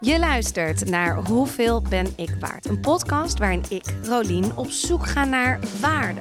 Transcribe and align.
Je 0.00 0.18
luistert 0.18 0.90
naar 0.90 1.14
Hoeveel 1.14 1.82
ben 1.88 2.06
ik 2.16 2.30
waard? 2.40 2.68
Een 2.68 2.80
podcast 2.80 3.38
waarin 3.38 3.64
ik, 3.68 3.84
Rolien, 4.02 4.56
op 4.56 4.70
zoek 4.70 5.06
ga 5.06 5.24
naar 5.24 5.60
waarde. 5.80 6.20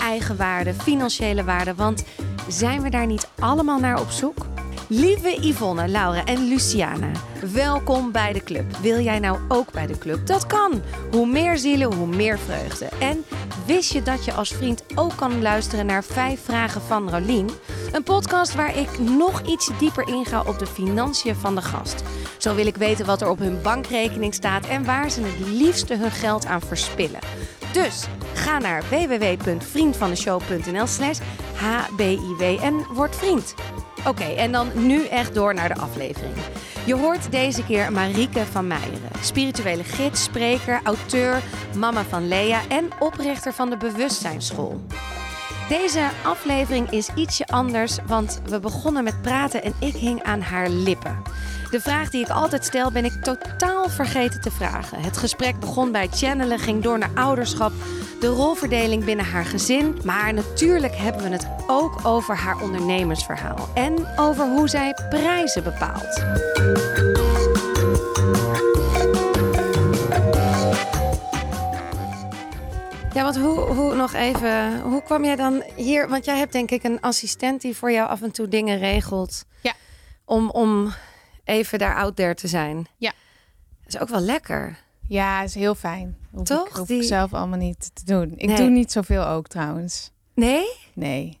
Eigenwaarde, 0.00 0.74
financiële 0.74 1.44
waarde, 1.44 1.74
want 1.74 2.04
zijn 2.48 2.82
we 2.82 2.90
daar 2.90 3.06
niet 3.06 3.28
allemaal 3.38 3.78
naar 3.78 4.00
op 4.00 4.10
zoek? 4.10 4.46
Lieve 4.88 5.46
Yvonne, 5.48 5.88
Laura 5.88 6.24
en 6.24 6.48
Luciana, 6.48 7.10
welkom 7.52 8.12
bij 8.12 8.32
de 8.32 8.42
club. 8.42 8.76
Wil 8.76 9.00
jij 9.00 9.18
nou 9.18 9.38
ook 9.48 9.72
bij 9.72 9.86
de 9.86 9.98
club? 9.98 10.26
Dat 10.26 10.46
kan. 10.46 10.82
Hoe 11.10 11.26
meer 11.26 11.58
zielen, 11.58 11.94
hoe 11.94 12.06
meer 12.06 12.38
vreugde. 12.38 12.88
En 13.00 13.24
wist 13.66 13.92
je 13.92 14.02
dat 14.02 14.24
je 14.24 14.32
als 14.32 14.54
vriend 14.54 14.84
ook 14.94 15.16
kan 15.16 15.42
luisteren 15.42 15.86
naar 15.86 16.04
vijf 16.04 16.40
vragen 16.44 16.80
van 16.80 17.10
Rolien? 17.10 17.50
Een 17.94 18.02
podcast 18.02 18.54
waar 18.54 18.78
ik 18.78 18.98
nog 18.98 19.42
iets 19.42 19.70
dieper 19.78 20.08
inga 20.08 20.42
op 20.46 20.58
de 20.58 20.66
financiën 20.66 21.34
van 21.34 21.54
de 21.54 21.62
gast. 21.62 22.02
Zo 22.38 22.54
wil 22.54 22.66
ik 22.66 22.76
weten 22.76 23.06
wat 23.06 23.20
er 23.20 23.28
op 23.28 23.38
hun 23.38 23.62
bankrekening 23.62 24.34
staat 24.34 24.66
en 24.66 24.84
waar 24.84 25.10
ze 25.10 25.22
het 25.22 25.46
liefste 25.46 25.96
hun 25.96 26.10
geld 26.10 26.46
aan 26.46 26.60
verspillen. 26.60 27.20
Dus 27.72 28.06
ga 28.34 28.58
naar 28.58 28.82
www.vriendvandeshow.nl 28.90 30.86
slash 30.86 31.18
hbiw 31.54 32.40
en 32.60 32.86
word 32.92 33.16
vriend. 33.16 33.54
Oké, 34.06 34.24
en 34.24 34.52
dan 34.52 34.68
nu 34.74 35.06
echt 35.06 35.34
door 35.34 35.54
naar 35.54 35.74
de 35.74 35.80
aflevering. 35.80 36.34
Je 36.86 36.94
hoort 36.94 37.30
deze 37.30 37.64
keer 37.64 37.92
Marieke 37.92 38.44
van 38.44 38.66
Meijeren, 38.66 39.10
spirituele 39.20 39.84
gids, 39.84 40.22
spreker, 40.22 40.80
auteur, 40.84 41.42
mama 41.76 42.04
van 42.04 42.28
Lea 42.28 42.60
en 42.68 42.88
oprichter 42.98 43.52
van 43.52 43.70
de 43.70 43.76
Bewustzijnsschool. 43.76 44.80
Deze 45.68 46.08
aflevering 46.24 46.90
is 46.90 47.08
ietsje 47.14 47.46
anders, 47.46 47.98
want 48.06 48.40
we 48.44 48.60
begonnen 48.60 49.04
met 49.04 49.22
praten 49.22 49.62
en 49.62 49.74
ik 49.78 49.94
hing 49.94 50.22
aan 50.22 50.40
haar 50.40 50.68
lippen. 50.68 51.22
De 51.70 51.80
vraag 51.80 52.10
die 52.10 52.24
ik 52.24 52.30
altijd 52.30 52.64
stel 52.64 52.90
ben 52.90 53.04
ik 53.04 53.22
totaal 53.22 53.88
vergeten 53.88 54.40
te 54.40 54.50
vragen. 54.50 55.00
Het 55.00 55.16
gesprek 55.16 55.60
begon 55.60 55.92
bij 55.92 56.08
channelen, 56.12 56.58
ging 56.58 56.82
door 56.82 56.98
naar 56.98 57.10
ouderschap, 57.14 57.72
de 58.20 58.26
rolverdeling 58.26 59.04
binnen 59.04 59.24
haar 59.24 59.44
gezin. 59.44 59.98
Maar 60.04 60.34
natuurlijk 60.34 60.96
hebben 60.96 61.22
we 61.22 61.28
het 61.28 61.48
ook 61.66 62.00
over 62.02 62.36
haar 62.36 62.62
ondernemersverhaal 62.62 63.68
en 63.74 64.06
over 64.16 64.46
hoe 64.46 64.68
zij 64.68 64.96
prijzen 65.08 65.62
bepaalt. 65.62 66.22
Ja, 73.14 73.22
want 73.22 73.36
hoe, 73.38 73.58
hoe 73.60 73.94
nog 73.94 74.12
even, 74.12 74.80
hoe 74.80 75.02
kwam 75.02 75.24
jij 75.24 75.36
dan 75.36 75.62
hier? 75.76 76.08
Want 76.08 76.24
jij 76.24 76.38
hebt 76.38 76.52
denk 76.52 76.70
ik 76.70 76.82
een 76.84 77.00
assistent 77.00 77.60
die 77.60 77.76
voor 77.76 77.92
jou 77.92 78.08
af 78.08 78.22
en 78.22 78.30
toe 78.30 78.48
dingen 78.48 78.78
regelt. 78.78 79.44
Ja. 79.62 79.72
Om, 80.24 80.50
om 80.50 80.92
even 81.44 81.78
daar 81.78 81.96
out 81.96 82.16
there 82.16 82.34
te 82.34 82.48
zijn. 82.48 82.86
Ja. 82.96 83.12
Dat 83.84 83.94
is 83.94 84.00
ook 84.00 84.08
wel 84.08 84.20
lekker. 84.20 84.78
Ja, 85.08 85.42
is 85.42 85.54
heel 85.54 85.74
fijn. 85.74 86.16
Hoef 86.32 86.46
Toch? 86.46 86.68
Ik, 86.68 86.74
hoef 86.74 86.86
Die- 86.86 87.00
ik 87.00 87.06
zelf 87.08 87.34
allemaal 87.34 87.58
niet 87.58 87.90
te 87.94 88.04
doen. 88.04 88.32
Ik 88.36 88.46
Nee. 88.48 88.56
doe 88.56 88.68
niet 88.68 88.92
zoveel 88.92 89.26
ook 89.26 89.48
trouwens. 89.48 90.10
Nee? 90.34 90.64
Nee. 90.94 91.40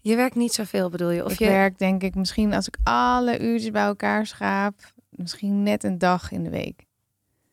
Je 0.00 0.16
werkt 0.16 0.34
niet 0.34 0.52
zoveel 0.52 0.88
bedoel 0.90 1.10
je? 1.10 1.24
Of 1.24 1.32
ik 1.32 1.38
je... 1.38 1.46
werk 1.46 1.78
denk 1.78 2.02
ik 2.02 2.14
misschien 2.14 2.54
als 2.54 2.66
ik 2.66 2.76
alle 2.82 3.38
uurtjes 3.38 3.70
bij 3.70 3.82
elkaar 3.84 4.26
schaap, 4.26 4.74
misschien 5.10 5.62
net 5.62 5.84
een 5.84 5.98
dag 5.98 6.30
in 6.32 6.42
de 6.42 6.50
week. 6.50 6.84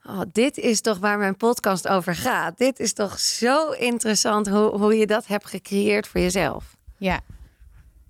Oh, 0.09 0.21
dit 0.31 0.57
is 0.57 0.81
toch 0.81 0.97
waar 0.97 1.17
mijn 1.17 1.37
podcast 1.37 1.87
over 1.87 2.15
gaat. 2.15 2.57
Dit 2.57 2.79
is 2.79 2.93
toch 2.93 3.19
zo 3.19 3.69
interessant 3.71 4.47
hoe, 4.49 4.77
hoe 4.77 4.97
je 4.97 5.05
dat 5.05 5.27
hebt 5.27 5.45
gecreëerd 5.45 6.07
voor 6.07 6.21
jezelf. 6.21 6.77
Ja. 6.97 7.15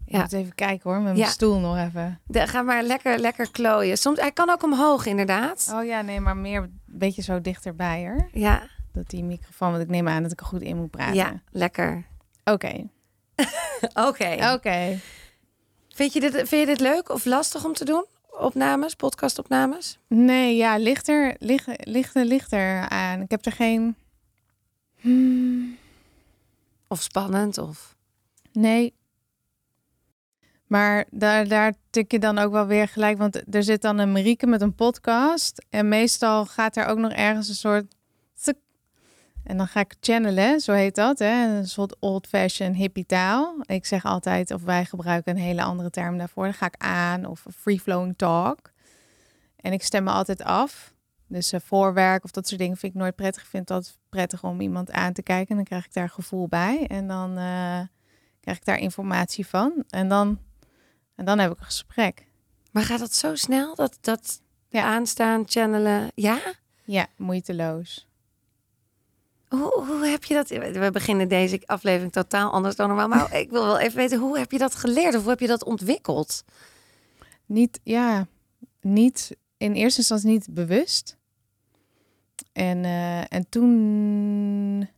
Ik 0.05 0.15
Ja. 0.15 0.19
moet 0.21 0.33
even 0.33 0.55
kijken 0.55 0.89
hoor, 0.89 0.99
met 1.01 1.13
Ja. 1.13 1.19
mijn 1.19 1.31
stoel 1.31 1.59
nog 1.59 1.77
even. 1.77 2.19
De, 2.25 2.47
ga 2.47 2.61
maar 2.61 2.83
lekker, 2.83 3.19
lekker 3.19 3.51
klooien. 3.51 3.97
Soms, 3.97 4.19
hij 4.19 4.31
kan 4.31 4.49
ook 4.49 4.63
omhoog 4.63 5.05
inderdaad. 5.05 5.71
Oh 5.73 5.85
ja, 5.85 6.01
nee, 6.01 6.19
maar 6.19 6.37
meer 6.37 6.61
een 6.61 6.79
beetje 6.85 7.21
zo 7.21 7.41
dichterbij 7.41 8.01
hoor. 8.03 8.29
Ja, 8.31 8.61
Dat 8.93 9.09
die 9.09 9.23
microfoon, 9.23 9.71
want 9.71 9.83
ik 9.83 9.89
neem 9.89 10.07
aan 10.07 10.23
dat 10.23 10.31
ik 10.31 10.39
er 10.39 10.45
goed 10.45 10.61
in 10.61 10.77
moet 10.77 10.91
praten. 10.91 11.15
ja, 11.15 11.41
lekker. 11.51 12.05
Oké. 12.43 12.87
Oké. 14.07 14.51
Oké. 14.53 14.99
Vind, 15.89 16.13
je 16.13 16.19
dit, 16.19 16.31
vind 16.33 16.49
je 16.49 16.65
dit 16.65 16.79
leuk 16.79 17.09
of 17.09 17.25
lastig 17.25 17.65
om 17.65 17.73
te 17.73 17.85
doen? 17.85 18.05
Opnames, 18.39 18.95
podcastopnames? 18.95 19.99
Nee, 20.07 20.55
ja, 20.55 20.77
lichter, 20.77 21.35
lichter, 21.39 21.75
lichter, 21.79 22.25
lichter 22.25 22.89
aan. 22.89 23.21
Ik 23.21 23.31
heb 23.31 23.45
er 23.45 23.51
geen... 23.51 23.95
Hmm, 24.99 25.77
Of 26.87 27.01
spannend? 27.01 27.57
Of... 27.57 27.95
Nee. 28.51 28.93
Maar 30.67 31.05
daar, 31.11 31.47
daar 31.47 31.73
tik 31.89 32.11
je 32.11 32.19
dan 32.19 32.37
ook 32.37 32.51
wel 32.51 32.65
weer 32.65 32.87
gelijk. 32.87 33.17
Want 33.17 33.55
er 33.55 33.63
zit 33.63 33.81
dan 33.81 33.97
een 33.97 34.11
Marieke 34.11 34.47
met 34.47 34.61
een 34.61 34.75
podcast. 34.75 35.65
En 35.69 35.87
meestal 35.87 36.45
gaat 36.45 36.77
er 36.77 36.85
ook 36.85 36.97
nog 36.97 37.11
ergens 37.11 37.49
een 37.49 37.55
soort... 37.55 37.95
En 39.49 39.57
dan 39.57 39.67
ga 39.67 39.79
ik 39.79 39.95
channelen, 39.99 40.59
zo 40.59 40.73
heet 40.73 40.95
dat. 40.95 41.19
Hè? 41.19 41.57
Een 41.57 41.67
soort 41.67 41.95
old-fashioned 41.99 42.75
hippie 42.75 43.05
taal. 43.05 43.55
Ik 43.65 43.85
zeg 43.85 44.05
altijd, 44.05 44.51
of 44.51 44.63
wij 44.63 44.85
gebruiken 44.85 45.35
een 45.35 45.41
hele 45.41 45.61
andere 45.63 45.89
term 45.89 46.17
daarvoor. 46.17 46.43
Dan 46.43 46.53
ga 46.53 46.65
ik 46.65 46.75
aan 46.77 47.25
of 47.25 47.45
free-flowing 47.55 48.17
talk. 48.17 48.71
En 49.55 49.73
ik 49.73 49.83
stem 49.83 50.03
me 50.03 50.11
altijd 50.11 50.43
af. 50.43 50.93
Dus 51.27 51.51
eh, 51.51 51.59
voorwerk 51.63 52.23
of 52.23 52.31
dat 52.31 52.47
soort 52.47 52.59
dingen 52.59 52.77
vind 52.77 52.93
ik 52.93 52.99
nooit 52.99 53.15
prettig. 53.15 53.41
Ik 53.41 53.49
vind 53.49 53.67
dat 53.67 53.97
prettig 54.09 54.43
om 54.43 54.61
iemand 54.61 54.91
aan 54.91 55.13
te 55.13 55.21
kijken. 55.23 55.49
En 55.49 55.55
dan 55.55 55.65
krijg 55.65 55.85
ik 55.85 55.93
daar 55.93 56.09
gevoel 56.09 56.47
bij. 56.47 56.85
En 56.87 57.07
dan 57.07 57.29
eh, 57.37 57.79
krijg 58.39 58.57
ik 58.57 58.65
daar 58.65 58.79
informatie 58.79 59.47
van. 59.47 59.83
En 59.89 60.07
dan, 60.09 60.39
en 61.15 61.25
dan 61.25 61.39
heb 61.39 61.51
ik 61.51 61.59
een 61.59 61.65
gesprek. 61.65 62.25
Maar 62.71 62.83
gaat 62.83 62.99
dat 62.99 63.13
zo 63.13 63.35
snel? 63.35 63.75
Dat, 63.75 63.97
dat 64.01 64.41
Ja. 64.67 64.83
aanstaan, 64.83 65.43
channelen? 65.47 66.11
Ja? 66.15 66.39
Ja, 66.83 67.07
moeiteloos. 67.17 68.07
Hoe, 69.49 69.85
hoe 69.87 70.05
heb 70.05 70.23
je 70.23 70.33
dat? 70.33 70.49
We 70.49 70.89
beginnen 70.91 71.27
deze 71.27 71.61
aflevering 71.65 72.11
totaal 72.11 72.51
anders 72.51 72.75
dan 72.75 72.87
normaal. 72.87 73.07
Maar 73.07 73.37
ik 73.37 73.49
wil 73.49 73.65
wel 73.65 73.79
even 73.79 73.97
weten, 73.97 74.19
hoe 74.19 74.37
heb 74.37 74.51
je 74.51 74.57
dat 74.57 74.75
geleerd? 74.75 75.15
Of 75.15 75.21
hoe 75.21 75.29
heb 75.29 75.39
je 75.39 75.47
dat 75.47 75.63
ontwikkeld? 75.63 76.43
Niet, 77.45 77.79
ja, 77.83 78.27
niet 78.81 79.37
in 79.57 79.73
eerste 79.73 79.99
instantie 79.99 80.29
niet 80.29 80.47
bewust. 80.51 81.17
En, 82.53 82.85
eh, 82.85 83.33
en 83.33 83.49
toen, 83.49 84.89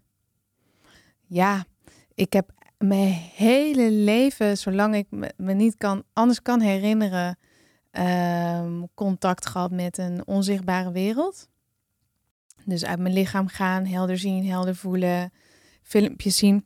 ja, 1.28 1.66
ik 2.14 2.34
heb 2.34 2.52
mijn 2.78 3.14
hele 3.36 3.92
leven, 3.92 4.58
zolang 4.58 4.96
ik 4.96 5.08
me, 5.36 5.54
niet 5.54 5.78
kan, 5.78 6.04
anders 6.14 6.42
kan 6.42 6.60
herinneren, 6.60 7.38
ehm, 7.92 8.84
contact 8.94 9.46
gehad 9.46 9.72
met 9.72 9.98
een 9.98 10.28
onzichtbare 10.28 10.92
wereld. 10.92 11.50
Dus 12.66 12.86
uit 12.86 13.00
mijn 13.00 13.14
lichaam 13.14 13.48
gaan, 13.48 13.86
helder 13.86 14.18
zien, 14.18 14.46
helder 14.46 14.76
voelen, 14.76 15.34
filmpjes 15.82 16.38
zien 16.38 16.66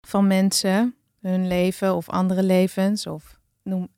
van 0.00 0.26
mensen, 0.26 0.94
hun 1.20 1.48
leven 1.48 1.94
of 1.94 2.08
andere 2.08 2.42
levens, 2.42 3.06
of 3.06 3.38
noem 3.62 3.88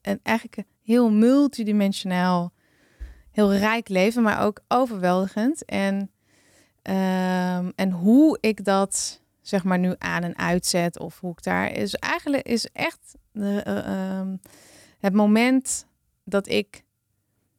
en 0.00 0.20
eigenlijk 0.22 0.56
een 0.56 0.66
heel 0.82 1.10
multidimensionaal, 1.10 2.52
heel 3.30 3.54
rijk 3.54 3.88
leven, 3.88 4.22
maar 4.22 4.44
ook 4.44 4.60
overweldigend. 4.68 5.64
En, 5.64 6.10
ehm, 6.82 7.70
en 7.74 7.90
hoe 7.90 8.38
ik 8.40 8.64
dat 8.64 9.20
zeg 9.40 9.64
maar 9.64 9.78
nu 9.78 9.94
aan 9.98 10.22
en 10.22 10.38
uitzet 10.38 10.98
of 10.98 11.20
hoe 11.20 11.30
ik 11.30 11.42
daar 11.42 11.72
is 11.72 11.94
eigenlijk 11.94 12.46
is 12.46 12.68
echt 12.72 13.14
de, 13.32 13.62
eh, 13.64 13.78
ehm, 13.78 14.36
het 14.98 15.12
moment 15.12 15.86
dat 16.24 16.48
ik 16.48 16.84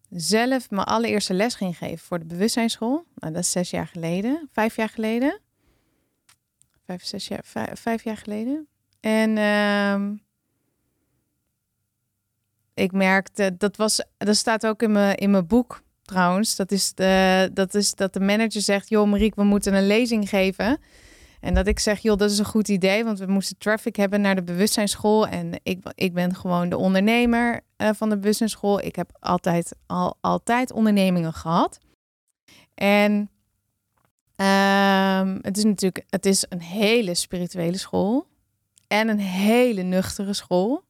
zelf 0.10 0.70
mijn 0.70 0.88
allereerste 0.88 1.34
les 1.34 1.56
ging 1.56 1.78
geven 1.78 2.06
voor 2.06 2.20
de 2.20 2.26
bewustzijnsschool. 2.26 3.04
Nou, 3.16 3.34
dat 3.34 3.44
is 3.44 3.52
zes 3.52 3.70
jaar 3.70 3.88
geleden, 3.88 4.50
vijf 4.52 4.76
jaar 4.76 4.90
geleden. 4.90 5.40
Vijf, 6.86 7.06
zes 7.06 7.28
jaar, 7.28 7.42
vijf, 7.74 8.04
jaar 8.04 8.18
geleden. 8.18 8.68
En 9.00 9.38
ehm, 9.38 10.16
ik 12.74 12.92
merkte, 12.92 13.58
dat 13.58 13.76
was, 13.76 14.04
dat 14.18 14.36
staat 14.36 14.66
ook 14.66 14.82
in 14.82 14.92
mijn, 14.92 15.16
in 15.16 15.32
mijn 15.32 15.48
boek 15.48 15.82
trouwens. 16.02 16.56
Dat 16.56 16.72
is, 16.72 16.94
de, 16.94 17.50
dat 17.54 17.74
is 17.74 17.96
dat 17.96 18.14
de 18.14 18.20
manager 18.20 18.62
zegt, 18.62 18.90
joh 18.90 19.10
Marieke, 19.10 19.42
we 19.42 19.44
moeten 19.44 19.74
een 19.74 19.88
lezing 19.88 20.30
geven. 20.30 20.80
En 21.40 21.54
dat 21.54 21.68
ik 21.68 21.80
zeg, 21.80 22.00
joh, 22.00 22.18
dat 22.18 22.32
is 22.32 22.40
een 22.40 22.46
goed 22.46 22.68
idee, 22.68 23.04
want 23.04 23.20
we 23.20 23.26
moesten 23.26 23.58
traffic 23.58 23.96
hebben 23.96 24.22
naar 24.22 24.36
de 24.36 24.44
bewustzijnsschool. 24.44 25.28
En 25.28 25.60
ik, 25.64 25.80
ik 25.96 26.14
ben 26.14 26.36
gewoon 26.36 26.70
de 26.70 26.78
ondernemer 26.78 27.62
eh, 27.76 27.90
van 27.94 28.10
de 28.10 28.18
bewustzijnsschool. 28.18 28.82
Ik 28.82 28.96
heb 28.96 29.10
altijd, 29.20 29.76
al, 29.86 30.18
altijd 30.22 30.72
ondernemingen 30.72 31.34
gehad. 31.34 31.80
En 32.74 33.30
ehm, 34.36 35.38
het 35.42 35.58
is 35.58 35.64
natuurlijk, 35.64 36.06
het 36.10 36.26
is 36.26 36.46
een 36.50 36.62
hele 36.62 37.14
spirituele 37.14 37.78
school 37.78 38.28
en 38.88 39.08
een 39.08 39.20
hele 39.20 39.82
nuchtere 39.82 40.34
school. 40.34 40.84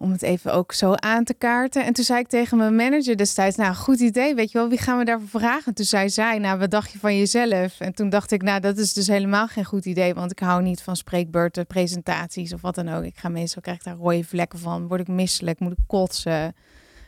Om 0.00 0.12
het 0.12 0.22
even 0.22 0.52
ook 0.52 0.72
zo 0.72 0.92
aan 0.94 1.24
te 1.24 1.34
kaarten. 1.34 1.84
En 1.84 1.92
toen 1.92 2.04
zei 2.04 2.20
ik 2.20 2.28
tegen 2.28 2.56
mijn 2.58 2.76
manager 2.76 3.16
destijds, 3.16 3.56
nou 3.56 3.74
goed 3.74 4.00
idee, 4.00 4.34
weet 4.34 4.52
je 4.52 4.58
wel, 4.58 4.68
wie 4.68 4.78
gaan 4.78 4.98
we 4.98 5.04
daarvoor 5.04 5.40
vragen? 5.40 5.66
En 5.66 5.74
toen 5.74 5.84
zei 5.84 6.10
zij, 6.10 6.38
nou 6.38 6.58
wat 6.58 6.70
dacht 6.70 6.92
je 6.92 6.98
van 6.98 7.16
jezelf? 7.16 7.80
En 7.80 7.94
toen 7.94 8.08
dacht 8.08 8.30
ik, 8.30 8.42
nou 8.42 8.60
dat 8.60 8.78
is 8.78 8.92
dus 8.92 9.06
helemaal 9.06 9.46
geen 9.46 9.64
goed 9.64 9.84
idee, 9.84 10.14
want 10.14 10.30
ik 10.30 10.38
hou 10.38 10.62
niet 10.62 10.82
van 10.82 10.96
spreekbeurten, 10.96 11.66
presentaties 11.66 12.52
of 12.52 12.60
wat 12.60 12.74
dan 12.74 12.88
ook. 12.88 13.04
Ik 13.04 13.18
ga 13.18 13.28
meestal, 13.28 13.62
krijg 13.62 13.78
ik 13.78 13.84
daar 13.84 13.96
rode 13.96 14.24
vlekken 14.24 14.58
van, 14.58 14.88
word 14.88 15.00
ik 15.00 15.08
misselijk, 15.08 15.60
moet 15.60 15.72
ik 15.72 15.84
kotsen. 15.86 16.54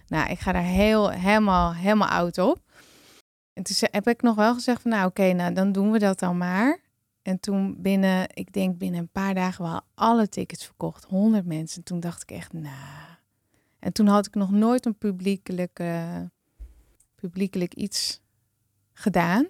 Nou, 0.06 0.30
ik 0.30 0.38
ga 0.38 0.52
daar 0.52 0.62
heel, 0.62 1.10
helemaal, 1.10 1.74
helemaal 1.74 2.08
oud 2.08 2.38
op. 2.38 2.58
En 3.52 3.62
toen 3.62 3.76
heb 3.90 4.08
ik 4.08 4.22
nog 4.22 4.34
wel 4.34 4.54
gezegd 4.54 4.82
van, 4.82 4.90
nou 4.90 5.06
oké, 5.06 5.32
nou 5.32 5.52
dan 5.52 5.72
doen 5.72 5.90
we 5.90 5.98
dat 5.98 6.18
dan 6.18 6.38
maar. 6.38 6.78
En 7.22 7.40
toen 7.40 7.82
binnen, 7.82 8.26
ik 8.34 8.52
denk 8.52 8.78
binnen 8.78 9.00
een 9.00 9.08
paar 9.08 9.34
dagen 9.34 9.64
waren 9.64 9.84
alle 9.94 10.28
tickets 10.28 10.64
verkocht. 10.64 11.04
100 11.04 11.46
mensen. 11.46 11.78
En 11.78 11.84
toen 11.84 12.00
dacht 12.00 12.22
ik 12.22 12.30
echt, 12.30 12.52
nou. 12.52 13.08
En 13.78 13.92
toen 13.92 14.06
had 14.06 14.26
ik 14.26 14.34
nog 14.34 14.50
nooit 14.50 14.86
een 14.86 14.98
publiekelijk, 14.98 15.82
publiekelijk 17.14 17.74
iets 17.74 18.20
gedaan. 18.92 19.46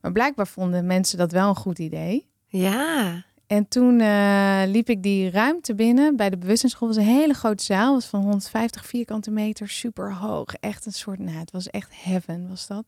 Maar 0.00 0.12
blijkbaar 0.12 0.46
vonden 0.46 0.86
mensen 0.86 1.18
dat 1.18 1.32
wel 1.32 1.48
een 1.48 1.56
goed 1.56 1.78
idee. 1.78 2.28
Ja. 2.46 3.24
En 3.52 3.68
toen 3.68 4.00
uh, 4.00 4.62
liep 4.66 4.88
ik 4.88 5.02
die 5.02 5.30
ruimte 5.30 5.74
binnen 5.74 6.16
bij 6.16 6.30
de 6.30 6.36
bewustzijnsschool. 6.36 6.88
Het 6.88 6.96
was 6.96 7.06
een 7.06 7.12
hele 7.12 7.34
grote 7.34 7.64
zaal, 7.64 7.94
was 7.94 8.06
van 8.06 8.20
150 8.20 8.86
vierkante 8.86 9.30
meter, 9.30 9.68
super 9.68 10.14
hoog. 10.14 10.54
Echt 10.54 10.86
een 10.86 10.92
soort, 10.92 11.18
nou, 11.18 11.38
het 11.38 11.50
was 11.50 11.66
echt 11.70 11.90
heaven 11.94 12.48
was 12.48 12.66
dat. 12.66 12.86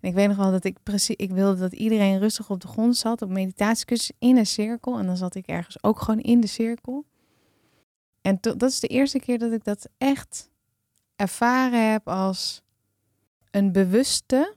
En 0.00 0.08
ik 0.08 0.14
weet 0.14 0.28
nog 0.28 0.36
wel 0.36 0.50
dat 0.50 0.64
ik 0.64 0.76
precies, 0.82 1.16
ik 1.16 1.30
wilde 1.30 1.60
dat 1.60 1.72
iedereen 1.72 2.18
rustig 2.18 2.50
op 2.50 2.60
de 2.60 2.68
grond 2.68 2.96
zat, 2.96 3.22
op 3.22 3.28
meditatiekussen 3.28 4.14
in 4.18 4.36
een 4.36 4.46
cirkel. 4.46 4.98
En 4.98 5.06
dan 5.06 5.16
zat 5.16 5.34
ik 5.34 5.46
ergens 5.46 5.82
ook 5.82 6.00
gewoon 6.00 6.20
in 6.20 6.40
de 6.40 6.46
cirkel. 6.46 7.04
En 8.20 8.38
dat 8.40 8.62
is 8.62 8.80
de 8.80 8.88
eerste 8.88 9.18
keer 9.18 9.38
dat 9.38 9.52
ik 9.52 9.64
dat 9.64 9.88
echt 9.98 10.50
ervaren 11.16 11.90
heb 11.90 12.08
als 12.08 12.62
een 13.50 13.72
bewuste 13.72 14.54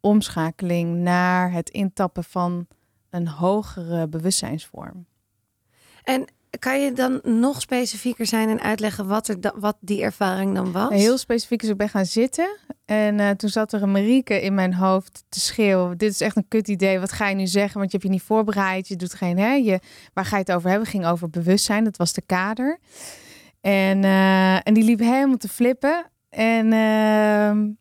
omschakeling 0.00 0.96
naar 0.96 1.52
het 1.52 1.70
intappen 1.70 2.24
van 2.24 2.66
een 3.10 3.28
hogere 3.28 4.08
bewustzijnsvorm. 4.08 5.06
En 6.02 6.24
kan 6.58 6.80
je 6.80 6.92
dan 6.92 7.20
nog 7.22 7.60
specifieker 7.60 8.26
zijn 8.26 8.48
en 8.48 8.60
uitleggen 8.60 9.06
wat, 9.06 9.28
er 9.28 9.38
wat 9.54 9.76
die 9.80 10.02
ervaring 10.02 10.54
dan 10.54 10.72
was? 10.72 10.90
Heel 10.90 11.18
specifiek 11.18 11.62
is 11.62 11.68
ik 11.68 11.76
ben 11.76 11.88
gaan 11.88 12.06
zitten. 12.06 12.58
En 12.84 13.18
uh, 13.18 13.30
toen 13.30 13.50
zat 13.50 13.72
er 13.72 13.82
een 13.82 13.92
Marieke 13.92 14.42
in 14.42 14.54
mijn 14.54 14.74
hoofd 14.74 15.24
te 15.28 15.40
schreeuwen. 15.40 15.98
Dit 15.98 16.10
is 16.10 16.20
echt 16.20 16.36
een 16.36 16.48
kut 16.48 16.68
idee. 16.68 17.00
Wat 17.00 17.12
ga 17.12 17.28
je 17.28 17.34
nu 17.34 17.46
zeggen? 17.46 17.78
Want 17.78 17.90
je 17.90 17.96
hebt 17.96 18.08
je 18.08 18.16
niet 18.16 18.26
voorbereid. 18.26 18.88
Je 18.88 18.96
doet 18.96 19.14
geen... 19.14 19.38
Hè, 19.38 19.52
je, 19.52 19.80
waar 20.12 20.24
ga 20.24 20.36
je 20.36 20.42
het 20.42 20.52
over 20.52 20.68
hebben? 20.68 20.88
Het 20.88 20.96
ging 20.96 21.06
over 21.06 21.30
bewustzijn. 21.30 21.84
Dat 21.84 21.96
was 21.96 22.12
de 22.12 22.22
kader. 22.26 22.78
En, 23.60 24.02
uh, 24.02 24.66
en 24.66 24.74
die 24.74 24.84
liep 24.84 24.98
helemaal 24.98 25.36
te 25.36 25.48
flippen. 25.48 26.10
En... 26.28 26.66
Uh, 26.66 27.74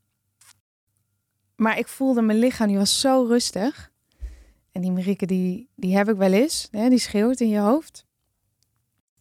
maar 1.56 1.78
ik 1.78 1.88
voelde 1.88 2.22
mijn 2.22 2.40
lichaam, 2.40 2.68
die 2.68 2.78
was 2.78 3.00
zo 3.00 3.26
rustig. 3.28 3.92
En 4.80 4.86
die 4.86 4.94
Marieke, 4.94 5.26
die, 5.26 5.70
die 5.76 5.96
heb 5.98 6.10
ik 6.10 6.16
wel 6.16 6.32
eens. 6.32 6.68
Hè, 6.72 6.90
die 6.90 7.00
schreeuwt 7.00 7.40
in 7.40 7.50
je 7.50 7.60
hoofd. 7.60 8.06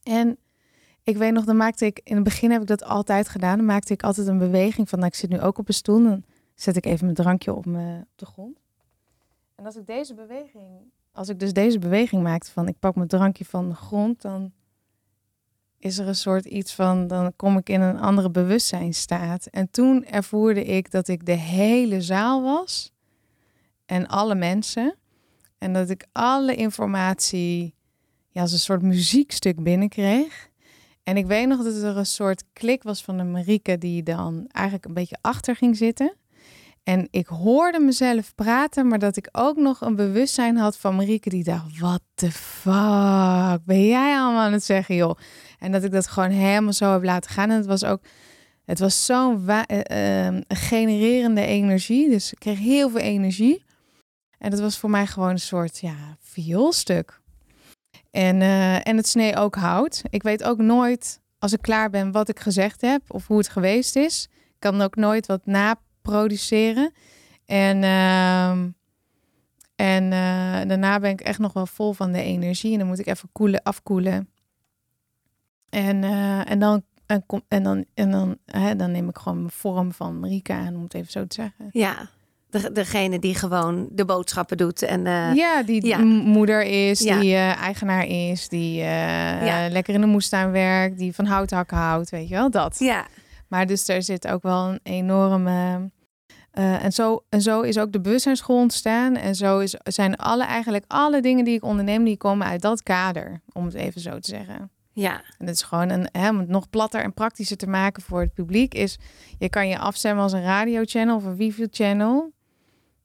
En 0.02 0.38
ik 1.02 1.16
weet 1.16 1.32
nog, 1.32 1.44
dan 1.44 1.56
maakte 1.56 1.86
ik... 1.86 2.00
In 2.04 2.14
het 2.14 2.24
begin 2.24 2.50
heb 2.50 2.60
ik 2.60 2.66
dat 2.66 2.84
altijd 2.84 3.28
gedaan. 3.28 3.56
Dan 3.56 3.66
maakte 3.66 3.92
ik 3.92 4.02
altijd 4.02 4.26
een 4.26 4.38
beweging 4.38 4.88
van... 4.88 4.98
Nou, 4.98 5.10
ik 5.10 5.18
zit 5.18 5.30
nu 5.30 5.40
ook 5.40 5.58
op 5.58 5.68
een 5.68 5.74
stoel. 5.74 6.02
Dan 6.02 6.24
zet 6.54 6.76
ik 6.76 6.86
even 6.86 7.04
mijn 7.04 7.16
drankje 7.16 7.54
op, 7.54 7.66
me, 7.66 7.98
op 8.00 8.18
de 8.18 8.26
grond. 8.26 8.60
En 9.54 9.64
als 9.64 9.76
ik 9.76 9.86
deze 9.86 10.14
beweging... 10.14 10.92
Als 11.12 11.28
ik 11.28 11.38
dus 11.38 11.52
deze 11.52 11.78
beweging 11.78 12.22
maakte 12.22 12.50
van... 12.50 12.68
Ik 12.68 12.78
pak 12.78 12.94
mijn 12.94 13.08
drankje 13.08 13.44
van 13.44 13.68
de 13.68 13.74
grond, 13.74 14.22
dan 14.22 14.52
is 15.78 15.98
er 15.98 16.08
een 16.08 16.14
soort 16.14 16.44
iets 16.44 16.74
van, 16.74 17.06
dan 17.06 17.36
kom 17.36 17.56
ik 17.56 17.68
in 17.68 17.80
een 17.80 17.98
andere 17.98 18.30
bewustzijnstaat. 18.30 19.46
En 19.46 19.70
toen 19.70 20.04
ervoerde 20.04 20.64
ik 20.64 20.90
dat 20.90 21.08
ik 21.08 21.26
de 21.26 21.32
hele 21.32 22.00
zaal 22.00 22.42
was 22.42 22.92
en 23.86 24.06
alle 24.06 24.34
mensen. 24.34 24.96
En 25.58 25.72
dat 25.72 25.90
ik 25.90 26.06
alle 26.12 26.54
informatie 26.54 27.74
ja, 28.30 28.40
als 28.40 28.52
een 28.52 28.58
soort 28.58 28.82
muziekstuk 28.82 29.62
binnenkreeg. 29.62 30.48
En 31.02 31.16
ik 31.16 31.26
weet 31.26 31.48
nog 31.48 31.62
dat 31.62 31.74
er 31.74 31.96
een 31.96 32.06
soort 32.06 32.44
klik 32.52 32.82
was 32.82 33.02
van 33.02 33.18
een 33.18 33.30
Marieke 33.30 33.78
die 33.78 34.02
dan 34.02 34.46
eigenlijk 34.50 34.86
een 34.86 34.94
beetje 34.94 35.18
achter 35.20 35.56
ging 35.56 35.76
zitten. 35.76 36.12
En 36.82 37.08
ik 37.10 37.26
hoorde 37.26 37.80
mezelf 37.80 38.34
praten, 38.34 38.86
maar 38.88 38.98
dat 38.98 39.16
ik 39.16 39.28
ook 39.32 39.56
nog 39.56 39.80
een 39.80 39.96
bewustzijn 39.96 40.56
had 40.56 40.76
van 40.76 40.96
Marieke 40.96 41.28
die 41.28 41.44
dacht, 41.44 41.78
wat 41.78 42.02
de 42.14 42.32
fuck 42.32 43.64
ben 43.64 43.86
jij 43.86 44.18
allemaal 44.18 44.42
aan 44.42 44.52
het 44.52 44.64
zeggen, 44.64 44.94
joh? 44.94 45.18
En 45.58 45.72
dat 45.72 45.84
ik 45.84 45.92
dat 45.92 46.06
gewoon 46.06 46.30
helemaal 46.30 46.72
zo 46.72 46.92
heb 46.92 47.04
laten 47.04 47.30
gaan. 47.30 47.50
En 47.50 47.56
het 47.56 47.66
was 47.66 47.84
ook, 47.84 48.00
het 48.64 48.78
was 48.78 49.04
zo'n 49.04 49.44
uh, 49.48 50.28
genererende 50.48 51.46
energie. 51.46 52.10
Dus 52.10 52.32
ik 52.32 52.38
kreeg 52.38 52.58
heel 52.58 52.90
veel 52.90 53.00
energie. 53.00 53.64
En 54.38 54.50
dat 54.50 54.60
was 54.60 54.78
voor 54.78 54.90
mij 54.90 55.06
gewoon 55.06 55.30
een 55.30 55.38
soort, 55.38 55.78
ja, 55.78 56.16
vioolstuk. 56.20 57.20
En, 58.10 58.40
uh, 58.40 58.86
en 58.86 58.96
het 58.96 59.08
snee 59.08 59.36
ook 59.36 59.54
hout. 59.54 60.02
Ik 60.10 60.22
weet 60.22 60.44
ook 60.44 60.58
nooit, 60.58 61.20
als 61.38 61.52
ik 61.52 61.62
klaar 61.62 61.90
ben, 61.90 62.12
wat 62.12 62.28
ik 62.28 62.40
gezegd 62.40 62.80
heb 62.80 63.02
of 63.08 63.26
hoe 63.26 63.38
het 63.38 63.48
geweest 63.48 63.96
is. 63.96 64.28
Ik 64.32 64.56
kan 64.58 64.80
ook 64.80 64.96
nooit 64.96 65.26
wat 65.26 65.46
naproduceren. 65.46 66.92
En, 67.44 67.82
uh, 67.82 68.50
en 69.74 70.04
uh, 70.04 70.68
daarna 70.68 71.00
ben 71.00 71.10
ik 71.10 71.20
echt 71.20 71.38
nog 71.38 71.52
wel 71.52 71.66
vol 71.66 71.92
van 71.92 72.12
de 72.12 72.22
energie. 72.22 72.72
En 72.72 72.78
dan 72.78 72.88
moet 72.88 72.98
ik 72.98 73.06
even 73.06 73.28
koelen, 73.32 73.62
afkoelen. 73.62 74.28
En, 75.68 76.02
uh, 76.02 76.50
en 76.50 76.58
dan 76.58 76.82
en, 77.08 77.24
en 77.48 77.62
dan, 77.62 77.84
en 77.94 78.10
dan, 78.10 78.38
hè, 78.44 78.76
dan 78.76 78.90
neem 78.90 79.08
ik 79.08 79.18
gewoon 79.18 79.38
mijn 79.38 79.50
vorm 79.50 79.92
van 79.92 80.20
Marika 80.20 80.58
aan, 80.58 80.76
om 80.76 80.82
het 80.82 80.94
even 80.94 81.10
zo 81.10 81.26
te 81.26 81.34
zeggen. 81.34 81.68
Ja, 81.72 82.08
de, 82.50 82.72
degene 82.72 83.18
die 83.18 83.34
gewoon 83.34 83.88
de 83.90 84.04
boodschappen 84.04 84.56
doet. 84.56 84.82
En, 84.82 85.06
uh, 85.06 85.34
ja, 85.34 85.62
die 85.62 85.86
ja. 85.86 85.98
moeder 86.04 86.62
is, 86.62 87.00
ja. 87.00 87.20
die 87.20 87.32
uh, 87.32 87.62
eigenaar 87.62 88.06
is, 88.06 88.48
die 88.48 88.78
uh, 88.80 89.46
ja. 89.46 89.68
lekker 89.68 89.94
in 89.94 90.00
de 90.00 90.06
moestuin 90.06 90.50
werkt, 90.50 90.98
die 90.98 91.14
van 91.14 91.26
hout 91.26 91.50
hakken 91.50 91.76
houdt, 91.76 92.10
weet 92.10 92.28
je 92.28 92.34
wel, 92.34 92.50
dat. 92.50 92.78
Ja. 92.78 93.06
Maar 93.48 93.66
dus 93.66 93.88
er 93.88 94.02
zit 94.02 94.28
ook 94.28 94.42
wel 94.42 94.68
een 94.68 94.80
enorme... 94.82 95.90
en, 96.52 96.92
zo, 96.92 97.24
en 97.28 97.40
zo 97.40 97.60
is 97.60 97.78
ook 97.78 97.92
de 97.92 98.00
bewustzijnsschool 98.00 98.56
ontstaan. 98.56 99.16
En 99.16 99.34
zo 99.34 99.58
is, 99.58 99.76
zijn 99.82 100.16
alle, 100.16 100.44
eigenlijk 100.44 100.84
alle 100.86 101.20
dingen 101.20 101.44
die 101.44 101.54
ik 101.54 101.64
onderneem, 101.64 102.04
die 102.04 102.16
komen 102.16 102.46
uit 102.46 102.60
dat 102.60 102.82
kader, 102.82 103.40
om 103.52 103.64
het 103.64 103.74
even 103.74 104.00
zo 104.00 104.18
te 104.18 104.30
zeggen. 104.30 104.70
Ja. 104.92 105.12
En 105.38 105.46
het 105.46 105.54
is 105.54 105.62
gewoon 105.62 105.88
een, 105.88 106.08
hè, 106.12 106.28
om 106.28 106.38
het 106.38 106.48
nog 106.48 106.70
platter 106.70 107.02
en 107.02 107.14
praktischer 107.14 107.56
te 107.56 107.66
maken 107.66 108.02
voor 108.02 108.20
het 108.20 108.34
publiek, 108.34 108.74
is 108.74 108.98
je 109.38 109.48
kan 109.48 109.68
je 109.68 109.78
afstemmen 109.78 110.22
als 110.22 110.32
een 110.32 110.42
radiochannel 110.42 111.16
of 111.16 111.24
een 111.24 111.36
wifi-channel. 111.36 112.32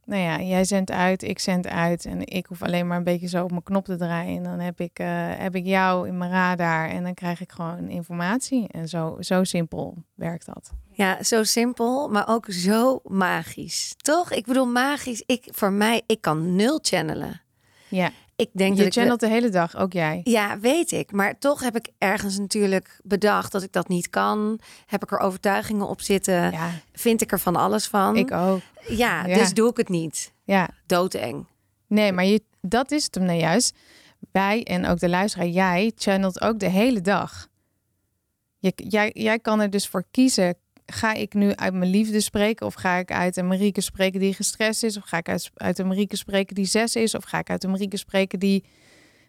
Nou 0.05 0.21
ja, 0.21 0.41
jij 0.41 0.63
zendt 0.63 0.91
uit, 0.91 1.23
ik 1.23 1.39
zend 1.39 1.67
uit 1.67 2.05
en 2.05 2.27
ik 2.27 2.45
hoef 2.45 2.61
alleen 2.61 2.88
maar 2.88 2.97
een 2.97 3.03
beetje 3.03 3.27
zo 3.27 3.44
op 3.44 3.50
mijn 3.50 3.63
knop 3.63 3.85
te 3.85 3.95
draaien. 3.95 4.38
En 4.38 4.44
dan 4.44 4.59
heb 4.59 4.79
ik, 4.79 5.00
uh, 5.00 5.07
heb 5.38 5.55
ik 5.55 5.65
jou 5.65 6.07
in 6.07 6.17
mijn 6.17 6.31
radar 6.31 6.89
en 6.89 7.03
dan 7.03 7.13
krijg 7.13 7.41
ik 7.41 7.51
gewoon 7.51 7.89
informatie. 7.89 8.67
En 8.67 8.88
zo, 8.88 9.17
zo 9.19 9.44
simpel 9.44 10.03
werkt 10.15 10.45
dat. 10.45 10.71
Ja, 10.91 11.23
zo 11.23 11.44
simpel, 11.44 12.09
maar 12.09 12.27
ook 12.27 12.45
zo 12.50 13.00
magisch. 13.03 13.93
Toch? 13.98 14.31
Ik 14.31 14.45
bedoel, 14.45 14.65
magisch. 14.65 15.24
Ik, 15.25 15.48
voor 15.51 15.72
mij, 15.72 16.01
ik 16.05 16.22
kan 16.22 16.55
nul 16.55 16.79
channelen. 16.81 17.41
Ja 17.88 18.12
ik 18.35 18.49
denk 18.53 18.77
je 18.77 18.83
dat 18.83 18.93
channelt 18.93 19.19
de 19.19 19.27
hele 19.27 19.49
dag, 19.49 19.75
ook 19.77 19.93
jij. 19.93 20.21
Ja, 20.23 20.59
weet 20.59 20.91
ik. 20.91 21.11
Maar 21.11 21.39
toch 21.39 21.61
heb 21.61 21.75
ik 21.75 21.87
ergens 21.97 22.37
natuurlijk 22.37 22.99
bedacht 23.03 23.51
dat 23.51 23.63
ik 23.63 23.71
dat 23.71 23.87
niet 23.87 24.09
kan. 24.09 24.59
Heb 24.85 25.03
ik 25.03 25.11
er 25.11 25.19
overtuigingen 25.19 25.87
op 25.87 26.01
zitten? 26.01 26.51
Ja. 26.51 26.71
Vind 26.91 27.21
ik 27.21 27.31
er 27.31 27.39
van 27.39 27.55
alles 27.55 27.87
van? 27.87 28.15
Ik 28.15 28.31
ook. 28.31 28.61
Ja, 28.87 29.23
dus 29.23 29.53
doe 29.53 29.69
ik 29.69 29.77
het 29.77 29.89
niet. 29.89 30.33
Ja. 30.43 30.69
Doodeng. 30.85 31.45
Nee, 31.87 32.11
maar 32.11 32.25
je, 32.25 32.43
dat 32.61 32.91
is 32.91 33.03
het 33.03 33.15
hem 33.15 33.25
nou 33.25 33.39
juist. 33.39 33.75
Wij 34.31 34.63
en 34.63 34.85
ook 34.85 34.99
de 34.99 35.09
luisteraar, 35.09 35.47
jij 35.47 35.91
channelt 35.95 36.41
ook 36.41 36.59
de 36.59 36.69
hele 36.69 37.01
dag. 37.01 37.47
Je, 38.59 38.73
jij, 38.75 39.11
jij 39.13 39.39
kan 39.39 39.61
er 39.61 39.69
dus 39.69 39.87
voor 39.87 40.03
kiezen 40.11 40.55
ga 40.93 41.13
ik 41.13 41.33
nu 41.33 41.55
uit 41.55 41.73
mijn 41.73 41.89
liefde 41.89 42.19
spreken? 42.19 42.65
Of 42.65 42.73
ga 42.73 42.97
ik 42.97 43.12
uit 43.12 43.38
een 43.38 43.47
Marieke 43.47 43.81
spreken 43.81 44.19
die 44.19 44.33
gestrest 44.33 44.83
is? 44.83 44.97
Of 44.97 45.03
ga 45.03 45.17
ik 45.17 45.29
uit, 45.29 45.51
uit 45.55 45.79
een 45.79 45.88
Marieke 45.88 46.15
spreken 46.15 46.55
die 46.55 46.65
zes 46.65 46.95
is? 46.95 47.15
Of 47.15 47.23
ga 47.23 47.39
ik 47.39 47.50
uit 47.50 47.63
een 47.63 47.69
Marieke 47.69 47.97
spreken 47.97 48.39
die 48.39 48.63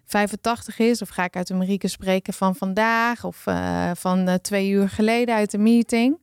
85 0.04 0.78
is? 0.78 1.02
Of 1.02 1.08
ga 1.08 1.24
ik 1.24 1.36
uit 1.36 1.50
een 1.50 1.56
Marieke 1.56 1.88
spreken 1.88 2.32
van 2.32 2.56
vandaag? 2.56 3.24
Of 3.24 3.46
uh, 3.46 3.90
van 3.94 4.28
uh, 4.28 4.34
twee 4.34 4.70
uur 4.70 4.88
geleden 4.88 5.34
uit 5.34 5.50
de 5.50 5.58
meeting? 5.58 6.18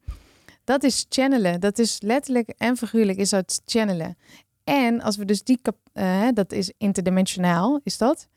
Dat 0.63 0.83
is 0.83 1.05
channelen. 1.09 1.59
Dat 1.59 1.79
is 1.79 2.01
letterlijk 2.01 2.49
en 2.57 2.77
figuurlijk 2.77 3.17
is 3.17 3.29
dat 3.29 3.61
channelen. 3.65 4.17
En 4.63 5.01
als 5.01 5.17
we 5.17 5.25
dus 5.25 5.43
die, 5.43 5.59
uh, 5.93 6.27
dat 6.33 6.51
is 6.51 6.73
interdimensionaal, 6.77 7.79
is 7.83 7.97
dat? 7.97 8.27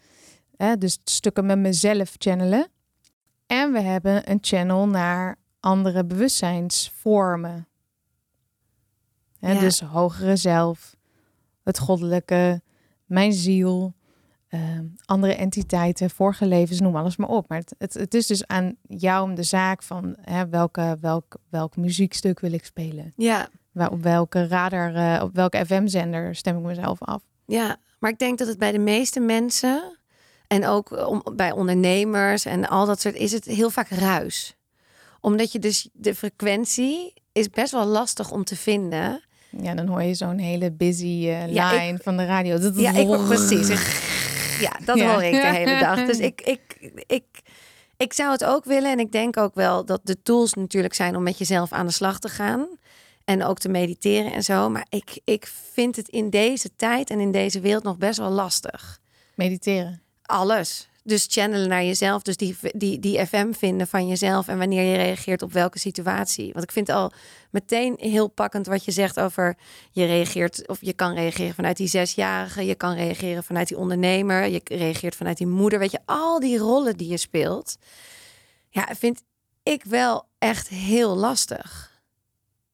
dus 0.78 0.98
stukken 1.04 1.46
met 1.46 1.58
mezelf 1.58 2.14
channelen. 2.18 2.68
En 3.46 3.72
we 3.72 3.80
hebben 3.80 4.30
een 4.30 4.38
channel 4.40 4.88
naar 4.88 5.36
andere 5.64 6.04
bewustzijnsvormen. 6.04 7.66
Ja. 9.38 9.60
Dus 9.60 9.80
hogere 9.80 10.36
zelf, 10.36 10.96
het 11.62 11.78
goddelijke, 11.78 12.62
mijn 13.04 13.32
ziel, 13.32 13.94
uh, 14.50 14.60
andere 15.04 15.34
entiteiten, 15.34 16.10
vorige 16.10 16.46
levens, 16.46 16.80
noem 16.80 16.96
alles 16.96 17.16
maar 17.16 17.28
op. 17.28 17.48
Maar 17.48 17.58
het, 17.58 17.74
het, 17.78 17.94
het, 17.94 18.14
is 18.14 18.26
dus 18.26 18.46
aan 18.46 18.76
jou 18.82 19.28
om 19.28 19.34
de 19.34 19.42
zaak 19.42 19.82
van 19.82 20.16
hè, 20.20 20.48
welke, 20.48 20.98
welk, 21.00 21.36
welk 21.48 21.76
muziekstuk 21.76 22.40
wil 22.40 22.52
ik 22.52 22.64
spelen. 22.64 23.12
Ja. 23.16 23.48
Op 23.90 24.02
welke 24.02 24.46
radar, 24.46 24.94
uh, 24.94 25.22
op 25.22 25.34
welke 25.34 25.66
FM-zender 25.66 26.34
stem 26.34 26.56
ik 26.56 26.62
mezelf 26.62 27.02
af. 27.02 27.22
Ja, 27.46 27.76
maar 27.98 28.10
ik 28.10 28.18
denk 28.18 28.38
dat 28.38 28.48
het 28.48 28.58
bij 28.58 28.72
de 28.72 28.78
meeste 28.78 29.20
mensen 29.20 29.98
en 30.46 30.66
ook 30.66 31.08
om, 31.08 31.22
bij 31.36 31.52
ondernemers 31.52 32.44
en 32.44 32.68
al 32.68 32.86
dat 32.86 33.00
soort 33.00 33.14
is 33.14 33.32
het 33.32 33.44
heel 33.44 33.70
vaak 33.70 33.88
ruis 33.88 34.56
omdat 35.24 35.52
je 35.52 35.58
dus 35.58 35.88
de 35.92 36.14
frequentie 36.14 37.12
is 37.32 37.48
best 37.50 37.72
wel 37.72 37.84
lastig 37.86 38.30
om 38.30 38.44
te 38.44 38.56
vinden. 38.56 39.22
Ja, 39.62 39.74
dan 39.74 39.86
hoor 39.86 40.02
je 40.02 40.14
zo'n 40.14 40.38
hele 40.38 40.72
busy 40.72 41.06
Ja, 41.06 41.72
ik- 41.72 41.80
line 41.80 41.98
van 42.02 42.16
de 42.16 42.24
radio. 42.24 42.58
Dat 42.58 42.76
Ja, 42.78 42.92
ik 42.92 43.06
precies. 43.28 43.68
Ja, 44.60 44.72
dat 44.84 44.98
Ja. 44.98 45.12
hoor 45.12 45.22
ik 45.22 45.32
de 45.32 45.46
hele 45.46 45.78
dag. 45.78 46.06
Dus 46.06 46.18
ik, 46.30 46.40
ik, 46.40 46.90
ik, 47.06 47.24
ik 47.96 48.12
zou 48.12 48.30
het 48.32 48.44
ook 48.44 48.64
willen. 48.64 48.90
En 48.90 48.98
ik 48.98 49.12
denk 49.12 49.36
ook 49.36 49.54
wel 49.54 49.84
dat 49.84 50.00
de 50.04 50.22
tools 50.22 50.54
natuurlijk 50.54 50.94
zijn 50.94 51.16
om 51.16 51.22
met 51.22 51.38
jezelf 51.38 51.72
aan 51.72 51.86
de 51.86 51.92
slag 51.92 52.18
te 52.18 52.28
gaan. 52.28 52.66
En 53.24 53.44
ook 53.44 53.58
te 53.58 53.68
mediteren 53.68 54.32
en 54.32 54.42
zo. 54.42 54.68
Maar 54.70 54.86
ik, 54.88 55.20
ik 55.24 55.52
vind 55.72 55.96
het 55.96 56.08
in 56.08 56.30
deze 56.30 56.70
tijd 56.76 57.10
en 57.10 57.20
in 57.20 57.30
deze 57.32 57.60
wereld 57.60 57.82
nog 57.82 57.96
best 57.98 58.18
wel 58.18 58.30
lastig. 58.30 59.00
Mediteren. 59.34 60.02
Alles. 60.22 60.88
Dus 61.06 61.26
channelen 61.30 61.68
naar 61.68 61.84
jezelf. 61.84 62.22
Dus 62.22 62.36
die, 62.36 62.56
die, 62.72 62.98
die 62.98 63.26
FM 63.26 63.52
vinden 63.52 63.86
van 63.86 64.08
jezelf. 64.08 64.48
En 64.48 64.58
wanneer 64.58 64.82
je 64.82 64.96
reageert 64.96 65.42
op 65.42 65.52
welke 65.52 65.78
situatie. 65.78 66.52
Want 66.52 66.64
ik 66.64 66.72
vind 66.72 66.88
al 66.88 67.12
meteen 67.50 67.96
heel 67.98 68.28
pakkend 68.28 68.66
wat 68.66 68.84
je 68.84 68.90
zegt 68.90 69.20
over. 69.20 69.56
Je 69.90 70.04
reageert. 70.04 70.68
Of 70.68 70.78
je 70.80 70.92
kan 70.92 71.14
reageren 71.14 71.54
vanuit 71.54 71.76
die 71.76 71.88
zesjarige. 71.88 72.66
Je 72.66 72.74
kan 72.74 72.94
reageren 72.94 73.44
vanuit 73.44 73.68
die 73.68 73.76
ondernemer. 73.78 74.46
Je 74.46 74.60
reageert 74.64 75.16
vanuit 75.16 75.36
die 75.36 75.46
moeder. 75.46 75.78
Weet 75.78 75.90
je, 75.90 76.00
al 76.04 76.40
die 76.40 76.58
rollen 76.58 76.96
die 76.96 77.08
je 77.08 77.16
speelt. 77.16 77.76
Ja, 78.68 78.88
vind 78.98 79.22
ik 79.62 79.84
wel 79.84 80.26
echt 80.38 80.68
heel 80.68 81.16
lastig. 81.16 82.00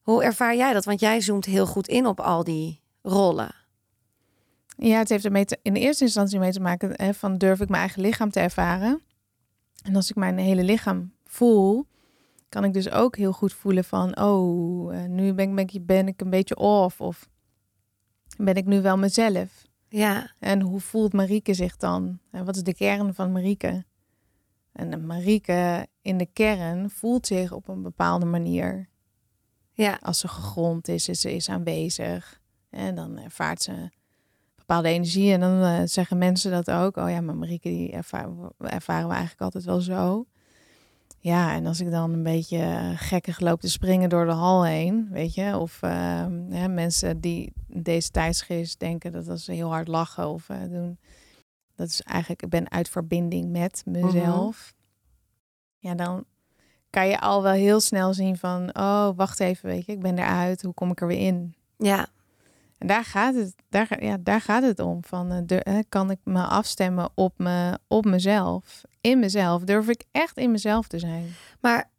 Hoe 0.01 0.25
ervaar 0.25 0.57
jij 0.57 0.73
dat? 0.73 0.85
Want 0.85 1.01
jij 1.01 1.21
zoomt 1.21 1.45
heel 1.45 1.67
goed 1.67 1.89
in 1.89 2.07
op 2.07 2.21
al 2.21 2.45
die 2.45 2.81
rollen. 3.03 3.60
Ja, 4.83 4.99
het 4.99 5.09
heeft 5.09 5.25
ermee 5.25 5.45
te, 5.45 5.59
in 5.63 5.75
de 5.75 5.81
eerste 5.81 6.05
instantie 6.05 6.39
mee 6.39 6.53
te 6.53 6.61
maken 6.61 6.93
hè, 6.95 7.15
van 7.15 7.39
durf 7.39 7.61
ik 7.61 7.69
mijn 7.69 7.81
eigen 7.81 8.03
lichaam 8.03 8.31
te 8.31 8.41
ervaren. 8.41 9.03
En 9.83 9.97
als 9.97 10.11
ik 10.11 10.17
mijn 10.17 10.39
hele 10.39 10.65
lichaam 10.65 11.13
voel, 11.25 11.87
kan 12.49 12.65
ik 12.65 12.73
dus 12.73 12.91
ook 12.91 13.17
heel 13.17 13.33
goed 13.33 13.53
voelen 13.53 13.85
van, 13.85 14.21
oh, 14.21 14.97
eh, 14.97 15.09
nu 15.09 15.33
ben 15.35 15.59
ik, 15.59 15.87
ben 15.87 16.09
ik 16.09 16.21
een 16.21 16.31
beetje 16.31 16.57
off 16.57 17.01
of 17.01 17.29
ben 18.37 18.55
ik 18.55 18.67
nu 18.67 18.83
wel 18.83 18.99
mezelf. 18.99 19.69
Ja, 19.89 20.35
En 20.39 20.61
hoe 20.61 20.81
voelt 20.81 21.13
Marieke 21.13 21.55
zich 21.55 21.77
dan? 21.77 22.19
En 22.31 22.45
wat 22.45 22.57
is 22.57 22.63
de 22.63 22.75
kern 22.75 23.15
van 23.15 23.33
Marieke? 23.33 23.85
En 24.73 25.07
Marieke 25.07 25.87
in 26.03 26.19
de 26.19 26.27
kern 26.33 26.91
voelt 26.91 27.27
zich 27.27 27.53
op 27.53 27.69
een 27.69 27.83
bepaalde 27.83 28.27
manier. 28.27 28.89
ja, 29.73 29.99
Als 30.03 30.19
ze 30.19 30.29
gegrond 30.29 30.89
is, 30.89 31.09
is 31.09 31.21
ze 31.21 31.35
is 31.35 31.49
aanwezig. 31.49 32.41
En 32.71 32.95
dan 32.95 33.19
ervaart 33.19 33.63
ze 33.63 33.91
bepaalde 34.71 34.95
energie. 34.95 35.33
En 35.33 35.41
dan 35.41 35.63
eh, 35.63 35.81
zeggen 35.85 36.19
mensen 36.19 36.51
dat 36.51 36.71
ook. 36.71 36.97
Oh 36.97 37.11
ja, 37.11 37.21
maar 37.21 37.35
Marieke, 37.37 37.69
die 37.69 37.93
ervaren, 37.93 38.53
we- 38.59 38.69
ervaren 38.69 39.07
we 39.09 39.13
eigenlijk 39.13 39.43
altijd 39.43 39.65
wel 39.65 39.81
zo. 39.81 40.27
Ja, 41.19 41.55
en 41.55 41.67
als 41.67 41.81
ik 41.81 41.91
dan 41.91 42.13
een 42.13 42.23
beetje 42.23 42.93
gekkig 42.97 43.41
loop 43.41 43.61
te 43.61 43.71
springen 43.71 44.09
door 44.09 44.25
de 44.27 44.33
hal 44.33 44.65
heen, 44.65 45.09
weet 45.11 45.35
je. 45.35 45.59
Of 45.59 45.83
ehm, 45.83 46.75
mensen 46.75 47.21
die 47.21 47.53
deze 47.67 48.11
tijdsgeest 48.11 48.79
denken 48.81 49.13
dat 49.13 49.29
als 49.29 49.45
ze 49.45 49.53
heel 49.53 49.69
hard 49.71 49.89
lachen 49.89 50.29
of 50.29 50.49
eh, 50.49 50.57
doen. 50.69 50.99
Dat 51.75 51.89
is 51.89 52.03
eigenlijk, 52.03 52.43
ik 52.43 52.49
ben 52.49 52.71
uit 52.71 52.89
verbinding 52.89 53.51
met 53.51 53.83
mezelf. 53.87 54.75
Ja, 55.79 55.95
dan 55.95 56.25
kan 56.91 57.09
je 57.09 57.21
al 57.21 57.43
wel 57.43 57.53
heel 57.53 57.81
snel 57.81 58.15
zien 58.15 58.37
van, 58.37 58.71
oh, 58.77 59.09
wacht 59.17 59.41
even, 59.41 59.69
weet 59.69 59.87
je, 59.87 59.93
ik 59.93 60.01
ben 60.01 60.19
eruit, 60.19 60.63
hoe 60.63 60.75
kom 60.75 60.91
ik 60.91 61.01
er 61.01 61.07
weer 61.07 61.27
in? 61.27 61.55
ja. 61.77 62.07
En 62.81 62.87
daar 62.87 63.05
gaat 63.05 63.35
het, 63.35 63.55
daar, 63.69 64.05
ja, 64.05 64.17
daar 64.21 64.41
gaat 64.41 64.63
het 64.63 64.79
om. 64.79 65.05
Van, 65.05 65.33
eh, 65.33 65.39
de, 65.45 65.61
hè, 65.63 65.81
kan 65.89 66.11
ik 66.11 66.19
me 66.25 66.43
afstemmen 66.43 67.11
op, 67.15 67.33
me, 67.37 67.79
op 67.89 68.05
mezelf? 68.05 68.81
In 69.01 69.19
mezelf? 69.19 69.63
Durf 69.63 69.89
ik 69.89 70.05
echt 70.13 70.37
in 70.37 70.51
mezelf 70.51 70.87
te 70.87 70.99
zijn? 70.99 71.35
Maar 71.61 71.91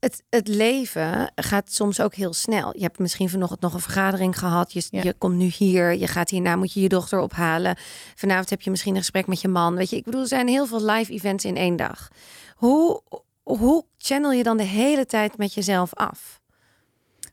het, 0.00 0.22
het 0.30 0.48
leven 0.48 1.32
gaat 1.34 1.72
soms 1.72 2.00
ook 2.00 2.14
heel 2.14 2.32
snel. 2.32 2.76
Je 2.76 2.82
hebt 2.82 2.98
misschien 2.98 3.28
vanochtend 3.28 3.60
nog 3.60 3.74
een 3.74 3.80
vergadering 3.80 4.38
gehad. 4.38 4.72
Je, 4.72 4.86
Ja. 4.90 5.02
je 5.02 5.12
komt 5.12 5.36
nu 5.36 5.44
hier. 5.44 5.94
Je 5.94 6.06
gaat 6.06 6.30
hierna, 6.30 6.56
moet 6.56 6.72
je 6.72 6.80
je 6.80 6.88
dochter 6.88 7.20
ophalen. 7.20 7.76
Vanavond 8.14 8.50
heb 8.50 8.60
je 8.60 8.70
misschien 8.70 8.92
een 8.94 9.00
gesprek 9.00 9.26
met 9.26 9.40
je 9.40 9.48
man. 9.48 9.74
Weet 9.74 9.90
je, 9.90 9.96
ik 9.96 10.04
bedoel, 10.04 10.20
er 10.20 10.26
zijn 10.28 10.48
heel 10.48 10.66
veel 10.66 10.84
live 10.84 11.12
events 11.12 11.44
in 11.44 11.56
één 11.56 11.76
dag. 11.76 12.08
Hoe, 12.54 13.02
hoe 13.42 13.84
channel 13.96 14.32
je 14.32 14.42
dan 14.42 14.56
de 14.56 14.62
hele 14.62 15.06
tijd 15.06 15.36
met 15.38 15.54
jezelf 15.54 15.94
af? 15.94 16.40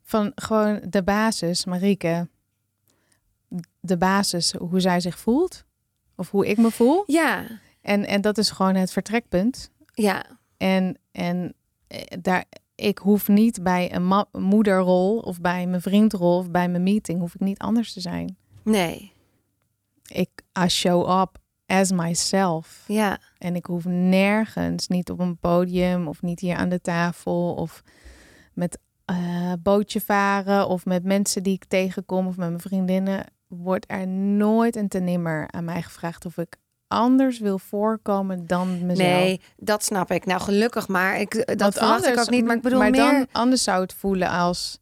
Van 0.03 0.31
gewoon 0.35 0.81
de 0.89 1.03
basis, 1.03 1.65
Marieke. 1.65 2.27
De 3.85 3.97
basis, 3.97 4.51
hoe 4.53 4.79
zij 4.79 4.99
zich 4.99 5.19
voelt. 5.19 5.63
Of 6.15 6.31
hoe 6.31 6.47
ik 6.47 6.57
me 6.57 6.71
voel. 6.71 7.03
Ja, 7.07 7.45
En, 7.81 8.05
en 8.07 8.21
dat 8.21 8.37
is 8.37 8.49
gewoon 8.49 8.75
het 8.75 8.91
vertrekpunt. 8.91 9.71
ja, 9.93 10.25
En, 10.57 10.97
en 11.11 11.53
eh, 11.87 12.01
daar, 12.21 12.45
ik 12.75 12.97
hoef 12.97 13.27
niet 13.27 13.63
bij 13.63 13.93
een 13.95 14.25
moederrol 14.31 15.17
of 15.19 15.41
bij 15.41 15.67
mijn 15.67 15.81
vriendrol 15.81 16.37
of 16.37 16.51
bij 16.51 16.69
mijn 16.69 16.83
meeting, 16.83 17.19
hoef 17.19 17.33
ik 17.35 17.39
niet 17.41 17.59
anders 17.59 17.93
te 17.93 18.01
zijn. 18.01 18.37
nee, 18.63 19.11
Ik 20.07 20.29
I 20.63 20.67
show 20.69 21.21
up 21.21 21.37
as 21.65 21.91
myself. 21.91 22.83
ja, 22.87 23.19
En 23.37 23.55
ik 23.55 23.65
hoef 23.65 23.85
nergens, 23.85 24.87
niet 24.87 25.09
op 25.11 25.19
een 25.19 25.37
podium 25.37 26.07
of 26.07 26.21
niet 26.21 26.39
hier 26.39 26.55
aan 26.55 26.69
de 26.69 26.81
tafel 26.81 27.53
of 27.53 27.83
met 28.53 28.77
eh, 29.05 29.53
bootje 29.59 30.01
varen 30.01 30.67
of 30.67 30.85
met 30.85 31.03
mensen 31.03 31.43
die 31.43 31.53
ik 31.53 31.65
tegenkom 31.65 32.27
of 32.27 32.37
met 32.37 32.47
mijn 32.49 32.61
vriendinnen, 32.61 33.25
wordt 33.57 33.85
er 33.87 34.07
nooit 34.07 34.75
en 34.75 34.87
ten 34.87 35.03
nimmer 35.03 35.51
aan 35.51 35.63
mij 35.63 35.81
gevraagd 35.81 36.25
of 36.25 36.37
ik 36.37 36.57
anders 36.87 37.39
wil 37.39 37.59
voorkomen 37.59 38.47
dan 38.47 38.85
mezelf. 38.85 39.09
nee, 39.09 39.41
dat 39.57 39.83
snap 39.83 40.11
ik. 40.11 40.25
Nou, 40.25 40.41
gelukkig 40.41 40.87
maar. 40.87 41.19
Ik, 41.19 41.33
dat 41.45 41.59
Want 41.59 41.73
verwacht 41.73 42.05
ik 42.05 42.19
ook 42.19 42.29
niet, 42.29 42.45
maar 42.45 42.55
ik 42.55 42.61
bedoel 42.61 42.79
maar 42.79 42.89
meer... 42.89 43.11
dan 43.11 43.27
anders 43.31 43.63
zou 43.63 43.81
het 43.81 43.93
voelen 43.93 44.29
als 44.29 44.79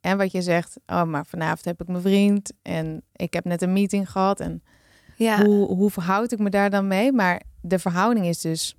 en 0.00 0.16
wat 0.16 0.32
je 0.32 0.42
zegt, 0.42 0.76
oh, 0.86 1.02
maar 1.02 1.26
vanavond 1.26 1.64
heb 1.64 1.80
ik 1.80 1.88
mijn 1.88 2.02
vriend 2.02 2.52
en 2.62 3.02
ik 3.12 3.32
heb 3.32 3.44
net 3.44 3.62
een 3.62 3.72
meeting 3.72 4.10
gehad 4.10 4.40
en 4.40 4.62
ja. 5.16 5.44
hoe, 5.44 5.66
hoe 5.66 5.90
verhoud 5.90 6.32
ik 6.32 6.38
me 6.38 6.50
daar 6.50 6.70
dan 6.70 6.86
mee? 6.86 7.12
Maar 7.12 7.42
de 7.60 7.78
verhouding 7.78 8.26
is 8.26 8.40
dus, 8.40 8.76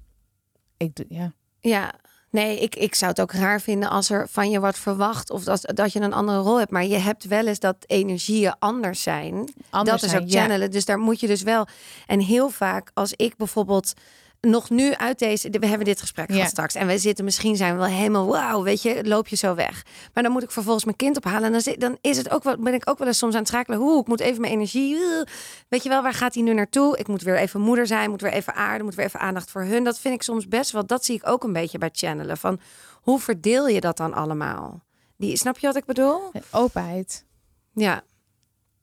ik 0.78 0.96
doe, 0.96 1.06
ja, 1.10 1.34
Ja, 1.60 1.94
nee, 2.30 2.60
ik, 2.60 2.76
ik 2.76 2.96
zou 2.96 3.12
het 3.12 3.22
ook 3.22 3.32
raar 3.32 3.62
vinden 3.62 3.90
als 3.90 4.10
er 4.10 4.28
van 4.30 4.50
je 4.50 4.60
wordt 4.60 4.80
verwacht 4.80 5.30
of 5.30 5.44
dat, 5.44 5.72
dat 5.74 5.94
je 5.94 6.00
een 6.00 6.14
andere 6.14 6.40
rol 6.40 6.60
hebt. 6.60 6.72
Maar 6.72 6.86
je 6.86 6.98
hebt 6.98 7.24
wel 7.24 7.48
eens 7.48 7.60
dat 7.60 7.76
energieën 7.86 8.56
anders 8.60 9.02
zijn. 9.02 9.54
anders 9.70 10.02
dat 10.02 10.12
is 10.12 10.18
ook 10.18 10.30
ja. 10.30 10.40
channelen. 10.40 10.72
Dus 10.72 10.86
daar 10.86 11.00
moet 11.00 11.20
je 11.20 11.28
dus 11.28 11.42
wel. 11.42 11.68
En 12.06 12.20
heel 12.20 12.50
vaak, 12.50 12.92
als 12.94 13.14
ik 13.14 13.38
bijvoorbeeld 13.38 13.94
nog 14.42 14.70
nu 14.70 14.94
uit 14.94 15.20
deze. 15.20 15.50
We 15.50 15.68
hebben 15.68 15.86
dit 15.86 16.00
gesprek 16.00 16.28
Ja. 16.30 16.34
gehad 16.36 16.50
straks. 16.50 16.76
En 16.76 16.88
we 16.88 16.98
zitten 16.98 17.26
misschien 17.26 17.56
zijn 17.56 17.72
we 17.74 17.80
wel 17.80 17.88
helemaal 17.88 18.28
wauw, 18.28 18.64
weet 18.64 18.82
je, 18.82 19.08
loop 19.08 19.28
je 19.28 19.36
zo 19.36 19.56
weg. 19.56 19.86
Maar 20.14 20.24
dan 20.24 20.32
moet 20.32 20.44
ik 20.44 20.52
vervolgens 20.52 20.86
mijn 20.86 20.98
kind 20.98 21.18
ophalen. 21.18 21.44
En 21.44 21.52
dan, 21.52 21.62
zit, 21.62 21.80
dan 21.82 21.98
is 22.02 22.18
het 22.18 22.30
ook 22.30 22.44
wel, 22.44 22.58
ben 22.58 22.74
ik 22.74 22.90
ook 22.90 22.98
wel 22.98 23.08
eens 23.08 23.18
soms 23.18 23.34
aan 23.34 23.40
het 23.40 23.48
schakelen. 23.48 23.80
Hoe, 23.80 24.02
ik 24.02 24.08
moet 24.08 24.20
even 24.20 24.42
mijn 24.42 24.54
energie. 24.54 24.96
uh, 24.96 25.22
Weet 25.70 25.84
je 25.84 25.90
wel, 25.90 26.02
waar 26.02 26.14
gaat 26.14 26.34
hij 26.34 26.44
nu 26.44 26.54
naartoe? 26.54 26.98
Ik 26.98 27.08
moet 27.08 27.22
weer 27.22 27.38
even 27.38 27.62
moeder 27.62 27.88
zijn, 27.88 28.10
moet 28.10 28.22
weer 28.22 28.34
even 28.34 28.54
aarde, 28.56 28.84
moet 28.84 28.96
weer 28.96 29.06
even 29.06 29.20
aandacht 29.20 29.52
voor 29.52 29.62
hun. 29.64 29.84
Dat 29.84 30.00
vind 30.00 30.14
ik 30.14 30.24
soms 30.24 30.48
best 30.48 30.72
wel. 30.72 30.86
Dat 30.86 31.06
zie 31.06 31.16
ik 31.16 31.28
ook 31.30 31.44
een 31.44 31.54
beetje 31.54 31.78
bij 31.78 31.90
channelen. 31.92 32.38
Van 32.38 32.60
hoe 33.02 33.20
verdeel 33.20 33.68
je 33.68 33.80
dat 33.82 33.98
dan 33.98 34.14
allemaal? 34.14 34.84
Die, 35.18 35.38
snap 35.38 35.58
je 35.58 35.68
wat 35.68 35.76
ik 35.76 35.86
bedoel? 35.86 36.20
Openheid. 36.52 37.26
Ja. 37.74 38.02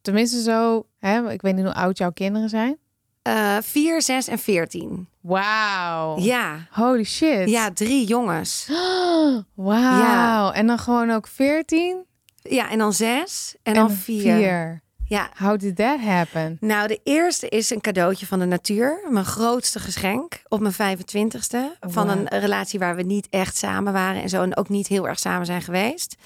Tenminste 0.03 0.43
zo, 0.43 0.87
hè, 0.99 1.31
ik 1.31 1.43
weet 1.43 1.55
niet 1.55 1.65
hoe 1.65 1.75
oud 1.75 1.99
jouw 1.99 2.11
kinderen 2.13 2.49
zijn. 2.49 2.79
Eh 3.25 3.57
4, 3.63 4.03
6 4.03 4.29
en 4.29 4.39
14. 4.39 5.09
Wauw. 5.21 6.19
Ja. 6.19 6.67
Holy 6.71 7.05
shit. 7.05 7.51
Ja, 7.51 7.71
drie 7.73 8.07
jongens. 8.07 8.67
Wauw. 9.55 9.99
Ja. 9.99 10.53
En 10.53 10.67
dan 10.67 10.79
gewoon 10.79 11.11
ook 11.11 11.27
14 11.27 12.05
Ja, 12.43 12.71
en 12.71 12.79
dan 12.79 12.93
zes 12.93 13.55
en, 13.63 13.75
dan 13.75 13.91
vier. 13.91 14.37
vier. 14.37 14.83
Ja. 15.07 15.31
How 15.39 15.59
did 15.59 15.77
that 15.77 16.01
happen? 16.01 16.57
Nou, 16.61 16.89
de 16.89 17.01
eerste 17.05 17.49
is 17.49 17.71
een 17.71 17.81
cadeautje 17.81 18.27
van 18.27 18.39
de 18.39 18.45
natuur. 18.45 19.07
Mijn 19.11 19.25
grootste 19.25 19.79
geschenk 19.81 20.43
op 20.49 20.61
mijn 20.61 20.99
25ste. 20.99 21.79
Van 21.81 22.09
een 22.09 22.29
relatie 22.29 22.79
waar 22.79 22.97
we 22.97 23.03
niet 23.03 23.27
echt 23.31 23.57
samen 23.57 23.93
waren 23.93 24.23
en 24.23 24.29
zo. 24.29 24.43
En 24.43 24.57
ook 24.57 24.69
niet 24.69 24.87
heel 24.87 25.09
erg 25.09 25.19
samen 25.19 25.47
zijn 25.47 25.63
geweest. 25.63 26.17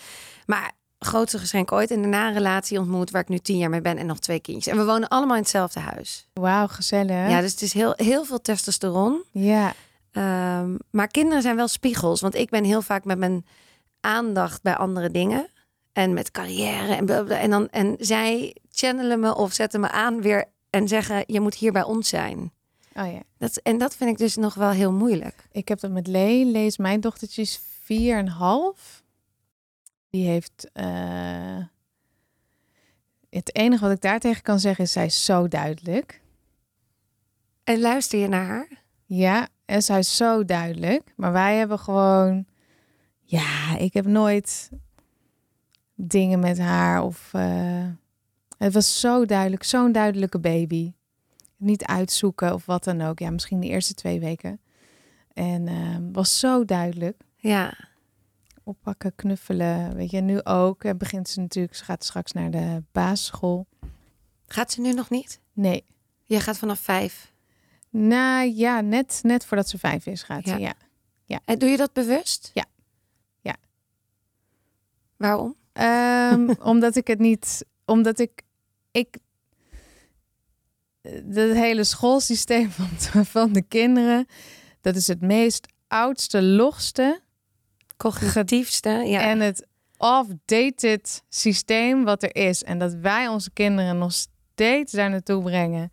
Maar 0.47 0.73
grootste 0.99 1.38
geschenk 1.38 1.73
ooit. 1.73 1.90
En 1.90 2.00
daarna 2.00 2.28
een 2.28 2.35
relatie 2.35 2.78
ontmoet 2.78 3.11
waar 3.11 3.23
ik 3.23 3.28
nu 3.28 3.38
tien 3.38 3.59
jaar 3.59 3.71
mee 3.71 3.81
ben 3.81 3.99
en 3.99 4.07
nog 4.07 4.19
twee 4.19 4.40
kindjes. 4.40 4.73
En 4.73 4.78
we 4.78 4.85
wonen 4.85 5.09
allemaal 5.09 5.37
in 5.37 5.43
hetzelfde 5.43 5.81
huis. 5.81 6.28
Wauw, 6.33 6.67
gezellig. 6.67 7.28
Ja, 7.31 7.40
dus 7.40 7.50
het 7.50 7.62
is 7.62 7.73
heel, 7.73 7.93
heel 7.97 8.25
veel 8.25 8.40
testosteron. 8.40 9.23
ja. 9.33 9.75
Ehm, 10.12 10.76
maar 10.90 11.09
kinderen 11.09 11.43
zijn 11.43 11.57
wel 11.57 11.69
spiegels. 11.69 12.21
Want 12.21 12.35
ik 12.35 12.50
ben 12.50 12.64
heel 12.64 12.83
vaak 12.83 13.05
met 13.05 13.19
mijn 13.19 13.47
aandacht 14.00 14.62
bij 14.62 14.76
andere 14.76 15.11
dingen. 15.11 15.49
En 15.93 16.14
met 16.14 16.31
carrière 16.31 16.95
en 16.95 17.05
blablabla. 17.05 17.38
En, 17.38 17.50
dan, 17.50 17.69
en 17.69 17.97
zij 17.99 18.57
channelen 18.71 19.21
me 19.21 19.35
of 19.35 19.52
zetten 19.52 19.81
me 19.81 19.90
aan 19.90 20.23
weer 20.23 20.45
en 20.71 20.88
zeggen: 20.88 21.25
Je 21.26 21.40
moet 21.40 21.55
hier 21.55 21.73
bij 21.73 21.83
ons 21.83 22.09
zijn. 22.09 22.52
Oh 22.95 23.12
ja. 23.12 23.23
Dat, 23.38 23.57
en 23.57 23.78
dat 23.78 23.97
vind 23.97 24.11
ik 24.11 24.19
dus 24.19 24.37
nog 24.37 24.55
wel 24.55 24.71
heel 24.71 24.93
moeilijk. 24.93 25.49
Ik 25.52 25.69
heb 25.69 25.81
dat 25.81 25.90
met 25.90 26.07
Lee. 26.07 26.45
Lees 26.45 26.76
mijn 26.76 27.00
dochtertje 27.00 27.43
is 27.43 27.61
vier 27.83 28.17
en 28.17 28.28
half. 28.28 28.98
Die 30.11 30.27
heeft... 30.29 30.71
eh, 30.73 31.65
Het 33.31 33.57
enige 33.57 33.83
wat 33.85 33.93
ik 33.95 34.00
daar 34.00 34.19
tegen 34.21 34.43
kan 34.43 34.61
zeggen 34.61 34.85
is, 34.85 34.93
zij 34.93 35.05
is 35.07 35.25
zo 35.25 35.49
duidelijk. 35.49 36.21
En 37.65 37.81
luister 37.81 38.19
je 38.19 38.29
naar 38.29 38.47
haar? 38.47 38.69
Ja, 39.05 39.49
en 39.65 39.83
zij 39.83 39.99
is 39.99 40.17
zo 40.17 40.45
duidelijk. 40.45 41.12
Maar 41.17 41.33
wij 41.33 41.57
hebben 41.57 41.79
gewoon... 41.79 42.47
Ja, 43.23 43.77
ik 43.77 43.95
heb 43.95 44.07
nooit... 44.07 44.71
dingen 45.95 46.38
met 46.41 46.59
haar. 46.59 47.03
Of, 47.03 47.35
eh, 47.35 47.87
het 48.59 48.73
was 48.73 49.00
zo 49.00 49.25
duidelijk, 49.25 49.62
zo'n 49.62 49.93
duidelijke 49.93 50.38
baby. 50.38 50.93
Niet 51.57 51.85
uitzoeken 51.85 52.55
of 52.55 52.67
wat 52.67 52.85
dan 52.85 53.00
ook. 53.00 53.19
Ja, 53.19 53.31
misschien 53.31 53.61
de 53.61 53.67
eerste 53.67 53.95
twee 53.95 54.21
weken. 54.21 54.61
En 55.33 55.67
uh, 55.67 55.97
was 56.12 56.38
zo 56.38 56.65
duidelijk. 56.65 57.21
Ja. 57.37 57.88
Oppakken, 58.68 59.14
knuffelen. 59.14 59.94
Weet 59.94 60.10
je, 60.10 60.20
nu 60.20 60.42
ook. 60.44 60.84
En 60.84 60.98
begint 60.98 61.28
ze 61.28 61.40
natuurlijk, 61.40 61.75
ze 61.75 61.84
gaat 61.84 62.04
straks 62.04 62.32
naar 62.32 62.50
de 62.50 62.82
basisschool. 62.92 63.66
Gaat 64.46 64.72
ze 64.72 64.80
nu 64.80 64.92
nog 64.92 65.10
niet? 65.10 65.40
Nee. 65.52 65.84
Je 66.25 66.40
gaat 66.40 66.58
vanaf 66.58 66.78
vijf? 66.78 67.32
Nou 67.90 68.54
ja, 68.54 68.80
net, 68.80 69.20
net 69.22 69.44
voordat 69.44 69.68
ze 69.68 69.78
vijf 69.78 70.06
is 70.06 70.22
gaat 70.22 70.44
Ja. 70.46 70.54
ze, 70.54 70.60
ja. 70.60 70.75
ja. 71.25 71.40
En 71.44 71.58
doe 71.58 71.68
je 71.68 71.76
dat 71.76 71.92
bewust? 71.92 72.50
Ja. 72.54 72.64
Ja. 73.40 73.56
Waarom? 75.16 75.56
Ehm, 75.72 76.54
omdat 76.72 76.96
ik 76.96 77.06
het 77.06 77.18
niet, 77.18 77.64
omdat 77.84 78.18
ik, 78.18 78.42
ik, 78.90 79.16
het 81.02 81.34
hele 81.34 81.84
schoolsysteem 81.84 82.70
van, 82.78 83.26
van 83.26 83.52
de 83.52 83.62
kinderen, 83.62 84.26
dat 84.80 84.96
is 84.96 85.06
het 85.06 85.20
meest 85.20 85.66
oudste, 85.87 86.42
logste 86.42 87.26
Cognitiefste, 87.99 88.90
ja. 88.90 89.21
en 89.21 89.40
het 89.40 89.67
off-dated 89.97 91.23
systeem 91.28 92.05
wat 92.05 92.23
er 92.23 92.37
is. 92.37 92.64
En 92.64 92.78
dat 92.78 92.95
wij 92.95 93.28
onze 93.28 93.50
kinderen 93.52 93.99
nog 93.99 94.12
steeds 94.12 94.93
daar 94.93 95.11
naartoe 95.11 95.43
brengen. 95.43 95.93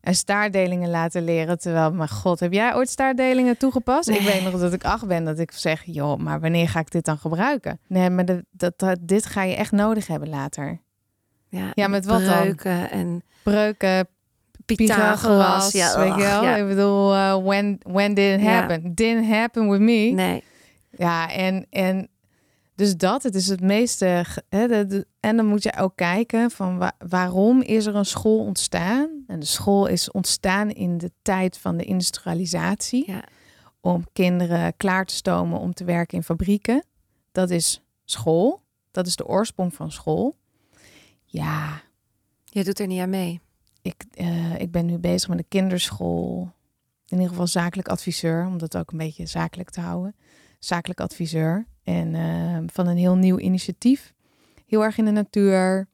En 0.00 0.14
staardelingen 0.14 0.90
laten 0.90 1.24
leren. 1.24 1.58
Terwijl, 1.58 1.92
mijn 1.92 2.08
god, 2.08 2.40
heb 2.40 2.52
jij 2.52 2.74
ooit 2.74 2.88
staardelingen 2.88 3.56
toegepast? 3.58 4.08
Ik 4.08 4.20
weet 4.20 4.42
nog 4.42 4.60
dat 4.60 4.72
ik 4.72 4.84
acht 4.84 5.06
ben, 5.06 5.24
dat 5.24 5.38
ik 5.38 5.50
zeg, 5.52 5.82
joh, 5.84 6.18
maar 6.18 6.40
wanneer 6.40 6.68
ga 6.68 6.80
ik 6.80 6.90
dit 6.90 7.04
dan 7.04 7.18
gebruiken? 7.18 7.80
Nee, 7.88 8.10
maar 8.10 8.24
de, 8.24 8.44
dat, 8.50 8.78
dat, 8.78 8.98
dit 9.00 9.26
ga 9.26 9.42
je 9.42 9.54
echt 9.54 9.72
nodig 9.72 10.06
hebben 10.06 10.28
later. 10.28 10.80
ja, 11.48 11.70
Ja, 11.74 11.88
met 11.88 12.04
wat 12.04 12.24
dan? 12.24 12.40
breuken 12.40 12.90
en 12.90 13.22
Breuken, 13.42 14.08
Pythagoras. 14.64 15.70
Pythagoras, 15.70 15.72
Ja, 15.72 15.98
weet 15.98 16.14
je 16.14 16.20
wel? 16.30 16.42
ja. 16.42 16.56
Ik 16.56 16.66
bedoel, 16.68 17.14
uh, 17.14 17.36
when, 17.36 17.78
when 17.82 18.14
did 18.14 18.34
it 18.38 18.44
Ja. 18.44 18.50
happen? 18.52 18.94
Didn't 18.94 19.28
happen 19.28 19.68
with 19.70 19.80
me. 19.80 20.10
Nee. 20.10 20.42
Ja, 20.98 21.30
en, 21.32 21.66
en 21.70 22.08
dus 22.74 22.96
dat, 22.96 23.22
het 23.22 23.34
is 23.34 23.48
het 23.48 23.60
meeste. 23.60 24.24
Hè, 24.48 24.66
de, 24.68 24.86
de- 24.86 25.06
en 25.20 25.36
dan 25.36 25.46
moet 25.46 25.62
je 25.62 25.76
ook 25.76 25.96
kijken 25.96 26.50
van 26.50 26.78
wa- 26.78 26.96
waarom 27.08 27.62
is 27.62 27.86
er 27.86 27.94
een 27.94 28.04
school 28.06 28.38
ontstaan? 28.38 29.24
En 29.26 29.40
de 29.40 29.46
school 29.46 29.86
is 29.86 30.10
ontstaan 30.10 30.70
in 30.70 30.98
de 30.98 31.10
tijd 31.22 31.58
van 31.58 31.76
de 31.76 31.84
industrialisatie. 31.84 33.10
Ja. 33.10 33.24
Om 33.80 34.04
kinderen 34.12 34.76
klaar 34.76 35.04
te 35.06 35.14
stomen 35.14 35.58
om 35.60 35.74
te 35.74 35.84
werken 35.84 36.16
in 36.16 36.22
fabrieken. 36.24 36.84
Dat 37.32 37.50
is 37.50 37.82
school. 38.04 38.60
Dat 38.90 39.06
is 39.06 39.16
de 39.16 39.26
oorsprong 39.26 39.74
van 39.74 39.92
school. 39.92 40.36
Ja, 41.24 41.80
Je 42.44 42.64
doet 42.64 42.80
er 42.80 42.86
niet 42.86 43.00
aan 43.00 43.10
mee. 43.10 43.40
ik, 43.82 44.04
eh, 44.10 44.60
ik 44.60 44.70
ben 44.70 44.86
nu 44.86 44.98
bezig 44.98 45.28
met 45.28 45.38
een 45.38 45.48
kinderschool. 45.48 46.40
In 47.06 47.16
ieder 47.16 47.28
geval 47.28 47.46
zakelijk 47.46 47.88
adviseur, 47.88 48.46
om 48.46 48.58
dat 48.58 48.76
ook 48.76 48.90
een 48.90 48.98
beetje 48.98 49.26
zakelijk 49.26 49.70
te 49.70 49.80
houden. 49.80 50.14
Zakelijk 50.66 51.00
adviseur. 51.00 51.66
En 51.84 52.14
eh, 52.14 52.58
van 52.72 52.86
een 52.86 52.96
heel 52.96 53.14
nieuw 53.16 53.38
initiatief. 53.38 54.12
Heel 54.66 54.84
erg 54.84 54.98
in 54.98 55.04
de 55.04 55.10
natuur. 55.10 55.88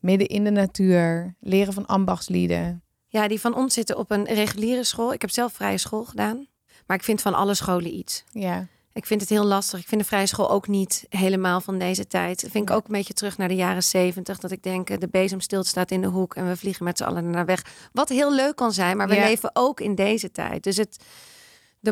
Midden 0.00 0.28
in 0.28 0.44
de 0.44 0.50
natuur. 0.50 1.34
Leren 1.40 1.72
van 1.72 1.86
ambachtslieden. 1.86 2.82
Ja, 3.06 3.28
die 3.28 3.40
van 3.40 3.54
ons 3.54 3.74
zitten 3.74 3.98
op 3.98 4.10
een 4.10 4.24
reguliere 4.24 4.84
school. 4.84 5.12
Ik 5.12 5.20
heb 5.20 5.30
zelf 5.30 5.52
vrije 5.52 5.78
school 5.78 6.04
gedaan. 6.04 6.46
Maar 6.86 6.96
ik 6.96 7.02
vind 7.02 7.20
van 7.22 7.34
alle 7.34 7.54
scholen 7.54 7.94
iets. 7.94 8.24
Ja, 8.32 8.66
Ik 8.92 9.06
vind 9.06 9.20
het 9.20 9.30
heel 9.30 9.44
lastig. 9.44 9.80
Ik 9.80 9.88
vind 9.88 10.00
de 10.00 10.06
vrije 10.06 10.26
school 10.26 10.50
ook 10.50 10.68
niet 10.68 11.06
helemaal 11.08 11.60
van 11.60 11.78
deze 11.78 12.06
tijd. 12.06 12.40
Dat 12.42 12.50
vind 12.50 12.70
ik 12.70 12.76
ook 12.76 12.86
een 12.86 12.92
beetje 12.92 13.14
terug 13.14 13.38
naar 13.38 13.48
de 13.48 13.54
jaren 13.54 13.82
zeventig. 13.82 14.38
Dat 14.38 14.50
ik 14.50 14.62
denk, 14.62 14.90
eh, 14.90 14.98
de 14.98 15.08
bezem 15.08 15.40
staat 15.40 15.90
in 15.90 16.00
de 16.00 16.06
hoek 16.06 16.34
en 16.34 16.48
we 16.48 16.56
vliegen 16.56 16.84
met 16.84 16.98
z'n 16.98 17.04
allen 17.04 17.30
naar 17.30 17.46
weg. 17.46 17.88
Wat 17.92 18.08
heel 18.08 18.34
leuk 18.34 18.56
kan 18.56 18.72
zijn, 18.72 18.96
maar 18.96 19.08
we 19.08 19.14
Ja. 19.14 19.24
leven 19.26 19.50
ook 19.52 19.80
in 19.80 19.94
deze 19.94 20.30
tijd. 20.30 20.62
Dus 20.62 20.76
het... 20.76 20.96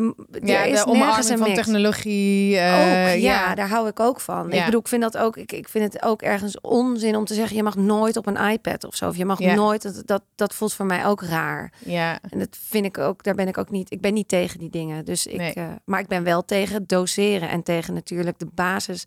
De, 0.01 0.39
ja 0.43 0.63
is 0.63 0.79
de 0.83 0.85
omarming 0.85 1.29
een 1.29 1.37
van 1.37 1.53
technologie. 1.53 2.57
eh, 2.57 2.73
ook, 2.79 2.89
ja, 3.07 3.13
ja. 3.13 3.55
daar 3.55 3.69
hou 3.69 3.87
ik 3.87 3.99
ook 3.99 4.19
van. 4.19 4.47
Ja. 4.49 4.57
Ik 4.59 4.65
bedoel, 4.65 4.79
ik 4.79 4.87
vind 4.87 5.01
dat 5.01 5.17
ook. 5.17 5.37
Ik, 5.37 5.51
ik 5.51 5.69
vind 5.69 5.93
het 5.93 6.03
ook 6.03 6.21
ergens 6.21 6.61
onzin 6.61 7.15
om 7.15 7.25
te 7.25 7.33
zeggen: 7.33 7.55
je 7.55 7.63
mag 7.63 7.75
nooit 7.75 8.17
op 8.17 8.27
een 8.27 8.37
iPad 8.49 8.83
of 8.83 8.95
zo. 8.95 9.07
Of 9.07 9.17
je 9.17 9.25
mag 9.25 9.39
Ja. 9.39 9.53
nooit. 9.53 9.81
Dat, 9.81 10.01
dat, 10.05 10.21
dat 10.35 10.53
voelt 10.53 10.73
voor 10.73 10.85
mij 10.85 11.05
ook 11.05 11.21
raar. 11.21 11.71
ja. 11.85 12.19
En 12.29 12.39
dat 12.39 12.57
vind 12.67 12.85
ik 12.85 12.97
ook. 12.97 13.23
Daar 13.23 13.35
ben 13.35 13.47
ik 13.47 13.57
ook 13.57 13.69
niet. 13.69 13.91
Ik 13.91 14.01
ben 14.01 14.13
niet 14.13 14.27
tegen 14.27 14.59
die 14.59 14.69
dingen. 14.69 15.05
Dus 15.05 15.25
ik. 15.27 15.37
Nee. 15.37 15.53
eh, 15.53 15.63
maar 15.85 15.99
ik 15.99 16.07
ben 16.07 16.23
wel 16.23 16.45
tegen 16.45 16.73
het 16.75 16.89
doseren 16.89 17.49
en 17.49 17.63
tegen 17.63 17.93
natuurlijk 17.93 18.39
de 18.39 18.47
basis. 18.53 19.05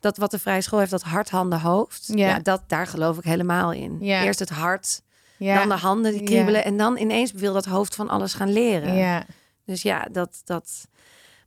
Dat 0.00 0.16
wat 0.16 0.30
de 0.30 0.38
vrije 0.38 0.60
school 0.60 0.78
heeft, 0.78 0.90
dat 0.90 1.02
hart, 1.02 1.30
handen, 1.30 1.60
hoofd. 1.60 2.10
Ja. 2.14 2.38
Dat, 2.38 2.62
daar 2.66 2.86
geloof 2.86 3.18
ik 3.18 3.24
helemaal 3.24 3.72
in. 3.72 3.98
Eerst 4.00 4.38
het 4.38 4.50
hart, 4.50 5.00
dan 5.38 5.68
de 5.68 5.74
handen 5.74 6.12
die 6.12 6.22
kriebelen. 6.22 6.64
En 6.64 6.76
dan 6.76 6.98
ineens 6.98 7.32
wil 7.32 7.52
dat 7.52 7.64
hoofd 7.64 7.94
van 7.94 8.08
alles 8.08 8.34
gaan 8.34 8.52
leren. 8.52 8.94
ja. 8.94 9.24
Dus 9.64 9.82
ja, 9.82 10.08
dat, 10.12 10.40
dat. 10.44 10.88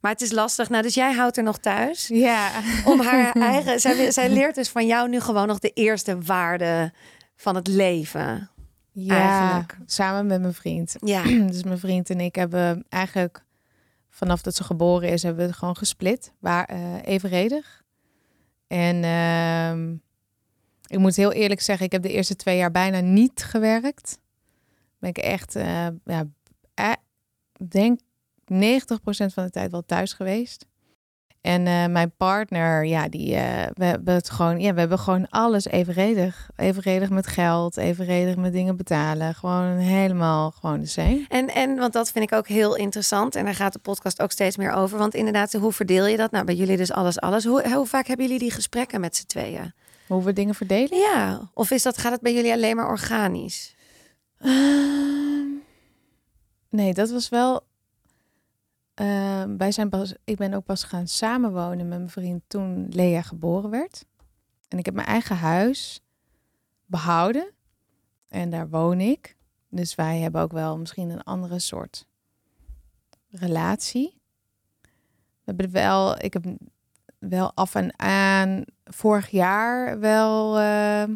Maar 0.01 0.11
het 0.11 0.21
is 0.21 0.31
lastig. 0.31 0.69
Nou, 0.69 0.83
dus 0.83 0.93
jij 0.93 1.13
houdt 1.13 1.37
er 1.37 1.43
nog 1.43 1.57
thuis 1.57 2.07
ja. 2.07 2.51
om 2.85 3.01
haar 3.01 3.31
eigen. 3.51 3.79
Zij, 3.79 4.11
zij 4.11 4.29
leert 4.29 4.55
dus 4.55 4.69
van 4.69 4.85
jou 4.85 5.09
nu 5.09 5.19
gewoon 5.19 5.47
nog 5.47 5.59
de 5.59 5.71
eerste 5.73 6.21
waarde 6.21 6.93
van 7.35 7.55
het 7.55 7.67
leven. 7.67 8.49
Ja, 8.91 9.15
Eigenlijk. 9.15 9.77
samen 9.85 10.25
met 10.25 10.41
mijn 10.41 10.53
vriend. 10.53 10.95
Ja, 10.99 11.23
Dus 11.51 11.63
mijn 11.63 11.79
vriend 11.79 12.09
en 12.09 12.19
ik 12.19 12.35
hebben 12.35 12.85
eigenlijk 12.89 13.45
vanaf 14.09 14.41
dat 14.41 14.55
ze 14.55 14.63
geboren 14.63 15.09
is, 15.09 15.23
hebben 15.23 15.41
we 15.41 15.47
het 15.47 15.57
gewoon 15.59 15.77
gesplit, 15.77 16.33
waar 16.39 16.65
eh, 16.65 17.03
evenredig. 17.03 17.83
En 18.67 19.03
ehm, 19.03 19.93
ik 20.85 20.99
moet 20.99 21.15
heel 21.15 21.31
eerlijk 21.31 21.61
zeggen, 21.61 21.85
ik 21.85 21.91
heb 21.91 22.01
de 22.01 22.11
eerste 22.11 22.35
twee 22.35 22.57
jaar 22.57 22.71
bijna 22.71 22.99
niet 22.99 23.43
gewerkt. 23.43 24.19
Ben 24.99 25.09
ik 25.09 25.17
echt, 25.17 25.55
eh, 25.55 25.87
ja, 26.05 26.25
eh, 26.73 26.91
denk 27.69 27.99
90% 28.53 29.33
van 29.33 29.43
de 29.43 29.49
tijd 29.49 29.71
wel 29.71 29.85
thuis 29.85 30.13
geweest. 30.13 30.65
En 31.41 31.67
eh, 31.67 31.85
mijn 31.85 32.11
partner, 32.17 32.85
ja, 32.85 33.09
die, 33.09 33.35
eh, 33.35 33.67
we 33.73 33.85
hebben 33.85 34.13
het 34.13 34.29
gewoon, 34.29 34.59
ja, 34.59 34.73
we 34.73 34.79
hebben 34.79 34.99
gewoon 34.99 35.29
alles 35.29 35.65
evenredig. 35.65 36.49
Evenredig 36.55 37.09
met 37.09 37.27
geld, 37.27 37.77
evenredig 37.77 38.35
met 38.35 38.53
dingen 38.53 38.75
betalen. 38.75 39.35
Gewoon 39.35 39.77
helemaal 39.77 40.51
gewoon 40.51 40.79
de 40.79 40.85
same. 40.85 41.25
en, 41.29 41.47
en 41.47 41.75
want 41.75 41.93
dat 41.93 42.11
vind 42.11 42.31
ik 42.31 42.37
ook 42.37 42.47
heel 42.47 42.75
interessant. 42.75 43.35
En 43.35 43.45
daar 43.45 43.55
gaat 43.55 43.73
de 43.73 43.79
podcast 43.79 44.21
ook 44.21 44.31
steeds 44.31 44.57
meer 44.57 44.71
over. 44.71 44.97
Want 44.97 45.13
inderdaad, 45.13 45.53
hoe 45.53 45.71
verdeel 45.71 46.05
je 46.05 46.17
dat? 46.17 46.31
Nou, 46.31 46.45
bij 46.45 46.55
jullie 46.55 46.77
dus 46.77 46.91
alles, 46.91 47.19
alles. 47.19 47.45
Hoe, 47.45 47.73
hoe 47.73 47.85
vaak 47.85 48.07
hebben 48.07 48.25
jullie 48.25 48.41
die 48.41 48.51
gesprekken 48.51 48.99
met 49.01 49.15
z'n 49.15 49.25
tweeën? 49.25 49.73
Hoe 50.07 50.23
we 50.23 50.33
dingen 50.33 50.55
verdelen? 50.55 50.97
Ja, 50.97 51.49
of 51.53 51.71
is 51.71 51.83
dat, 51.83 51.97
gaat 51.97 52.11
het 52.11 52.21
bij 52.21 52.33
jullie 52.33 52.51
alleen 52.51 52.75
maar 52.75 52.87
organisch? 52.87 53.75
Ehm, 54.39 55.47
nee, 56.69 56.93
dat 56.93 57.09
was 57.09 57.29
wel. 57.29 57.63
Ehm, 58.97 59.57
wij 59.57 59.71
zijn 59.71 59.89
pas, 59.89 60.13
ik 60.23 60.37
ben 60.37 60.53
ook 60.53 60.65
pas 60.65 60.83
gaan 60.83 61.07
samenwonen 61.07 61.87
met 61.87 61.97
mijn 61.97 62.09
vriend 62.09 62.43
toen 62.47 62.87
Lea 62.89 63.21
geboren 63.21 63.69
werd. 63.69 64.05
En 64.67 64.77
ik 64.77 64.85
heb 64.85 64.93
mijn 64.93 65.07
eigen 65.07 65.37
huis 65.37 66.01
behouden. 66.85 67.51
En 68.27 68.49
daar 68.49 68.69
woon 68.69 68.99
ik. 68.99 69.37
Dus 69.69 69.95
wij 69.95 70.19
hebben 70.19 70.41
ook 70.41 70.51
wel 70.51 70.77
misschien 70.77 71.09
een 71.09 71.23
andere 71.23 71.59
soort 71.59 72.07
relatie. 73.29 74.21
We 74.81 75.53
hebben 75.53 75.71
wel, 75.71 76.23
ik 76.23 76.33
heb 76.33 76.45
wel 77.19 77.51
af 77.53 77.75
en 77.75 77.99
aan 77.99 78.63
vorig 78.83 79.29
jaar 79.29 79.99
wel 79.99 80.59
ehm, 80.59 81.15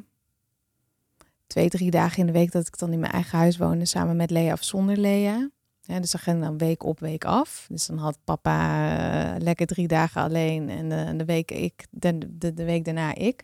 twee, 1.47 1.69
drie 1.69 1.91
dagen 1.91 2.19
in 2.19 2.25
de 2.25 2.31
week 2.31 2.51
dat 2.51 2.67
ik 2.67 2.77
dan 2.77 2.93
in 2.93 2.99
mijn 2.99 3.11
eigen 3.11 3.37
huis 3.37 3.57
woonde 3.57 3.85
samen 3.85 4.15
met 4.15 4.29
Lea 4.29 4.53
of 4.53 4.63
zonder 4.63 4.97
Lea. 4.97 5.49
Ja, 5.81 5.99
dus 5.99 6.11
dan 6.11 6.21
ging 6.21 6.41
dan 6.41 6.57
week 6.57 6.83
op, 6.83 6.99
week 6.99 7.25
af. 7.25 7.67
Dus 7.69 7.85
dan 7.85 7.97
had 7.97 8.17
papa 8.23 9.35
eh, 9.35 9.41
lekker 9.41 9.65
drie 9.65 9.87
dagen 9.87 10.21
alleen 10.21 10.69
en 10.69 10.89
de, 10.89 11.13
de 11.15 11.25
week 11.25 11.51
ik, 11.51 11.85
de, 11.89 12.37
de, 12.37 12.63
week 12.63 12.85
daarna 12.85 13.15
ik. 13.15 13.43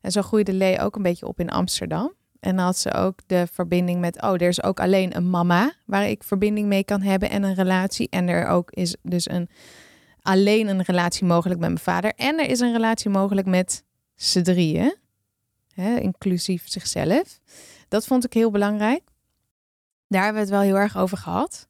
En 0.00 0.12
zo 0.12 0.22
groeide 0.22 0.52
Lea 0.52 0.82
ook 0.82 0.96
een 0.96 1.02
beetje 1.02 1.26
op 1.26 1.40
in 1.40 1.50
Amsterdam. 1.50 2.12
En 2.40 2.56
dan 2.56 2.64
had 2.64 2.78
ze 2.78 2.92
ook 2.92 3.20
de 3.26 3.46
verbinding 3.52 4.00
met, 4.00 4.22
oh, 4.22 4.32
er 4.32 4.42
is 4.42 4.62
ook 4.62 4.80
alleen 4.80 5.16
een 5.16 5.30
mama 5.30 5.72
waar 5.86 6.08
ik 6.08 6.24
verbinding 6.24 6.68
mee 6.68 6.84
kan 6.84 7.02
hebben 7.02 7.30
en 7.30 7.42
een 7.42 7.54
relatie. 7.54 8.08
En 8.10 8.28
er 8.28 8.46
ook 8.46 8.70
is 8.70 8.96
dus 9.02 9.30
een, 9.30 9.48
alleen 10.22 10.68
een 10.68 10.82
relatie 10.82 11.26
mogelijk 11.26 11.60
met 11.60 11.68
mijn 11.68 11.80
vader. 11.80 12.12
En 12.16 12.38
er 12.38 12.48
is 12.48 12.60
een 12.60 12.72
relatie 12.72 13.10
mogelijk 13.10 13.46
met 13.46 13.84
z'n 14.14 14.42
drieën, 14.42 14.96
hè, 15.74 15.96
inclusief 15.96 16.68
zichzelf. 16.68 17.40
Dat 17.88 18.06
vond 18.06 18.24
ik 18.24 18.32
heel 18.32 18.50
belangrijk. 18.50 19.11
Daar 20.12 20.24
hebben 20.24 20.42
we 20.42 20.48
het 20.48 20.58
wel 20.58 20.68
heel 20.68 20.82
erg 20.82 20.96
over 20.96 21.16
gehad. 21.16 21.68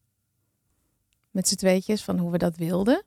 Met 1.30 1.48
z'n 1.48 1.54
tweetjes, 1.54 2.04
van 2.04 2.18
hoe 2.18 2.30
we 2.30 2.38
dat 2.38 2.56
wilden. 2.56 3.02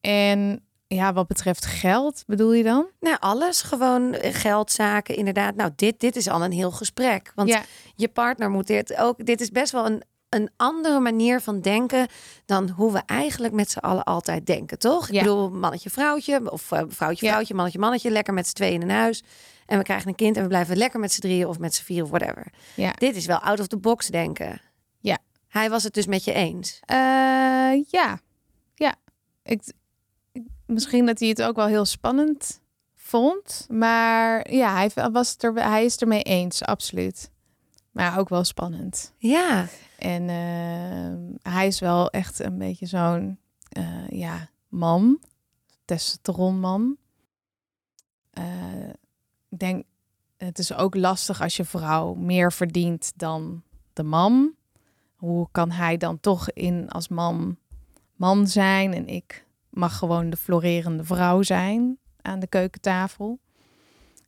En 0.00 0.64
ja, 0.86 1.12
wat 1.12 1.26
betreft 1.26 1.66
geld, 1.66 2.22
bedoel 2.26 2.52
je 2.52 2.62
dan? 2.62 2.86
Nou, 3.00 3.16
alles. 3.20 3.62
Gewoon 3.62 4.14
geldzaken, 4.20 5.16
inderdaad. 5.16 5.54
Nou, 5.54 5.70
dit, 5.76 6.00
dit 6.00 6.16
is 6.16 6.28
al 6.28 6.44
een 6.44 6.52
heel 6.52 6.70
gesprek. 6.70 7.32
Want 7.34 7.48
ja, 7.48 7.62
je 7.94 8.08
partner 8.08 8.50
moet 8.50 8.66
dit 8.66 8.96
ook. 8.96 9.26
Dit 9.26 9.40
is 9.40 9.50
best 9.50 9.72
wel 9.72 9.86
een, 9.86 10.02
een 10.34 10.50
andere 10.56 11.00
manier 11.00 11.40
van 11.40 11.60
denken 11.60 12.06
dan 12.46 12.68
hoe 12.68 12.92
we 12.92 13.02
eigenlijk 13.06 13.52
met 13.54 13.70
z'n 13.70 13.78
allen 13.78 14.04
altijd 14.04 14.46
denken, 14.46 14.78
toch? 14.78 15.06
Ik 15.08 15.14
Ja. 15.14 15.20
bedoel, 15.20 15.50
mannetje, 15.50 15.90
vrouwtje, 15.90 16.50
of 16.52 16.72
eh, 16.72 16.82
vrouwtje, 16.88 17.24
Ja. 17.26 17.30
vrouwtje, 17.32 17.54
mannetje, 17.54 17.78
mannetje, 17.78 18.10
lekker 18.10 18.34
met 18.34 18.46
z'n 18.46 18.54
tweeën 18.54 18.80
in 18.82 18.90
huis. 18.90 19.22
En 19.66 19.78
we 19.78 19.84
krijgen 19.84 20.08
een 20.08 20.14
kind 20.14 20.36
en 20.36 20.42
we 20.42 20.48
blijven 20.48 20.76
lekker 20.76 21.00
met 21.00 21.12
z'n 21.12 21.20
drieën 21.20 21.46
of 21.46 21.58
met 21.58 21.74
z'n 21.74 21.82
vier 21.84 22.02
of 22.02 22.08
whatever. 22.10 22.46
Ja. 22.76 22.92
Dit 22.92 23.16
is 23.16 23.26
wel 23.26 23.38
out 23.38 23.60
of 23.60 23.66
the 23.66 23.76
box 23.76 24.06
denken. 24.06 24.60
Ja. 25.00 25.18
Hij 25.48 25.70
was 25.70 25.82
het 25.82 25.94
dus 25.94 26.06
met 26.06 26.24
je 26.24 26.32
eens. 26.32 26.80
Eh, 26.84 26.96
ja, 27.86 28.18
ja. 28.74 28.94
Ik, 29.42 29.62
ik- 30.32 30.46
misschien 30.66 31.06
dat 31.06 31.18
hij 31.18 31.28
het 31.28 31.42
ook 31.42 31.56
wel 31.56 31.66
heel 31.66 31.84
spannend 31.84 32.60
vond. 32.94 33.66
Maar 33.70 34.52
ja, 34.52 34.74
hij, 34.74 35.10
was 35.12 35.34
er, 35.38 35.54
hij 35.54 35.84
is 35.84 35.96
ermee 35.96 36.22
eens, 36.22 36.62
absoluut. 36.64 37.30
Maar 37.90 38.18
ook 38.18 38.28
wel 38.28 38.44
spannend. 38.44 39.12
Ja. 39.18 39.66
En 40.04 40.28
eh, 40.28 41.52
hij 41.52 41.66
is 41.66 41.80
wel 41.80 42.10
echt 42.10 42.38
een 42.38 42.58
beetje 42.58 42.86
zo'n 42.86 43.38
eh, 43.68 44.08
ja, 44.08 44.48
man. 44.68 45.20
Testosteronman. 45.84 46.96
Eh, 48.30 48.88
ik 49.48 49.58
denk, 49.58 49.84
het 50.36 50.58
is 50.58 50.74
ook 50.74 50.94
lastig 50.94 51.42
als 51.42 51.56
je 51.56 51.64
vrouw 51.64 52.14
meer 52.14 52.52
verdient 52.52 53.12
dan 53.16 53.62
de 53.92 54.02
man. 54.02 54.54
Hoe 55.14 55.48
kan 55.50 55.70
hij 55.70 55.96
dan 55.96 56.20
toch 56.20 56.50
in 56.50 56.88
als 56.88 57.08
man 57.08 57.56
man 58.14 58.46
zijn 58.46 58.94
en 58.94 59.06
ik 59.06 59.46
mag 59.70 59.98
gewoon 59.98 60.30
de 60.30 60.36
florerende 60.36 61.04
vrouw 61.04 61.42
zijn 61.42 61.98
aan 62.20 62.40
de 62.40 62.46
keukentafel. 62.46 63.38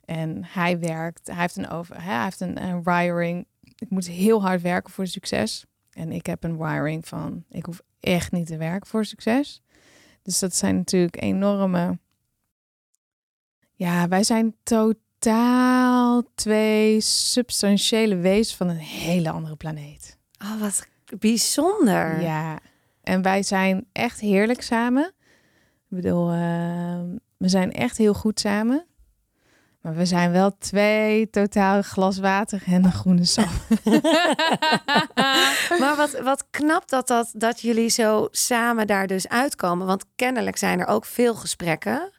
En 0.05 0.45
hij 0.45 0.79
werkt, 0.79 1.27
hij 1.27 1.41
heeft 1.41 1.57
een 1.57 1.69
over, 1.69 2.03
hij 2.03 2.25
heeft 2.25 2.41
een, 2.41 2.62
een 2.62 2.83
wiring. 2.83 3.47
Ik 3.79 3.91
moet 3.91 4.07
heel 4.07 4.43
hard 4.43 4.62
werken 4.62 4.93
voor 4.93 5.07
succes. 5.07 5.65
En 5.91 6.12
ik 6.12 6.27
heb 6.27 6.45
een 6.45 6.57
wiring 6.57 7.09
van, 7.09 7.45
ik 7.51 7.67
hoef 7.67 7.81
echt 8.01 8.33
niet 8.33 8.47
te 8.47 8.57
werken 8.57 8.89
voor 8.89 9.05
succes. 9.05 9.62
Dus 10.23 10.39
dat 10.39 10.55
zijn 10.55 10.77
natuurlijk 10.77 11.23
enorme. 11.23 11.99
Ja, 13.75 14.09
wij 14.09 14.25
zijn 14.25 14.55
totaal 14.62 16.23
twee 16.35 17.01
substantiële 17.01 18.17
wezens 18.17 18.57
van 18.57 18.69
een 18.69 18.77
hele 18.77 19.31
andere 19.31 19.57
planeet. 19.57 20.19
Oh, 20.43 20.61
wat 20.61 20.87
bijzonder. 21.19 22.21
Ja, 22.21 22.59
en 23.03 23.23
wij 23.23 23.43
zijn 23.43 23.87
echt 23.93 24.21
heerlijk 24.21 24.62
samen. 24.62 25.12
Ik 25.89 26.03
bedoel, 26.03 26.31
eh, 26.31 27.01
we 27.37 27.49
zijn 27.49 27.73
echt 27.73 27.97
heel 27.97 28.15
goed 28.15 28.41
samen. 28.41 28.87
Maar 29.87 29.94
we 29.94 30.07
zijn 30.07 30.33
wel 30.33 30.57
twee 30.59 31.31
totaal 31.31 31.83
glas 31.83 32.18
water 32.18 32.62
en 32.66 32.85
een 32.85 32.92
groene 32.92 33.25
sap. 33.25 33.49
Maar 35.81 35.96
wat, 35.96 36.20
wat 36.20 36.46
knap 36.51 36.88
dat, 36.88 37.07
dat, 37.09 37.31
dat 37.33 37.61
jullie 37.61 37.88
zo 37.88 38.29
samen 38.31 38.87
daar 38.87 39.07
dus 39.07 39.29
uitkomen. 39.29 39.87
Want 39.87 40.05
kennelijk 40.16 40.57
zijn 40.57 40.81
er 40.81 40.87
ook 40.87 41.05
veel 41.05 41.35
gesprekken. 41.35 42.11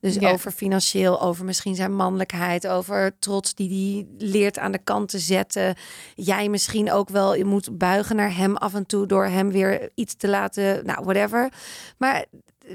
Dus 0.00 0.14
Ja. 0.14 0.30
over 0.30 0.50
financieel, 0.50 1.20
over 1.20 1.44
misschien 1.44 1.74
zijn 1.74 1.94
mannelijkheid, 1.94 2.66
over 2.66 3.18
trots 3.18 3.54
die 3.54 3.68
die 3.68 4.14
leert 4.18 4.58
aan 4.58 4.72
de 4.72 4.82
kant 4.84 5.08
te 5.08 5.18
zetten. 5.18 5.74
Jij 6.14 6.48
misschien 6.48 6.92
ook 6.92 7.08
wel, 7.08 7.34
je 7.34 7.44
moet 7.44 7.78
buigen 7.78 8.16
naar 8.16 8.36
hem 8.36 8.56
af 8.56 8.74
en 8.74 8.86
toe 8.86 9.06
door 9.06 9.24
hem 9.26 9.50
weer 9.50 9.90
iets 9.94 10.14
te 10.14 10.28
laten, 10.28 10.86
nou 10.86 11.04
whatever. 11.04 11.52
Maar 11.98 12.24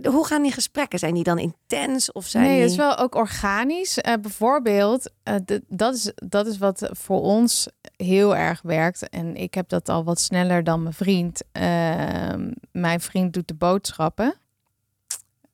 hoe 0.04 0.26
gaan 0.26 0.42
die 0.42 0.52
gesprekken? 0.52 1.00
Zijn 1.00 1.14
die 1.14 1.24
dan 1.24 1.40
intens 1.40 2.12
of 2.12 2.26
zijn 2.26 2.44
nee, 2.44 2.62
het 2.62 2.70
is 2.72 2.78
wel 2.78 2.98
ook 2.98 3.16
organisch. 3.16 3.98
Eh, 4.02 4.14
bijvoorbeeld, 4.22 5.12
eh, 5.24 5.36
dat, 5.68 5.96
is, 5.96 6.12
dat 6.16 6.48
is 6.48 6.58
wat 6.58 6.90
voor 6.92 7.22
ons 7.22 7.68
heel 7.96 8.36
erg 8.36 8.62
werkt. 8.62 9.10
En 9.10 9.36
ik 9.36 9.54
heb 9.54 9.70
dat 9.70 9.90
al 9.90 10.04
wat 10.04 10.20
sneller 10.20 10.64
dan 10.64 10.82
mijn 10.84 10.94
vriend. 10.94 11.42
Ehm, 11.52 12.52
mijn 12.72 13.00
vriend 13.02 13.34
doet 13.34 13.48
de 13.48 13.54
boodschappen 13.54 14.36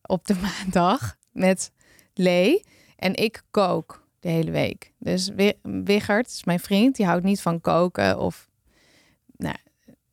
op 0.02 0.28
de 0.28 0.36
maandag 0.64 1.16
met 1.32 1.72
Lee. 2.14 2.64
En 2.96 3.16
ik 3.16 3.44
kook 3.52 4.06
de 4.20 4.30
hele 4.30 4.52
week. 4.52 4.92
Dus 4.98 5.30
Wi- 5.36 5.60
Wiggert 5.62 6.28
is 6.28 6.44
mijn 6.44 6.60
vriend. 6.60 6.96
Die 6.96 7.06
houdt 7.06 7.24
niet 7.24 7.42
van 7.42 7.62
koken 7.62 8.20
of... 8.20 8.50
Nou, 9.38 9.56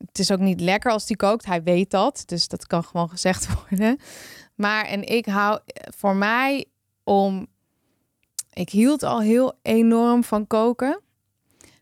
het 0.05 0.19
is 0.19 0.31
ook 0.31 0.39
niet 0.39 0.61
lekker 0.61 0.91
als 0.91 1.05
die 1.05 1.15
kookt. 1.15 1.45
Hij 1.45 1.63
weet 1.63 1.91
dat. 1.91 2.23
Dus 2.25 2.47
dat 2.47 2.67
kan 2.67 2.83
gewoon 2.83 3.09
gezegd 3.15 3.47
worden. 3.53 3.99
Maar 4.55 4.85
en 4.85 5.03
ik 5.03 5.25
hou 5.25 5.59
voor 5.73 6.15
mij 6.15 6.65
om. 7.03 7.47
Ik 8.53 8.69
hield 8.69 9.03
al 9.03 9.21
heel 9.21 9.53
enorm 9.61 10.23
van 10.23 10.47
koken. 10.47 11.01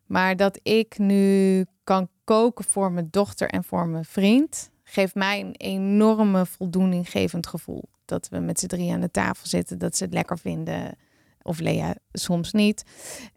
Maar 0.06 0.36
dat 0.36 0.60
ik 0.64 0.98
nu 0.98 1.66
kan 1.84 2.10
koken 2.24 2.66
voor 2.66 2.92
mijn 2.92 3.08
dochter 3.12 3.50
en 3.50 3.64
voor 3.64 3.88
mijn 3.88 4.06
vriend. 4.06 4.70
geeft 4.84 5.16
mij 5.16 5.40
een 5.40 5.56
enorme 5.56 6.46
voldoeninggevend 6.46 7.48
gevoel. 7.48 7.84
Dat 8.06 8.30
we 8.30 8.40
met 8.40 8.60
z'n 8.60 8.68
drie 8.68 8.92
aan 8.92 9.02
de 9.02 9.12
tafel 9.12 9.48
zitten. 9.48 9.78
Dat 9.78 9.98
ze 9.98 10.04
het 10.04 10.14
lekker 10.14 10.40
vinden. 10.40 10.98
Of 11.42 11.60
Lea 11.60 11.96
soms 12.12 12.52
niet. 12.52 12.84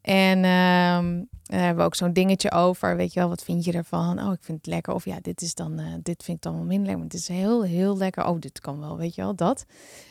En 0.01 0.45
ehm, 0.45 1.23
daar 1.51 1.61
hebben 1.61 1.79
we 1.79 1.85
ook 1.85 1.95
zo'n 1.95 2.13
dingetje 2.13 2.51
over. 2.51 2.97
Weet 2.97 3.13
je 3.13 3.21
wel, 3.21 3.29
wat 3.29 3.45
vind 3.45 3.65
je 3.65 3.73
ervan? 3.73 4.19
Oh, 4.19 4.33
ik 4.33 4.43
vind 4.43 4.59
het 4.59 4.67
lekker. 4.67 4.95
Of 4.95 5.05
ja, 5.05 5.19
dit 5.23 5.43
is 5.43 5.55
dan, 5.55 5.79
eh, 5.79 5.95
dit 6.03 6.23
vind 6.23 6.37
ik 6.37 6.43
dan 6.43 6.55
wel 6.55 6.65
minder 6.65 6.87
lekker. 6.87 6.99
Maar 6.99 7.11
het 7.11 7.21
is 7.21 7.29
heel, 7.29 7.63
heel 7.63 7.97
lekker. 7.97 8.27
Oh, 8.27 8.41
dit 8.41 8.61
kan 8.61 8.81
wel, 8.81 8.97
weet 8.97 9.15
je 9.15 9.23
wel, 9.23 9.35
dat. 9.35 9.65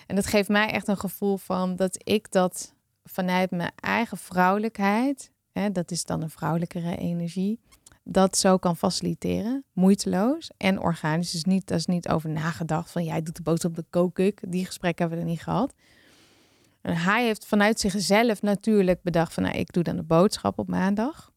En 0.08 0.16
dat 0.16 0.26
geeft 0.26 0.50
mij 0.50 0.70
echt 0.70 0.88
een 0.88 0.98
gevoel 0.98 1.38
van 1.38 1.76
dat 1.76 1.98
ik 2.04 2.32
dat 2.32 2.74
vanuit 3.04 3.52
mijn 3.52 3.72
eigen 3.76 4.18
vrouwelijkheid, 4.18 5.32
hè, 5.52 5.72
dat 5.72 5.92
is 5.92 6.04
dan 6.06 6.22
een 6.22 6.30
vrouwelijkere 6.30 6.98
energie, 6.98 7.60
dat 8.04 8.38
zo 8.38 8.58
kan 8.58 8.78
faciliteren, 8.78 9.64
moeiteloos 9.74 10.52
en 10.58 10.80
organisch. 10.80 11.32
Dus 11.32 11.44
niet, 11.44 11.68
dat 11.68 11.78
is 11.78 11.86
niet 11.86 12.10
over 12.10 12.30
nagedacht 12.30 12.92
van 12.92 13.04
jij 13.04 13.22
doet 13.22 13.36
de 13.36 13.42
boodschap, 13.42 13.76
de 13.76 13.86
kook. 13.90 14.18
Die 14.42 14.66
gesprekken 14.66 15.08
hebben 15.08 15.18
we 15.18 15.24
er 15.26 15.32
niet 15.32 15.44
gehad. 15.44 15.74
En 16.82 16.96
hij 16.96 17.26
heeft 17.26 17.46
vanuit 17.46 17.80
zichzelf 17.80 18.42
natuurlijk 18.42 19.02
bedacht 19.02 19.34
van 19.34 19.44
nou, 19.44 19.58
ik 19.58 19.74
doe 19.74 19.84
dan 19.84 19.96
de 19.96 20.04
boodschap 20.04 20.60
op 20.60 20.68
maandag. 20.68 21.29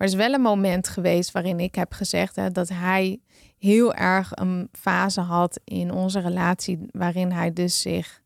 Maar 0.00 0.08
er 0.08 0.14
is 0.14 0.20
wel 0.26 0.32
een 0.34 0.40
moment 0.40 0.88
geweest 0.88 1.30
waarin 1.30 1.60
ik 1.60 1.74
heb 1.74 1.92
gezegd 1.92 2.36
hè, 2.36 2.50
dat 2.50 2.68
hij 2.68 3.20
heel 3.58 3.94
erg 3.94 4.30
een 4.34 4.68
fase 4.72 5.20
had 5.20 5.60
in 5.64 5.92
onze 5.92 6.20
relatie 6.20 6.78
waarin 6.90 7.30
hij 7.32 7.52
dus 7.52 7.80
zich 7.80 8.22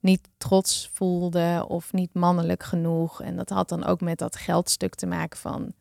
niet 0.00 0.28
trots 0.38 0.90
voelde 0.92 1.64
of 1.68 1.92
niet 1.92 2.14
mannelijk 2.14 2.62
genoeg. 2.62 3.22
En 3.22 3.36
dat 3.36 3.48
had 3.48 3.68
dan 3.68 3.84
ook 3.84 4.00
met 4.00 4.18
dat 4.18 4.36
geldstuk 4.36 4.94
te 4.94 5.06
maken 5.06 5.38
van 5.38 5.72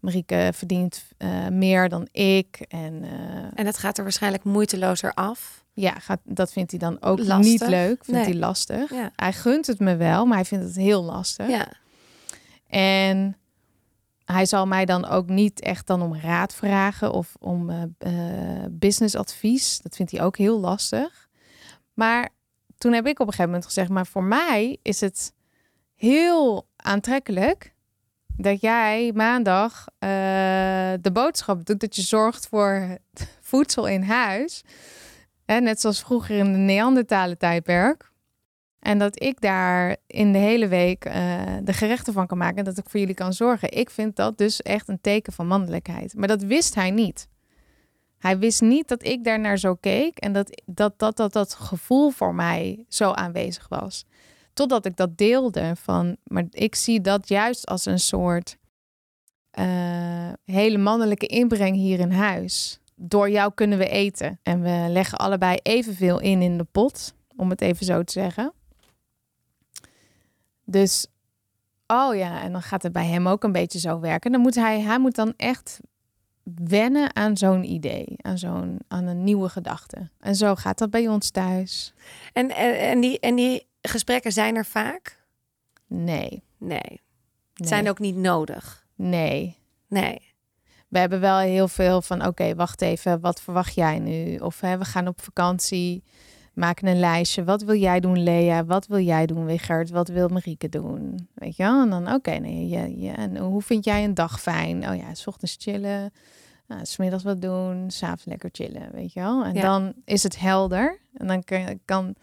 Marieke 0.00 0.50
verdient 0.54 1.04
eh, 1.16 1.48
meer 1.48 1.88
dan 1.88 2.08
ik. 2.12 2.64
En 2.68 3.02
eh, 3.04 3.10
En 3.54 3.66
het 3.66 3.78
gaat 3.78 3.96
er 3.98 4.02
waarschijnlijk 4.02 4.44
moeitelozer 4.44 5.14
af. 5.14 5.64
ja, 5.72 5.92
gaat, 5.98 6.20
dat 6.24 6.52
vindt 6.52 6.70
hij 6.70 6.80
dan 6.80 7.02
ook 7.02 7.18
Lastig. 7.18 7.38
niet 7.38 7.66
leuk. 7.68 8.04
Vindt 8.04 8.20
Nee. 8.20 8.24
hij 8.24 8.34
lastig. 8.34 8.90
Ja. 8.92 9.10
Hij 9.16 9.32
gunt 9.32 9.66
het 9.66 9.78
me 9.78 9.96
wel, 9.96 10.24
maar 10.26 10.36
hij 10.36 10.44
vindt 10.46 10.64
het 10.64 10.76
heel 10.76 11.02
lastig. 11.02 11.48
Ja. 11.48 11.68
En 12.66 13.36
hij 14.32 14.46
zal 14.46 14.66
mij 14.66 14.84
dan 14.84 15.06
ook 15.06 15.28
niet 15.28 15.60
echt 15.60 15.86
dan 15.86 16.02
om 16.02 16.16
raad 16.16 16.54
vragen 16.54 17.12
of 17.12 17.34
om 17.38 17.70
eh 17.70 17.82
eh, 17.98 18.64
businessadvies. 18.70 19.80
Dat 19.80 19.96
vindt 19.96 20.12
hij 20.12 20.22
ook 20.22 20.36
heel 20.36 20.60
lastig. 20.60 21.28
Maar 21.94 22.28
toen 22.78 22.92
heb 22.92 23.06
ik 23.06 23.12
op 23.12 23.26
een 23.26 23.32
gegeven 23.32 23.46
moment 23.46 23.64
gezegd, 23.64 23.88
maar 23.88 24.06
voor 24.06 24.22
mij 24.22 24.78
is 24.82 25.00
het 25.00 25.32
heel 25.94 26.68
aantrekkelijk 26.76 27.74
dat 28.36 28.60
jij 28.60 29.12
maandag 29.14 29.86
eh, 29.98 30.08
de 31.00 31.10
boodschap 31.12 31.64
doet, 31.64 31.80
dat 31.80 31.96
je 31.96 32.02
zorgt 32.02 32.48
voor 32.48 32.98
voedsel 33.40 33.86
in 33.86 34.02
huis. 34.02 34.62
Hè, 35.44 35.60
net 35.60 35.80
zoals 35.80 36.00
vroeger 36.00 36.36
in 36.36 36.52
de 36.52 36.58
Neandertalen 36.58 37.38
tijdperk. 37.38 38.10
En 38.78 38.98
dat 38.98 39.22
ik 39.22 39.40
daar 39.40 39.96
in 40.06 40.32
de 40.32 40.38
hele 40.38 40.68
week 40.68 41.04
eh, 41.04 41.42
de 41.62 41.72
gerechten 41.72 42.12
van 42.12 42.26
kan 42.26 42.38
maken. 42.38 42.56
En 42.56 42.64
dat 42.64 42.78
ik 42.78 42.88
voor 42.88 43.00
jullie 43.00 43.14
kan 43.14 43.32
zorgen. 43.32 43.72
Ik 43.72 43.90
vind 43.90 44.16
dat 44.16 44.38
dus 44.38 44.62
echt 44.62 44.88
een 44.88 45.00
teken 45.00 45.32
van 45.32 45.46
mannelijkheid. 45.46 46.14
Maar 46.14 46.28
dat 46.28 46.42
wist 46.42 46.74
hij 46.74 46.90
niet. 46.90 47.28
Hij 48.18 48.38
wist 48.38 48.60
niet 48.60 48.88
dat 48.88 49.04
ik 49.04 49.24
daar 49.24 49.40
naar 49.40 49.58
zo 49.58 49.74
keek. 49.74 50.18
En 50.18 50.32
dat 50.32 50.62
dat, 50.66 50.98
dat, 50.98 51.16
dat, 51.16 51.32
dat 51.32 51.54
gevoel 51.54 52.10
voor 52.10 52.34
mij 52.34 52.84
zo 52.88 53.10
aanwezig 53.10 53.68
was. 53.68 54.04
Totdat 54.52 54.86
ik 54.86 54.96
dat 54.96 55.16
deelde 55.16 55.72
van. 55.76 56.16
Maar 56.24 56.44
ik 56.50 56.74
zie 56.74 57.00
dat 57.00 57.28
juist 57.28 57.66
als 57.66 57.86
een 57.86 58.00
soort 58.00 58.56
eh, 59.50 60.32
hele 60.44 60.78
mannelijke 60.78 61.26
inbreng 61.26 61.76
hier 61.76 61.98
in 61.98 62.10
huis. 62.10 62.80
Door 62.94 63.30
jou 63.30 63.52
kunnen 63.54 63.78
we 63.78 63.88
eten. 63.88 64.40
En 64.42 64.62
we 64.62 64.86
leggen 64.88 65.18
allebei 65.18 65.58
evenveel 65.62 66.20
in 66.20 66.42
in 66.42 66.58
de 66.58 66.64
pot. 66.64 67.14
Om 67.36 67.50
het 67.50 67.60
even 67.60 67.86
zo 67.86 68.02
te 68.02 68.12
zeggen. 68.12 68.52
Dus, 70.70 71.06
oh 71.86 72.16
ja, 72.16 72.42
en 72.42 72.52
dan 72.52 72.62
gaat 72.62 72.82
het 72.82 72.92
bij 72.92 73.06
hem 73.06 73.28
ook 73.28 73.44
een 73.44 73.52
beetje 73.52 73.78
zo 73.78 74.00
werken. 74.00 74.32
Dan 74.32 74.40
moet 74.40 74.54
hij, 74.54 74.80
hij 74.80 74.98
moet 74.98 75.14
dan 75.14 75.34
echt 75.36 75.80
wennen 76.54 77.16
aan 77.16 77.36
zo'n 77.36 77.64
idee, 77.64 78.16
aan 78.16 78.38
zo'n 78.38 78.78
aan 78.88 79.06
een 79.06 79.24
nieuwe 79.24 79.48
gedachte. 79.48 80.10
En 80.20 80.34
zo 80.36 80.54
gaat 80.54 80.78
dat 80.78 80.90
bij 80.90 81.08
ons 81.08 81.30
thuis. 81.30 81.94
En, 82.32 82.50
en, 82.50 82.78
en, 82.78 83.00
die, 83.00 83.20
en 83.20 83.34
die 83.34 83.66
gesprekken 83.82 84.32
zijn 84.32 84.56
er 84.56 84.64
vaak? 84.66 85.24
Nee, 85.86 86.42
Nee. 86.58 86.78
nee, 86.78 87.00
Zijn 87.54 87.88
ook 87.88 87.98
niet 87.98 88.16
nodig. 88.16 88.86
nee. 88.94 89.56
Nee. 89.88 90.34
we 90.88 90.98
hebben 90.98 91.20
wel 91.20 91.38
heel 91.38 91.68
veel 91.68 92.02
van, 92.02 92.26
oké, 92.26 92.54
wacht 92.54 92.82
even, 92.82 93.20
wat 93.20 93.40
verwacht 93.40 93.74
jij 93.74 93.98
nu? 93.98 94.36
Of 94.36 94.60
hè, 94.60 94.78
we 94.78 94.84
gaan 94.84 95.08
op 95.08 95.20
vakantie, 95.22 96.02
maken 96.58 96.86
een 96.88 96.98
lijstje. 96.98 97.44
Wat 97.44 97.62
wil 97.62 97.74
jij 97.74 98.00
doen, 98.00 98.22
Lea? 98.22 98.64
Wat 98.64 98.86
wil 98.86 99.00
jij 99.00 99.26
doen, 99.26 99.44
Wichert? 99.44 99.90
Wat 99.90 100.08
wil 100.08 100.28
Marieke 100.28 100.68
doen? 100.68 101.28
Weet 101.34 101.56
je 101.56 101.62
wel? 101.62 101.82
En 101.82 101.90
dan, 101.90 102.12
oké, 102.14 102.30
nee, 102.30 102.68
ja, 102.68 102.84
ja. 102.84 103.16
En 103.16 103.36
hoe 103.36 103.62
vind 103.62 103.84
jij 103.84 104.04
een 104.04 104.14
dag 104.14 104.40
fijn? 104.40 104.88
Oh 104.90 104.96
ja, 104.96 105.14
s 105.14 105.26
ochtends 105.26 105.56
chillen, 105.58 106.12
nou, 106.66 106.84
smiddags 106.84 107.22
wat 107.24 107.40
doen, 107.42 107.90
s'avonds 107.90 108.24
lekker 108.24 108.48
chillen, 108.52 108.88
weet 108.92 109.12
je 109.12 109.20
wel? 109.20 109.44
En 109.44 109.54
Ja. 109.54 109.62
dan 109.62 109.92
is 110.04 110.22
het 110.22 110.38
helder. 110.38 110.98
En 111.14 111.26
dan 111.26 111.44
kan, 111.44 111.78
kan, 111.84 112.14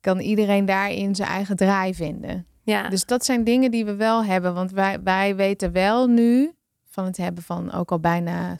kan 0.00 0.18
iedereen 0.20 0.64
daarin 0.64 1.14
zijn 1.14 1.28
eigen 1.28 1.56
draai 1.56 1.94
vinden. 1.94 2.46
Ja. 2.62 2.88
Dus 2.88 3.04
dat 3.04 3.24
zijn 3.24 3.44
dingen 3.44 3.70
die 3.70 3.84
we 3.84 3.94
wel 3.94 4.24
hebben. 4.24 4.54
Want 4.54 4.70
wij, 4.70 5.02
wij 5.02 5.36
weten 5.36 5.72
wel 5.72 6.06
nu 6.06 6.52
van 6.88 7.04
het 7.04 7.16
hebben 7.16 7.42
van 7.42 7.72
ook 7.72 7.90
al 7.90 8.00
bijna 8.00 8.56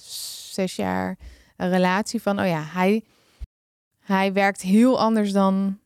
zes 0.51 0.77
jaar 0.77 1.19
een 1.57 1.71
relatie 1.71 2.23
van, 2.23 2.41
oh 2.41 2.47
ja, 2.47 2.63
hij, 2.67 3.05
hij 4.05 4.33
werkt 4.33 4.63
heel 4.63 5.01
anders 5.01 5.33
dan 5.33 5.79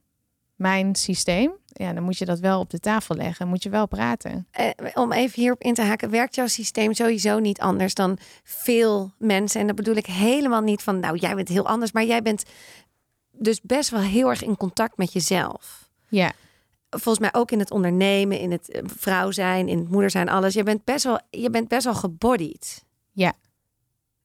mijn 0.55 0.95
systeem. 0.95 1.53
Ja, 1.67 1.93
dan 1.93 2.03
moet 2.03 2.19
je 2.19 2.25
dat 2.25 2.39
wel 2.39 2.61
op 2.61 2.71
de 2.71 2.79
tafel 2.79 3.15
leggen. 3.15 3.49
Moet 3.49 3.63
je 3.63 3.71
wel 3.71 3.87
praten. 3.87 4.47
Eh, 4.51 4.71
om 4.95 5.13
even 5.13 5.41
hierop 5.41 5.63
in 5.63 5.75
te 5.75 5.83
haken, 5.83 6.11
werkt 6.11 6.35
jouw 6.35 6.47
systeem 6.47 6.95
sowieso 6.95 7.39
niet 7.39 7.61
anders 7.61 7.95
dan 7.95 8.19
veel 8.43 9.13
mensen? 9.19 9.61
En 9.61 9.67
dat 9.67 9.77
bedoel 9.77 9.97
ik 9.97 10.07
helemaal 10.07 10.61
niet 10.61 10.83
van, 10.83 11.01
nou, 11.01 11.17
jij 11.17 11.35
bent 11.35 11.49
heel 11.49 11.67
anders, 11.67 11.93
maar 11.93 12.05
jij 12.05 12.23
bent 12.23 12.43
dus 13.31 13.61
best 13.61 13.91
wel 13.91 14.01
heel 14.01 14.29
erg 14.29 14.43
in 14.43 14.57
contact 14.57 14.97
met 14.97 15.13
jezelf. 15.13 15.89
Ja, 16.09 16.33
Volgens 16.91 17.19
mij 17.19 17.41
ook 17.41 17.51
in 17.51 17.59
het 17.59 17.71
ondernemen, 17.71 18.39
in 18.39 18.51
het 18.51 18.71
eh, 18.71 18.83
vrouw 18.85 19.31
zijn, 19.31 19.69
in 19.69 19.79
het 19.79 19.89
moeder 19.89 20.11
zijn, 20.11 20.29
alles. 20.29 20.55
Je 20.55 20.63
bent 20.63 20.85
best 20.85 21.05
wel, 21.05 21.21
je 21.31 21.51
bent 21.51 21.69
best 21.69 21.85
wel 21.85 21.95
gebodied. 21.95 22.85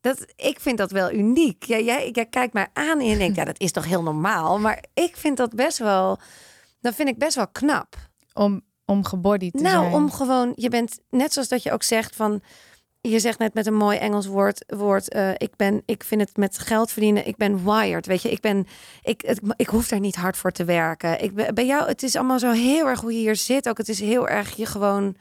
Dat, 0.04 0.26
ik 0.36 0.60
vind 0.60 0.78
dat 0.78 0.92
wel 0.92 1.12
uniek. 1.12 1.64
Ja, 1.64 1.80
jij, 1.80 2.10
jij 2.12 2.26
kijkt 2.26 2.54
mij 2.54 2.68
aan 2.74 3.00
en 3.00 3.06
je 3.06 3.18
denkt, 3.18 3.36
ja, 3.36 3.46
dat 3.46 3.60
is 3.60 3.72
toch 3.72 3.86
heel 3.86 4.04
normaal. 4.04 4.60
Maar 4.60 4.84
ik 4.94 5.18
vind 5.18 5.38
dat 5.38 5.56
best 5.56 5.78
wel, 5.78 6.20
dat 6.82 6.96
vind 6.96 7.10
ik 7.10 7.18
best 7.18 7.36
wel 7.36 7.48
knap. 7.48 7.96
om, 8.34 8.62
om 8.86 9.06
gebodied 9.06 9.54
te 9.54 9.64
Nou, 9.64 9.82
zijn. 9.84 9.94
om 9.94 10.12
gewoon, 10.12 10.52
je 10.56 10.70
bent 10.70 11.00
net 11.10 11.34
zoals 11.34 11.48
dat 11.48 11.64
je 11.64 11.72
ook 11.72 11.84
zegt 11.84 12.16
van, 12.16 12.42
je 13.02 13.20
zegt 13.20 13.40
net 13.40 13.54
met 13.54 13.66
een 13.66 13.74
mooi 13.76 13.98
Engels 13.98 14.26
woord, 14.26 14.64
woord 14.68 15.10
eh, 15.10 15.32
ik 15.32 15.56
ben, 15.56 15.84
ik 15.86 16.04
vind 16.04 16.22
het 16.22 16.38
met 16.38 16.58
geld 16.58 16.92
verdienen, 16.92 17.28
ik 17.28 17.38
ben 17.38 17.64
wired, 17.66 18.06
weet 18.06 18.22
je, 18.22 18.32
ik 18.32 18.42
ben, 18.42 18.68
ik, 19.02 19.22
het, 19.22 19.40
ik 19.56 19.68
hoef 19.68 19.88
daar 19.88 20.00
niet 20.00 20.16
hard 20.16 20.38
voor 20.38 20.52
te 20.52 20.64
werken. 20.66 21.24
Ik 21.24 21.34
ben, 21.34 21.54
bij 21.56 21.66
jou, 21.66 21.88
het 21.88 22.04
is 22.04 22.16
allemaal 22.16 22.40
zo 22.40 22.52
heel 22.52 22.88
erg 22.88 23.02
hoe 23.02 23.14
je 23.14 23.20
hier 23.20 23.36
zit, 23.36 23.70
ook 23.70 23.78
het 23.78 23.90
is 23.90 24.00
heel 24.00 24.28
erg 24.28 24.56
je 24.56 24.66
gewoon 24.66 25.16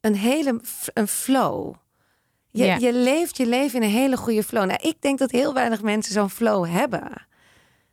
een 0.00 0.16
hele, 0.16 0.60
een 0.94 1.08
flow. 1.08 1.74
Je, 2.56 2.80
je 2.80 2.92
leeft 2.92 3.36
je 3.36 3.46
leven 3.46 3.80
in 3.82 3.88
een 3.88 3.94
hele 3.94 4.16
goede 4.16 4.42
flow. 4.42 4.64
Nou, 4.64 4.78
ik 4.82 4.96
denk 5.00 5.18
dat 5.18 5.30
heel 5.30 5.54
weinig 5.54 5.82
mensen 5.82 6.12
zo'n 6.12 6.30
flow 6.30 6.66
hebben. 6.66 7.26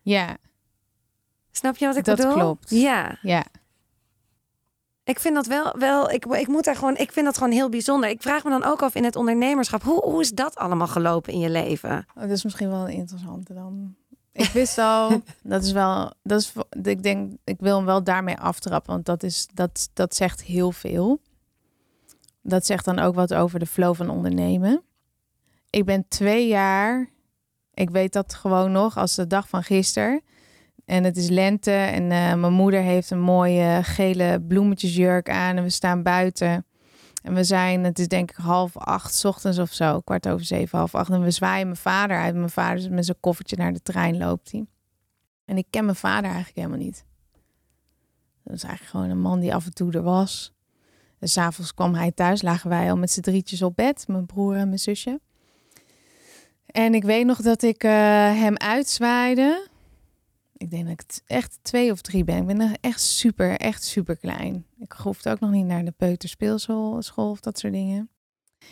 Ja, 0.01 0.37
Snap 1.55 1.77
je 1.77 1.85
wat 1.85 1.95
ik 1.95 2.03
Dat 2.03 2.17
bedoel? 2.17 2.33
klopt. 2.33 2.69
Ja. 2.69 3.17
ja. 3.21 3.45
Ik 5.03 5.19
vind 5.19 5.35
dat 5.35 5.45
wel, 5.45 5.75
wel 5.77 6.09
ik, 6.11 6.25
ik 6.25 6.47
moet 6.47 6.63
daar 6.63 6.75
gewoon, 6.75 6.97
ik 6.97 7.11
vind 7.11 7.25
dat 7.25 7.37
gewoon 7.37 7.51
heel 7.53 7.69
bijzonder. 7.69 8.09
Ik 8.09 8.21
vraag 8.21 8.43
me 8.43 8.49
dan 8.49 8.63
ook 8.63 8.81
af 8.81 8.95
in 8.95 9.03
het 9.03 9.15
ondernemerschap, 9.15 9.83
hoe, 9.83 10.01
hoe 10.03 10.21
is 10.21 10.31
dat 10.31 10.55
allemaal 10.55 10.87
gelopen 10.87 11.33
in 11.33 11.39
je 11.39 11.49
leven? 11.49 12.05
Oh, 12.15 12.21
dat 12.21 12.31
is 12.31 12.43
misschien 12.43 12.69
wel 12.69 12.81
een 12.81 12.93
interessante 12.93 13.53
dan. 13.53 13.95
Ik 14.31 14.49
wist 14.49 14.77
al, 14.77 15.21
dat 15.43 15.63
is 15.63 15.71
wel, 15.71 16.13
dat 16.23 16.39
is, 16.39 16.53
ik 16.83 17.03
denk, 17.03 17.31
ik 17.43 17.59
wil 17.59 17.75
hem 17.75 17.85
wel 17.85 18.03
daarmee 18.03 18.37
aftrappen, 18.37 18.93
want 18.93 19.05
dat 19.05 19.23
is, 19.23 19.47
dat, 19.53 19.89
dat 19.93 20.15
zegt 20.15 20.43
heel 20.43 20.71
veel. 20.71 21.21
Dat 22.43 22.65
zegt 22.65 22.85
dan 22.85 22.99
ook 22.99 23.15
wat 23.15 23.33
over 23.33 23.59
de 23.59 23.65
flow 23.65 23.95
van 23.95 24.09
ondernemen. 24.09 24.83
Ik 25.69 25.85
ben 25.85 26.07
twee 26.07 26.47
jaar, 26.47 27.09
ik 27.73 27.89
weet 27.89 28.13
dat 28.13 28.33
gewoon 28.33 28.71
nog 28.71 28.97
als 28.97 29.15
de 29.15 29.27
dag 29.27 29.47
van 29.47 29.63
gisteren. 29.63 30.21
En 30.85 31.03
het 31.03 31.17
is 31.17 31.29
lente 31.29 31.71
en 31.71 32.11
eh, 32.11 32.33
mijn 32.33 32.53
moeder 32.53 32.81
heeft 32.81 33.09
een 33.09 33.21
mooie 33.21 33.79
gele 33.83 34.41
bloemetjesjurk 34.47 35.29
aan 35.29 35.57
en 35.57 35.63
we 35.63 35.69
staan 35.69 36.03
buiten. 36.03 36.65
En 37.23 37.33
we 37.33 37.43
zijn, 37.43 37.83
het 37.83 37.99
is 37.99 38.07
denk 38.07 38.31
ik 38.31 38.35
half 38.35 38.77
acht 38.77 39.25
ochtends 39.25 39.59
of 39.59 39.73
zo, 39.73 39.99
kwart 39.99 40.27
over 40.27 40.45
zeven, 40.45 40.77
half 40.77 40.95
acht. 40.95 41.09
En 41.09 41.23
we 41.23 41.31
zwaaien 41.31 41.65
mijn 41.65 41.77
vader 41.77 42.17
uit. 42.17 42.35
Mijn 42.35 42.49
vader 42.49 42.91
met 42.91 43.05
zijn 43.05 43.19
koffertje 43.19 43.55
naar 43.55 43.73
de 43.73 43.81
trein 43.81 44.17
loopt 44.17 44.51
hij. 44.51 44.65
En 45.45 45.57
ik 45.57 45.65
ken 45.69 45.85
mijn 45.85 45.97
vader 45.97 46.25
eigenlijk 46.25 46.55
helemaal 46.55 46.77
niet. 46.77 47.05
Dat 48.43 48.55
is 48.55 48.63
eigenlijk 48.63 48.91
gewoon 48.95 49.09
een 49.09 49.21
man 49.21 49.39
die 49.39 49.55
af 49.55 49.65
en 49.65 49.73
toe 49.73 49.91
er 49.91 50.03
was. 50.03 50.53
En 51.23 51.29
s'avonds 51.29 51.73
kwam 51.73 51.93
hij 51.93 52.11
thuis, 52.11 52.41
lagen 52.41 52.69
wij 52.69 52.89
al 52.89 52.97
met 52.97 53.11
z'n 53.11 53.21
drietjes 53.21 53.61
op 53.61 53.75
bed, 53.75 54.07
mijn 54.07 54.25
broer 54.25 54.55
en 54.55 54.67
mijn 54.67 54.79
zusje. 54.79 55.19
En 56.65 56.93
ik 56.93 57.03
weet 57.03 57.25
nog 57.25 57.41
dat 57.41 57.61
ik 57.61 57.83
eh, 57.83 57.91
hem 58.39 58.57
uitzwaaide. 58.57 59.67
Ik 60.57 60.69
denk 60.69 60.87
dat 60.87 60.93
ik 60.93 61.21
echt 61.25 61.59
twee 61.61 61.91
of 61.91 62.01
drie 62.01 62.23
ben. 62.23 62.37
Ik 62.37 62.57
ben 62.57 62.77
echt 62.81 63.01
super, 63.01 63.57
echt 63.57 63.83
super 63.83 64.17
klein. 64.17 64.65
Ik 64.79 64.91
hoefde 64.91 65.31
ook 65.31 65.39
nog 65.39 65.51
niet 65.51 65.65
naar 65.65 65.85
de 65.85 65.93
peuterspeelschool 65.97 67.01
school 67.01 67.29
of 67.29 67.39
dat 67.39 67.59
soort 67.59 67.73
dingen. 67.73 68.09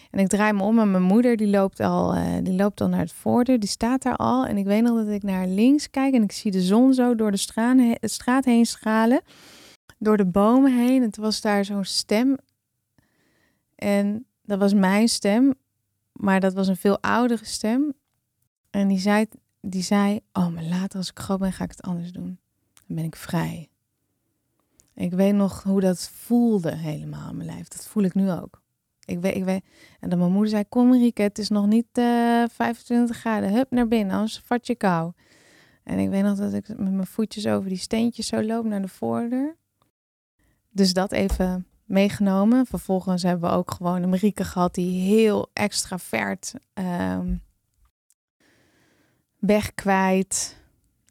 En 0.09 0.19
ik 0.19 0.27
draai 0.27 0.53
me 0.53 0.63
om 0.63 0.79
en 0.79 0.91
mijn 0.91 1.03
moeder 1.03 1.37
die 1.37 1.49
loopt 1.49 1.79
al, 1.79 2.13
eh, 2.13 2.23
die 2.43 2.55
loopt 2.55 2.81
al 2.81 2.87
naar 2.87 2.99
het 2.99 3.13
voordeur. 3.13 3.59
Die 3.59 3.69
staat 3.69 4.01
daar 4.01 4.15
al. 4.15 4.45
En 4.45 4.57
ik 4.57 4.65
weet 4.65 4.81
nog 4.81 4.97
dat 4.97 5.13
ik 5.13 5.23
naar 5.23 5.47
links 5.47 5.89
kijk 5.89 6.13
en 6.13 6.23
ik 6.23 6.31
zie 6.31 6.51
de 6.51 6.61
zon 6.61 6.93
zo 6.93 7.15
door 7.15 7.31
de 7.31 7.37
straat 8.01 8.45
heen 8.45 8.65
stralen. 8.65 9.21
Door 9.97 10.17
de 10.17 10.25
bomen 10.25 10.77
heen. 10.77 11.03
En 11.03 11.11
toen 11.11 11.23
was 11.23 11.41
daar 11.41 11.65
zo'n 11.65 11.83
stem. 11.83 12.37
En 13.75 14.25
dat 14.41 14.59
was 14.59 14.73
mijn 14.73 15.07
stem. 15.07 15.53
Maar 16.11 16.39
dat 16.39 16.53
was 16.53 16.67
een 16.67 16.77
veel 16.77 17.01
oudere 17.01 17.45
stem. 17.45 17.93
En 18.69 18.87
die 18.87 18.99
zei, 18.99 19.25
die 19.61 19.83
zei, 19.83 20.19
oh, 20.33 20.47
maar 20.47 20.63
later 20.63 20.97
als 20.97 21.09
ik 21.09 21.19
groot 21.19 21.39
ben 21.39 21.53
ga 21.53 21.63
ik 21.63 21.71
het 21.71 21.81
anders 21.81 22.11
doen. 22.11 22.39
Dan 22.87 22.95
ben 22.95 23.05
ik 23.05 23.15
vrij. 23.15 23.69
Ik 24.95 25.11
weet 25.13 25.33
nog 25.33 25.63
hoe 25.63 25.81
dat 25.81 26.09
voelde 26.09 26.75
helemaal 26.75 27.29
in 27.29 27.37
mijn 27.37 27.49
lijf. 27.49 27.67
Dat 27.67 27.87
voel 27.87 28.03
ik 28.03 28.13
nu 28.13 28.31
ook. 28.31 28.61
Ik 29.05 29.19
weet, 29.19 29.35
ik 29.35 29.43
weet. 29.43 29.63
En 29.99 30.09
dan 30.09 30.19
mijn 30.19 30.31
moeder 30.31 30.49
zei, 30.49 30.63
kom 30.69 30.89
Marieke, 30.89 31.21
het 31.21 31.37
is 31.37 31.49
nog 31.49 31.67
niet 31.67 31.87
eh 31.91 32.43
25 32.51 33.17
graden. 33.17 33.53
Hup 33.53 33.71
naar 33.71 33.87
binnen, 33.87 34.15
anders 34.15 34.41
vat 34.45 34.67
je 34.67 34.75
kou. 34.75 35.11
En 35.83 35.99
ik 35.99 36.09
weet 36.09 36.23
nog 36.23 36.37
dat 36.37 36.53
ik 36.53 36.67
met 36.67 36.91
mijn 36.91 37.07
voetjes 37.07 37.47
over 37.47 37.69
die 37.69 37.77
steentjes 37.77 38.27
zo 38.27 38.43
loop 38.43 38.65
naar 38.65 38.81
de 38.81 38.87
voordeur. 38.87 39.57
Dus 40.71 40.93
dat 40.93 41.11
even 41.11 41.65
meegenomen. 41.85 42.65
Vervolgens 42.65 43.23
hebben 43.23 43.49
we 43.49 43.55
ook 43.55 43.71
gewoon 43.71 44.03
een 44.03 44.09
Marieke 44.09 44.43
gehad 44.43 44.73
die 44.73 45.01
heel 45.01 45.49
extravert 45.53 46.53
ehm 46.73 47.33
weg 49.41 49.73
kwijt. 49.73 50.59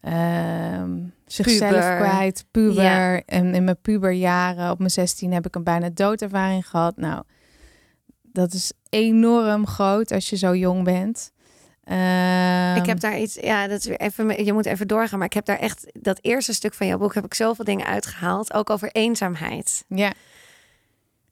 ehm, 0.00 0.98
zichzelf 1.26 1.70
Puber. 1.70 1.96
kwijt, 1.96 2.44
puber. 2.50 2.82
Ja. 2.82 3.22
En 3.24 3.54
in 3.54 3.64
mijn 3.64 3.80
puberjaren, 3.82 4.70
op 4.70 4.78
mijn 4.78 4.90
16, 4.90 5.32
heb 5.32 5.46
ik 5.46 5.54
een 5.54 5.64
bijna 5.64 5.90
doodervaring 5.90 6.68
gehad. 6.68 6.96
Nou, 6.96 7.22
dat 8.22 8.52
is 8.52 8.72
enorm 8.88 9.66
groot 9.66 10.12
als 10.12 10.30
je 10.30 10.36
zo 10.36 10.56
jong 10.56 10.84
bent. 10.84 11.32
Ehm, 11.84 12.76
ik 12.76 12.86
heb 12.86 13.00
daar 13.00 13.18
iets, 13.18 13.34
ja, 13.34 13.66
dat 13.66 13.78
is 13.78 13.84
weer 13.86 14.00
even, 14.00 14.44
je 14.44 14.52
moet 14.52 14.66
even 14.66 14.88
doorgaan, 14.88 15.18
maar 15.18 15.26
ik 15.28 15.32
heb 15.34 15.44
daar 15.44 15.58
echt, 15.58 15.86
dat 15.92 16.18
eerste 16.22 16.54
stuk 16.54 16.74
van 16.74 16.86
jouw 16.86 16.98
boek 16.98 17.14
heb 17.14 17.24
ik 17.24 17.34
zoveel 17.34 17.64
dingen 17.64 17.86
uitgehaald, 17.86 18.52
ook 18.52 18.70
over 18.70 18.88
eenzaamheid. 18.92 19.84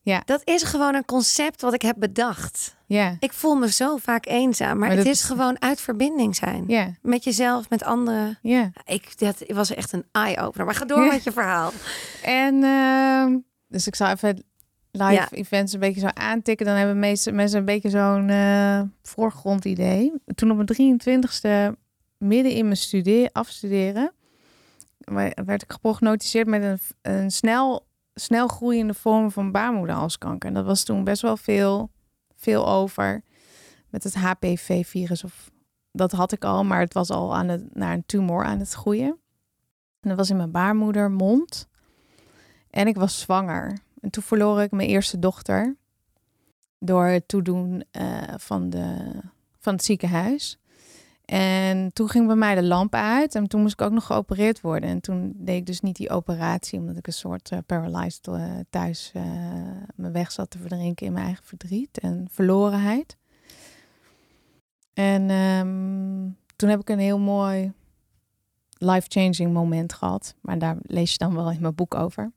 Ja, 0.02 0.22
Dat 0.24 0.40
is 0.44 0.62
gewoon 0.62 0.94
een 0.94 1.04
concept 1.04 1.60
wat 1.60 1.74
ik 1.74 1.82
heb 1.82 1.96
bedacht. 1.98 2.76
ja, 2.86 3.16
Ik 3.20 3.32
voel 3.32 3.54
me 3.54 3.72
zo 3.72 3.96
vaak 3.96 4.26
eenzaam, 4.26 4.68
maar, 4.68 4.78
Maar 4.88 4.96
het 4.96 5.04
dat 5.06 5.14
is 5.14 5.22
gewoon 5.22 5.60
uit 5.62 5.80
verbinding 5.80 6.36
zijn. 6.36 6.64
ja, 6.66 6.90
Met 7.02 7.24
jezelf, 7.24 7.68
met 7.70 7.84
anderen. 7.84 8.38
ja. 8.42 8.70
Ik, 8.84 9.18
dat 9.18 9.42
was 9.46 9.74
echt 9.74 9.92
een 9.92 10.04
eye-opener. 10.12 10.66
Maar 10.66 10.74
ga 10.74 10.84
door 10.84 11.04
Ja. 11.04 11.12
met 11.12 11.24
je 11.24 11.32
verhaal. 11.32 11.72
En 12.22 12.62
ehm, 12.64 13.36
dus 13.68 13.86
ik 13.86 13.94
zal 13.94 14.08
even 14.08 14.44
live 14.98 15.12
Ja. 15.12 15.28
events 15.30 15.72
een 15.72 15.80
beetje 15.80 16.00
zo 16.00 16.06
aantikken. 16.06 16.66
Dan 16.66 16.74
hebben 16.76 16.98
meeste 16.98 17.32
mensen 17.32 17.58
een 17.58 17.64
beetje 17.64 17.90
zo'n 17.90 18.28
eh, 18.28 18.82
voorgrondidee. 19.02 20.12
Toen 20.34 20.50
op 20.50 20.56
mijn 20.56 21.00
23ste, 21.00 21.78
midden 22.18 22.52
in 22.52 22.64
mijn 22.64 22.76
studie, 22.76 23.28
afstuderen, 23.32 24.12
werd 25.44 25.62
ik 25.62 25.72
geprognotiseerd 25.72 26.46
met 26.46 26.62
een, 26.62 26.78
een 27.02 27.30
snel, 27.30 27.86
snel 28.14 28.48
groeiende 28.48 28.94
vorm 28.94 29.30
van 29.30 29.52
baarmoederhalskanker. 29.52 30.48
En 30.48 30.54
dat 30.54 30.64
was 30.64 30.82
toen 30.84 31.04
best 31.04 31.22
wel 31.22 31.36
veel, 31.36 31.90
veel 32.36 32.68
over 32.68 33.22
met 33.90 34.04
het 34.04 34.14
HPV-virus. 34.14 35.24
Of 35.24 35.50
dat 35.92 36.12
had 36.12 36.32
ik 36.32 36.44
al, 36.44 36.64
maar 36.64 36.80
het 36.80 36.92
was 36.94 37.10
al 37.10 37.36
aan 37.36 37.48
het, 37.48 37.74
naar 37.74 37.92
een 37.92 38.06
tumor 38.06 38.44
aan 38.44 38.58
het 38.58 38.72
groeien. 38.72 39.18
En 40.00 40.08
dat 40.08 40.16
was 40.16 40.30
in 40.30 40.36
mijn 40.36 40.50
baarmoedermond. 40.50 41.68
En 42.70 42.86
ik 42.86 42.96
was 42.96 43.20
zwanger. 43.20 43.78
En 44.00 44.10
toen 44.10 44.22
verloor 44.22 44.62
ik 44.62 44.70
mijn 44.70 44.88
eerste 44.88 45.18
dochter. 45.18 45.76
Door 46.78 47.06
het 47.06 47.28
toedoen 47.28 47.84
eh, 47.90 48.22
van, 48.36 48.70
de, 48.70 48.96
van 49.58 49.72
het 49.72 49.84
ziekenhuis. 49.84 50.58
En 51.30 51.92
toen 51.92 52.08
ging 52.08 52.26
bij 52.26 52.36
mij 52.36 52.54
de 52.54 52.62
lamp 52.62 52.94
uit. 52.94 53.34
En 53.34 53.46
toen 53.46 53.60
moest 53.60 53.72
ik 53.72 53.86
ook 53.86 53.92
nog 53.92 54.06
geopereerd 54.06 54.60
worden. 54.60 54.88
En 54.88 55.00
toen 55.00 55.32
deed 55.36 55.56
ik 55.56 55.66
dus 55.66 55.80
niet 55.80 55.96
die 55.96 56.10
operatie. 56.10 56.78
Omdat 56.78 56.96
ik 56.96 57.06
een 57.06 57.12
soort 57.12 57.50
eh, 57.50 57.58
paralyzed 57.66 58.26
eh, 58.26 58.54
thuis 58.70 59.10
eh, 59.14 59.22
me 59.94 60.10
weg 60.10 60.32
zat 60.32 60.50
te 60.50 60.58
verdrinken 60.58 61.06
in 61.06 61.12
mijn 61.12 61.24
eigen 61.24 61.44
verdriet 61.44 61.98
en 61.98 62.28
verlorenheid. 62.30 63.16
En 64.94 65.30
ehm, 65.30 66.30
toen 66.56 66.68
heb 66.68 66.80
ik 66.80 66.88
een 66.88 66.98
heel 66.98 67.18
mooi 67.18 67.72
life-changing 68.78 69.52
moment 69.52 69.92
gehad. 69.92 70.34
Maar 70.40 70.58
daar 70.58 70.76
lees 70.80 71.12
je 71.12 71.18
dan 71.18 71.34
wel 71.34 71.50
in 71.50 71.60
mijn 71.60 71.74
boek 71.74 71.94
over. 71.94 72.32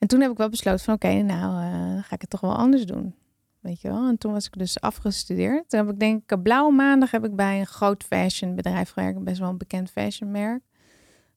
En 0.00 0.08
toen 0.08 0.20
heb 0.20 0.30
ik 0.30 0.36
wel 0.36 0.48
besloten 0.48 0.84
van 0.84 0.94
oké, 0.94 1.22
nou 1.22 1.64
uh, 1.64 2.02
ga 2.02 2.14
ik 2.14 2.20
het 2.20 2.30
toch 2.30 2.40
wel 2.40 2.56
anders 2.56 2.86
doen. 2.86 3.14
Weet 3.60 3.80
je 3.80 3.88
wel? 3.88 4.08
En 4.08 4.18
toen 4.18 4.32
was 4.32 4.46
ik 4.46 4.58
dus 4.58 4.80
afgestudeerd. 4.80 5.68
Toen 5.68 5.80
heb 5.80 5.88
ik 5.88 5.98
denk 5.98 6.32
ik, 6.32 6.42
blauwe 6.42 6.72
maandag 6.72 7.10
heb 7.10 7.24
ik 7.24 7.36
bij 7.36 7.60
een 7.60 7.66
groot 7.66 8.04
fashion 8.04 8.54
bedrijf 8.54 8.90
gewerkt. 8.90 9.24
Best 9.24 9.38
wel 9.38 9.48
een 9.48 9.58
bekend 9.58 9.90
fashionmerk. 9.90 10.62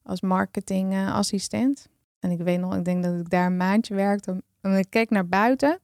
Als 0.02 0.20
marketingassistent. 0.20 1.88
en 2.20 2.30
ik 2.30 2.40
weet 2.40 2.60
nog, 2.60 2.76
ik 2.76 2.84
denk 2.84 3.02
dat 3.02 3.20
ik 3.20 3.30
daar 3.30 3.46
een 3.46 3.56
maandje 3.56 3.94
werkte. 3.94 4.42
En 4.60 4.78
ik 4.78 4.86
keek 4.90 5.10
naar 5.10 5.26
buiten. 5.26 5.78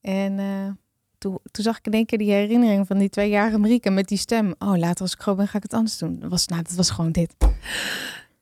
En 0.00 0.38
uh, 0.38 0.70
toen, 1.18 1.38
toen, 1.50 1.64
zag 1.64 1.78
ik 1.78 1.86
in 1.86 1.92
één 1.92 2.06
keer 2.06 2.18
die 2.18 2.32
herinnering 2.32 2.86
van 2.86 2.98
die 2.98 3.08
tweejarige 3.08 3.58
Marieke 3.58 3.90
met 3.90 4.08
die 4.08 4.18
stem. 4.18 4.54
Oh, 4.58 4.76
later 4.76 5.00
als 5.00 5.12
ik 5.12 5.20
groot 5.20 5.36
ben, 5.36 5.48
ga 5.48 5.56
ik 5.56 5.62
het 5.62 5.74
anders 5.74 5.98
doen. 5.98 6.18
Dat 6.18 6.30
was, 6.30 6.46
nou, 6.46 6.62
dat 6.62 6.72
was 6.72 6.90
gewoon 6.90 7.12
dit. 7.12 7.34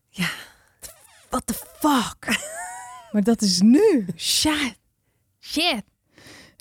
Ja. 0.08 0.28
What 1.28 1.46
the 1.46 1.54
fuck? 1.54 2.60
Maar 3.12 3.22
dat 3.22 3.42
is 3.42 3.60
nu. 3.60 4.06
Shit. 4.16 4.78
Shit. 5.40 5.82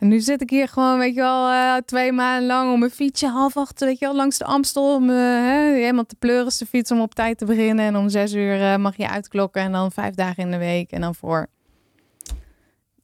En 0.01 0.07
nu 0.07 0.19
zit 0.19 0.41
ik 0.41 0.49
hier 0.49 0.67
gewoon, 0.67 0.97
weet 0.97 1.13
je 1.13 1.21
wel, 1.21 1.49
uh, 1.49 1.75
twee 1.75 2.11
maanden 2.11 2.47
lang 2.47 2.73
om 2.73 2.79
mijn 2.79 2.91
fietsje 2.91 3.27
half 3.27 3.57
acht, 3.57 3.79
weet 3.79 3.99
je 3.99 4.05
wel, 4.05 4.15
langs 4.15 4.37
de 4.37 4.45
Amstel. 4.45 4.95
Om 4.95 5.09
uh, 5.09 5.15
hè, 5.15 5.73
helemaal 5.73 6.05
te 6.05 6.15
pleuren 6.15 6.51
te 6.51 6.65
fiets 6.65 6.91
om 6.91 7.01
op 7.01 7.15
tijd 7.15 7.37
te 7.37 7.45
beginnen. 7.45 7.85
En 7.85 7.97
om 7.97 8.09
zes 8.09 8.33
uur 8.33 8.59
uh, 8.59 8.75
mag 8.75 8.97
je 8.97 9.09
uitklokken 9.09 9.61
en 9.61 9.71
dan 9.71 9.91
vijf 9.91 10.15
dagen 10.15 10.43
in 10.43 10.51
de 10.51 10.57
week. 10.57 10.91
En 10.91 11.01
dan 11.01 11.15
voor 11.15 11.47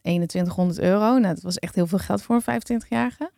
2100 0.02 0.80
euro. 0.80 1.18
Nou, 1.18 1.34
dat 1.34 1.44
was 1.44 1.58
echt 1.58 1.76
heel 1.76 1.88
veel 1.88 1.98
geld 1.98 2.22
voor 2.22 2.42
een 2.46 2.62
25-jarige. 2.62 3.32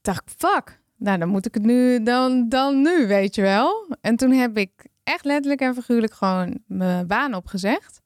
Dacht 0.00 0.22
ik, 0.30 0.34
fuck, 0.36 0.80
nou 0.96 1.18
dan 1.18 1.28
moet 1.28 1.46
ik 1.46 1.54
het 1.54 1.62
nu, 1.62 2.02
dan, 2.02 2.48
dan 2.48 2.82
nu, 2.82 3.06
weet 3.06 3.34
je 3.34 3.42
wel. 3.42 3.96
En 4.00 4.16
toen 4.16 4.30
heb 4.30 4.56
ik 4.56 4.86
echt 5.04 5.24
letterlijk 5.24 5.60
en 5.60 5.74
figuurlijk 5.74 6.12
gewoon 6.12 6.58
mijn 6.66 7.06
baan 7.06 7.34
opgezegd. 7.34 8.00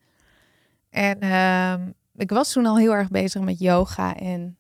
En 0.90 1.24
uh, 1.24 1.86
ik 2.14 2.30
was 2.30 2.52
toen 2.52 2.66
al 2.66 2.78
heel 2.78 2.94
erg 2.94 3.08
bezig 3.08 3.42
met 3.42 3.58
yoga 3.58 4.16
en 4.16 4.58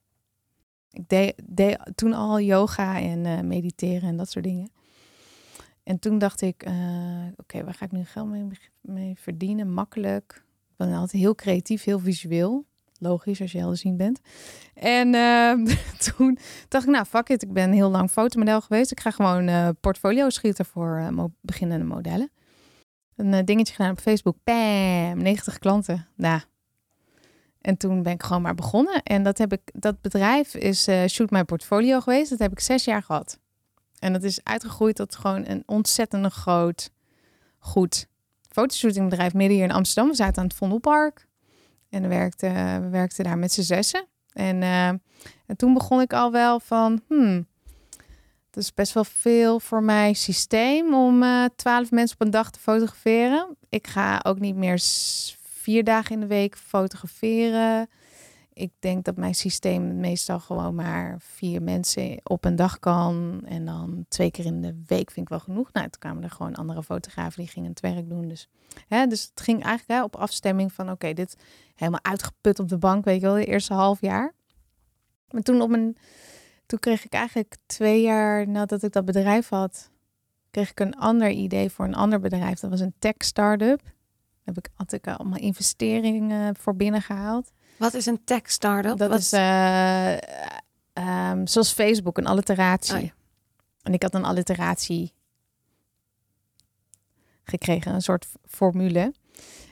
ik 0.90 1.08
deed, 1.08 1.74
toen 1.94 2.12
al 2.12 2.40
yoga 2.40 3.00
en 3.00 3.24
uh, 3.24 3.40
mediteren 3.40 4.08
en 4.08 4.16
dat 4.16 4.30
soort 4.30 4.44
dingen. 4.44 4.70
En 5.82 5.98
toen 5.98 6.18
dacht 6.18 6.40
ik, 6.40 6.66
uh, 6.66 7.26
oké, 7.36 7.64
waar 7.64 7.74
ga 7.74 7.84
ik 7.84 7.92
nu 7.92 8.04
geld 8.04 8.28
mee, 8.80 9.18
verdienen? 9.18 9.72
Makkelijk 9.72 10.44
ben 10.76 10.92
altijd 10.92 11.22
heel 11.22 11.34
creatief, 11.34 11.84
heel 11.84 11.98
visueel. 11.98 12.64
Logisch 12.98 13.40
als 13.40 13.52
je 13.52 13.58
helderziend 13.58 13.96
bent. 13.96 14.20
En 14.74 15.14
uh, 15.14 15.52
toen 16.06 16.38
dacht 16.68 16.84
ik, 16.84 16.90
nou 16.90 17.04
fuck 17.04 17.28
it, 17.28 17.42
ik 17.42 17.52
ben 17.52 17.72
heel 17.72 17.90
lang 17.90 18.10
fotomodel 18.10 18.60
geweest. 18.60 18.90
Ik 18.90 19.00
ga 19.00 19.10
gewoon 19.10 19.48
uh, 19.48 19.68
portfolio 19.80 20.30
schieten 20.30 20.64
voor 20.64 21.12
beginnende 21.40 21.84
modellen. 21.84 22.30
Een 23.20 23.44
dingetje 23.44 23.74
gedaan 23.74 23.90
op 23.90 24.00
Facebook. 24.00 24.36
Bam, 24.44 25.22
90 25.22 25.58
klanten. 25.58 26.06
Nou. 26.14 26.40
En 27.60 27.76
toen 27.76 28.02
ben 28.02 28.12
ik 28.12 28.22
gewoon 28.22 28.42
maar 28.42 28.54
begonnen. 28.54 29.02
En 29.02 29.22
dat, 29.22 29.38
heb 29.38 29.52
ik, 29.52 29.60
dat 29.72 30.00
bedrijf 30.00 30.54
is 30.54 30.88
Shoot 31.08 31.30
My 31.30 31.44
Portfolio 31.44 32.00
geweest. 32.00 32.30
Dat 32.30 32.38
heb 32.38 32.52
ik 32.52 32.60
zes 32.60 32.84
jaar 32.84 33.02
gehad. 33.02 33.38
En 33.98 34.12
dat 34.12 34.22
is 34.22 34.44
uitgegroeid 34.44 34.96
tot 34.96 35.16
gewoon 35.16 35.46
een 35.46 35.62
ontzettend 35.66 36.32
groot, 36.32 36.90
goed 37.58 38.08
fotoshootingbedrijf 38.50 39.34
midden 39.34 39.56
hier 39.56 39.66
in 39.66 39.72
Amsterdam. 39.72 40.10
We 40.10 40.16
zaten 40.16 40.42
aan 40.42 40.48
het 40.48 40.56
Vondelpark. 40.56 41.26
En 41.88 42.02
we 42.02 42.08
werkten, 42.08 42.82
we 42.82 42.88
werkten 42.88 43.24
daar 43.24 43.38
met 43.38 43.52
z'n 43.52 43.62
zessen. 43.62 44.06
En, 44.32 44.62
uh, 44.62 44.86
en 44.86 45.56
toen 45.56 45.74
begon 45.74 46.00
ik 46.00 46.12
al 46.12 46.32
wel 46.32 46.60
van, 46.60 47.00
hmm, 47.08 47.46
dat 48.50 48.62
is 48.62 48.74
best 48.74 48.92
wel 48.92 49.04
veel 49.04 49.60
voor 49.60 49.82
mijn 49.82 50.14
systeem 50.14 50.94
om 50.94 51.22
uh, 51.22 51.44
twaalf 51.56 51.90
mensen 51.90 52.16
op 52.20 52.26
een 52.26 52.32
dag 52.32 52.50
te 52.50 52.58
fotograferen. 52.58 53.56
Ik 53.68 53.86
ga 53.86 54.20
ook 54.22 54.38
niet 54.38 54.56
meer 54.56 54.80
vier 55.42 55.84
dagen 55.84 56.14
in 56.14 56.20
de 56.20 56.26
week 56.26 56.56
fotograferen 56.56 57.88
ik 58.60 58.72
denk 58.78 59.04
dat 59.04 59.16
mijn 59.16 59.34
systeem 59.34 60.00
meestal 60.00 60.40
gewoon 60.40 60.74
maar 60.74 61.16
vier 61.18 61.62
mensen 61.62 62.20
op 62.22 62.44
een 62.44 62.56
dag 62.56 62.78
kan. 62.78 63.40
En 63.44 63.64
dan 63.64 64.04
twee 64.08 64.30
keer 64.30 64.44
in 64.44 64.62
de 64.62 64.82
week 64.86 65.10
vind 65.10 65.26
ik 65.26 65.28
wel 65.28 65.40
genoeg. 65.40 65.72
Nou, 65.72 65.88
toen 65.88 66.00
kwamen 66.00 66.22
er 66.22 66.30
gewoon 66.30 66.54
andere 66.54 66.82
fotografen 66.82 67.40
die 67.42 67.50
gingen 67.50 67.70
het 67.70 67.80
werk 67.80 68.08
doen. 68.08 68.28
Dus, 68.28 68.48
hè, 68.88 69.06
dus 69.06 69.22
het 69.22 69.40
ging 69.40 69.62
eigenlijk 69.62 70.00
hè, 70.00 70.04
op 70.04 70.16
afstemming 70.16 70.72
van 70.72 70.90
oké, 70.90 71.12
dit 71.12 71.36
helemaal 71.74 72.02
uitgeput 72.02 72.58
op 72.58 72.68
de 72.68 72.78
bank, 72.78 73.04
weet 73.04 73.20
je 73.20 73.26
wel, 73.26 73.34
de 73.34 73.44
eerste 73.44 73.74
half 73.74 74.00
jaar. 74.00 74.34
Maar 75.30 75.42
toen 75.42 75.60
op 75.60 75.70
een, 75.72 75.96
toen 76.70 76.78
kreeg 76.78 77.04
ik 77.04 77.12
eigenlijk 77.12 77.56
twee 77.66 78.02
jaar 78.02 78.48
nadat 78.48 78.82
ik 78.82 78.92
dat 78.92 79.04
bedrijf 79.04 79.48
had, 79.48 79.90
kreeg 80.50 80.70
ik 80.70 80.80
een 80.80 80.96
ander 80.96 81.30
idee 81.30 81.70
voor 81.70 81.84
een 81.84 81.94
ander 81.94 82.20
bedrijf. 82.20 82.60
Dat 82.60 82.70
was 82.70 82.80
een 82.80 82.94
tech 82.98 83.14
startup. 83.18 83.82
Daar 83.82 84.54
heb 84.54 84.58
ik, 84.58 84.68
had 84.74 84.92
ik 84.92 85.06
allemaal 85.06 85.38
investeringen 85.38 86.56
voor 86.56 86.76
binnengehaald. 86.76 87.50
Wat 87.76 87.94
is 87.94 88.06
een 88.06 88.24
tech 88.24 88.50
startup? 88.50 88.98
Dat 88.98 89.18
is 89.18 89.32
uh, 89.32 90.12
um, 91.30 91.46
zoals 91.46 91.72
Facebook, 91.72 92.18
een 92.18 92.26
alliteratie. 92.26 92.94
Oh, 92.94 93.02
ja. 93.02 93.12
En 93.82 93.92
ik 93.92 94.02
had 94.02 94.14
een 94.14 94.24
alliteratie 94.24 95.12
gekregen, 97.44 97.94
een 97.94 98.02
soort 98.02 98.26
formule. 98.46 99.14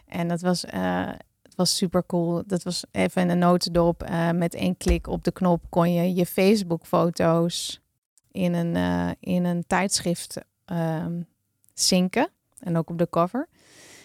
En 0.07 0.29
dat 0.29 0.41
was, 0.41 0.65
uh, 0.65 1.07
het 1.07 1.25
was 1.59 1.77
super 1.77 2.07
cool. 2.07 2.43
Dat 2.47 2.63
was 2.63 2.85
even 2.91 3.29
een 3.29 3.39
notendop. 3.39 4.03
Uh, 4.03 4.31
met 4.31 4.55
één 4.55 4.77
klik 4.77 5.07
op 5.07 5.25
de 5.25 5.33
knop 5.33 5.65
kon 5.69 5.93
je 5.93 6.15
je 6.15 6.27
Facebook-foto's 6.27 7.81
in 8.33 8.55
een, 8.55 8.77
in 9.21 9.45
een 9.45 9.65
tijdschrift 9.67 10.39
um, 10.67 11.27
zinken. 11.75 12.29
En 12.59 12.77
ook 12.77 12.91
op 12.91 12.99
de 12.99 13.09
cover. 13.11 13.49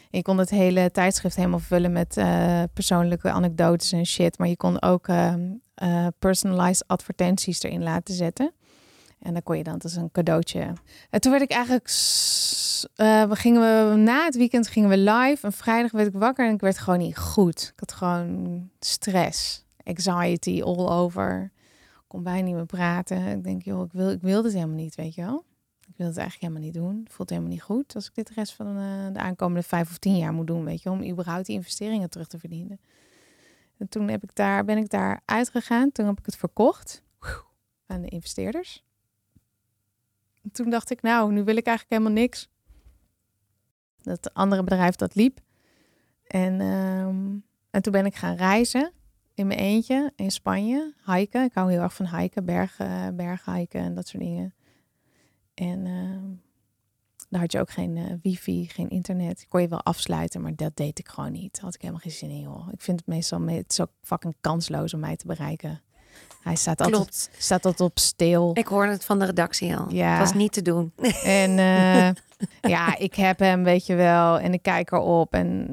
Je 0.10 0.22
kon 0.22 0.38
het 0.38 0.50
hele 0.50 0.92
tijdschrift 0.92 1.36
helemaal 1.36 1.60
vullen 1.60 1.92
met 1.92 2.18
uh, 2.18 2.63
persoonlijke 2.74 3.30
anekdotes 3.30 3.92
en 3.92 4.06
shit. 4.06 4.38
Maar 4.38 4.48
je 4.48 4.58
kon 4.58 4.82
ook 4.82 5.08
uh, 5.08 5.36
personalized 6.20 6.88
advertenties 6.88 7.63
erin 7.63 7.84
laten 7.84 8.13
zetten. 8.13 8.54
En 9.24 9.34
dan 9.34 9.44
kon 9.44 9.58
je 9.58 9.64
dan 9.64 9.80
als 9.82 9.96
een 9.96 10.12
cadeautje. 10.12 10.74
En 11.10 11.22
toen 11.22 11.32
werd 11.32 11.44
ik 11.44 11.52
eigenlijk. 11.52 11.88
we 13.30 13.36
gingen 13.36 13.62
we, 13.62 13.96
na 13.96 14.26
het 14.26 14.36
weekend 14.36 14.68
gingen 14.68 14.90
we 14.90 14.98
live. 14.98 15.46
En 15.46 15.54
vrijdag 15.54 15.92
werd 15.92 16.08
ik 16.08 16.14
wakker 16.14 16.48
en 16.48 16.54
ik 16.54 16.62
werd 16.62 16.78
gewoon 16.78 17.00
niet 17.00 17.18
goed. 17.18 17.72
Ik 17.74 17.80
had 17.80 17.94
gewoon 17.94 18.70
stress, 18.80 19.66
anxiety 19.84 20.62
all 20.62 20.88
over. 20.88 21.52
Ik 21.96 22.04
kon 22.08 22.24
bijna 22.24 22.46
niet 22.46 22.56
meer 22.56 22.66
praten. 22.66 23.28
Ik 23.28 23.44
denk, 23.44 23.64
joh, 23.64 23.86
ik 23.86 23.92
wil, 23.92 24.10
ik 24.10 24.22
wil 24.22 24.42
dit 24.42 24.54
helemaal 24.54 24.76
niet, 24.76 24.96
weet 24.96 25.16
je 25.16 25.22
wel. 25.22 25.44
Ik 25.88 25.98
wil 25.98 26.08
het 26.08 26.18
eigenlijk 26.18 26.54
helemaal 26.54 26.72
niet 26.72 26.84
doen. 26.84 27.08
Voelt 27.10 27.30
helemaal 27.30 27.52
niet 27.52 27.62
goed 27.62 27.96
als 27.96 28.08
ik 28.08 28.16
dit 28.16 28.28
de 28.28 28.34
rest 28.34 28.54
van 28.54 28.66
de, 28.66 29.10
de 29.14 29.20
aankomende 29.20 29.68
vijf 29.68 29.90
of 29.90 29.98
tien 29.98 30.18
jaar 30.18 30.34
moet 30.34 30.48
doen, 30.48 30.66
weet 30.66 30.82
je, 30.82 30.90
om 30.90 31.04
überhaupt 31.04 31.46
die 31.46 31.56
investeringen 31.56 32.10
terug 32.10 32.28
te 32.28 32.40
verdienen. 32.40 32.80
En 33.78 33.90
toen 33.90 34.08
heb 34.08 34.24
ik 34.24 34.36
daar, 34.36 34.66
ben 34.66 34.78
ik 34.78 34.90
daar 34.90 35.22
uitgegaan. 35.26 35.92
Toen 35.92 36.06
heb 36.06 36.20
ik 36.20 36.26
het 36.26 36.36
verkocht 36.36 37.04
aan 37.86 38.02
de 38.02 38.10
investeerders. 38.10 38.84
En 40.44 40.52
toen 40.52 40.70
dacht 40.70 40.92
ik, 40.92 41.02
nou, 41.02 41.32
nu 41.32 41.44
wil 41.44 41.58
ik 41.58 41.66
eigenlijk 41.66 42.02
helemaal 42.02 42.22
niks. 42.22 42.50
Dat 44.02 44.34
andere 44.34 44.64
bedrijf 44.64 44.96
dat 44.96 45.16
liep. 45.16 45.40
En, 46.28 46.62
ehm, 46.62 47.36
en 47.70 47.82
toen 47.82 47.92
ben 47.92 48.06
ik 48.06 48.16
gaan 48.16 48.36
reizen 48.36 48.92
in 49.34 49.48
mijn 49.48 49.60
eentje 49.60 50.12
in 50.16 50.32
Spanje, 50.32 50.94
hiken. 51.06 51.44
Ik 51.44 51.54
hou 51.54 51.72
heel 51.72 51.82
erg 51.82 51.94
van 51.94 52.18
hiken, 52.18 52.46
bergen, 52.46 53.16
bergen 53.16 53.54
hiken 53.54 53.82
en 53.82 53.94
dat 53.94 54.08
soort 54.08 54.24
dingen. 54.24 54.54
En 55.54 55.86
uh, 55.86 56.38
daar 57.30 57.42
had 57.42 57.52
je 57.52 57.60
ook 57.60 57.70
geen 57.70 57.96
uh, 57.96 58.14
wifi, 58.22 58.68
geen 58.68 58.90
internet. 58.90 59.42
Ik 59.42 59.50
kon 59.50 59.62
je 59.62 59.68
wel 59.68 59.84
afsluiten, 59.84 60.42
maar 60.42 60.56
dat 60.56 60.76
deed 60.76 61.00
ik 61.00 61.08
gewoon 61.08 61.32
niet. 61.32 61.60
Had 61.60 61.74
ik 61.74 61.82
helemaal 61.82 62.02
geen 62.02 62.12
zin 62.12 62.30
in, 62.30 62.40
joh. 62.40 62.68
Ik 62.72 62.82
vind 62.82 63.00
het 63.00 63.08
meestal 63.08 63.42
het 63.42 63.72
is 63.72 63.82
ook 63.82 63.92
fucking 64.02 64.36
kansloos 64.42 64.94
om 64.94 65.00
mij 65.00 65.16
te 65.16 65.28
bereiken. 65.28 65.82
Hij 66.43 66.56
staat 66.56 66.76
Klopt. 66.76 66.95
altijd, 66.95 67.30
staat 67.38 67.65
altijd 67.65 67.89
op 67.89 67.99
stil. 67.99 68.52
Ik 68.54 68.67
hoorde 68.67 68.91
het 68.91 69.06
van 69.06 69.19
de 69.19 69.26
redactie 69.26 69.78
al. 69.78 69.86
Ja. 69.89 70.09
Het 70.09 70.20
was 70.20 70.34
niet 70.34 70.51
te 70.51 70.61
doen. 70.61 70.93
En 71.24 71.49
uh, 71.49 72.09
ja, 72.61 72.97
ik 72.97 73.16
heb 73.16 73.39
hem, 73.39 73.64
weet 73.64 73.86
je 73.86 73.95
wel. 73.95 74.39
En 74.39 74.53
ik 74.53 74.61
kijk 74.61 74.91
erop. 74.91 75.34
En 75.34 75.70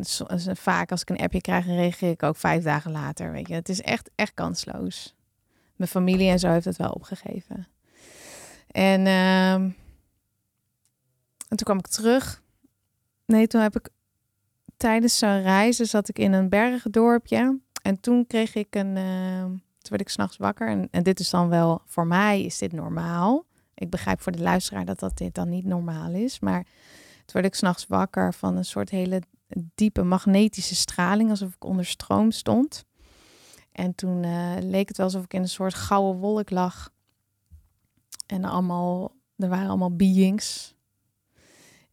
vaak 0.53 0.91
als 0.91 1.01
ik 1.01 1.09
een 1.11 1.19
appje 1.21 1.41
krijg, 1.41 1.67
reageer 1.67 2.11
ik 2.11 2.23
ook 2.23 2.37
vijf 2.37 2.63
dagen 2.63 2.91
later. 2.91 3.33
Weet 3.33 3.49
je, 3.49 3.55
het 3.55 3.69
is 3.69 3.81
echt, 3.81 4.11
echt 4.15 4.35
kansloos. 4.35 5.15
Mijn 5.77 5.91
familie 5.91 6.31
en 6.31 6.39
zo 6.39 6.49
heeft 6.51 6.65
het 6.65 6.77
wel 6.77 6.91
opgegeven. 6.91 7.69
En, 8.71 9.01
uh, 9.01 9.53
en 9.53 9.77
toen 11.49 11.57
kwam 11.57 11.79
ik 11.79 11.87
terug. 11.87 12.43
Nee, 13.27 13.47
toen 13.47 13.61
heb 13.61 13.77
ik 13.77 13.89
tijdens 14.77 15.19
zo'n 15.19 15.43
reizen 15.43 15.87
zat 15.87 16.09
ik 16.09 16.19
in 16.19 16.33
een 16.33 16.49
bergendorpje. 16.49 17.59
En 17.83 18.01
toen 18.01 18.27
kreeg 18.27 18.55
ik 18.55 18.75
een. 18.75 18.97
Uh, 18.97 19.45
toen 19.81 19.91
werd 19.91 20.01
ik 20.01 20.09
s'nachts 20.09 20.37
wakker. 20.37 20.69
En, 20.69 20.89
en 20.91 21.03
dit 21.03 21.21
is 21.21 21.31
dan 21.31 21.49
wel, 21.49 21.83
voor 21.87 22.07
mij 22.07 22.43
is 22.43 22.59
dit 22.59 22.73
normaal. 22.73 23.45
Ik 23.75 23.91
begrijp 23.91 24.21
voor 24.21 24.33
de 24.33 24.43
luisteraar 24.43 24.85
dat 24.85 24.99
dat 24.99 25.19
dit 25.19 25.35
dan 25.35 25.49
niet 25.49 25.65
normaal 25.65 26.13
is. 26.13 26.41
Maar 26.41 26.63
toen 27.25 27.41
werd 27.41 27.47
ik 27.47 27.55
s'nachts 27.55 27.87
wakker 27.87 28.35
van 28.35 28.57
een 28.57 28.65
soort 28.65 28.91
hele 28.91 29.23
diepe 29.75 30.03
magnetische 30.03 30.75
straling. 30.75 31.31
Alsof 31.31 31.55
ik 31.55 31.65
onder 31.65 31.85
stroom 31.85 32.31
stond. 32.31 32.85
En 33.73 33.95
toen 33.95 34.23
uh, 34.23 34.57
leek 34.61 34.89
het 34.89 34.97
wel 34.97 35.07
alsof 35.07 35.25
ik 35.25 35.35
in 35.35 35.43
een 35.43 35.49
soort 35.49 35.75
gouden 35.75 36.21
wolk 36.21 36.51
lag 36.51 36.93
En 38.27 38.45
allemaal, 38.45 39.13
er 39.37 39.49
waren 39.49 39.69
allemaal 39.69 39.97
beings. 39.97 40.75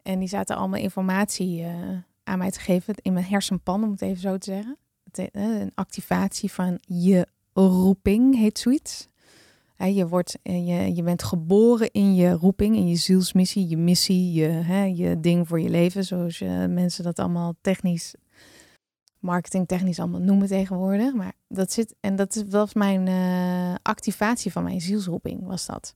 En 0.01 0.19
die 0.19 0.27
zaten 0.27 0.55
allemaal 0.55 0.79
informatie 0.79 1.61
uh, 1.61 1.97
aan 2.23 2.37
mij 2.37 2.51
te 2.51 2.59
geven 2.59 2.95
in 3.01 3.13
mijn 3.13 3.25
hersenpan, 3.25 3.83
om 3.83 3.91
het 3.91 4.01
even 4.01 4.21
zo 4.21 4.37
te 4.37 4.51
zeggen. 4.51 4.77
Een 5.31 5.71
activatie 5.75 6.51
van 6.51 6.79
je 6.81 7.27
roeping 7.61 8.35
heet 8.35 8.59
zoiets. 8.59 9.07
Je, 9.77 10.07
wordt, 10.07 10.37
je, 10.43 10.95
je 10.95 11.03
bent 11.03 11.23
geboren 11.23 11.91
in 11.91 12.15
je 12.15 12.31
roeping, 12.31 12.75
in 12.75 12.87
je 12.87 12.95
zielsmissie, 12.95 13.67
je 13.67 13.77
missie, 13.77 14.31
je, 14.31 14.93
je 14.95 15.19
ding 15.19 15.47
voor 15.47 15.59
je 15.59 15.69
leven, 15.69 16.03
zoals 16.03 16.39
je, 16.39 16.67
mensen 16.69 17.03
dat 17.03 17.19
allemaal 17.19 17.53
technisch, 17.61 18.15
marketingtechnisch 19.19 19.99
allemaal 19.99 20.21
noemen 20.21 20.47
tegenwoordig. 20.47 21.13
Maar 21.13 21.33
dat 21.47 21.71
zit, 21.71 21.95
en 21.99 22.15
dat 22.15 22.43
was 22.49 22.73
mijn 22.73 23.07
uh, 23.07 23.75
activatie 23.81 24.51
van 24.51 24.63
mijn 24.63 24.81
zielsroeping, 24.81 25.45
was 25.45 25.65
dat. 25.65 25.95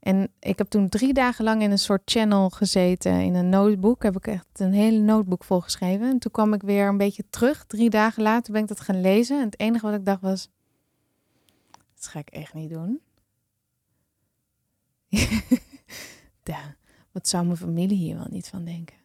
En 0.00 0.32
ik 0.38 0.58
heb 0.58 0.68
toen 0.68 0.88
drie 0.88 1.12
dagen 1.12 1.44
lang 1.44 1.62
in 1.62 1.70
een 1.70 1.78
soort 1.78 2.02
channel 2.04 2.50
gezeten, 2.50 3.20
in 3.20 3.34
een 3.34 3.48
notebook. 3.48 4.02
Heb 4.02 4.16
ik 4.16 4.26
echt 4.26 4.46
een 4.52 4.72
hele 4.72 4.98
notebook 4.98 5.44
volgeschreven. 5.44 6.10
En 6.10 6.18
toen 6.18 6.32
kwam 6.32 6.52
ik 6.52 6.62
weer 6.62 6.88
een 6.88 6.96
beetje 6.96 7.24
terug. 7.30 7.64
Drie 7.64 7.90
dagen 7.90 8.22
later 8.22 8.52
ben 8.52 8.62
ik 8.62 8.68
dat 8.68 8.80
gaan 8.80 9.00
lezen. 9.00 9.38
En 9.38 9.44
het 9.44 9.60
enige 9.60 9.86
wat 9.86 9.94
ik 9.94 10.04
dacht 10.04 10.20
was, 10.20 10.48
dat 11.94 12.06
ga 12.06 12.18
ik 12.18 12.30
echt 12.30 12.54
niet 12.54 12.70
doen. 12.70 13.00
ja, 16.44 16.74
wat 17.12 17.28
zou 17.28 17.44
mijn 17.44 17.56
familie 17.56 17.96
hier 17.96 18.16
wel 18.16 18.28
niet 18.30 18.48
van 18.48 18.64
denken? 18.64 18.96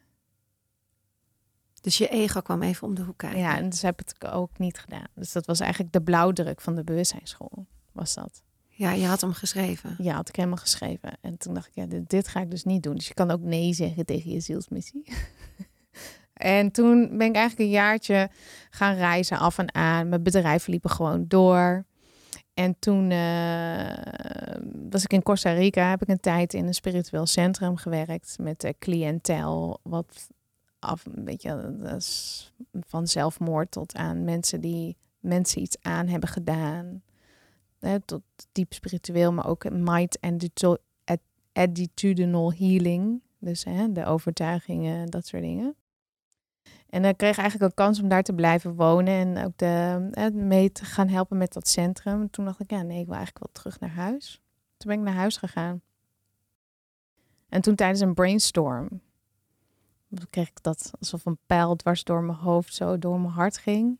Dus 1.81 1.97
je 1.97 2.07
ego 2.07 2.41
kwam 2.41 2.61
even 2.61 2.87
om 2.87 2.95
de 2.95 3.01
hoek 3.01 3.17
kijken. 3.17 3.39
Ja, 3.39 3.57
en 3.57 3.69
dus 3.69 3.81
heb 3.81 4.01
ik 4.01 4.07
het 4.07 4.31
ook 4.31 4.57
niet 4.57 4.77
gedaan. 4.77 5.07
Dus 5.13 5.31
dat 5.31 5.45
was 5.45 5.59
eigenlijk 5.59 5.93
de 5.93 6.01
blauwdruk 6.01 6.61
van 6.61 6.75
de 6.75 6.83
bewustzijnsschool, 6.83 7.65
was 7.91 8.13
dat. 8.13 8.44
Ja, 8.77 8.91
je 8.91 9.05
had 9.05 9.21
hem 9.21 9.33
geschreven. 9.33 9.95
Ja, 9.97 10.15
had 10.15 10.29
ik 10.29 10.35
helemaal 10.35 10.57
geschreven. 10.57 11.17
En 11.21 11.37
toen 11.37 11.53
dacht 11.53 11.67
ik, 11.67 11.75
ja, 11.75 11.85
dit, 11.85 12.09
dit 12.09 12.27
ga 12.27 12.41
ik 12.41 12.51
dus 12.51 12.63
niet 12.63 12.83
doen. 12.83 12.95
Dus 12.95 13.07
je 13.07 13.13
kan 13.13 13.31
ook 13.31 13.41
nee 13.41 13.73
zeggen 13.73 14.05
tegen 14.05 14.31
je 14.31 14.39
zielsmissie. 14.39 15.03
en 16.33 16.71
toen 16.71 17.17
ben 17.17 17.27
ik 17.27 17.35
eigenlijk 17.35 17.59
een 17.59 17.75
jaartje 17.75 18.29
gaan 18.69 18.95
reizen 18.95 19.37
af 19.37 19.57
en 19.57 19.75
aan. 19.75 20.09
Mijn 20.09 20.23
bedrijven 20.23 20.71
liepen 20.71 20.89
gewoon 20.89 21.27
door. 21.27 21.85
En 22.53 22.75
toen 22.79 23.11
uh, 23.11 23.97
was 24.89 25.03
ik 25.03 25.13
in 25.13 25.23
Costa 25.23 25.51
Rica, 25.51 25.89
heb 25.89 26.01
ik 26.01 26.07
een 26.07 26.19
tijd 26.19 26.53
in 26.53 26.67
een 26.67 26.73
spiritueel 26.73 27.25
centrum 27.25 27.77
gewerkt 27.77 28.35
met 28.39 28.61
de 28.61 28.75
cliëntel, 28.79 29.79
wat 29.83 30.27
af 30.79 31.05
een 31.05 31.25
beetje 31.25 31.73
van 32.79 33.07
zelfmoord 33.07 33.71
tot 33.71 33.95
aan 33.95 34.23
mensen 34.23 34.61
die 34.61 34.97
mensen 35.19 35.61
iets 35.61 35.77
aan 35.81 36.07
hebben 36.07 36.29
gedaan. 36.29 37.01
Hè, 37.79 37.99
tot 37.99 38.21
diep 38.51 38.73
spiritueel, 38.73 39.33
maar 39.33 39.47
ook 39.47 39.69
mind 39.69 40.19
and 40.21 40.49
attitudinal 41.53 42.53
healing. 42.53 43.21
Dus 43.39 43.63
hè, 43.63 43.91
de 43.91 44.05
overtuigingen, 44.05 45.09
dat 45.09 45.27
soort 45.27 45.43
dingen. 45.43 45.75
En 46.89 47.05
ik 47.05 47.17
kreeg 47.17 47.37
eigenlijk 47.37 47.69
een 47.69 47.85
kans 47.85 48.01
om 48.01 48.07
daar 48.07 48.23
te 48.23 48.33
blijven 48.33 48.75
wonen 48.75 49.13
en 49.13 49.45
ook 49.45 49.57
de, 49.57 50.31
mee 50.33 50.71
te 50.71 50.85
gaan 50.85 51.07
helpen 51.07 51.37
met 51.37 51.53
dat 51.53 51.67
centrum. 51.67 52.29
toen 52.29 52.45
dacht 52.45 52.59
ik, 52.59 52.69
ja 52.69 52.81
nee, 52.81 52.99
ik 52.99 53.05
wil 53.05 53.15
eigenlijk 53.15 53.45
wel 53.45 53.53
terug 53.53 53.79
naar 53.79 54.03
huis. 54.03 54.41
Toen 54.77 54.89
ben 54.91 54.99
ik 54.99 55.05
naar 55.05 55.19
huis 55.19 55.37
gegaan. 55.37 55.81
En 57.49 57.61
toen 57.61 57.75
tijdens 57.75 57.99
een 57.99 58.13
brainstorm 58.13 59.01
kreeg 60.29 60.49
ik 60.49 60.63
dat 60.63 60.91
alsof 60.99 61.25
een 61.25 61.37
pijl 61.45 61.75
dwars 61.75 62.03
door 62.03 62.23
mijn 62.23 62.37
hoofd 62.37 62.73
zo 62.73 62.97
door 62.97 63.19
mijn 63.19 63.33
hart 63.33 63.57
ging. 63.57 63.99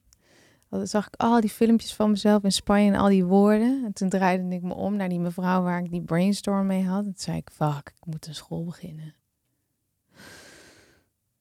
Dan 0.78 0.88
zag 0.88 1.08
ik 1.08 1.16
al 1.18 1.42
die 1.42 1.50
filmpjes 1.50 1.94
van 1.94 2.10
mezelf 2.10 2.44
in 2.44 2.52
Spanje 2.52 2.92
en 2.92 3.00
al 3.00 3.08
die 3.08 3.26
woorden. 3.26 3.84
En 3.86 3.94
toen 3.94 4.10
draaide 4.10 4.56
ik 4.56 4.62
me 4.62 4.74
om 4.74 4.96
naar 4.96 5.10
die 5.10 5.20
mevrouw 5.20 5.62
waar 5.62 5.84
ik 5.84 5.92
die 5.92 6.02
brainstorm 6.02 6.66
mee 6.66 6.84
had. 6.84 6.98
En 6.98 7.04
toen 7.04 7.14
zei 7.18 7.38
ik, 7.38 7.50
fuck, 7.54 7.94
ik 7.98 8.06
moet 8.06 8.28
een 8.28 8.36
school 8.36 8.64
beginnen. 8.64 9.14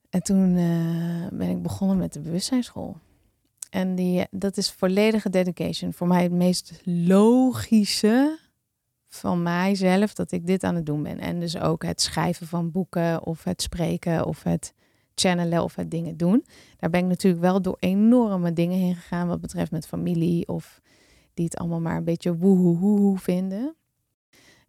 En 0.09 0.23
toen 0.23 0.55
uh, 0.57 1.27
ben 1.31 1.49
ik 1.49 1.61
begonnen 1.61 1.97
met 1.97 2.13
de 2.13 2.19
bewustzijnsschool. 2.19 2.97
En 3.69 3.95
die, 3.95 4.25
dat 4.31 4.57
is 4.57 4.71
volledige 4.71 5.29
dedication. 5.29 5.93
Voor 5.93 6.07
mij 6.07 6.23
het 6.23 6.31
meest 6.31 6.81
logische 6.83 8.39
van 9.07 9.43
mijzelf 9.43 10.13
dat 10.13 10.31
ik 10.31 10.47
dit 10.47 10.63
aan 10.63 10.75
het 10.75 10.85
doen 10.85 11.03
ben. 11.03 11.19
En 11.19 11.39
dus 11.39 11.57
ook 11.57 11.83
het 11.83 12.01
schrijven 12.01 12.47
van 12.47 12.71
boeken 12.71 13.25
of 13.25 13.43
het 13.43 13.61
spreken 13.61 14.25
of 14.25 14.43
het 14.43 14.73
channelen 15.15 15.63
of 15.63 15.75
het 15.75 15.91
dingen 15.91 16.17
doen. 16.17 16.45
Daar 16.77 16.89
ben 16.89 16.99
ik 16.99 17.07
natuurlijk 17.07 17.41
wel 17.43 17.61
door 17.61 17.77
enorme 17.79 18.53
dingen 18.53 18.77
heen 18.77 18.95
gegaan 18.95 19.27
wat 19.27 19.41
betreft 19.41 19.71
met 19.71 19.87
familie 19.87 20.47
of 20.47 20.81
die 21.33 21.45
het 21.45 21.57
allemaal 21.57 21.81
maar 21.81 21.97
een 21.97 22.03
beetje 22.03 22.37
woehoe 22.37 23.17
vinden. 23.17 23.75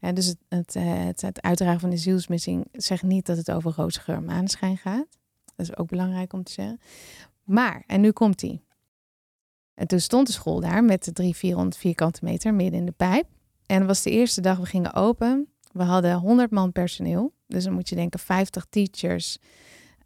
En 0.00 0.14
dus 0.14 0.26
het, 0.26 0.38
het, 0.48 0.74
het, 0.74 1.20
het 1.20 1.42
uitdragen 1.42 1.80
van 1.80 1.90
de 1.90 1.96
zielsmissing 1.96 2.68
zegt 2.72 3.02
niet 3.02 3.26
dat 3.26 3.36
het 3.36 3.50
over 3.50 3.72
roze 3.76 4.00
geur 4.00 4.22
maanschijn 4.22 4.76
gaat. 4.76 5.06
Dat 5.44 5.68
is 5.68 5.76
ook 5.76 5.88
belangrijk 5.88 6.32
om 6.32 6.42
te 6.42 6.52
zeggen. 6.52 6.80
Maar, 7.44 7.82
en 7.86 8.00
nu 8.00 8.10
komt 8.10 8.40
hij. 8.40 8.60
En 9.74 9.86
toen 9.86 10.00
stond 10.00 10.26
de 10.26 10.32
school 10.32 10.60
daar 10.60 10.84
met 10.84 11.04
de 11.04 11.12
300, 11.12 11.40
400 11.40 11.76
vierkante 11.76 12.24
meter 12.24 12.54
midden 12.54 12.80
in 12.80 12.86
de 12.86 12.92
pijp. 12.92 13.26
En 13.66 13.78
het 13.78 13.86
was 13.86 14.02
de 14.02 14.10
eerste 14.10 14.40
dag, 14.40 14.58
we 14.58 14.66
gingen 14.66 14.94
open. 14.94 15.48
We 15.72 15.82
hadden 15.82 16.14
100 16.14 16.50
man 16.50 16.72
personeel. 16.72 17.32
Dus 17.46 17.64
dan 17.64 17.72
moet 17.72 17.88
je 17.88 17.94
denken 17.94 18.20
50 18.20 18.66
teachers, 18.70 19.38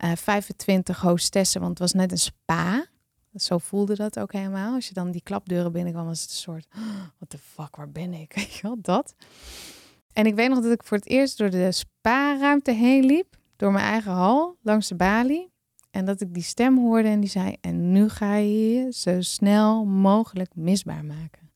uh, 0.05 0.11
eh, 0.11 0.17
25 0.17 1.01
hostessen, 1.01 1.61
want 1.61 1.79
het 1.79 1.79
was 1.79 1.93
net 1.93 2.13
een 2.13 2.19
spa. 2.19 2.87
Zo 3.35 3.59
voelde 3.59 3.97
dat 3.97 4.19
ook 4.19 4.33
helemaal. 4.33 4.75
Als 4.75 4.89
je 4.89 4.95
dan 4.95 5.11
die 5.11 5.23
klapdeuren 5.23 5.73
binnenkwam, 5.73 6.07
was 6.07 6.21
het 6.21 6.31
een 6.31 6.37
soort, 6.37 6.67
wat 7.19 7.31
de 7.31 7.39
fuck, 7.39 7.77
waar 7.77 7.91
ben 7.91 8.13
ik? 8.13 8.35
Weet 8.37 8.53
je 8.53 8.77
dat. 8.79 9.15
En 10.13 10.27
ik 10.27 10.35
weet 10.35 10.49
nog 10.49 10.63
dat 10.63 10.73
ik 10.73 10.85
voor 10.85 10.97
het 10.97 11.09
eerst 11.09 11.39
door 11.39 11.51
de 11.51 11.73
spa-ruimte 11.73 12.73
heen 12.73 13.05
liep 13.05 13.39
door 13.57 13.73
mijn 13.73 13.85
eigen 13.85 14.13
hal 14.13 14.57
langs 14.63 14.89
de 14.89 14.95
balie. 14.95 15.51
En 15.91 16.05
dat 16.05 16.21
ik 16.21 16.35
die 16.35 16.43
stem 16.43 16.79
hoorde 16.79 17.09
en 17.09 17.21
die 17.21 17.31
zei: 17.31 17.57
En 17.61 17.93
nu 17.93 18.09
ga 18.09 18.35
je 18.35 18.75
je 18.75 18.93
zo 18.93 19.21
snel 19.21 19.85
mogelijk 19.85 20.55
misbaar 20.55 21.05
maken. 21.05 21.51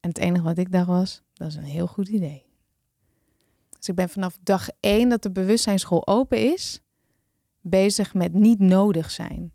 En 0.00 0.08
het 0.08 0.18
enige 0.18 0.44
wat 0.44 0.58
ik 0.58 0.72
dacht 0.72 0.86
was: 0.86 1.22
Dat 1.32 1.48
is 1.48 1.54
een 1.54 1.62
heel 1.62 1.86
goed 1.86 2.08
idee. 2.08 2.44
Dus 3.78 3.88
ik 3.88 3.94
ben 3.94 4.08
vanaf 4.08 4.38
dag 4.42 4.68
één 4.80 5.08
dat 5.08 5.22
de 5.22 5.30
bewustzijnsschool 5.30 6.06
open 6.06 6.52
is, 6.52 6.80
bezig 7.60 8.14
met 8.14 8.32
niet 8.32 8.58
nodig 8.58 9.10
zijn. 9.10 9.52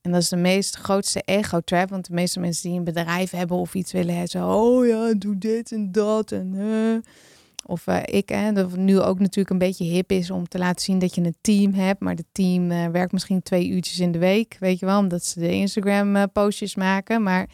En 0.00 0.12
dat 0.12 0.22
is 0.22 0.28
de 0.28 0.36
meest 0.36 0.76
grootste 0.76 1.22
ego-trap. 1.24 1.90
Want 1.90 2.06
de 2.06 2.14
meeste 2.14 2.40
mensen 2.40 2.68
die 2.68 2.78
een 2.78 2.84
bedrijf 2.84 3.30
hebben 3.30 3.56
of 3.56 3.74
iets 3.74 3.92
willen 3.92 4.12
hebben, 4.12 4.30
zo, 4.30 4.48
oh 4.48 4.86
ja, 4.86 5.14
doe 5.14 5.38
dit 5.38 5.72
en 5.72 5.92
dat. 5.92 6.32
En, 6.32 6.54
uh. 6.54 6.96
Of 7.68 7.86
uh, 7.86 7.98
ik, 8.04 8.28
hè, 8.28 8.52
dat 8.52 8.76
nu 8.76 9.00
ook 9.00 9.18
natuurlijk 9.18 9.50
een 9.50 9.58
beetje 9.58 9.84
hip 9.84 10.10
is 10.10 10.30
om 10.30 10.48
te 10.48 10.58
laten 10.58 10.84
zien 10.84 10.98
dat 10.98 11.14
je 11.14 11.20
een 11.20 11.36
team 11.40 11.72
hebt. 11.72 12.00
Maar 12.00 12.14
het 12.14 12.26
team 12.32 12.70
uh, 12.70 12.86
werkt 12.86 13.12
misschien 13.12 13.42
twee 13.42 13.68
uurtjes 13.68 13.98
in 13.98 14.12
de 14.12 14.18
week, 14.18 14.56
weet 14.60 14.78
je 14.78 14.86
wel, 14.86 14.98
omdat 14.98 15.24
ze 15.24 15.40
de 15.40 15.52
Instagram-postjes 15.52 16.74
uh, 16.74 16.76
maken. 16.76 17.22
Maar 17.22 17.48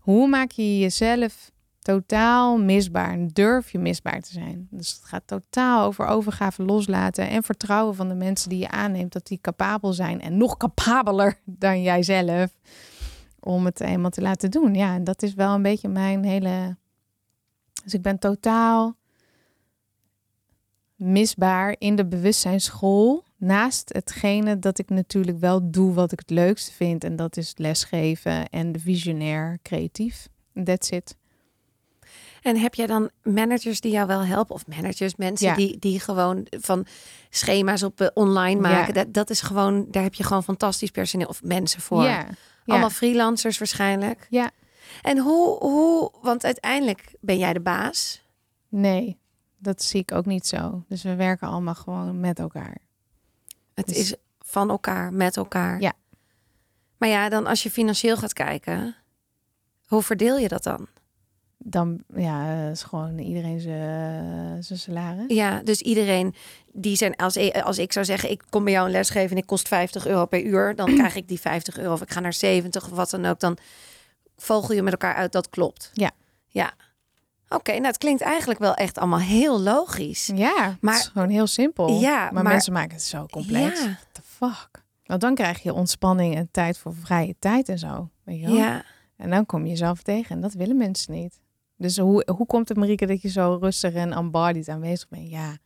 hoe 0.00 0.28
maak 0.28 0.50
je 0.50 0.78
jezelf 0.78 1.50
totaal 1.82 2.58
misbaar? 2.58 3.18
Durf 3.32 3.70
je 3.70 3.78
misbaar 3.78 4.20
te 4.20 4.32
zijn? 4.32 4.66
Dus 4.70 4.92
het 4.92 5.04
gaat 5.04 5.26
totaal 5.26 5.86
over 5.86 6.06
overgave 6.06 6.62
loslaten 6.62 7.28
en 7.28 7.42
vertrouwen 7.42 7.94
van 7.94 8.08
de 8.08 8.14
mensen 8.14 8.48
die 8.48 8.58
je 8.58 8.70
aanneemt 8.70 9.12
dat 9.12 9.26
die 9.26 9.38
capabel 9.40 9.92
zijn 9.92 10.20
en 10.20 10.36
nog 10.36 10.56
capabeler 10.56 11.38
dan 11.64 11.82
jijzelf 11.82 12.50
om 13.40 13.64
het 13.64 13.80
eenmaal 13.80 14.10
te 14.10 14.22
laten 14.22 14.50
doen. 14.50 14.74
Ja, 14.74 14.94
en 14.94 15.04
dat 15.04 15.22
is 15.22 15.34
wel 15.34 15.54
een 15.54 15.62
beetje 15.62 15.88
mijn 15.88 16.24
hele. 16.24 16.76
Dus 17.84 17.94
ik 17.94 18.02
ben 18.02 18.18
totaal 18.18 18.96
misbaar 20.96 21.76
in 21.78 21.96
de 21.96 22.06
bewustzijnsschool. 22.06 23.24
Naast 23.36 23.92
hetgene 23.92 24.58
dat 24.58 24.78
ik 24.78 24.88
natuurlijk 24.90 25.38
wel 25.38 25.70
doe 25.70 25.92
wat 25.92 26.12
ik 26.12 26.18
het 26.18 26.30
leukste 26.30 26.72
vind. 26.72 27.04
En 27.04 27.16
dat 27.16 27.36
is 27.36 27.52
lesgeven 27.56 28.48
en 28.48 28.72
de 28.72 28.78
visionair 28.78 29.58
creatief. 29.62 30.28
That's 30.64 30.90
it. 30.90 31.16
En 32.42 32.56
heb 32.56 32.74
jij 32.74 32.86
dan 32.86 33.10
managers 33.22 33.80
die 33.80 33.92
jou 33.92 34.06
wel 34.06 34.24
helpen? 34.24 34.54
Of 34.54 34.66
managers, 34.66 35.16
mensen 35.16 35.54
die, 35.54 35.78
die 35.78 36.00
gewoon 36.00 36.46
van 36.50 36.86
schema's 37.30 37.82
op 37.82 38.00
uh, 38.00 38.08
online 38.14 38.60
maken. 38.60 38.94
Dat, 38.94 39.12
dat 39.14 39.30
is 39.30 39.40
gewoon, 39.40 39.86
daar 39.90 40.02
heb 40.02 40.14
je 40.14 40.24
gewoon 40.24 40.44
fantastisch 40.44 40.90
personeel 40.90 41.28
of 41.28 41.42
mensen 41.42 41.80
voor. 41.80 42.02
Ja. 42.02 42.26
Allemaal 42.66 42.90
freelancers 42.90 43.58
waarschijnlijk. 43.58 44.26
Ja. 44.30 44.50
En 45.02 45.18
hoe, 45.18 45.58
hoe, 45.58 46.12
want 46.22 46.44
uiteindelijk 46.44 47.14
ben 47.20 47.38
jij 47.38 47.52
de 47.52 47.60
baas. 47.60 48.22
Nee 48.68 49.20
dat 49.62 49.82
zie 49.82 50.00
ik 50.00 50.12
ook 50.12 50.26
niet 50.26 50.46
zo. 50.46 50.84
Dus 50.88 51.02
we 51.02 51.14
werken 51.14 51.48
allemaal 51.48 51.74
gewoon 51.74 52.20
met 52.20 52.38
elkaar. 52.38 52.76
Het 53.74 53.86
dus 53.86 53.96
is 53.96 54.14
van 54.40 54.70
elkaar, 54.70 55.12
met 55.12 55.36
elkaar. 55.36 55.80
Ja. 55.80 55.92
Maar 56.96 57.08
ja, 57.08 57.28
dan 57.28 57.46
als 57.46 57.62
je 57.62 57.70
financieel 57.70 58.16
gaat 58.16 58.32
kijken, 58.32 58.96
hoe 59.86 60.02
verdeel 60.02 60.38
je 60.38 60.48
dat 60.48 60.62
dan? 60.62 60.86
Dan 61.64 62.02
ja, 62.14 62.68
is 62.70 62.82
gewoon 62.82 63.18
iedereen 63.18 63.60
zijn 63.60 64.78
salaris. 64.78 65.24
Ja, 65.28 65.60
dus 65.62 65.80
iedereen 65.80 66.34
die 66.72 66.96
zijn 66.96 67.16
als, 67.16 67.52
als 67.62 67.78
ik 67.78 67.92
zou 67.92 68.04
zeggen, 68.04 68.30
ik 68.30 68.42
kom 68.50 68.64
bij 68.64 68.72
jou 68.72 68.86
een 68.86 68.92
les 68.92 69.10
geven 69.10 69.30
en 69.30 69.36
ik 69.42 69.46
kost 69.46 69.68
50 69.68 70.06
euro 70.06 70.26
per 70.26 70.42
uur, 70.44 70.74
dan 70.74 70.94
krijg 70.98 71.14
ik 71.14 71.28
die 71.28 71.40
50 71.40 71.78
euro. 71.78 71.92
Of 71.92 72.02
ik 72.02 72.10
ga 72.10 72.20
naar 72.20 72.32
70 72.32 72.84
of 72.84 72.90
wat 72.96 73.10
dan 73.10 73.24
ook, 73.26 73.40
dan 73.40 73.56
vogel 74.36 74.74
je 74.74 74.82
met 74.82 74.92
elkaar 74.92 75.14
uit. 75.14 75.32
Dat 75.32 75.50
klopt. 75.50 75.90
Ja. 75.92 76.10
Ja. 76.46 76.72
Oké, 77.48 77.70
nou 77.72 77.86
het 77.86 77.98
klinkt 77.98 78.22
eigenlijk 78.22 78.60
wel 78.60 78.74
echt 78.74 78.98
allemaal 78.98 79.18
heel 79.18 79.60
logisch. 79.60 80.26
Ja, 80.34 80.54
maar 80.56 80.76
Maar- 80.80 80.94
het 80.94 81.02
is 81.02 81.08
gewoon 81.08 81.28
heel 81.28 81.46
simpel. 81.46 82.00
Ja, 82.00 82.18
maar, 82.18 82.32
maar- 82.42 82.52
mensen 82.52 82.72
maken 82.72 82.92
het 82.92 83.02
zo 83.02 83.26
complex. 83.26 83.80
Ja. 83.80 83.84
What 83.86 84.06
the 84.12 84.22
fuck? 84.24 84.82
Want 85.04 85.20
dan 85.20 85.34
krijg 85.34 85.62
je 85.62 85.72
ontspanning 85.72 86.36
en 86.36 86.48
tijd 86.50 86.78
voor 86.78 86.94
vrije 86.94 87.34
tijd 87.38 87.68
en 87.68 87.78
zo. 87.78 88.08
Weet 88.24 88.40
je 88.40 88.46
wel? 88.46 88.54
Ja, 88.56 88.84
En 89.16 89.30
dan 89.30 89.46
kom 89.46 89.62
je 89.64 89.68
jezelf 89.70 90.02
tegen 90.02 90.34
en 90.36 90.40
dat 90.42 90.52
willen 90.52 90.76
mensen 90.76 91.12
niet. 91.12 91.40
Dus 91.82 91.98
hoe, 91.98 92.26
hoe 92.36 92.46
komt 92.46 92.68
het, 92.68 92.78
Marieke, 92.78 93.06
dat 93.06 93.22
je 93.22 93.28
zo 93.28 93.58
rustig 93.60 93.94
en 93.94 94.12
embodied 94.12 94.68
aanwezig 94.68 95.08
bent? 95.08 95.30
Ja, 95.30 95.56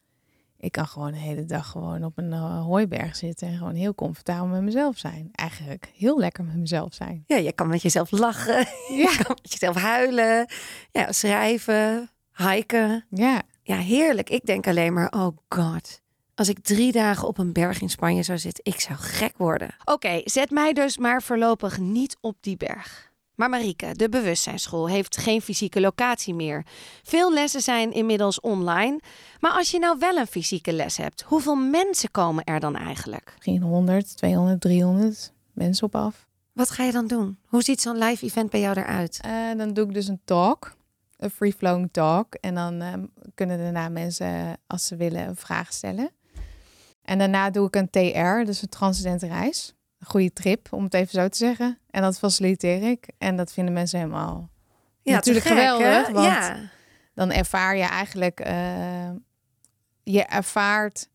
ik 0.58 0.72
kan 0.72 0.86
gewoon 0.86 1.12
de 1.12 1.18
hele 1.18 1.44
dag 1.44 1.70
gewoon 1.70 2.04
op 2.04 2.18
een 2.18 2.32
eh, 2.32 2.64
hooiberg 2.64 3.16
zitten 3.16 3.48
en 3.48 3.56
gewoon 3.56 3.74
heel 3.74 3.94
comfortabel 3.94 4.46
met 4.46 4.62
mezelf 4.62 4.98
zijn. 4.98 5.28
Eigenlijk 5.32 5.92
heel 5.96 6.18
lekker 6.18 6.44
met 6.44 6.56
mezelf 6.56 6.94
zijn. 6.94 7.24
ja, 7.26 7.36
je 7.36 7.52
kan 7.52 7.68
met 7.68 7.82
jezelf 7.82 8.10
lachen, 8.10 8.58
Ja, 8.88 9.10
je 9.10 9.20
kan 9.24 9.36
met 9.42 9.52
jezelf 9.52 9.76
huilen, 9.76 10.46
ja, 10.90 11.12
schrijven, 11.12 12.10
hiken. 12.32 13.04
ja. 13.10 13.42
Ja, 13.62 13.76
heerlijk. 13.76 14.30
Ik 14.30 14.46
denk 14.46 14.66
alleen 14.66 14.92
maar, 14.92 15.12
oh 15.12 15.36
god. 15.48 16.00
Als 16.34 16.48
ik 16.48 16.58
drie 16.58 16.92
dagen 16.92 17.28
op 17.28 17.38
een 17.38 17.52
berg 17.52 17.80
in 17.80 17.90
Spanje 17.90 18.22
zou 18.22 18.38
zitten, 18.38 18.64
ik 18.64 18.80
zou 18.80 18.98
gek 18.98 19.36
worden. 19.36 19.74
Oké, 19.84 20.20
zet 20.24 20.50
mij 20.50 20.72
dus 20.72 20.98
maar 20.98 21.22
voorlopig 21.22 21.78
niet 21.78 22.16
op 22.20 22.36
die 22.40 22.56
berg. 22.56 23.05
Maar 23.36 23.48
Marieke, 23.48 23.92
de 23.92 24.08
bewustzijnsschool 24.08 24.88
heeft 24.88 25.16
geen 25.16 25.40
fysieke 25.40 25.80
locatie 25.80 26.34
meer. 26.34 26.66
Veel 27.02 27.32
lessen 27.32 27.60
zijn 27.60 27.92
inmiddels 27.92 28.40
online. 28.40 29.00
Maar 29.40 29.50
als 29.50 29.70
je 29.70 29.78
nou 29.78 29.98
wel 29.98 30.16
een 30.16 30.26
fysieke 30.26 30.72
les 30.72 30.96
hebt, 30.96 31.22
hoeveel 31.22 31.54
mensen 31.54 32.10
komen 32.10 32.44
er 32.44 32.60
dan 32.60 32.76
eigenlijk? 32.76 33.32
Misschien 33.34 33.62
100, 33.62 34.16
200, 34.16 34.60
300 34.60 35.32
mensen 35.52 35.86
op 35.86 35.94
af. 35.94 36.26
Wat 36.52 36.70
ga 36.70 36.84
je 36.84 36.92
dan 36.92 37.06
doen? 37.06 37.38
Hoe 37.46 37.62
ziet 37.62 37.80
zo'n 37.80 37.98
live 37.98 38.24
event 38.24 38.50
bij 38.50 38.60
jou 38.60 38.78
eruit? 38.78 39.18
En 39.22 39.58
dan 39.58 39.72
doe 39.74 39.86
ik 39.86 39.94
dus 39.94 40.08
een 40.08 40.20
talk, 40.24 40.76
een 41.16 41.30
free-flowing 41.30 41.88
talk. 41.92 42.34
En 42.34 42.54
dan 42.54 42.80
ehm, 42.80 43.04
kunnen 43.34 43.58
daarna 43.58 43.88
mensen, 43.88 44.56
als 44.66 44.86
ze 44.86 44.96
willen, 44.96 45.28
een 45.28 45.36
vraag 45.36 45.72
stellen. 45.72 46.10
En 47.02 47.18
daarna 47.18 47.50
doe 47.50 47.66
ik 47.66 47.76
een 47.76 47.90
TR, 47.90 48.44
dus 48.44 48.62
een 48.62 48.68
transcendente 48.68 49.26
reis. 49.26 49.75
Goede 50.06 50.32
trip, 50.32 50.68
om 50.72 50.84
het 50.84 50.94
even 50.94 51.10
zo 51.12 51.28
te 51.28 51.36
zeggen. 51.36 51.78
En 51.90 52.02
dat 52.02 52.18
faciliteer 52.18 52.90
ik. 52.90 53.08
En 53.18 53.36
dat 53.36 53.52
vinden 53.52 53.74
mensen 53.74 53.98
helemaal... 53.98 54.50
Natuurlijk 55.02 55.46
te 55.46 55.52
gek, 55.52 55.58
geweldig, 55.60 56.06
hè? 56.06 56.12
want- 56.12 56.26
Ja. 56.26 56.56
Dan 57.14 57.30
ervaar 57.32 57.76
je 57.76 57.82
eigenlijk... 57.82 58.40
eh, 58.40 59.10
je 60.02 60.22
ervaart... 60.22 61.08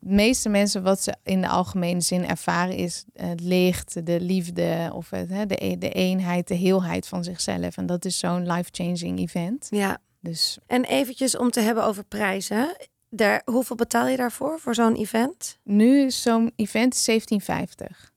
De 0.00 0.14
meeste 0.14 0.48
mensen 0.48 0.82
wat 0.82 1.02
ze 1.02 1.14
in 1.22 1.40
de 1.40 1.48
algemene 1.48 2.00
zin 2.00 2.26
ervaren 2.28 2.74
is 2.74 3.04
het 3.12 3.40
licht, 3.40 4.06
de 4.06 4.20
liefde 4.20 4.90
of 4.94 5.10
het, 5.10 5.28
hè, 5.28 5.46
de, 5.46 5.76
de 5.78 5.90
eenheid, 5.90 6.48
de 6.48 6.54
heelheid 6.54 7.06
van 7.08 7.24
zichzelf. 7.24 7.76
En 7.76 7.86
dat 7.86 8.04
is 8.04 8.18
zo'n 8.18 8.52
life-changing 8.52 9.18
event. 9.18 9.66
ja. 9.70 9.98
Dus 10.20 10.58
En 10.66 10.84
eventjes 10.84 11.36
om 11.36 11.50
te 11.50 11.60
hebben 11.60 11.84
over 11.84 12.04
prijzen. 12.04 12.76
Daar, 13.10 13.42
hoeveel 13.44 13.76
betaal 13.76 14.06
je 14.06 14.16
daarvoor, 14.16 14.58
voor 14.60 14.74
zo'n 14.74 14.94
event? 14.94 15.58
nu 15.64 16.00
is 16.00 16.22
zo'n 16.22 16.52
event 16.56 17.04
1750. 17.04 18.12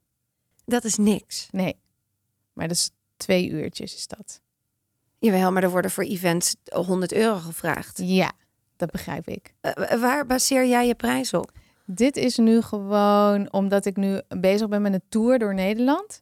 Dat 0.66 0.84
is 0.84 0.98
niks. 0.98 1.48
Nee, 1.52 1.76
maar 2.54 2.68
dat 2.68 2.78
is 2.78 2.92
twee 3.18 3.50
uurtjes 3.50 3.96
is 3.96 4.08
dat. 4.08 4.42
Jawel, 5.20 5.52
maar 5.52 5.64
er 5.64 5.70
worden 5.70 5.92
voor 5.92 6.04
events 6.04 6.56
100 6.74 7.14
euro 7.14 7.38
gevraagd. 7.38 8.00
Ja, 8.04 8.32
dat 8.76 8.92
begrijp 8.92 9.28
ik. 9.28 9.54
Eh, 9.62 10.00
waar 10.00 10.26
baseer 10.26 10.68
jij 10.68 10.88
je 10.88 10.96
prijs 10.96 11.34
op? 11.34 11.52
Dit 11.86 12.18
is 12.18 12.38
nu 12.38 12.62
gewoon 12.62 13.52
omdat 13.52 13.86
ik 13.86 13.96
nu 13.96 14.22
bezig 14.28 14.68
ben 14.68 14.82
met 14.82 14.94
een 14.94 15.04
tour 15.10 15.40
door 15.40 15.54
Nederland. 15.54 16.22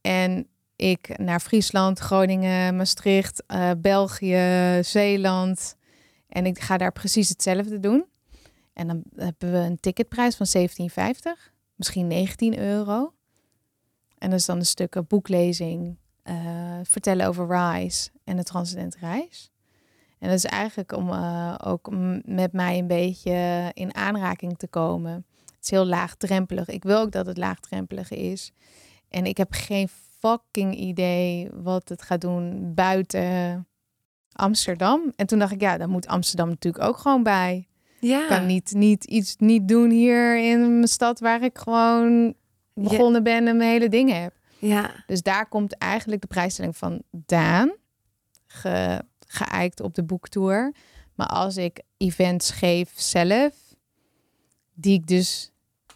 En 0.00 0.48
ik 0.76 1.18
naar 1.18 1.40
Friesland, 1.40 1.98
Groningen, 1.98 2.76
Maastricht, 2.76 3.42
eh, 3.46 3.70
België, 3.78 4.78
Zeeland. 4.82 5.76
En 6.28 6.46
ik 6.46 6.58
ga 6.60 6.76
daar 6.76 6.92
precies 6.92 7.28
hetzelfde 7.28 7.80
doen. 7.80 8.06
En 8.72 8.86
dan 8.86 9.02
hebben 9.16 9.52
we 9.52 9.58
een 9.58 9.80
ticketprijs 9.80 10.36
van 10.36 10.46
17,50. 10.46 11.52
Misschien 11.74 12.06
19 12.06 12.58
euro. 12.58 13.12
En 14.18 14.30
dat 14.30 14.38
is 14.38 14.46
dan 14.46 14.58
een 14.58 14.66
stuk 14.66 15.02
boeklezing, 15.08 15.96
eh, 16.22 16.34
vertellen 16.82 17.26
over 17.26 17.46
Rise 17.46 18.10
en 18.24 18.36
de 18.36 18.42
Transcendent 18.42 18.96
Reis. 18.96 19.50
En 20.18 20.28
dat 20.28 20.36
is 20.36 20.44
eigenlijk 20.44 20.92
om 20.92 21.10
eh, 21.10 21.54
ook 21.64 21.88
met 22.24 22.52
mij 22.52 22.78
een 22.78 22.86
beetje 22.86 23.70
in 23.74 23.94
aanraking 23.94 24.58
te 24.58 24.68
komen. 24.68 25.12
Het 25.44 25.64
is 25.64 25.70
heel 25.70 25.86
laagdrempelig. 25.86 26.68
Ik 26.68 26.82
wil 26.82 26.98
ook 26.98 27.12
dat 27.12 27.26
het 27.26 27.36
laagdrempelig 27.36 28.10
is. 28.10 28.52
En 29.08 29.26
ik 29.26 29.36
heb 29.36 29.48
geen 29.50 29.88
fucking 30.18 30.76
idee 30.76 31.48
wat 31.52 31.88
het 31.88 32.02
gaat 32.02 32.20
doen 32.20 32.74
buiten 32.74 33.66
Amsterdam. 34.32 35.12
En 35.16 35.26
toen 35.26 35.38
dacht 35.38 35.52
ik, 35.52 35.60
ja, 35.60 35.78
dan 35.78 35.90
moet 35.90 36.06
Amsterdam 36.06 36.48
natuurlijk 36.48 36.84
ook 36.84 36.96
gewoon 36.96 37.22
bij. 37.22 37.68
Ja. 38.00 38.22
Ik 38.22 38.28
kan 38.28 38.46
niet, 38.46 38.72
niet 38.72 39.04
iets 39.04 39.36
niet 39.36 39.68
doen 39.68 39.90
hier 39.90 40.50
in 40.50 40.60
mijn 40.60 40.88
stad 40.88 41.20
waar 41.20 41.42
ik 41.42 41.58
gewoon 41.58 42.34
begonnen 42.82 43.22
ben 43.22 43.48
en 43.48 43.56
mijn 43.56 43.70
hele 43.70 43.88
dingen 43.88 44.22
heb. 44.22 44.32
Ja. 44.58 45.04
Dus 45.06 45.22
daar 45.22 45.48
komt 45.48 45.78
eigenlijk 45.78 46.20
de 46.20 46.26
prijsstelling 46.26 46.76
van 46.76 47.02
Daan, 47.10 47.72
ge, 48.46 49.02
geëikt 49.26 49.80
op 49.80 49.94
de 49.94 50.04
boektour. 50.04 50.72
Maar 51.14 51.26
als 51.26 51.56
ik 51.56 51.82
events 51.96 52.50
geef 52.50 52.92
zelf, 52.94 53.74
die 54.74 54.94
ik 54.94 55.06
dus 55.06 55.50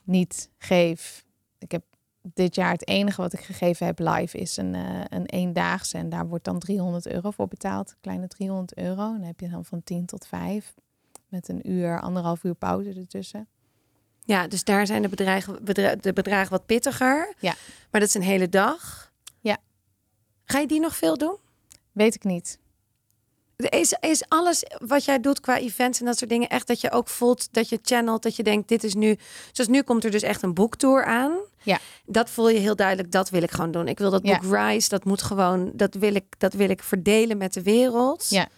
niet 0.05 0.51
geef. 0.59 1.25
Ik 1.59 1.73
heb 1.73 1.85
dit 2.23 2.55
jaar 2.55 2.73
het 2.73 2.89
enige 2.89 3.21
wat 3.21 3.33
ik 3.33 3.41
gegeven 3.41 3.87
heb 3.87 3.99
live 3.99 4.39
is 4.39 4.57
een, 4.57 4.75
eh, 4.75 5.01
een 5.09 5.27
eendaagse. 5.27 5.99
En 5.99 6.09
daar 6.09 6.29
wordt 6.29 6.45
dan 6.45 6.59
300 6.59 7.07
euro 7.07 7.31
voor 7.31 7.49
betaald. 7.49 7.97
Kleine 8.01 8.29
300 8.29 8.77
euro. 8.77 9.07
En 9.07 9.19
dan 9.19 9.27
heb 9.27 9.41
je 9.41 9.49
dan 9.49 9.65
van 9.65 9.83
10 9.83 10.07
tot 10.07 10.27
5. 10.27 10.75
Met 11.29 11.49
een 11.49 11.71
uur, 11.71 12.01
anderhalf 12.01 12.45
uur 12.45 12.55
pauze 12.55 12.93
ertussen. 12.93 13.49
Ja, 14.25 14.47
dus 14.49 14.65
daar 14.65 14.87
zijn 14.87 15.03
de 15.03 15.09
bedragen, 15.09 15.65
bedra- 15.65 15.95
de 15.97 16.13
bedragen 16.13 16.51
wat 16.51 16.67
pittiger. 16.67 17.35
Ja. 17.39 17.55
Maar 17.91 18.01
dat 18.01 18.09
is 18.09 18.15
een 18.15 18.23
hele 18.23 18.49
dag. 18.49 19.11
Ja. 19.41 19.57
Ga 20.45 20.59
je 20.59 20.67
die 20.67 20.81
nog 20.81 20.97
veel 20.97 21.19
doen? 21.19 21.37
Weet 21.93 22.15
ik 22.15 22.25
niet. 22.25 22.59
Is, 23.57 23.95
is 24.01 24.25
alles 24.29 24.63
wat 24.87 25.05
jij 25.05 25.21
doet 25.21 25.41
qua 25.41 25.59
events 25.59 26.01
en 26.01 26.07
dat 26.07 26.19
soort 26.19 26.31
dingen 26.31 26.49
echt 26.49 26.67
dat 26.67 26.81
je 26.81 26.91
ook 26.91 27.09
voelt 27.09 27.49
dat 27.53 27.69
je 27.69 27.79
channelt, 27.83 28.23
dat 28.23 28.37
je 28.37 28.43
denkt 28.43 28.69
dit 28.69 28.85
is 28.85 28.95
nu, 28.95 29.17
zoals 29.53 29.71
nu 29.71 29.83
komt 29.83 30.05
er 30.05 30.11
dus 30.11 30.23
echt 30.23 30.43
een 30.43 30.55
boektour 30.55 31.05
aan. 31.05 31.33
Ja. 31.63 31.79
Dat 32.07 32.31
voel 32.31 32.49
je 32.49 32.59
heel 32.59 32.77
duidelijk, 32.77 33.11
dat 33.13 33.31
wil 33.31 33.43
ik 33.43 33.51
gewoon 33.51 33.71
doen. 33.71 33.89
Ik 33.89 33.99
wil 33.99 34.11
dat 34.11 34.27
Ja. 34.27 34.39
boek 34.39 34.53
Rise, 34.55 34.89
dat 34.89 35.05
moet 35.05 35.23
gewoon, 35.23 35.71
dat 35.75 35.95
wil 35.95 36.15
ik, 36.15 36.25
dat 36.39 36.53
wil 36.53 36.69
ik 36.71 36.83
verdelen 36.83 37.37
met 37.37 37.53
de 37.53 37.63
wereld. 37.63 38.27
Ja. 38.29 38.49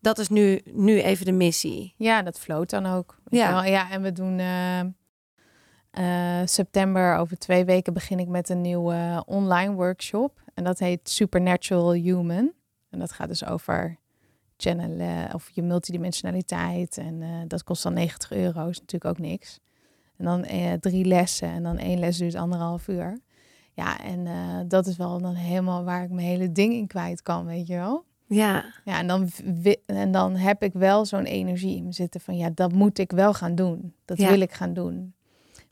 Dat 0.00 0.18
is 0.18 0.28
nu, 0.28 0.60
nu 0.64 1.00
even 1.00 1.24
de 1.24 1.32
missie. 1.32 1.94
Ja, 1.96 2.22
dat 2.22 2.38
floot 2.38 2.70
dan 2.70 2.86
ook. 2.86 3.18
Ja. 3.28 3.64
ja 3.64 3.90
en 3.90 4.02
we 4.02 4.12
doen 4.12 4.38
eh, 4.38 4.80
eh, 5.96 6.46
september, 6.46 7.16
over 7.16 7.38
twee 7.38 7.64
weken 7.64 7.92
begin 7.92 8.18
ik 8.18 8.28
met 8.28 8.48
een 8.48 8.60
nieuwe 8.60 8.94
eh, 8.94 9.20
online 9.26 9.74
workshop. 9.74 10.40
En 10.54 10.64
dat 10.64 10.78
heet 10.78 11.10
Supernatural 11.10 11.92
Human. 11.92 12.52
En 12.90 12.98
dat 12.98 13.12
gaat 13.12 13.28
dus 13.28 13.44
over 13.44 13.96
channelen 14.56 15.34
of 15.34 15.50
je 15.50 15.62
multidimensionaliteit. 15.62 16.98
En 16.98 17.44
dat 17.48 17.64
kost 17.64 17.82
dan 17.82 17.92
90 17.92 18.32
euro, 18.32 18.68
is 18.68 18.80
natuurlijk 18.80 19.04
ook 19.04 19.26
niks. 19.26 19.60
En 20.16 20.24
dan 20.24 20.44
eh, 20.44 20.72
drie 20.72 21.04
lessen 21.04 21.48
en 21.48 21.62
dan 21.62 21.78
één 21.78 21.98
les 21.98 22.18
duurt 22.18 22.34
anderhalf 22.34 22.88
uur. 22.88 23.20
Ja, 23.72 24.00
en 24.00 24.28
dat 24.68 24.86
is 24.86 24.96
wel 24.96 25.20
dan 25.20 25.34
helemaal 25.34 25.84
waar 25.84 26.02
ik 26.02 26.10
mijn 26.10 26.26
hele 26.26 26.52
ding 26.52 26.72
in 26.72 26.86
kwijt 26.86 27.22
kan, 27.22 27.46
weet 27.46 27.66
je 27.66 27.74
wel. 27.74 28.04
Ja, 28.28 28.64
Ja, 28.84 28.98
en 28.98 29.06
dan, 29.06 29.30
en 29.86 30.10
dan 30.12 30.36
heb 30.36 30.62
ik 30.62 30.72
wel 30.72 31.04
zo'n 31.04 31.24
energie 31.24 31.76
in 31.76 31.84
me 31.84 31.92
zitten 31.92 32.20
van 32.20 32.36
ja, 32.36 32.50
dat 32.54 32.72
moet 32.72 32.98
ik 32.98 33.10
wel 33.12 33.34
gaan 33.34 33.54
doen. 33.54 33.94
Dat 34.04 34.18
Ja. 34.18 34.28
wil 34.28 34.40
ik 34.40 34.52
gaan 34.52 34.74
doen. 34.74 35.14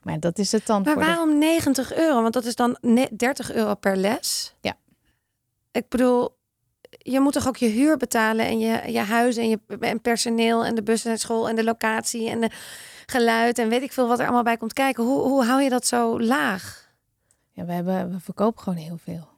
Maar 0.02 0.20
dat 0.20 0.38
is 0.38 0.52
het 0.52 0.66
dan 0.66 0.82
maar 0.82 0.94
de- 0.94 1.00
waarom 1.00 1.38
90 1.38 1.94
euro? 1.94 2.22
Want 2.22 2.34
dat 2.34 2.44
is 2.44 2.55
dan 2.57 2.76
ne- 2.80 3.09
30 3.16 3.52
euro 3.52 3.74
per 3.74 3.96
les. 3.96 4.55
Ja. 4.61 4.74
Ik 5.72 5.88
bedoel, 5.88 6.36
je 6.98 7.20
moet 7.20 7.32
toch 7.32 7.48
ook 7.48 7.57
je 7.57 7.66
huur 7.68 7.96
betalen 7.96 8.46
en 8.46 8.59
je, 8.59 8.92
je 8.92 8.98
huis 8.98 9.36
en 9.36 9.48
je 9.48 9.59
en 9.80 10.00
personeel 10.00 10.64
en 10.64 10.74
de 10.74 10.82
bus 10.82 11.05
en 11.05 11.18
school 11.18 11.48
en 11.48 11.57
de 11.57 11.64
locatie 11.64 12.28
en 12.30 12.40
de 12.40 12.50
geluid 13.07 13.59
en 13.59 13.68
weet 13.68 13.82
ik 13.82 13.92
veel 13.92 14.09
wat 14.09 14.18
er 14.18 14.24
allemaal 14.24 14.42
bij 14.42 14.57
komt 14.57 14.72
kijken. 14.72 15.05
Hoe, 15.05 15.20
hoe 15.20 15.44
hou 15.44 15.62
je 15.62 15.68
dat 15.68 15.86
zo 15.86 16.20
laag? 16.20 16.92
Ja, 17.52 17.64
we, 17.64 17.72
hebben, 17.72 18.11
we 18.11 18.20
verkopen 18.20 18.62
gewoon 18.62 18.78
heel 18.78 18.98
veel. 18.98 19.28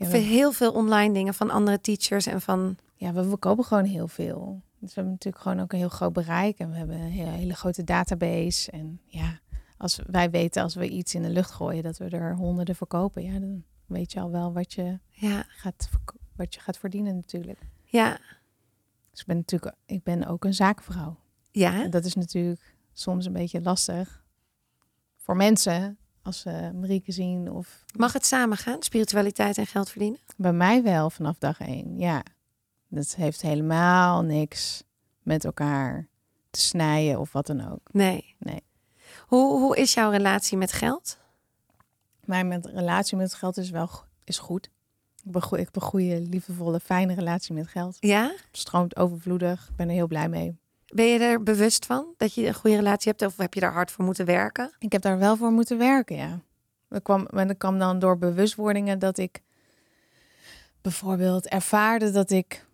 Ja 0.00 0.06
Voor 0.06 0.14
we, 0.14 0.24
heel 0.24 0.52
veel 0.52 0.72
online 0.72 1.14
dingen 1.14 1.34
van 1.34 1.50
andere 1.50 1.80
teachers 1.80 2.26
en 2.26 2.40
van. 2.40 2.76
ja, 2.94 3.12
we 3.12 3.24
verkopen 3.28 3.64
gewoon 3.64 3.84
heel 3.84 4.08
veel. 4.08 4.62
Dus 4.78 4.88
we 4.88 4.94
hebben 4.94 5.12
natuurlijk 5.12 5.42
gewoon 5.42 5.60
ook 5.60 5.72
een 5.72 5.78
heel 5.78 5.88
groot 5.88 6.12
bereik. 6.12 6.58
En 6.58 6.70
we 6.70 6.76
hebben 6.76 6.96
een 6.96 7.10
hele, 7.10 7.30
hele 7.30 7.54
grote 7.54 7.84
database. 7.84 8.70
En 8.70 9.00
ja, 9.04 9.40
als 9.76 10.00
wij 10.06 10.30
weten 10.30 10.62
als 10.62 10.74
we 10.74 10.88
iets 10.88 11.14
in 11.14 11.22
de 11.22 11.30
lucht 11.30 11.50
gooien, 11.50 11.82
dat 11.82 11.98
we 11.98 12.08
er 12.08 12.36
honderden 12.36 12.74
verkopen. 12.74 13.22
Ja, 13.22 13.38
dan 13.38 13.64
weet 13.86 14.12
je 14.12 14.20
al 14.20 14.30
wel 14.30 14.52
wat 14.52 14.72
je 14.72 14.98
Ja, 15.08 15.44
gaat, 15.48 15.88
wat 16.36 16.54
je 16.54 16.60
gaat 16.60 16.78
verdienen 16.78 17.14
natuurlijk. 17.14 17.58
ja, 17.84 18.18
Dus 19.10 19.20
ik 19.20 19.26
ben 19.26 19.36
natuurlijk 19.36 19.74
ik 19.86 20.02
ben 20.02 20.26
ook 20.26 20.44
een 20.44 20.54
zakenvrouw. 20.54 21.16
ja. 21.50 21.82
En 21.82 21.90
dat 21.90 22.04
is 22.04 22.14
natuurlijk 22.14 22.74
soms 22.92 23.26
een 23.26 23.32
beetje 23.32 23.60
lastig 23.60 24.24
voor 25.16 25.36
mensen 25.36 25.98
als 26.30 26.40
ze 26.40 26.70
Marieke 26.74 27.12
zien. 27.12 27.50
Of 27.52 27.84
Mag 27.96 28.12
het 28.12 28.26
samen 28.26 28.56
gaan, 28.56 28.82
spiritualiteit 28.82 29.58
en 29.58 29.66
geld 29.66 29.90
verdienen? 29.90 30.18
bij 30.36 30.52
mij 30.52 30.82
wel 30.82 31.10
vanaf 31.10 31.38
dag 31.38 31.60
één. 31.60 31.98
Ja, 31.98 32.22
Dat 32.88 33.14
heeft 33.14 33.42
helemaal 33.42 34.22
niks 34.22 34.82
met 35.22 35.44
elkaar 35.44 36.08
te 36.50 36.60
snijden 36.60 37.20
of 37.20 37.32
wat 37.32 37.46
dan 37.46 37.70
ook. 37.72 37.88
Nee. 37.92 38.34
Nee. 38.38 38.62
Hoe, 39.26 39.58
hoe 39.58 39.76
is 39.76 39.94
jouw 39.94 40.10
relatie 40.10 40.58
met 40.58 40.72
geld? 40.72 41.18
Mijn 42.24 42.60
relatie 42.62 43.16
met 43.16 43.34
geld 43.34 43.56
is 43.56 43.70
wel 43.70 43.90
is 44.24 44.38
goed. 44.38 44.70
Ik 45.24 45.42
heb, 45.50 45.76
een 45.76 45.82
goede, 45.82 46.20
liefdevolle, 46.20 46.80
fijne 46.80 47.14
relatie 47.14 47.54
met 47.54 47.66
geld. 47.68 47.96
Ja? 48.00 48.34
Stroomt 48.52 48.96
overvloedig. 48.96 49.68
Ik 49.68 49.76
ben 49.76 49.88
er 49.88 49.94
heel 49.94 50.06
blij 50.06 50.28
mee. 50.28 50.58
Ben 50.94 51.06
je 51.06 51.18
er 51.18 51.42
bewust 51.42 51.86
van 51.86 52.14
dat 52.16 52.34
je 52.34 52.46
een 52.46 52.54
goede 52.54 52.76
relatie 52.76 53.10
hebt? 53.10 53.24
Of 53.24 53.36
heb 53.36 53.54
je 53.54 53.60
daar 53.60 53.72
hard 53.72 53.90
voor 53.90 54.04
moeten 54.04 54.26
werken? 54.26 54.74
Ik 54.78 54.92
heb 54.92 55.02
daar 55.02 55.18
wel 55.18 55.36
voor 55.36 55.50
moeten 55.52 55.78
werken, 55.78 56.16
ja. 56.16 56.40
Dat 56.88 57.02
kwam, 57.02 57.26
maar 57.30 57.46
dat 57.46 57.56
kwam 57.56 57.78
dan 57.78 57.98
door 57.98 58.18
bewustwordingen 58.18 58.98
dat 58.98 59.18
ik 59.18 59.40
bijvoorbeeld 60.80 61.48
ervaarde 61.48 62.10
dat 62.10 62.30
ik... 62.30 62.66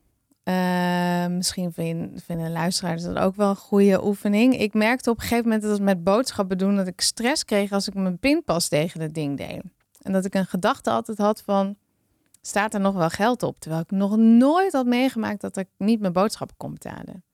eh, 0.43 1.27
misschien 1.27 1.73
vinden, 1.73 2.21
vinden 2.21 2.53
luisteraars 2.53 3.03
dat 3.03 3.17
ook 3.17 3.37
wel 3.37 3.49
een 3.49 3.57
goede 3.57 4.05
oefening. 4.05 4.59
Ik 4.59 4.75
merkte 4.75 5.11
op 5.11 5.17
een 5.17 5.23
gegeven 5.23 5.45
moment 5.45 5.63
dat 5.63 5.71
het 5.71 5.83
met 5.83 6.05
boodschappen 6.05 6.59
doen... 6.59 6.77
dat 6.77 6.87
ik 6.87 7.01
stress 7.01 7.45
kreeg 7.45 7.73
als 7.73 7.89
ik 7.89 7.95
mijn 7.95 8.19
pinpas 8.19 8.69
tegen 8.69 9.01
het 9.01 9.15
ding 9.15 9.37
deed. 9.37 9.63
En 10.03 10.13
dat 10.13 10.25
ik 10.25 10.35
een 10.35 10.47
gedachte 10.47 10.91
altijd 10.91 11.19
had 11.19 11.43
van... 11.43 11.77
staat 12.41 12.75
er 12.75 12.81
nog 12.81 12.95
wel 12.95 13.11
geld 13.11 13.43
op? 13.43 13.59
Terwijl 13.59 13.83
ik 13.83 13.91
nog 13.91 14.17
nooit 14.17 14.73
had 14.73 14.87
meegemaakt 14.87 15.41
dat 15.41 15.57
ik 15.57 15.69
niet 15.79 16.01
mijn 16.01 16.13
boodschappen 16.13 16.57
kon 16.57 16.73
betalen. 16.73 17.25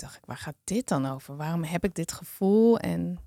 Dacht 0.00 0.16
ik, 0.16 0.24
waar 0.24 0.36
gaat 0.36 0.54
dit 0.64 0.88
dan 0.88 1.06
over? 1.06 1.36
Waarom 1.36 1.64
heb 1.64 1.84
ik 1.84 1.94
dit 1.94 2.12
gevoel 2.12 2.78
en 2.78 3.18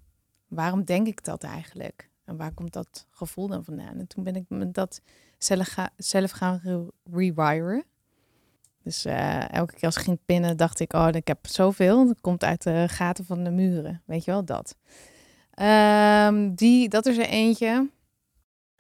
waarom 0.48 0.84
denk 0.84 1.08
ik 1.08 1.24
dat 1.24 1.44
eigenlijk? 1.44 2.10
En 2.26 2.38
waar 2.38 2.54
komt 2.54 2.74
dat 2.74 3.08
gevoel 3.10 3.48
dan 3.48 3.64
vandaan? 3.64 4.00
En 4.00 4.08
toen 4.08 4.24
ben 4.24 4.36
ik 4.36 4.46
me 4.48 4.72
dat 4.72 5.02
zelf, 5.38 5.68
ga, 5.68 5.90
zelf 5.98 6.32
gaan 6.32 6.60
re- 6.64 6.92
rewiren. 7.12 7.84
Dus 8.84 9.06
eh, 9.06 9.54
elke 9.54 9.74
keer 9.74 9.86
als 9.86 9.98
ik 9.98 10.04
ging 10.04 10.20
pinnen, 10.26 10.58
dacht 10.58 10.80
ik, 10.80 10.94
oh, 10.94 11.08
ik 11.12 11.28
heb 11.28 11.48
zoveel. 11.48 12.08
Dat 12.08 12.22
komt 12.22 12.44
uit 12.44 12.64
de 12.64 12.86
gaten 12.90 13.26
van 13.26 13.44
de 13.44 13.52
muren. 13.52 14.02
Weet 14.06 14.26
je 14.26 14.32
wel, 14.32 14.46
dat. 14.46 14.76
Ehm, 15.52 16.54
die, 16.54 16.90
dat 16.90 17.06
is 17.06 17.18
er 17.18 17.28
eentje. 17.28 17.90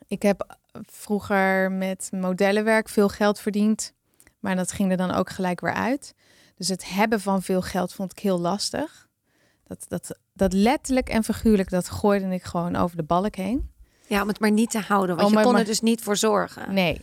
Ik 0.07 0.21
heb 0.21 0.57
vroeger 0.71 1.71
met 1.71 2.09
modellenwerk 2.11 2.89
veel 2.89 3.09
geld 3.09 3.39
verdiend. 3.39 3.93
Maar 4.39 4.55
dat 4.55 4.71
ging 4.71 4.91
er 4.91 4.97
dan 4.97 5.11
ook 5.11 5.29
gelijk 5.29 5.61
weer 5.61 5.73
uit. 5.73 6.13
Dus 6.61 6.69
het 6.69 6.89
hebben 6.89 7.19
van 7.21 7.41
veel 7.41 7.61
geld 7.61 7.93
vond 7.93 8.11
ik 8.11 8.19
heel 8.19 8.39
lastig. 8.39 9.07
Dat, 9.63 9.85
dat, 9.87 10.17
dat 10.33 10.53
letterlijk 10.53 11.09
en 11.09 11.23
figuurlijk, 11.23 11.69
dat 11.69 11.89
gooide 11.89 12.33
ik 12.33 12.43
gewoon 12.43 12.75
over 12.75 12.97
de 12.97 13.03
balk 13.03 13.35
heen. 13.35 13.69
Ja, 14.07 14.21
om 14.21 14.27
het 14.27 14.39
maar 14.39 14.51
niet 14.51 14.69
te 14.71 14.79
houden. 14.79 15.15
Want 15.15 15.27
Oh, 15.27 15.33
je 15.37 15.43
kon 15.43 15.51
maar- 15.51 15.61
er 15.61 15.67
dus 15.67 15.79
niet 15.81 16.01
voor 16.01 16.17
zorgen. 16.17 16.73
Nee. 16.73 17.01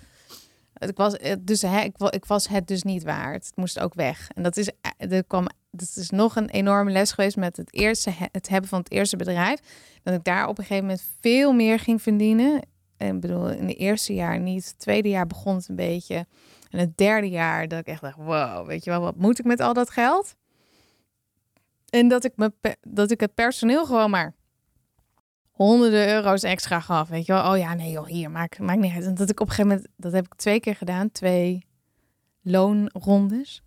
Ik 0.78 0.96
was, 0.96 1.16
dus, 1.40 1.62
hè, 1.62 1.80
ik, 1.80 1.96
ik 2.10 2.24
was 2.24 2.48
het 2.48 2.66
dus 2.66 2.82
niet 2.82 3.02
waard. 3.02 3.46
Het 3.46 3.56
moest 3.56 3.78
ook 3.80 3.94
weg. 3.94 4.28
En 4.34 4.42
dat 4.42 4.56
is, 4.56 4.70
eh, 4.98 5.12
er 5.12 5.24
kwam, 5.24 5.46
dat 5.70 5.92
is 5.96 6.10
nog 6.10 6.36
een 6.36 6.48
enorme 6.50 6.90
les 6.90 7.12
geweest 7.12 7.36
met 7.36 7.56
het, 7.56 7.74
eerste, 7.74 8.10
he- 8.10 8.26
het 8.32 8.48
hebben 8.48 8.68
van 8.70 8.78
het 8.78 8.90
eerste 8.90 9.16
bedrijf. 9.16 9.60
Dat 10.02 10.14
ik 10.14 10.24
daar 10.24 10.48
op 10.48 10.58
een 10.58 10.64
gegeven 10.64 10.84
moment 10.86 11.04
veel 11.20 11.52
meer 11.52 11.78
ging 11.78 12.02
verdienen. 12.02 12.62
En 12.96 13.20
bedoel, 13.20 13.48
in 13.50 13.68
het 13.68 13.76
eerste 13.76 14.14
jaar 14.14 14.40
niet. 14.40 14.64
Het 14.66 14.78
tweede 14.78 15.08
jaar 15.08 15.26
begon 15.26 15.54
het 15.56 15.68
een 15.68 15.76
beetje. 15.76 16.26
En 16.70 16.78
het 16.78 16.96
derde 16.96 17.28
jaar 17.28 17.68
dat 17.68 17.78
ik 17.78 17.86
echt 17.86 18.00
dacht, 18.00 18.16
wow, 18.16 18.66
weet 18.66 18.84
je 18.84 18.90
wel, 18.90 19.00
wat 19.00 19.16
moet 19.16 19.38
ik 19.38 19.44
met 19.44 19.60
al 19.60 19.72
dat 19.74 19.90
geld? 19.90 20.36
En 21.90 22.08
dat 22.08 22.24
ik, 22.24 22.32
me, 22.36 22.52
dat 22.80 23.10
ik 23.10 23.20
het 23.20 23.34
personeel 23.34 23.86
gewoon 23.86 24.10
maar 24.10 24.34
honderden 25.50 26.08
euro's 26.08 26.42
extra 26.42 26.80
gaf. 26.80 27.08
Weet 27.08 27.26
je 27.26 27.32
wel, 27.32 27.50
oh 27.52 27.58
ja, 27.58 27.74
nee 27.74 27.90
joh, 27.90 28.06
hier, 28.06 28.30
maakt 28.30 28.58
maakt 28.58 28.78
niet 28.80 28.94
uit. 28.94 29.04
En 29.04 29.14
dat 29.14 29.30
ik 29.30 29.40
op 29.40 29.46
een 29.48 29.52
gegeven 29.54 29.70
moment, 29.76 29.92
dat 29.96 30.12
heb 30.12 30.24
ik 30.24 30.34
twee 30.34 30.60
keer 30.60 30.76
gedaan, 30.76 31.10
twee 31.12 31.66
loonrondes. 32.42 33.62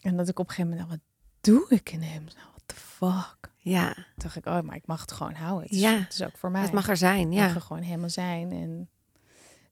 En 0.00 0.16
dat 0.16 0.28
ik 0.28 0.38
op 0.38 0.48
een 0.48 0.54
gegeven 0.54 0.70
moment 0.70 0.88
dacht, 0.90 1.00
wat 1.00 1.10
doe 1.40 1.66
ik 1.68 1.92
in 1.92 2.02
hem? 2.02 2.24
What 2.24 2.62
the 2.66 2.74
fuck? 2.74 3.50
Ja, 3.56 3.92
Toen 3.94 4.04
dacht 4.16 4.36
ik, 4.36 4.46
oh, 4.46 4.60
maar 4.60 4.76
ik 4.76 4.86
mag 4.86 5.00
het 5.00 5.12
gewoon 5.12 5.34
houden. 5.34 5.62
Het 5.62 5.72
is, 5.72 5.80
Ja, 5.80 5.98
het 5.98 6.12
is 6.12 6.22
ook 6.22 6.36
voor 6.36 6.50
mij. 6.50 6.62
het 6.62 6.72
mag 6.72 6.88
er 6.88 6.96
zijn. 6.96 7.18
Het 7.18 7.28
mag 7.38 7.48
Ja. 7.48 7.54
er 7.54 7.60
gewoon 7.60 7.82
helemaal 7.82 8.08
zijn. 8.10 8.52
En 8.52 8.88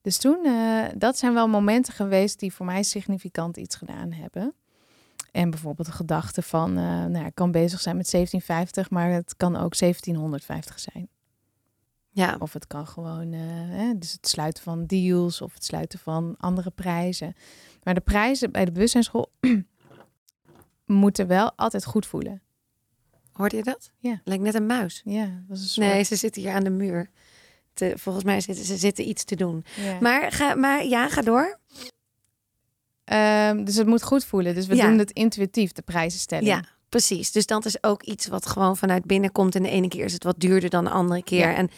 dus 0.02 0.18
toen, 0.18 0.44
eh, 0.44 0.84
dat 0.96 1.18
zijn 1.18 1.34
wel 1.34 1.48
momenten 1.48 1.92
geweest 1.92 2.38
die 2.38 2.52
voor 2.52 2.66
mij 2.66 2.82
significant 2.82 3.56
iets 3.56 3.76
gedaan 3.76 4.12
hebben. 4.12 4.54
En 5.32 5.50
bijvoorbeeld 5.50 5.88
de 5.88 5.94
gedachte 5.94 6.42
van, 6.42 6.70
eh, 6.70 6.84
nou, 6.84 7.18
ja, 7.18 7.26
ik 7.26 7.34
kan 7.34 7.50
bezig 7.50 7.80
zijn 7.80 7.96
met 7.96 8.08
1750, 8.08 8.90
maar 8.90 9.10
het 9.10 9.36
kan 9.36 9.56
ook 9.56 9.74
1750 9.74 10.78
zijn. 10.78 11.08
ja. 12.10 12.36
Of 12.38 12.52
het 12.52 12.66
kan 12.66 12.86
gewoon, 12.86 13.32
eh, 13.32 13.40
hè, 13.44 13.98
dus 13.98 14.12
het 14.12 14.28
sluiten 14.28 14.62
van 14.62 14.86
deals 14.86 15.40
of 15.40 15.54
het 15.54 15.64
sluiten 15.64 15.98
van 15.98 16.34
andere 16.38 16.70
prijzen. 16.70 17.34
Maar 17.82 17.94
de 17.94 18.00
prijzen 18.00 18.50
bij 18.50 18.64
de 18.64 18.72
bewustzijnsschool 18.72 19.32
moeten 20.84 21.26
wel 21.26 21.52
altijd 21.56 21.84
goed 21.84 22.06
voelen. 22.06 22.42
Hoorde 23.32 23.56
je 23.56 23.62
dat? 23.62 23.92
Ja. 23.98 24.20
Lijkt 24.24 24.42
net 24.42 24.54
een 24.54 24.66
muis. 24.66 25.00
Ja, 25.04 25.24
dat 25.24 25.32
was 25.48 25.60
een 25.60 25.68
soort, 25.68 25.86
Nee, 25.86 26.02
ze 26.02 26.16
zitten 26.16 26.42
hier 26.42 26.52
aan 26.52 26.64
de 26.64 26.70
muur. 26.70 27.10
Te, 27.74 27.92
volgens 27.96 28.24
mij 28.24 28.40
zitten 28.40 28.64
ze 28.64 28.76
zitten 28.76 29.08
iets 29.08 29.24
te 29.24 29.36
doen. 29.36 29.64
ja. 29.76 29.96
Maar, 30.00 30.32
ga, 30.32 30.54
maar 30.54 30.84
ja, 30.84 31.08
ga 31.08 31.22
door. 31.22 31.58
Ehm, 33.04 33.64
dus 33.64 33.74
het 33.76 33.86
moet 33.86 34.02
goed 34.02 34.24
voelen. 34.24 34.54
Dus 34.54 34.66
we 34.66 34.74
Ja. 34.76 34.86
doen 34.88 34.98
het 34.98 35.10
intuïtief, 35.10 35.72
de 35.72 35.82
prijzen 35.82 36.20
stellen. 36.20 36.44
Ja, 36.44 36.64
precies. 36.88 37.32
Dus 37.32 37.46
dat 37.46 37.64
is 37.64 37.82
ook 37.82 38.02
iets 38.02 38.26
wat 38.26 38.46
gewoon 38.46 38.76
vanuit 38.76 39.04
binnen 39.04 39.32
komt. 39.32 39.54
En 39.54 39.62
de 39.62 39.68
ene 39.70 39.88
keer 39.88 40.04
is 40.04 40.12
het 40.12 40.24
wat 40.24 40.40
duurder 40.40 40.70
dan 40.70 40.84
de 40.84 40.90
andere 40.90 41.22
keer. 41.22 41.48
Ja. 41.48 41.54
En, 41.54 41.70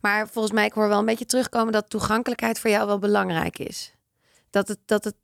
maar 0.00 0.28
volgens 0.28 0.54
mij, 0.54 0.66
ik 0.66 0.72
hoor 0.72 0.88
wel 0.88 0.98
een 0.98 1.04
beetje 1.04 1.26
terugkomen 1.26 1.72
dat 1.72 1.90
toegankelijkheid 1.90 2.58
voor 2.58 2.70
jou 2.70 2.86
wel 2.86 2.98
belangrijk 2.98 3.58
is. 3.58 3.94
Dat 4.50 4.68
het, 4.68 4.78
dat 4.86 5.04
het 5.04 5.16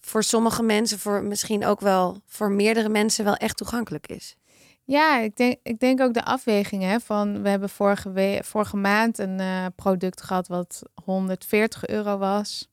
voor 0.00 0.22
sommige 0.24 0.62
mensen, 0.62 0.98
voor 0.98 1.22
misschien 1.22 1.64
ook 1.64 1.80
wel 1.80 2.20
voor 2.26 2.50
meerdere 2.50 2.88
mensen, 2.88 3.24
wel 3.24 3.36
echt 3.36 3.56
toegankelijk 3.56 4.06
is. 4.06 4.36
Ja, 4.84 5.18
ik 5.18 5.36
denk, 5.36 5.56
ik 5.62 5.80
denk 5.80 6.00
ook 6.00 6.14
de 6.14 6.24
afweging 6.24 6.82
hè, 6.82 7.00
van 7.00 7.42
we 7.42 7.48
hebben 7.48 7.68
vorige, 7.68 8.12
we 8.12 8.40
vorige 8.44 8.76
maand 8.76 9.18
een 9.18 9.40
eh, 9.40 9.66
product 9.76 10.22
gehad 10.22 10.48
wat 10.48 10.82
140 11.04 11.86
euro 11.86 12.18
was. 12.18 12.68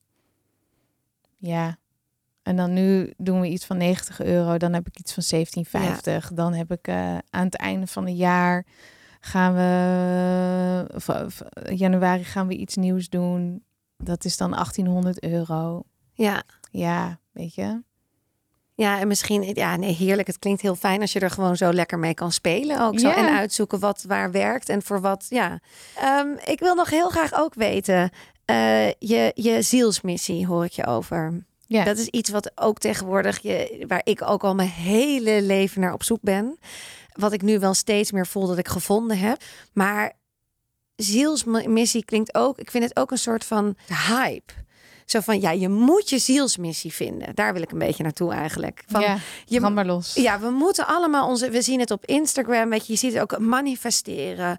Ja. 1.37 1.77
En 2.43 2.55
dan 2.55 2.73
nu 2.73 3.13
doen 3.17 3.41
we 3.41 3.47
iets 3.47 3.65
van 3.65 3.77
90 3.77 4.21
euro. 4.21 4.57
Dan 4.57 4.73
heb 4.73 4.87
ik 4.87 4.99
iets 4.99 5.13
van 5.13 5.23
1750. 5.29 6.33
Dan 6.33 6.53
heb 6.53 6.71
ik 6.71 6.87
eh, 6.87 7.17
aan 7.29 7.45
het 7.45 7.55
einde 7.55 7.87
van 7.87 8.05
het 8.05 8.17
jaar 8.17 8.65
gaan 9.19 9.53
we 9.53 10.95
of, 10.95 11.09
of, 11.09 11.41
januari 11.69 12.23
gaan 12.23 12.47
we 12.47 12.55
iets 12.55 12.75
nieuws 12.75 13.09
doen. 13.09 13.63
Dat 13.97 14.25
is 14.25 14.37
dan 14.37 14.51
1800 14.51 15.23
euro. 15.23 15.83
Ja. 16.11 16.43
Ja, 16.71 17.19
weet 17.31 17.55
je. 17.55 17.81
Ja, 18.79 18.99
en 18.99 19.07
misschien, 19.07 19.51
ja, 19.53 19.75
nee, 19.75 19.93
heerlijk. 19.93 20.27
Het 20.27 20.39
klinkt 20.39 20.61
heel 20.61 20.75
fijn 20.75 21.01
als 21.01 21.13
je 21.13 21.19
er 21.19 21.31
gewoon 21.31 21.57
zo 21.57 21.73
lekker 21.73 21.99
mee 21.99 22.13
kan 22.13 22.31
spelen 22.31 22.81
ook. 22.81 22.99
Zo. 22.99 23.09
En 23.09 23.37
uitzoeken 23.37 23.79
wat 23.79 24.03
waar 24.07 24.31
werkt 24.31 24.69
en 24.69 24.81
voor 24.81 25.01
wat, 25.01 25.25
ja. 25.29 25.59
Ehm, 25.95 26.27
ik 26.45 26.59
wil 26.59 26.75
nog 26.75 26.89
heel 26.89 27.09
graag 27.09 27.33
ook 27.33 27.53
weten, 27.53 28.09
eh, 28.45 28.87
je, 28.87 29.31
je 29.35 29.61
zielsmissie 29.61 30.47
hoor 30.47 30.65
ik 30.65 30.71
je 30.71 30.85
over. 30.85 31.43
Ja. 31.67 31.83
Dat 31.83 31.97
is 31.97 32.07
iets 32.07 32.29
wat 32.29 32.51
ook 32.55 32.77
tegenwoordig, 32.77 33.39
je, 33.41 33.83
waar 33.87 34.01
ik 34.03 34.21
ook 34.29 34.43
al 34.43 34.55
mijn 34.55 34.69
hele 34.69 35.41
leven 35.41 35.81
naar 35.81 35.93
op 35.93 36.03
zoek 36.03 36.21
ben. 36.21 36.59
Wat 37.13 37.33
ik 37.33 37.41
nu 37.41 37.59
wel 37.59 37.73
steeds 37.73 38.11
meer 38.11 38.27
voel 38.27 38.47
dat 38.47 38.57
ik 38.57 38.67
gevonden 38.67 39.17
heb. 39.17 39.41
Maar 39.73 40.13
zielsmissie 40.95 42.05
klinkt 42.05 42.35
ook, 42.35 42.57
ik 42.57 42.71
vind 42.71 42.83
het 42.83 42.97
ook 42.97 43.11
een 43.11 43.17
soort 43.17 43.45
van 43.45 43.75
hype. 43.87 44.53
Zo 45.09 45.19
van, 45.19 45.41
ja, 45.41 45.51
je 45.51 45.69
moet 45.69 46.09
je 46.09 46.19
zielsmissie 46.19 46.93
vinden. 46.93 47.35
Daar 47.35 47.53
wil 47.53 47.61
ik 47.61 47.71
een 47.71 47.77
beetje 47.77 48.03
naartoe 48.03 48.33
eigenlijk. 48.33 48.83
Van, 48.87 49.01
ja, 49.01 49.17
je, 49.45 49.59
maar 49.59 49.85
los. 49.85 50.13
ja, 50.13 50.39
we 50.39 50.49
moeten 50.49 50.87
allemaal 50.87 51.27
onze. 51.27 51.49
We 51.49 51.61
zien 51.61 51.79
het 51.79 51.91
op 51.91 52.05
Instagram. 52.05 52.69
Weet 52.69 52.85
je, 52.85 52.93
je 52.93 52.99
ziet 52.99 53.13
het 53.13 53.21
ook 53.21 53.39
manifesteren, 53.39 54.57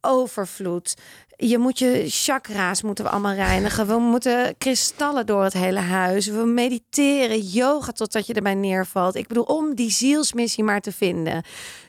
overvloed. 0.00 0.96
Je 1.36 1.58
moet 1.58 1.78
je 1.78 2.04
chakra's 2.08 2.82
moeten 2.82 3.04
we 3.04 3.10
allemaal 3.10 3.34
reinigen. 3.34 3.86
We 3.86 3.98
moeten 3.98 4.54
kristallen 4.58 5.26
door 5.26 5.42
het 5.42 5.52
hele 5.52 5.78
huis. 5.78 6.26
We 6.26 6.44
mediteren, 6.44 7.40
yoga 7.40 7.92
totdat 7.92 8.26
je 8.26 8.34
erbij 8.34 8.54
neervalt. 8.54 9.14
Ik 9.14 9.28
bedoel, 9.28 9.44
om 9.44 9.74
die 9.74 9.90
zielsmissie 9.90 10.64
maar 10.64 10.80
te 10.80 10.92
vinden. 10.92 11.42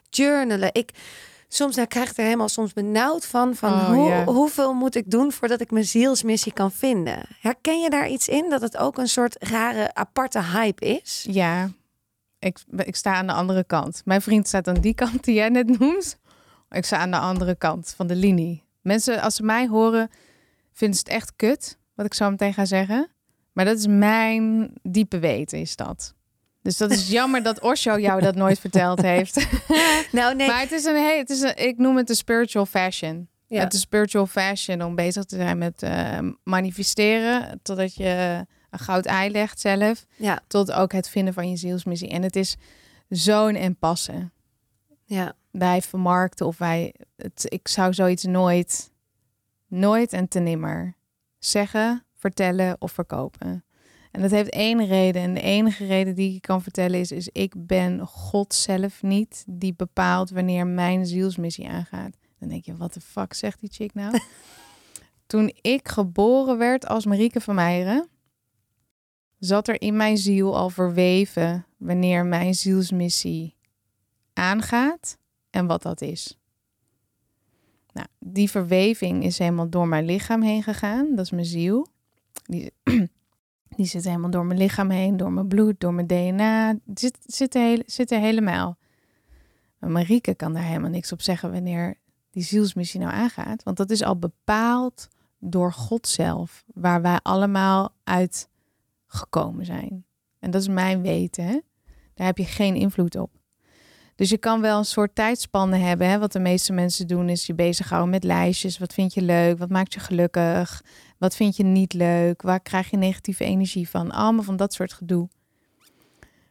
Journalen. 0.09 0.69
Ik 0.73 0.89
soms 1.53 1.75
dan 1.75 1.87
krijg 1.87 2.11
ik 2.11 2.17
er 2.17 2.23
helemaal 2.23 2.49
soms 2.49 2.73
benauwd 2.73 3.25
van. 3.25 3.55
Van 3.55 3.71
Oh, 3.71 3.89
hoe, 3.89 4.23
hoeveel 4.33 4.73
moet 4.73 4.95
ik 4.95 5.11
doen 5.11 5.31
voordat 5.31 5.61
ik 5.61 5.71
mijn 5.71 5.85
zielsmissie 5.85 6.53
kan 6.53 6.71
vinden? 6.71 7.25
Herken 7.39 7.79
je 7.79 7.89
daar 7.89 8.09
iets 8.09 8.27
in? 8.27 8.49
Dat 8.49 8.61
het 8.61 8.77
ook 8.77 8.97
een 8.97 9.07
soort 9.07 9.35
rare 9.39 9.93
aparte 9.93 10.43
hype 10.43 10.85
is? 10.85 11.25
Ja, 11.29 11.69
ik, 12.39 12.59
ik 12.77 12.95
sta 12.95 13.13
aan 13.13 13.27
de 13.27 13.33
andere 13.33 13.63
kant. 13.63 14.01
Mijn 14.05 14.21
vriend 14.21 14.47
staat 14.47 14.67
aan 14.67 14.81
die 14.81 14.93
kant 14.93 15.23
die 15.23 15.35
jij 15.35 15.49
net 15.49 15.79
noemt. 15.79 16.17
Ik 16.69 16.85
sta 16.85 16.97
aan 16.97 17.11
de 17.11 17.17
andere 17.17 17.55
kant 17.55 17.93
van 17.95 18.07
de 18.07 18.15
linie. 18.15 18.63
Mensen, 18.81 19.21
als 19.21 19.35
ze 19.35 19.43
mij 19.43 19.67
horen, 19.67 20.09
vinden 20.73 20.97
ze 20.97 21.03
het 21.03 21.13
echt 21.13 21.33
kut, 21.35 21.77
wat 21.95 22.05
ik 22.05 22.13
zo 22.13 22.29
meteen 22.29 22.53
ga 22.53 22.65
zeggen. 22.65 23.09
Maar 23.51 23.65
dat 23.65 23.77
is 23.77 23.87
mijn 23.87 24.73
diepe 24.81 25.19
weten, 25.19 25.59
is 25.59 25.75
dat. 25.75 26.13
Dus 26.61 26.77
dat 26.77 26.91
is 26.91 27.09
jammer 27.09 27.43
dat 27.43 27.59
Osho 27.59 27.99
jou 27.99 28.21
dat 28.21 28.35
nooit 28.35 28.59
verteld 28.59 29.01
heeft. 29.01 29.35
Nou, 30.11 30.35
nee. 30.35 30.47
Maar 30.47 30.59
het 30.59 30.71
is 30.71 30.85
een, 30.85 30.95
hey, 30.95 31.17
het 31.17 31.29
is 31.29 31.41
een, 31.41 31.57
ik 31.57 31.77
noem 31.77 31.97
het 31.97 32.07
de 32.07 32.15
spiritual 32.15 32.65
fashion. 32.65 33.29
Ja. 33.47 33.63
Het 33.63 33.73
is 33.73 33.79
spiritual 33.79 34.25
fashion 34.27 34.81
om 34.83 34.95
bezig 34.95 35.23
te 35.23 35.35
zijn 35.35 35.57
met 35.57 35.83
eh, 35.83 36.17
manifesteren. 36.43 37.59
Totdat 37.63 37.95
je 37.95 38.45
een 38.69 38.79
goud 38.79 39.05
ei 39.05 39.31
legt 39.31 39.59
zelf, 39.59 40.05
Ja, 40.15 40.39
tot 40.47 40.71
ook 40.71 40.91
het 40.91 41.09
vinden 41.09 41.33
van 41.33 41.49
je 41.49 41.55
zielsmissie. 41.55 42.09
En 42.09 42.21
het 42.23 42.35
is 42.35 42.55
zo'n 43.09 43.55
en 43.55 43.75
passen. 43.77 44.33
ja, 45.05 45.33
Wij 45.51 45.81
vermarkten 45.81 46.45
of 46.45 46.57
wij, 46.57 46.93
het, 47.15 47.45
ik 47.47 47.67
zou 47.67 47.93
zoiets 47.93 48.23
nooit, 48.23 48.91
nooit 49.67 50.13
en 50.13 50.27
te 50.27 50.39
nimmer 50.39 50.95
zeggen, 51.39 52.05
vertellen 52.15 52.75
of 52.79 52.91
verkopen. 52.91 53.63
En 54.11 54.21
dat 54.21 54.31
heeft 54.31 54.49
één 54.49 54.85
reden. 54.85 55.21
En 55.21 55.33
de 55.33 55.41
enige 55.41 55.85
reden 55.85 56.15
die 56.15 56.35
ik 56.35 56.41
kan 56.41 56.61
vertellen 56.61 56.99
is, 56.99 57.11
is 57.11 57.29
ik 57.31 57.53
ben 57.57 57.99
God 58.07 58.53
zelf 58.53 59.03
niet 59.03 59.43
die 59.47 59.73
bepaalt 59.73 60.29
wanneer 60.29 60.67
mijn 60.67 61.05
zielsmissie 61.05 61.69
aangaat. 61.69 62.17
Dan 62.39 62.49
denk 62.49 62.65
je, 62.65 62.77
wat 62.77 62.93
de 62.93 63.01
fuck 63.01 63.33
zegt 63.33 63.59
die 63.59 63.71
chick 63.71 63.93
nou? 63.93 64.19
Toen 65.27 65.53
ik 65.61 65.87
geboren 65.87 66.57
werd 66.57 66.87
als 66.87 67.05
Marieke 67.05 67.41
van 67.41 67.55
Meijeren, 67.55 68.07
zat 69.39 69.67
er 69.67 69.81
in 69.81 69.95
mijn 69.95 70.17
ziel 70.17 70.57
al 70.57 70.69
verweven 70.69 71.65
wanneer 71.77 72.25
mijn 72.25 72.53
zielsmissie 72.53 73.55
aangaat 74.33 75.17
en 75.49 75.65
wat 75.65 75.81
dat 75.81 76.01
is. 76.01 76.37
Nou, 77.93 78.07
die 78.19 78.49
verweving 78.49 79.23
is 79.23 79.37
helemaal 79.37 79.69
door 79.69 79.87
mijn 79.87 80.05
lichaam 80.05 80.41
heen 80.41 80.63
gegaan. 80.63 81.15
Dat 81.15 81.25
is 81.25 81.31
mijn 81.31 81.45
ziel. 81.45 81.87
Die, 82.43 82.71
die 83.75 83.85
zit 83.85 84.03
helemaal 84.03 84.29
door 84.29 84.45
mijn 84.45 84.59
lichaam 84.59 84.89
heen, 84.89 85.17
door 85.17 85.31
mijn 85.31 85.47
bloed, 85.47 85.79
door 85.79 85.93
mijn 85.93 86.07
DNA. 86.07 86.75
Zit, 86.93 87.17
zit, 87.25 87.83
zit 87.85 88.11
er 88.11 88.19
helemaal. 88.19 88.77
Maar 89.77 89.89
Marieke 89.89 90.35
kan 90.35 90.53
daar 90.53 90.63
helemaal 90.63 90.89
niks 90.89 91.11
op 91.11 91.21
zeggen 91.21 91.51
wanneer 91.51 91.97
die 92.31 92.43
zielsmissie 92.43 92.99
nou 92.99 93.11
aangaat. 93.11 93.63
Want 93.63 93.77
dat 93.77 93.89
is 93.89 94.03
al 94.03 94.17
bepaald 94.17 95.07
door 95.39 95.73
God 95.73 96.07
zelf, 96.07 96.63
waar 96.73 97.01
wij 97.01 97.19
allemaal 97.21 97.93
uit 98.03 98.49
gekomen 99.07 99.65
zijn. 99.65 100.05
En 100.39 100.51
dat 100.51 100.61
is 100.61 100.67
mijn 100.67 101.01
weten. 101.01 101.63
Daar 102.13 102.27
heb 102.27 102.37
je 102.37 102.45
geen 102.45 102.75
invloed 102.75 103.15
op. 103.15 103.31
Dus 104.15 104.29
je 104.29 104.37
kan 104.37 104.61
wel 104.61 104.77
een 104.77 104.85
soort 104.85 105.15
tijdspanne 105.15 105.77
hebben. 105.77 106.09
Hè? 106.09 106.19
Wat 106.19 106.31
de 106.31 106.39
meeste 106.39 106.73
mensen 106.73 107.07
doen 107.07 107.29
is 107.29 107.45
je 107.45 107.53
bezighouden 107.53 108.09
met 108.09 108.23
lijstjes. 108.23 108.77
Wat 108.77 108.93
vind 108.93 109.13
je 109.13 109.21
leuk? 109.21 109.57
Wat 109.57 109.69
maakt 109.69 109.93
je 109.93 109.99
gelukkig? 109.99 110.83
Wat 111.21 111.35
vind 111.35 111.55
je 111.55 111.63
niet 111.63 111.93
leuk? 111.93 112.41
Waar 112.41 112.59
krijg 112.59 112.89
je 112.89 112.97
negatieve 112.97 113.43
energie 113.43 113.89
van? 113.89 114.11
Allemaal 114.11 114.43
van 114.43 114.55
dat 114.55 114.73
soort 114.73 114.93
gedoe. 114.93 115.29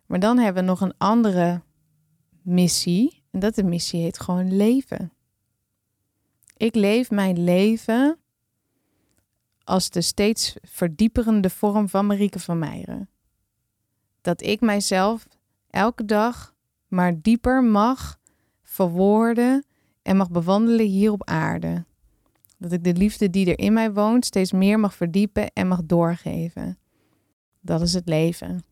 Maar 0.06 0.20
dan 0.20 0.38
hebben 0.38 0.62
we 0.62 0.68
nog 0.68 0.80
een 0.80 0.94
andere 0.98 1.62
missie. 2.42 3.22
En 3.30 3.40
dat 3.40 3.54
de 3.54 3.64
missie 3.64 4.02
heet 4.02 4.20
gewoon 4.20 4.56
leven. 4.56 5.12
Ik 6.56 6.74
leef 6.74 7.10
mijn 7.10 7.44
leven 7.44 8.18
als 9.64 9.90
de 9.90 10.00
steeds 10.00 10.56
verdieperende 10.62 11.50
vorm 11.50 11.88
van 11.88 12.06
Marieke 12.06 12.38
van 12.38 12.58
Meijeren. 12.58 13.08
Dat 14.20 14.42
ik 14.42 14.60
mijzelf 14.60 15.26
elke 15.70 16.04
dag 16.04 16.54
maar 16.88 17.20
dieper 17.20 17.64
mag 17.64 18.18
verwoorden 18.62 19.64
en 20.02 20.16
mag 20.16 20.30
bewandelen 20.30 20.86
hier 20.86 21.12
op 21.12 21.24
aarde. 21.24 21.84
Dat 22.60 22.72
ik 22.72 22.84
de 22.84 22.92
liefde 22.92 23.30
die 23.30 23.46
er 23.46 23.58
in 23.58 23.72
mij 23.72 23.92
woont 23.92 24.24
steeds 24.24 24.52
meer 24.52 24.80
mag 24.80 24.94
verdiepen 24.94 25.52
en 25.52 25.68
mag 25.68 25.80
doorgeven. 25.84 26.78
Dat 27.60 27.80
is 27.80 27.92
het 27.92 28.08
leven. 28.08 28.64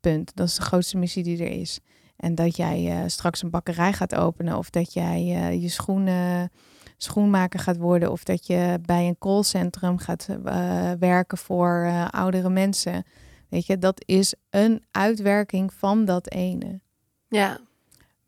Punt. 0.00 0.36
Dat 0.36 0.48
is 0.48 0.54
de 0.54 0.62
grootste 0.62 0.96
missie 0.96 1.22
die 1.22 1.44
er 1.44 1.50
is. 1.50 1.80
En 2.16 2.34
dat 2.34 2.56
jij 2.56 2.90
eh, 2.90 3.08
straks 3.08 3.42
een 3.42 3.50
bakkerij 3.50 3.92
gaat 3.92 4.14
openen 4.14 4.56
of 4.56 4.70
dat 4.70 4.92
jij 4.92 5.16
eh, 5.16 5.62
je 5.62 5.68
schoenen 5.68 6.50
schoenmaker 6.96 7.60
gaat 7.60 7.76
worden 7.76 8.10
of 8.10 8.24
dat 8.24 8.46
je 8.46 8.78
bij 8.82 9.06
een 9.08 9.18
callcentrum 9.18 9.98
gaat 9.98 10.28
eh, 10.44 10.92
werken 10.98 11.38
voor 11.38 11.90
oudere 12.10 12.50
mensen. 12.50 13.04
Weet 13.48 13.66
je, 13.66 13.78
dat 13.78 14.02
is 14.06 14.34
een 14.50 14.84
uitwerking 14.90 15.72
van 15.72 16.04
dat 16.04 16.30
ene. 16.30 16.80
ja, 17.28 17.60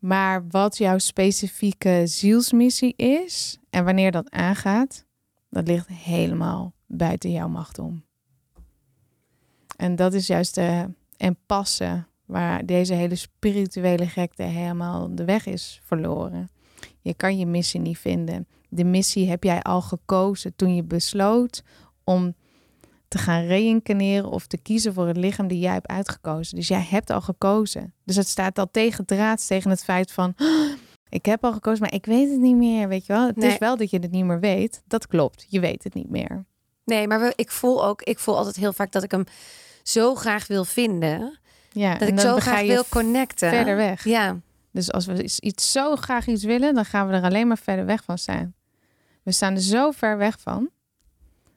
Maar 0.03 0.47
wat 0.47 0.77
jouw 0.77 0.97
specifieke 0.97 2.01
zielsmissie 2.05 2.95
is 2.95 3.57
en 3.69 3.85
wanneer 3.85 4.11
dat 4.11 4.31
aangaat, 4.31 5.05
dat 5.49 5.67
ligt 5.67 5.87
helemaal 5.87 6.73
buiten 6.87 7.31
jouw 7.31 7.47
macht 7.47 7.79
om. 7.79 8.05
En 9.77 9.95
dat 9.95 10.13
is 10.13 10.27
juist 10.27 10.55
de 10.55 10.89
en 11.17 11.37
passen 11.45 12.07
waar 12.25 12.65
deze 12.65 12.93
hele 12.93 13.15
spirituele 13.15 14.07
gekte 14.07 14.43
helemaal 14.43 15.15
de 15.15 15.25
weg 15.25 15.45
is 15.45 15.79
verloren. 15.83 16.49
Je 16.99 17.13
kan 17.13 17.37
je 17.37 17.45
missie 17.45 17.79
niet 17.79 17.97
vinden. 17.97 18.47
De 18.69 18.83
missie 18.83 19.29
heb 19.29 19.43
jij 19.43 19.61
al 19.61 19.81
gekozen 19.81 20.55
toen 20.55 20.75
je 20.75 20.83
besloot 20.83 21.63
om 22.03 22.35
te 23.13 23.19
gaan 23.19 23.45
reïncarneren 23.45 24.29
of 24.29 24.47
te 24.47 24.57
kiezen 24.57 24.93
voor 24.93 25.07
het 25.07 25.17
lichaam 25.17 25.47
die 25.47 25.59
jij 25.59 25.73
hebt 25.73 25.87
uitgekozen. 25.87 26.55
Dus 26.55 26.67
jij 26.67 26.85
hebt 26.89 27.09
al 27.09 27.21
gekozen. 27.21 27.93
Dus 28.05 28.15
het 28.15 28.27
staat 28.27 28.59
al 28.59 28.67
tegen 28.71 29.05
draads 29.05 29.47
tegen 29.47 29.69
het 29.69 29.83
feit 29.83 30.11
van 30.11 30.33
"Oh, 30.37 30.71
ik 31.09 31.25
heb 31.25 31.43
al 31.43 31.53
gekozen, 31.53 31.81
maar 31.81 31.93
ik 31.93 32.05
weet 32.05 32.29
het 32.31 32.39
niet 32.39 32.55
meer, 32.55 32.87
weet 32.87 33.05
je 33.05 33.13
wel? 33.13 33.25
Het 33.27 33.35
Nee. 33.35 33.51
is 33.51 33.57
wel 33.57 33.77
dat 33.77 33.89
je 33.89 33.99
het 33.99 34.11
niet 34.11 34.25
meer 34.25 34.39
weet. 34.39 34.81
Dat 34.87 35.07
klopt. 35.07 35.45
Je 35.49 35.59
weet 35.59 35.83
het 35.83 35.93
niet 35.93 36.09
meer. 36.09 36.45
Nee, 36.85 37.07
maar 37.07 37.19
we, 37.19 37.33
ik 37.35 37.51
voel 37.51 37.85
ook, 37.85 38.01
ik 38.01 38.19
voel 38.19 38.37
altijd 38.37 38.55
heel 38.55 38.73
vaak 38.73 38.91
dat 38.91 39.03
ik 39.03 39.11
hem 39.11 39.23
zo 39.83 40.15
graag 40.15 40.47
wil 40.47 40.65
vinden. 40.65 41.39
Ja, 41.71 41.97
Dat 41.97 42.07
ik 42.07 42.19
zo 42.19 42.35
graag 42.39 42.65
wil 42.67 42.83
connecten. 42.89 43.49
verder 43.49 43.75
weg. 43.75 44.03
Ja, 44.03 44.39
Dus 44.71 44.91
als 44.91 45.05
we 45.05 45.23
iets, 45.39 45.71
zo 45.71 45.95
graag 45.95 46.27
iets 46.27 46.43
willen, 46.43 46.73
dan 46.73 46.85
gaan 46.85 47.07
we 47.07 47.13
er 47.13 47.23
alleen 47.23 47.47
maar 47.47 47.57
verder 47.57 47.85
weg 47.85 48.03
van 48.03 48.17
staan. 48.17 48.53
We 49.23 49.31
staan 49.31 49.53
er 49.55 49.61
zo 49.61 49.91
ver 49.91 50.17
weg 50.17 50.39
van. 50.39 50.69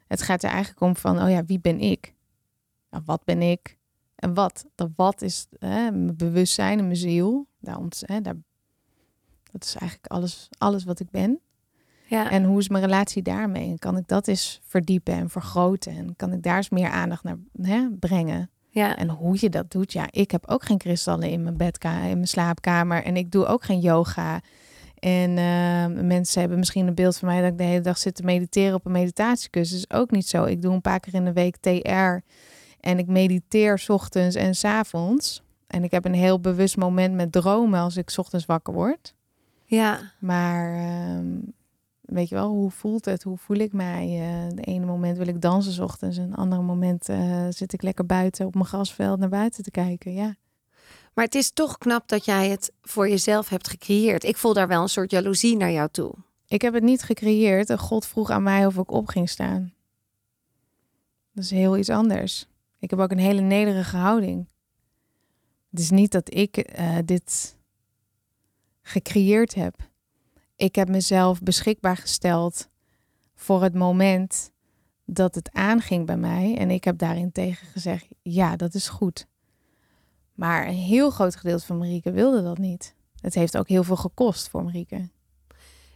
Het 0.06 0.22
gaat 0.22 0.42
er 0.42 0.50
eigenlijk 0.50 0.80
om 0.80 0.96
van, 0.96 1.22
oh 1.22 1.30
ja, 1.30 1.44
wie 1.44 1.60
ben 1.60 1.80
ik? 1.80 2.14
Nou, 2.90 3.02
wat 3.06 3.24
ben 3.24 3.42
ik? 3.42 3.78
En 4.14 4.34
wat? 4.34 4.66
Dat 4.74 4.90
wat 4.96 5.22
is 5.22 5.46
hè, 5.58 5.90
mijn 5.90 6.16
bewustzijn 6.16 6.78
en 6.78 6.84
mijn 6.84 6.96
ziel. 6.96 7.46
Daar, 7.60 7.78
hè, 8.00 8.20
daar, 8.20 8.36
dat 9.52 9.64
is 9.64 9.74
eigenlijk 9.74 10.12
alles, 10.12 10.48
alles 10.58 10.84
wat 10.84 11.00
ik 11.00 11.10
ben. 11.10 11.40
ja. 12.06 12.30
En 12.30 12.44
hoe 12.44 12.58
is 12.58 12.68
mijn 12.68 12.84
relatie 12.84 13.22
daarmee? 13.22 13.70
En 13.70 13.78
kan 13.78 13.96
ik 13.96 14.08
dat 14.08 14.28
eens 14.28 14.60
verdiepen 14.64 15.14
en 15.14 15.30
vergroten? 15.30 15.96
En 15.96 16.16
kan 16.16 16.32
ik 16.32 16.42
daar 16.42 16.56
eens 16.56 16.68
meer 16.68 16.90
aandacht 16.90 17.22
naar 17.22 17.38
hè, 17.62 17.90
brengen? 17.90 18.50
ja. 18.76 18.96
En 18.96 19.08
hoe 19.08 19.36
je 19.40 19.48
dat 19.48 19.70
doet, 19.70 19.92
ja, 19.92 20.06
ik 20.10 20.30
heb 20.30 20.48
ook 20.48 20.64
geen 20.64 20.78
kristallen 20.78 21.30
in 21.30 21.42
mijn 21.42 21.56
bedkamer, 21.56 22.08
in 22.08 22.14
mijn 22.14 22.28
slaapkamer. 22.28 23.04
En 23.04 23.16
ik 23.16 23.30
doe 23.30 23.46
ook 23.46 23.64
geen 23.64 23.80
yoga. 23.80 24.40
En 25.06 25.38
eh, 25.38 26.04
mensen 26.04 26.40
hebben 26.40 26.58
misschien 26.58 26.86
een 26.86 26.94
beeld 26.94 27.16
van 27.16 27.28
mij 27.28 27.40
dat 27.40 27.50
ik 27.50 27.58
de 27.58 27.64
hele 27.64 27.80
dag 27.80 27.98
zit 27.98 28.14
te 28.14 28.22
mediteren 28.22 28.74
op 28.74 28.86
een 28.86 28.92
meditatiekussen. 28.92 29.78
Dat 29.78 29.90
is 29.90 29.96
ook 29.96 30.10
niet 30.10 30.28
zo. 30.28 30.44
Ik 30.44 30.62
doe 30.62 30.72
een 30.72 30.80
paar 30.80 31.00
keer 31.00 31.14
in 31.14 31.24
de 31.24 31.32
week 31.32 31.56
TR. 31.56 32.24
En 32.80 32.98
ik 32.98 33.06
mediteer 33.06 33.78
's 33.78 33.88
ochtends 33.88 34.36
en 34.36 34.54
's 34.54 34.64
avonds. 34.64 35.42
En 35.66 35.84
ik 35.84 35.90
heb 35.90 36.04
een 36.04 36.14
heel 36.14 36.40
bewust 36.40 36.76
moment 36.76 37.14
met 37.14 37.32
dromen 37.32 37.80
als 37.80 37.96
ik 37.96 38.10
's 38.10 38.18
ochtends 38.18 38.46
wakker 38.46 38.74
word. 38.74 39.14
ja. 39.64 40.12
Maar 40.18 40.74
ehm, 40.74 41.26
weet 42.00 42.28
je 42.28 42.34
wel, 42.34 42.48
hoe 42.48 42.70
voelt 42.70 43.04
het? 43.04 43.22
Hoe 43.22 43.36
voel 43.38 43.56
ik 43.56 43.72
mij? 43.72 44.04
Eh, 44.04 44.56
de 44.56 44.62
ene 44.62 44.86
moment 44.86 45.18
wil 45.18 45.28
ik 45.28 45.40
dansen 45.40 45.72
's 45.72 45.78
ochtends. 45.78 46.16
En 46.16 46.30
het 46.30 46.38
andere 46.38 46.62
moment 46.62 47.08
eh, 47.08 47.46
zit 47.50 47.72
ik 47.72 47.82
lekker 47.82 48.06
buiten 48.06 48.46
op 48.46 48.54
mijn 48.54 48.66
grasveld 48.66 49.18
naar 49.18 49.28
buiten 49.28 49.62
te 49.62 49.70
kijken. 49.70 50.12
Ja. 50.12 50.36
Maar 51.16 51.24
het 51.24 51.34
is 51.34 51.50
toch 51.50 51.78
knap 51.78 52.08
dat 52.08 52.24
jij 52.24 52.48
het 52.48 52.72
voor 52.82 53.08
jezelf 53.08 53.48
hebt 53.48 53.68
gecreëerd. 53.68 54.24
Ik 54.24 54.36
voel 54.36 54.52
daar 54.52 54.68
wel 54.68 54.82
een 54.82 54.88
soort 54.88 55.10
jaloezie 55.10 55.56
naar 55.56 55.70
jou 55.70 55.88
toe. 55.90 56.14
Ik 56.46 56.62
heb 56.62 56.74
het 56.74 56.82
niet 56.82 57.02
gecreëerd 57.02 57.78
God 57.78 58.06
vroeg 58.06 58.30
aan 58.30 58.42
mij 58.42 58.66
of 58.66 58.76
ik 58.76 58.90
op 58.90 59.08
ging 59.08 59.28
staan. 59.28 59.72
Dat 61.32 61.44
is 61.44 61.50
heel 61.50 61.76
iets 61.76 61.90
anders. 61.90 62.46
Ik 62.78 62.90
heb 62.90 62.98
ook 62.98 63.10
een 63.10 63.18
hele 63.18 63.40
nederige 63.40 63.96
houding. 63.96 64.48
Het 65.70 65.80
is 65.80 65.90
niet 65.90 66.12
dat 66.12 66.34
ik 66.34 66.56
eh, 66.56 66.96
dit 67.04 67.56
gecreëerd 68.82 69.54
heb. 69.54 69.74
Ik 70.56 70.74
heb 70.74 70.88
mezelf 70.88 71.40
beschikbaar 71.40 71.96
gesteld 71.96 72.68
voor 73.34 73.62
het 73.62 73.74
moment 73.74 74.50
dat 75.04 75.34
het 75.34 75.52
aanging 75.52 76.06
bij 76.06 76.16
mij. 76.16 76.56
En 76.58 76.70
ik 76.70 76.84
heb 76.84 76.98
daarin 76.98 77.32
tegen 77.32 77.66
gezegd, 77.66 78.06
ja, 78.22 78.56
dat 78.56 78.74
is 78.74 78.88
goed. 78.88 79.26
Maar 80.36 80.66
een 80.66 80.74
heel 80.74 81.10
groot 81.10 81.36
gedeelte 81.36 81.66
van 81.66 81.78
Marieke 81.78 82.10
wilde 82.10 82.42
dat 82.42 82.58
niet. 82.58 82.94
Het 83.20 83.34
heeft 83.34 83.56
ook 83.58 83.68
heel 83.68 83.84
veel 83.84 83.96
gekost 83.96 84.48
voor 84.48 84.64
Marieke. 84.64 85.08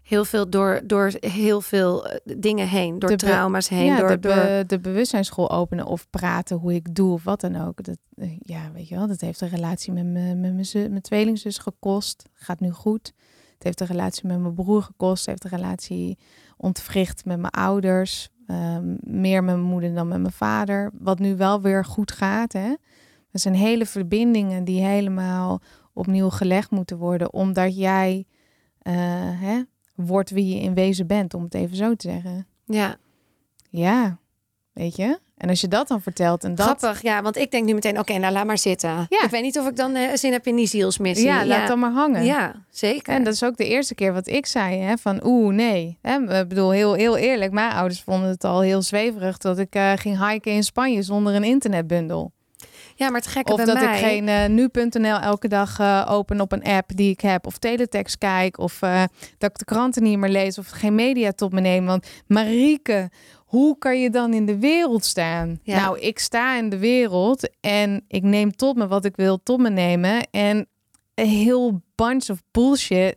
Heel 0.03 0.25
veel 0.25 0.51
door, 0.51 0.81
door 0.85 1.13
heel 1.21 1.61
veel 1.61 2.07
eh, 2.09 2.37
dingen 2.39 2.69
heen. 2.69 2.99
Door 2.99 3.11
De 3.11 3.17
trauma's 3.17 3.69
heen. 3.69 3.85
ja, 3.85 3.99
door, 3.99 4.09
de, 4.09 4.19
door... 4.19 4.35
be- 4.35 4.65
de 4.67 4.81
bewustzijnsschool 4.81 5.51
openen 5.51 5.87
of 5.87 6.11
praten 6.11 6.57
hoe 6.57 6.75
ik 6.75 6.95
doe 6.95 7.13
of 7.13 7.25
wat 7.25 7.41
dan 7.41 7.57
ook. 7.57 7.85
Dat, 7.85 7.97
eh, 8.15 8.37
ja, 8.39 8.71
weet 8.73 8.89
je 8.89 8.95
wel, 8.97 9.07
dat 9.07 9.21
heeft 9.21 9.41
een 9.41 9.49
relatie 9.49 9.93
met 9.93 10.07
mijn 10.07 11.01
tweelingzus 11.03 11.59
gekost. 11.59 12.29
Gaat 12.33 12.61
nu 12.61 12.71
goed. 12.71 13.13
Het 13.55 13.63
heeft 13.63 13.81
een 13.81 13.87
relatie 13.87 14.27
met 14.27 14.41
mijn 14.41 14.55
broer 14.55 14.83
gekost. 14.83 15.27
Het 15.27 15.29
heeft 15.29 15.45
een 15.45 15.59
relatie 15.59 16.19
ontwricht 16.57 17.25
met 17.25 17.39
mijn 17.39 17.53
ouders. 17.53 18.29
Ehm, 18.47 18.97
meer 19.01 19.45
met 19.45 19.55
mijn 19.55 19.67
moeder 19.67 19.95
dan 19.95 20.09
met 20.09 20.21
mijn 20.21 20.33
vader. 20.33 20.91
Wat 20.99 21.19
nu 21.19 21.37
wel 21.37 21.61
weer 21.61 21.85
goed 21.85 22.13
gaat. 22.13 22.53
Hè? 22.53 22.75
Dat 23.33 23.41
zijn 23.41 23.55
hele 23.55 23.87
verbindingen 23.87 24.65
die 24.65 24.85
helemaal 24.85 25.61
opnieuw 25.93 26.31
gelegd 26.31 26.71
moeten 26.71 26.97
worden. 26.97 27.33
Omdat 27.33 27.77
jij 27.77 28.27
eh, 28.79 28.95
hè, 29.41 29.63
wordt 29.95 30.31
wie 30.31 30.55
je 30.55 30.61
in 30.61 30.75
wezen 30.75 31.07
bent, 31.07 31.35
om 31.35 31.43
het 31.43 31.55
even 31.55 31.77
zo 31.77 31.95
te 31.95 32.09
zeggen. 32.09 32.47
Ja, 32.65 32.97
Ja, 33.71 34.19
weet 34.73 34.97
je. 34.97 35.19
En 35.37 35.49
als 35.49 35.61
je 35.61 35.69
dat 35.69 35.89
dan 35.89 36.01
vertelt 36.01 36.45
en 36.45 36.55
dat... 36.55 36.67
Grappig, 36.67 37.03
ja, 37.03 37.23
want 37.23 37.37
ik 37.37 37.51
denk 37.51 37.67
nu 37.67 37.75
meteen, 37.75 37.99
oké, 37.99 38.19
nou 38.19 38.33
laat 38.33 38.47
maar 38.47 38.59
zitten. 38.59 39.07
Ja. 39.09 39.25
Ik 39.25 39.31
weet 39.31 39.43
niet 39.43 39.59
of 39.59 39.69
ik 39.69 39.77
dan 39.77 39.95
eh, 39.95 40.15
zin 40.15 40.33
heb 40.33 40.47
in 40.47 40.57
die 40.57 40.67
zielsmissie. 40.67 41.27
Ja, 41.27 41.47
laat 41.47 41.69
dan 41.69 41.79
maar 41.79 41.93
hangen. 41.93 42.25
Ja, 42.25 42.65
zeker. 42.71 43.15
En 43.15 43.25
dat 43.25 43.35
is 43.35 43.43
ook 43.43 43.57
de 43.57 43.67
eerste 43.67 43.95
keer 43.95 44.13
wat 44.13 44.27
ik 44.27 44.47
zei, 44.47 44.79
hè, 44.79 44.97
van 44.97 45.21
oeh, 45.25 45.55
nee. 45.55 45.99
Hè, 46.03 46.41
ik 46.41 46.49
bedoel, 46.49 46.71
heel, 46.71 46.95
heel 46.95 47.17
eerlijk, 47.17 47.53
mijn 47.53 47.73
ouders 47.73 48.03
vonden 48.03 48.29
het 48.29 48.45
al 48.45 48.61
heel 48.61 48.83
zweverig 48.83 49.39
dat 49.39 49.59
ik 49.59 49.75
eh, 49.75 49.93
ging 49.97 50.29
hiken 50.29 50.53
in 50.53 50.65
Spanje 50.65 51.03
zonder 51.03 51.35
een 51.35 51.45
internetbundel. 51.45 52.33
Ja, 53.01 53.11
maar 53.11 53.21
het 53.21 53.31
gekke 53.31 53.53
Of 53.53 53.57
bij 53.57 53.67
dat 53.67 53.75
mij... 53.75 53.95
ik 53.95 54.05
geen 54.05 54.29
eh, 54.29 54.49
nu.nl 54.49 55.19
elke 55.19 55.49
dag 55.49 55.79
eh, 55.79 56.07
open 56.09 56.41
op 56.41 56.53
een 56.53 56.63
app 56.63 56.91
die 56.95 57.11
ik 57.11 57.21
heb. 57.21 57.47
Of 57.47 57.59
teletext 57.59 58.19
kijk. 58.19 58.59
Of 58.59 58.83
eh, 58.83 59.03
dat 59.39 59.51
ik 59.51 59.59
de 59.59 59.65
kranten 59.65 60.03
niet 60.03 60.19
meer 60.19 60.31
lees. 60.31 60.59
Of 60.59 60.69
geen 60.69 60.95
media 60.95 61.33
tot 61.33 61.53
me 61.53 61.61
neem. 61.61 61.87
Want 61.87 62.07
Marieke, 62.27 63.11
hoe 63.37 63.79
kan 63.79 64.01
je 64.01 64.11
dan 64.11 64.35
in 64.35 64.47
de 64.47 64.59
wereld 64.59 65.05
staan? 65.05 65.61
Ja. 65.63 65.81
Nou, 65.81 65.99
ik 65.99 66.19
sta 66.19 66.57
in 66.57 66.69
de 66.69 66.79
wereld. 66.79 67.51
En 67.61 68.05
ik 68.09 68.23
neem 68.23 68.57
tot 68.57 68.77
me 68.77 68.87
wat 68.87 69.05
ik 69.05 69.17
wil 69.17 69.43
tot 69.43 69.59
me 69.59 69.71
nemen. 69.71 70.29
En 70.31 70.67
een 71.15 71.29
heel 71.29 71.83
bunch 71.95 72.31
of 72.31 72.43
bullshit. 72.51 73.17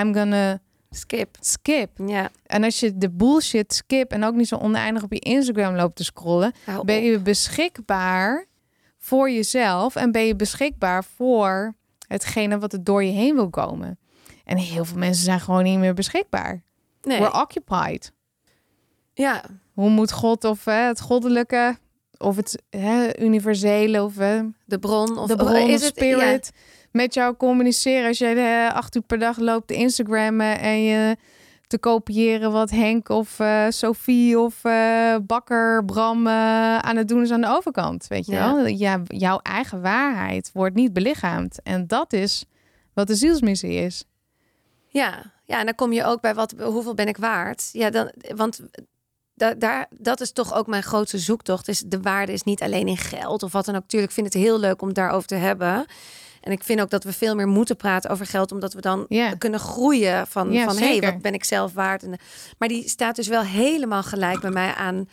I'm 0.00 0.14
gonna 0.14 0.60
Skip. 0.90 1.36
skip. 1.40 1.90
Ja, 2.06 2.30
En 2.46 2.64
als 2.64 2.80
je 2.80 2.98
de 2.98 3.10
bullshit 3.10 3.74
skip 3.74 4.10
en 4.10 4.24
ook 4.24 4.34
niet 4.34 4.48
zo 4.48 4.56
oneindig 4.56 5.02
op 5.02 5.12
je 5.12 5.18
Instagram 5.18 5.74
loopt 5.74 5.96
te 5.96 6.04
scrollen, 6.04 6.52
ben 6.84 7.02
je 7.02 7.18
beschikbaar 7.18 8.50
voor 9.04 9.30
jezelf 9.30 9.96
en 9.96 10.12
ben 10.12 10.26
je 10.26 10.36
beschikbaar 10.36 11.04
voor 11.04 11.74
hetgene 12.06 12.58
wat 12.58 12.72
er 12.72 12.84
door 12.84 13.04
je 13.04 13.10
heen 13.12 13.34
wil 13.34 13.50
komen. 13.50 13.98
En 14.44 14.56
heel 14.56 14.84
veel 14.84 14.98
mensen 14.98 15.24
zijn 15.24 15.40
gewoon 15.40 15.62
niet 15.62 15.78
meer 15.78 15.94
beschikbaar. 15.94 16.62
Nee. 17.02 17.18
We're 17.18 17.40
occupied. 17.40 18.12
Ja, 19.14 19.42
Hoe 19.72 19.90
moet 19.90 20.12
God 20.12 20.44
of 20.44 20.64
hè, 20.64 20.72
het 20.86 21.00
goddelijke 21.00 21.76
of 22.18 22.36
het 22.36 22.62
hè, 22.70 23.20
universele 23.22 24.02
of 24.02 24.16
hè, 24.16 24.40
de 24.64 24.78
bron 24.78 25.18
of 25.18 25.28
de 25.28 25.36
bron 25.36 25.68
is 25.68 25.82
het- 25.84 25.94
spirit 25.96 26.50
met 26.90 27.14
jou 27.14 27.36
communiceren 27.36 28.08
als 28.08 28.18
jij 28.18 28.34
de 28.34 28.70
acht 28.74 28.96
uur 28.96 29.02
per 29.02 29.18
dag 29.18 29.38
loopt 29.38 29.66
te 29.66 29.74
Instagrammen 29.74 30.58
en 30.58 30.82
je 30.82 31.16
te 31.72 31.78
kopiëren 31.78 32.52
wat 32.52 32.70
Henk 32.70 33.08
of 33.08 33.38
eh, 33.40 33.66
Sophie 33.68 34.38
of 34.38 34.64
eh, 34.64 35.16
Bakker 35.26 35.84
Bram 35.84 36.26
eh, 36.26 36.78
aan 36.78 36.96
het 36.96 37.08
doen 37.08 37.22
is 37.22 37.30
aan 37.30 37.40
de 37.40 37.48
overkant, 37.48 38.06
weet 38.06 38.26
je 38.26 38.32
Ja. 38.32 38.54
wel? 38.54 38.66
Ja, 38.66 39.00
jouw 39.06 39.38
eigen 39.38 39.80
waarheid 39.82 40.50
wordt 40.52 40.74
niet 40.74 40.92
belichaamd 40.92 41.62
en 41.62 41.86
dat 41.86 42.12
is 42.12 42.44
wat 42.94 43.06
de 43.06 43.14
zielsmissie 43.14 43.72
is. 43.74 44.04
Ja, 44.86 45.22
ja, 45.44 45.58
en 45.58 45.64
dan 45.64 45.74
kom 45.74 45.92
je 45.92 46.04
ook 46.04 46.20
bij 46.20 46.34
wat, 46.34 46.54
hoeveel 46.58 46.94
ben 46.94 47.08
ik 47.08 47.16
waard? 47.16 47.68
Ja, 47.72 47.90
dan, 47.90 48.12
want 48.36 48.60
da, 49.42 49.54
daar, 49.54 49.86
dat 49.90 50.20
is 50.20 50.32
toch 50.32 50.54
ook 50.54 50.66
mijn 50.66 50.82
grootste 50.82 51.18
zoektocht. 51.18 51.68
Is 51.68 51.82
de 51.86 52.00
waarde 52.00 52.32
is 52.32 52.42
niet 52.42 52.62
alleen 52.62 52.88
in 52.88 52.96
geld 52.96 53.42
of 53.42 53.52
wat 53.52 53.64
dan 53.64 53.76
ook. 53.76 53.86
Tuurlijk 53.86 54.12
vind 54.12 54.26
ik 54.26 54.32
het 54.32 54.42
heel 54.42 54.58
leuk 54.58 54.80
om 54.80 54.86
het 54.86 54.96
daarover 54.96 55.28
te 55.28 55.34
hebben. 55.34 55.86
En 56.40 56.52
ik 56.52 56.62
vind 56.62 56.80
ook 56.80 56.90
dat 56.90 57.04
we 57.04 57.12
veel 57.12 57.34
meer 57.34 57.48
moeten 57.48 57.76
praten 57.76 58.10
over 58.10 58.26
geld, 58.26 58.52
omdat 58.52 58.72
we 58.72 58.80
dan 58.80 59.06
kunnen 59.38 59.60
groeien 59.60 60.26
van, 60.26 60.52
Ja, 60.52 60.64
van 60.64 60.76
hé, 60.76 60.98
hey, 60.98 61.12
wat 61.12 61.22
ben 61.22 61.34
ik 61.34 61.44
zelf 61.44 61.72
waard? 61.72 62.02
En, 62.02 62.18
maar 62.58 62.68
die 62.68 62.88
staat 62.88 63.16
dus 63.16 63.28
wel 63.28 63.42
helemaal 63.42 64.02
gelijk 64.02 64.40
bij 64.40 64.50
mij 64.50 64.74
aan 64.74 65.08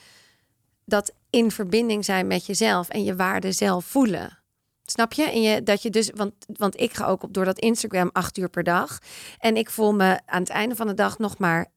dat 0.86 1.14
in 1.30 1.52
verbinding 1.52 2.06
zijn 2.06 2.28
met 2.28 2.46
jezelf 2.46 2.90
en 2.90 3.04
je 3.04 3.16
waarde 3.16 3.52
zelf 3.52 3.86
voelen. 3.86 4.38
Snap 4.86 5.14
je? 5.14 5.24
En 5.24 5.42
je 5.42 5.64
dat 5.64 5.82
je 5.82 5.90
dus, 5.90 6.12
want, 6.16 6.34
want 6.58 6.80
ik 6.80 6.94
ga 6.94 7.06
ook 7.06 7.24
op 7.24 7.34
door 7.34 7.46
dat 7.46 7.60
Instagram 7.60 8.10
acht 8.14 8.38
uur 8.38 8.50
per 8.50 8.64
dag. 8.64 9.00
En 9.40 9.58
ik 9.58 9.70
voel 9.70 9.94
me 9.94 10.20
aan 10.26 10.42
het 10.42 10.50
einde 10.50 10.76
van 10.76 10.88
de 10.88 10.94
dag 10.94 11.18
nog 11.18 11.38
maar 11.38 11.68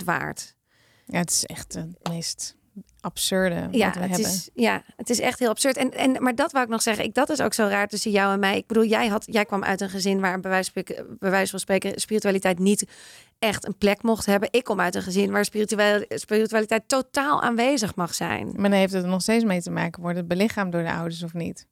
1% 0.00 0.04
waard. 0.04 0.54
Ja, 1.10 1.18
het 1.18 1.30
is 1.30 1.46
echt 1.46 1.74
het 1.74 2.08
meest 2.10 2.58
absurde 3.00 3.68
Ja 3.70 3.86
wat 3.86 3.94
we 3.94 4.00
het, 4.00 4.10
hebben. 4.10 4.20
is, 4.20 4.50
ja, 4.54 4.82
het 4.96 5.10
is 5.10 5.20
echt 5.20 5.38
heel 5.38 5.48
absurd. 5.48 5.76
En, 5.76 5.92
en, 5.92 6.22
maar 6.22 6.34
dat 6.34 6.52
wou 6.52 6.64
ik 6.64 6.70
nog 6.70 6.82
zeggen. 6.82 7.04
Ik, 7.04 7.14
dat 7.14 7.30
is 7.30 7.40
ook 7.40 7.54
zo 7.54 7.66
raar 7.66 7.88
tussen 7.88 8.10
jou 8.10 8.32
en 8.32 8.38
mij. 8.38 8.56
Ik 8.56 8.66
bedoel, 8.66 8.84
jij, 8.84 9.08
had, 9.08 9.24
jij 9.26 9.44
kwam 9.44 9.64
uit 9.64 9.80
een 9.80 9.90
gezin 9.90 10.20
waar 10.20 10.40
bij 10.40 10.50
wijze, 10.50 10.70
van 10.72 10.82
spreken, 10.82 11.16
bij 11.18 11.30
wijze 11.30 11.50
van 11.50 11.58
spreken 11.58 12.00
spiritualiteit 12.00 12.58
niet 12.58 12.86
echt 13.38 13.66
een 13.66 13.76
plek 13.76 14.02
mocht 14.02 14.26
hebben. 14.26 14.48
Ik 14.52 14.64
kom 14.64 14.80
uit 14.80 14.94
een 14.94 15.02
gezin 15.02 15.30
waar 15.30 15.44
spiritualiteit 16.08 16.82
totaal 16.88 17.42
aanwezig 17.42 17.94
mag 17.94 18.14
zijn. 18.14 18.46
Maar 18.46 18.70
dan 18.70 18.78
heeft 18.78 18.92
het 18.92 19.02
er 19.02 19.08
nog 19.08 19.22
steeds 19.22 19.44
mee 19.44 19.62
te 19.62 19.70
maken. 19.70 20.02
Wordt 20.02 20.16
het 20.16 20.28
belichaamd 20.28 20.72
door 20.72 20.82
de 20.82 20.92
ouders 20.92 21.22
of 21.22 21.34
niet? 21.34 21.66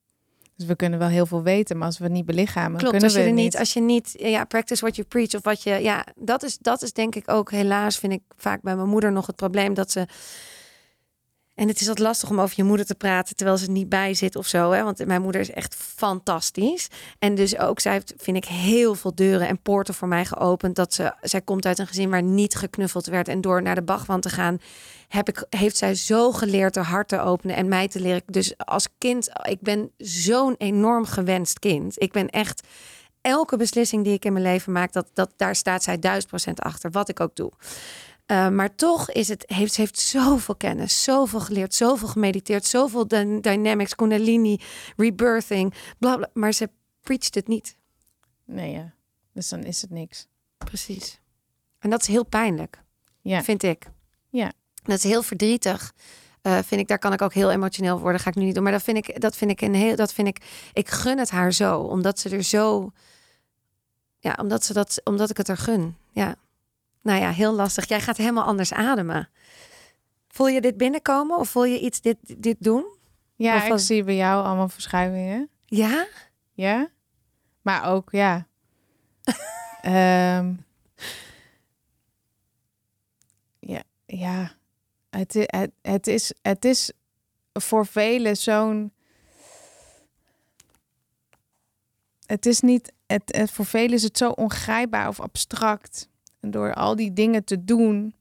Dus 0.59 0.67
we 0.67 0.77
kunnen 0.77 0.99
wel 0.99 1.09
heel 1.09 1.27
veel 1.27 1.43
weten, 1.43 1.77
maar 1.77 1.87
als 1.87 1.99
we 1.99 2.05
het 2.05 2.13
niet 2.13 2.27
belichamen, 2.27 2.79
Klopt, 2.79 2.91
kunnen 2.91 3.03
als 3.03 3.13
we 3.13 3.19
je 3.19 3.25
er 3.25 3.33
het 3.33 3.43
niet, 3.43 3.59
als 3.59 3.73
je 3.73 3.81
niet, 3.81 4.15
ja, 4.19 4.45
practice 4.45 4.81
what 4.81 4.97
you 4.97 5.09
preach 5.09 5.35
of 5.35 5.43
wat 5.43 5.63
je, 5.63 5.71
ja, 5.71 6.05
dat 6.17 6.43
is, 6.43 6.59
dat 6.59 6.83
is 6.83 6.93
denk 6.93 7.15
ik 7.15 7.31
ook 7.31 7.51
helaas, 7.51 7.99
vind 7.99 8.13
ik 8.13 8.23
vaak 8.37 8.63
bij 8.63 8.77
mijn 8.77 8.89
moeder 8.89 9.13
nog 9.13 9.27
het 9.27 9.37
probleem 9.37 9.75
dat 9.75 9.91
ze, 9.91 10.07
en 11.59 11.69
het 11.69 11.81
is 11.81 11.87
wat 11.87 11.99
lastig 11.99 12.31
om 12.31 12.41
over 12.41 12.55
je 12.57 12.65
moeder 12.65 12.87
te 12.87 12.95
praten 12.95 13.37
terwijl 13.37 13.59
ze 13.59 13.71
niet 13.71 13.89
bij 13.89 14.15
zit 14.15 14.37
of 14.37 14.47
zo, 14.47 14.71
hè, 14.71 14.83
want 14.83 15.07
mijn 15.07 15.23
moeder 15.23 15.41
is 15.41 15.51
echt 15.51 15.75
fantastisch 15.75 16.89
en 17.19 17.35
dus 17.35 17.59
ook 17.59 17.81
zij 17.81 17.93
heeft, 17.93 18.15
vind 18.17 18.37
ik, 18.37 18.45
heel 18.45 18.95
veel 18.95 19.15
deuren 19.15 19.49
en 19.49 19.63
poorten 19.63 19.95
voor 19.95 20.09
mij 20.09 20.25
geopend. 20.25 20.77
Dat 20.77 20.95
ze, 20.95 21.13
zij 21.21 21.41
komt 21.41 21.67
uit 21.67 21.79
een 21.79 21.87
gezin 21.87 22.11
waar 22.11 22.23
niet 22.23 22.55
geknuffeld 22.55 23.07
werd 23.07 23.29
en 23.29 23.41
door 23.41 23.63
naar 23.63 23.75
de 23.75 23.83
Bachwand 23.83 24.23
te 24.23 24.29
gaan, 24.29 24.59
heb 25.09 25.29
ik, 25.29 25.47
heeft 25.51 25.77
zij 25.77 25.95
zo 25.95 26.33
geleerd 26.33 26.75
haar 26.75 26.85
hart 26.85 27.09
te 27.09 27.21
openen 27.21 27.57
en 27.57 27.69
mij 27.69 27.89
te 27.89 28.01
leren. 28.01 28.23
Dus 28.27 28.59
als 28.59 28.89
kind, 28.99 29.29
ik 29.43 29.61
ben 29.61 29.91
zo'n 29.97 30.55
enorm 30.59 31.05
gewenst 31.05 31.59
kind. 31.59 32.03
Ik 32.03 32.13
ben 32.13 32.29
echt 32.29 32.67
elke 33.21 33.57
beslissing 33.57 34.05
die 34.05 34.13
ik 34.13 34.25
in 34.25 34.33
mijn 34.33 34.45
leven 34.45 34.73
maak, 34.73 34.93
dat, 34.93 35.11
dat, 35.13 35.33
daar 35.37 35.57
staat 35.57 35.83
zij 35.83 35.99
duizend 35.99 36.29
procent 36.29 36.61
achter, 36.61 36.91
wat 36.91 37.09
ik 37.09 37.21
ook 37.21 37.37
doe. 37.37 37.53
Uh, 38.31 38.49
maar 38.49 38.75
toch 38.75 39.11
is 39.11 39.29
het, 39.29 39.45
heeft, 39.47 39.73
ze 39.73 39.81
heeft 39.81 39.99
zoveel 39.99 40.57
kennis, 40.57 41.03
zoveel 41.03 41.41
geleerd, 41.41 41.75
zoveel 41.75 42.09
gemediteerd, 42.09 42.65
zoveel 42.65 43.09
dy- 43.09 43.41
dynamics, 43.41 43.95
kundalini, 43.95 44.61
rebirthing, 44.97 45.75
bla 45.99 46.17
bla. 46.17 46.29
Maar 46.33 46.53
ze 46.53 46.71
preacht 47.03 47.35
het 47.35 47.49
niet. 47.49 47.77
Nee, 48.45 48.73
ja. 48.73 48.93
Dus 49.33 49.49
dan 49.49 49.65
is 49.65 49.81
het 49.81 49.91
niks. 49.91 50.27
Precies. 50.59 51.21
En 51.79 51.91
dat 51.91 52.01
is 52.01 52.07
heel 52.07 52.25
pijnlijk, 52.25 52.83
Ja. 53.21 53.43
vind 53.43 53.63
ik. 53.63 53.87
Ja. 54.31 54.53
Dat 54.83 54.97
is 54.97 55.05
heel 55.05 55.23
verdrietig. 55.23 55.93
Uh, 56.43 56.59
vind 56.65 56.81
ik, 56.81 56.89
daar 56.89 56.99
kan 56.99 57.13
ik 57.13 57.23
ook 57.23 57.35
heel 57.35 57.51
emotioneel 57.51 57.99
worden. 58.01 58.21
Ga 58.21 58.29
ik 58.31 58.35
nu 58.37 58.45
niet 58.45 58.55
doen. 58.55 58.63
Maar 58.63 58.73
dat 58.73 58.83
vind 58.83 58.97
ik, 58.97 59.21
dat 59.21 59.37
vind 59.37 59.51
ik 59.51 59.61
een 59.61 59.75
heel, 59.75 59.97
dat 59.97 60.13
vind 60.13 60.29
ik, 60.29 60.69
ik 60.73 60.89
gun 60.89 61.19
het 61.19 61.31
haar 61.31 61.53
zo, 61.53 61.81
omdat 61.81 62.19
ze 62.19 62.29
er 62.31 62.43
zo, 62.43 62.91
ja, 64.19 64.37
omdat 64.41 64.65
ze 64.65 64.73
dat, 64.73 65.01
omdat 65.05 65.31
ik 65.31 65.37
het 65.37 65.49
er 65.49 65.57
gun. 65.57 65.97
Ja. 66.13 66.37
Nou 67.09 67.21
ja, 67.21 67.31
heel 67.31 67.53
lastig. 67.53 67.89
Jij 67.89 68.01
gaat 68.01 68.17
helemaal 68.17 68.45
anders 68.45 68.73
ademen. 68.73 69.29
Voel 70.29 70.49
je 70.49 70.61
dit 70.61 70.77
binnenkomen 70.77 71.39
of 71.39 71.49
voel 71.49 71.65
je 71.65 71.81
iets 71.81 72.01
dit, 72.01 72.17
dit 72.37 72.57
doen? 72.59 72.97
Ja, 73.37 73.57
Of 73.57 73.69
ik 73.69 73.79
zie 73.79 74.05
bij 74.05 74.17
jou 74.17 74.45
allemaal 74.45 74.69
verschuivingen. 74.69 75.49
Ja? 75.65 76.07
Ja. 76.53 76.89
Maar 77.63 77.93
ook, 77.93 78.09
ja. 78.11 78.47
Ehm, 79.83 80.55
ja, 83.59 83.83
ja. 84.07 84.53
Het, 85.11 85.35
het, 85.35 85.71
het, 85.83 86.07
is, 86.07 86.33
het 86.43 86.65
is 86.65 86.93
voor 87.53 87.87
velen 87.87 88.37
zo'n. 88.37 88.93
Het 92.27 92.47
is 92.47 92.61
niet. 92.61 92.93
Het, 93.07 93.23
het, 93.37 93.51
voor 93.51 93.67
velen 93.67 93.93
is 93.93 94.03
het 94.03 94.19
zo 94.19 94.31
ongrijpbaar 94.31 95.09
of 95.09 95.21
abstract. 95.21 96.09
En 96.41 96.51
door 96.51 96.75
al 96.75 96.97
die 96.97 97.13
dingen 97.13 97.45
te 97.45 97.65
doen. 97.65 98.15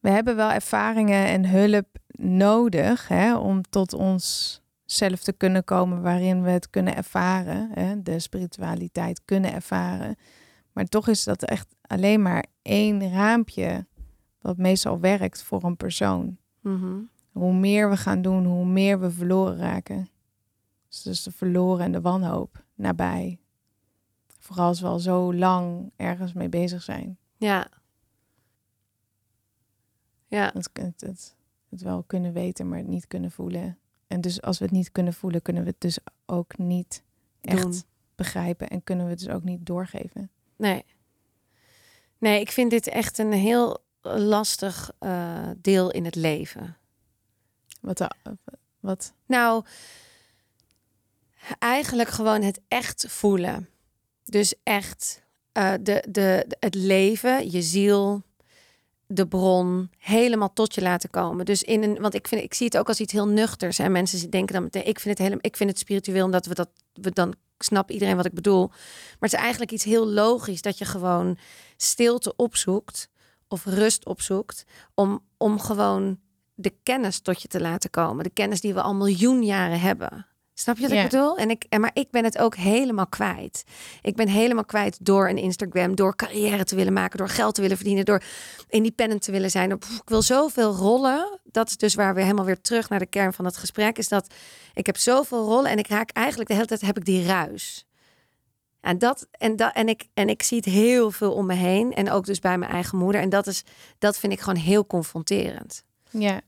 We 0.00 0.10
hebben 0.10 0.36
wel 0.36 0.50
ervaringen 0.50 1.26
en 1.26 1.48
hulp 1.48 1.86
nodig 2.16 3.08
hè, 3.08 3.36
om 3.36 3.62
tot 3.62 3.92
ons 3.92 4.60
zelf 4.84 5.22
te 5.22 5.32
kunnen 5.32 5.64
komen 5.64 6.02
waarin 6.02 6.42
we 6.42 6.50
het 6.50 6.70
kunnen 6.70 6.96
ervaren, 6.96 7.70
hè, 7.72 8.02
de 8.02 8.18
spiritualiteit 8.18 9.20
kunnen 9.24 9.52
ervaren. 9.52 10.16
Maar 10.72 10.84
toch 10.84 11.08
is 11.08 11.24
dat 11.24 11.44
echt 11.44 11.74
alleen 11.82 12.22
maar 12.22 12.46
één 12.62 13.12
raampje 13.12 13.86
wat 14.40 14.56
meestal 14.56 15.00
werkt 15.00 15.42
voor 15.42 15.64
een 15.64 15.76
persoon. 15.76 16.36
Mhm. 16.60 16.98
Hoe 17.32 17.54
meer 17.54 17.90
we 17.90 17.96
gaan 17.96 18.22
doen, 18.22 18.44
hoe 18.44 18.66
meer 18.66 19.00
we 19.00 19.10
verloren 19.10 19.56
raken. 19.56 20.08
Dus 21.04 21.22
de 21.22 21.32
verloren 21.32 21.84
en 21.84 21.92
de 21.92 22.00
wanhoop 22.00 22.64
nabij. 22.74 23.41
Vooral 24.52 24.68
als 24.70 24.80
we 24.80 24.86
al 24.86 24.98
zo 24.98 25.34
lang 25.34 25.90
ergens 25.96 26.32
mee 26.32 26.48
bezig 26.48 26.82
zijn. 26.82 27.18
Ja. 27.36 27.68
Ja. 30.26 30.50
Het, 30.54 30.70
het, 30.72 31.00
het, 31.00 31.34
het 31.68 31.82
wel 31.82 32.02
kunnen 32.02 32.32
weten, 32.32 32.68
maar 32.68 32.78
het 32.78 32.86
niet 32.86 33.06
kunnen 33.06 33.30
voelen. 33.30 33.78
En 34.06 34.20
dus 34.20 34.42
als 34.42 34.58
we 34.58 34.64
het 34.64 34.74
niet 34.74 34.92
kunnen 34.92 35.14
voelen, 35.14 35.42
kunnen 35.42 35.62
we 35.62 35.68
het 35.68 35.80
dus 35.80 35.98
ook 36.26 36.58
niet 36.58 37.02
echt 37.40 37.62
Doen. 37.62 37.82
begrijpen. 38.14 38.68
En 38.68 38.84
kunnen 38.84 39.04
we 39.04 39.10
het 39.10 39.20
dus 39.20 39.28
ook 39.28 39.42
niet 39.42 39.66
doorgeven. 39.66 40.30
Nee. 40.56 40.84
Nee, 42.18 42.40
ik 42.40 42.50
vind 42.50 42.70
dit 42.70 42.86
echt 42.86 43.18
een 43.18 43.32
heel 43.32 43.78
lastig 44.02 44.92
eh, 44.98 45.48
deel 45.58 45.90
in 45.90 46.04
het 46.04 46.14
leven. 46.14 46.76
Wat, 47.80 47.98
de- 47.98 48.36
wat 48.80 49.12
Nou, 49.26 49.64
eigenlijk 51.58 52.08
gewoon 52.08 52.42
het 52.42 52.60
echt 52.68 53.04
voelen. 53.08 53.68
Dus 54.24 54.54
echt 54.62 55.22
eh, 55.52 55.72
de, 55.80 56.04
de, 56.08 56.46
het 56.58 56.74
leven, 56.74 57.50
je 57.50 57.62
ziel, 57.62 58.22
de 59.06 59.26
bron 59.26 59.90
helemaal 59.98 60.52
tot 60.52 60.74
je 60.74 60.82
laten 60.82 61.10
komen. 61.10 61.44
Dus 61.44 61.62
in 61.62 61.82
een, 61.82 62.00
want 62.00 62.14
ik 62.14 62.28
vind, 62.28 62.42
ik 62.42 62.54
zie 62.54 62.66
het 62.66 62.78
ook 62.78 62.88
als 62.88 63.00
iets 63.00 63.12
heel 63.12 63.28
nuchters. 63.28 63.78
En 63.78 63.92
mensen 63.92 64.30
denken 64.30 64.54
dan 64.54 64.62
meteen, 64.62 64.86
ik 64.86 65.00
vind 65.00 65.18
het 65.18 65.18
helemaal, 65.18 65.44
ik 65.46 65.56
vind 65.56 65.70
het 65.70 65.78
spiritueel, 65.78 66.24
omdat 66.24 66.46
we 66.46 66.54
dat, 66.54 66.68
we 66.92 67.10
dan 67.10 67.34
snap 67.58 67.90
iedereen 67.90 68.16
wat 68.16 68.26
ik 68.26 68.34
bedoel. 68.34 68.66
Maar 68.68 69.16
het 69.18 69.32
is 69.32 69.38
eigenlijk 69.38 69.72
iets 69.72 69.84
heel 69.84 70.06
logisch 70.06 70.62
dat 70.62 70.78
je 70.78 70.84
gewoon 70.84 71.38
stilte 71.76 72.36
opzoekt 72.36 73.08
of 73.48 73.64
rust 73.64 74.06
opzoekt 74.06 74.64
om, 74.94 75.24
om 75.36 75.60
gewoon 75.60 76.18
de 76.54 76.74
kennis 76.82 77.20
tot 77.20 77.42
je 77.42 77.48
te 77.48 77.60
laten 77.60 77.90
komen. 77.90 78.24
De 78.24 78.30
kennis 78.30 78.60
die 78.60 78.74
we 78.74 78.82
al 78.82 78.94
miljoen 78.94 79.42
jaren 79.44 79.80
hebben. 79.80 80.26
Snap 80.62 80.76
je 80.76 80.88
wat 80.88 80.92
ik 80.92 81.02
bedoel? 81.02 81.36
En 81.36 81.50
ik, 81.50 81.64
en 81.68 81.80
maar 81.80 81.90
ik 81.94 82.10
ben 82.10 82.24
het 82.24 82.38
ook 82.38 82.56
helemaal 82.56 83.06
kwijt. 83.06 83.64
Ik 84.02 84.16
ben 84.16 84.28
helemaal 84.28 84.64
kwijt 84.64 85.04
door 85.04 85.28
een 85.28 85.38
Instagram, 85.38 85.94
door 85.94 86.16
carrière 86.16 86.64
te 86.64 86.76
willen 86.76 86.92
maken, 86.92 87.18
door 87.18 87.28
geld 87.28 87.54
te 87.54 87.60
willen 87.60 87.76
verdienen, 87.76 88.04
door 88.04 88.22
independent 88.68 89.22
te 89.22 89.32
willen 89.32 89.50
zijn. 89.50 89.78
Pff, 89.78 89.96
Ik 89.96 90.08
wil 90.08 90.22
zoveel 90.22 90.74
rollen. 90.74 91.40
Dat 91.44 91.68
is 91.68 91.76
dus 91.76 91.94
waar 91.94 92.14
we 92.14 92.22
helemaal 92.22 92.44
weer 92.44 92.60
terug 92.60 92.88
naar 92.88 92.98
de 92.98 93.06
kern 93.06 93.32
van 93.32 93.44
het 93.44 93.56
gesprek. 93.56 93.98
Is 93.98 94.08
dat 94.08 94.34
ik 94.74 94.86
heb 94.86 94.96
zoveel 94.96 95.44
rollen 95.44 95.70
en 95.70 95.78
ik 95.78 95.88
raak 95.88 96.10
eigenlijk 96.10 96.48
de 96.48 96.54
hele 96.54 96.66
tijd 96.66 96.80
heb 96.80 96.96
ik 96.96 97.04
die 97.04 97.26
ruis. 97.26 97.86
En, 98.80 98.98
dat, 98.98 99.26
en, 99.30 99.56
dat, 99.56 99.74
en, 99.74 99.88
ik, 99.88 100.08
en 100.14 100.28
ik 100.28 100.42
zie 100.42 100.56
het 100.56 100.66
heel 100.66 101.10
veel 101.10 101.32
om 101.32 101.46
me 101.46 101.54
heen. 101.54 101.92
En 101.92 102.10
ook 102.10 102.24
dus 102.24 102.38
bij 102.38 102.58
mijn 102.58 102.70
eigen 102.70 102.98
moeder. 102.98 103.20
En 103.20 103.28
dat, 103.28 103.46
is, 103.46 103.64
dat 103.98 104.18
vind 104.18 104.32
ik 104.32 104.40
gewoon 104.40 104.60
heel 104.60 104.86
confronterend. 104.86 105.84
Ja. 106.10 106.40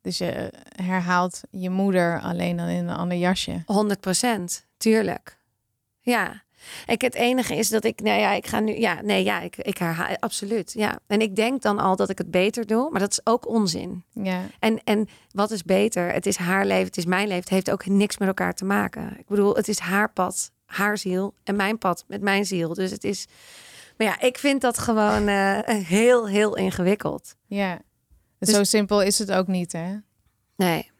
Dus 0.00 0.18
je 0.18 0.52
herhaalt 0.82 1.40
je 1.50 1.70
moeder 1.70 2.20
alleen 2.20 2.56
dan 2.56 2.66
in 2.66 2.88
een 2.88 2.96
ander 2.96 3.18
jasje. 3.18 3.62
100 3.66 4.00
procent, 4.00 4.66
tuurlijk. 4.76 5.38
Ja. 6.00 6.42
Ik, 6.86 7.00
het 7.00 7.14
enige 7.14 7.56
is 7.56 7.68
dat 7.68 7.84
ik, 7.84 8.00
nou 8.00 8.20
ja, 8.20 8.32
ik 8.32 8.46
ga 8.46 8.60
nu, 8.60 8.78
ja, 8.78 9.00
nee, 9.02 9.24
ja, 9.24 9.40
ik, 9.40 9.56
ik 9.56 9.78
herhaal, 9.78 10.16
absoluut, 10.18 10.72
ja. 10.72 10.98
En 11.06 11.20
ik 11.20 11.36
denk 11.36 11.62
dan 11.62 11.78
al 11.78 11.96
dat 11.96 12.10
ik 12.10 12.18
het 12.18 12.30
beter 12.30 12.66
doe, 12.66 12.90
maar 12.90 13.00
dat 13.00 13.10
is 13.10 13.20
ook 13.24 13.48
onzin. 13.48 14.04
Ja. 14.12 14.40
En, 14.58 14.80
en 14.84 15.08
wat 15.30 15.50
is 15.50 15.62
beter? 15.62 16.12
Het 16.12 16.26
is 16.26 16.36
haar 16.36 16.66
leven, 16.66 16.86
het 16.86 16.96
is 16.96 17.06
mijn 17.06 17.26
leven. 17.26 17.42
Het 17.42 17.48
heeft 17.48 17.70
ook 17.70 17.86
niks 17.86 18.18
met 18.18 18.28
elkaar 18.28 18.54
te 18.54 18.64
maken. 18.64 19.16
Ik 19.18 19.26
bedoel, 19.26 19.54
het 19.54 19.68
is 19.68 19.78
haar 19.78 20.12
pad, 20.12 20.50
haar 20.66 20.98
ziel 20.98 21.34
en 21.44 21.56
mijn 21.56 21.78
pad 21.78 22.04
met 22.06 22.20
mijn 22.20 22.44
ziel. 22.44 22.74
Dus 22.74 22.90
het 22.90 23.04
is, 23.04 23.26
maar 23.96 24.06
ja, 24.06 24.20
ik 24.20 24.38
vind 24.38 24.60
dat 24.60 24.78
gewoon 24.78 25.28
eh, 25.28 25.58
heel, 25.64 26.28
heel 26.28 26.56
ingewikkeld. 26.56 27.34
Ja. 27.46 27.78
Dus- 28.38 28.50
Zo 28.54 28.64
simpel 28.64 29.02
is 29.02 29.18
het 29.18 29.32
ook 29.32 29.46
niet, 29.46 29.72
hè? 29.72 29.96
Nee, 30.56 30.90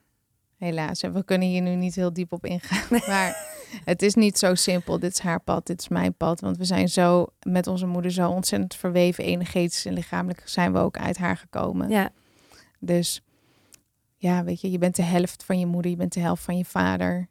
Helaas. 0.57 1.03
En 1.03 1.12
we 1.12 1.24
kunnen 1.24 1.49
hier 1.49 1.62
nu 1.62 1.74
niet 1.74 1.95
heel 1.95 2.12
diep 2.12 2.32
op 2.32 2.45
ingaan. 2.47 2.99
Maar 3.09 3.57
het 3.84 4.03
is 4.03 4.14
niet 4.14 4.39
zo 4.39 4.55
simpel. 4.55 4.99
Dit 4.99 5.12
is 5.12 5.18
haar 5.18 5.41
pad, 5.41 5.66
dit 5.66 5.80
is 5.80 5.89
mijn 5.89 6.14
pad. 6.14 6.41
Want 6.41 6.57
we 6.57 6.64
zijn 6.64 6.89
zo 6.89 7.26
met 7.43 7.66
onze 7.66 7.86
moeder 7.86 8.11
zo 8.11 8.30
ontzettend 8.30 8.74
verweven. 8.74 9.24
Energetisch 9.24 9.84
en 9.86 9.93
lichamelijk 9.93 10.43
zijn 10.45 10.72
we 10.72 10.78
ook 10.78 10.99
uit 10.99 11.16
haar 11.16 11.36
gekomen. 11.36 11.89
ja, 11.91 12.11
Dus 12.78 13.22
ja, 14.16 14.45
weet 14.45 14.61
je, 14.61 14.70
je 14.70 14.78
bent 14.78 14.97
de 14.97 15.03
helft 15.03 15.45
van 15.45 15.59
je 15.59 15.66
moeder, 15.66 15.91
je 15.91 15.97
bent 15.97 16.12
de 16.12 16.20
helft 16.20 16.43
van 16.43 16.57
je 16.57 16.64
vader. 16.64 17.28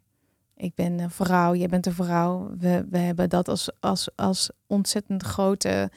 Ik 0.56 0.74
ben 0.74 0.98
een 0.98 1.10
vrouw, 1.10 1.54
jij 1.54 1.68
bent 1.68 1.86
een 1.86 1.92
vrouw. 1.94 2.50
We, 2.58 2.86
we 2.90 2.98
hebben 2.98 3.28
dat 3.28 3.48
als, 3.48 3.70
als, 3.80 4.08
als 4.16 4.50
ontzettend 4.66 5.22
grote 5.22 5.90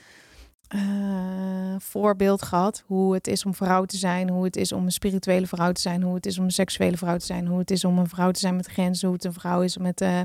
eh, 0.71 1.75
voorbeeld 1.77 2.41
gehad. 2.41 2.83
Hoe 2.87 3.13
het 3.13 3.27
is 3.27 3.45
om 3.45 3.53
vrouw 3.55 3.85
te 3.85 3.97
zijn, 3.97 4.29
hoe 4.29 4.43
het 4.43 4.55
is 4.55 4.71
om 4.71 4.85
een 4.85 4.91
spirituele 4.91 5.47
vrouw 5.47 5.71
te 5.71 5.81
zijn, 5.81 6.01
hoe 6.01 6.15
het 6.15 6.25
is 6.25 6.37
om 6.37 6.43
een 6.43 6.51
seksuele 6.51 6.97
vrouw 6.97 7.17
te 7.17 7.25
zijn, 7.25 7.47
hoe 7.47 7.59
het 7.59 7.71
is 7.71 7.85
om 7.85 7.97
een 7.97 8.07
vrouw 8.09 8.31
te 8.31 8.39
zijn 8.39 8.55
met 8.55 8.67
grenzen, 8.67 9.07
hoe 9.07 9.15
het 9.15 9.25
een 9.25 9.33
vrouw 9.33 9.61
is 9.61 9.77
met 9.77 10.01
eh, 10.01 10.21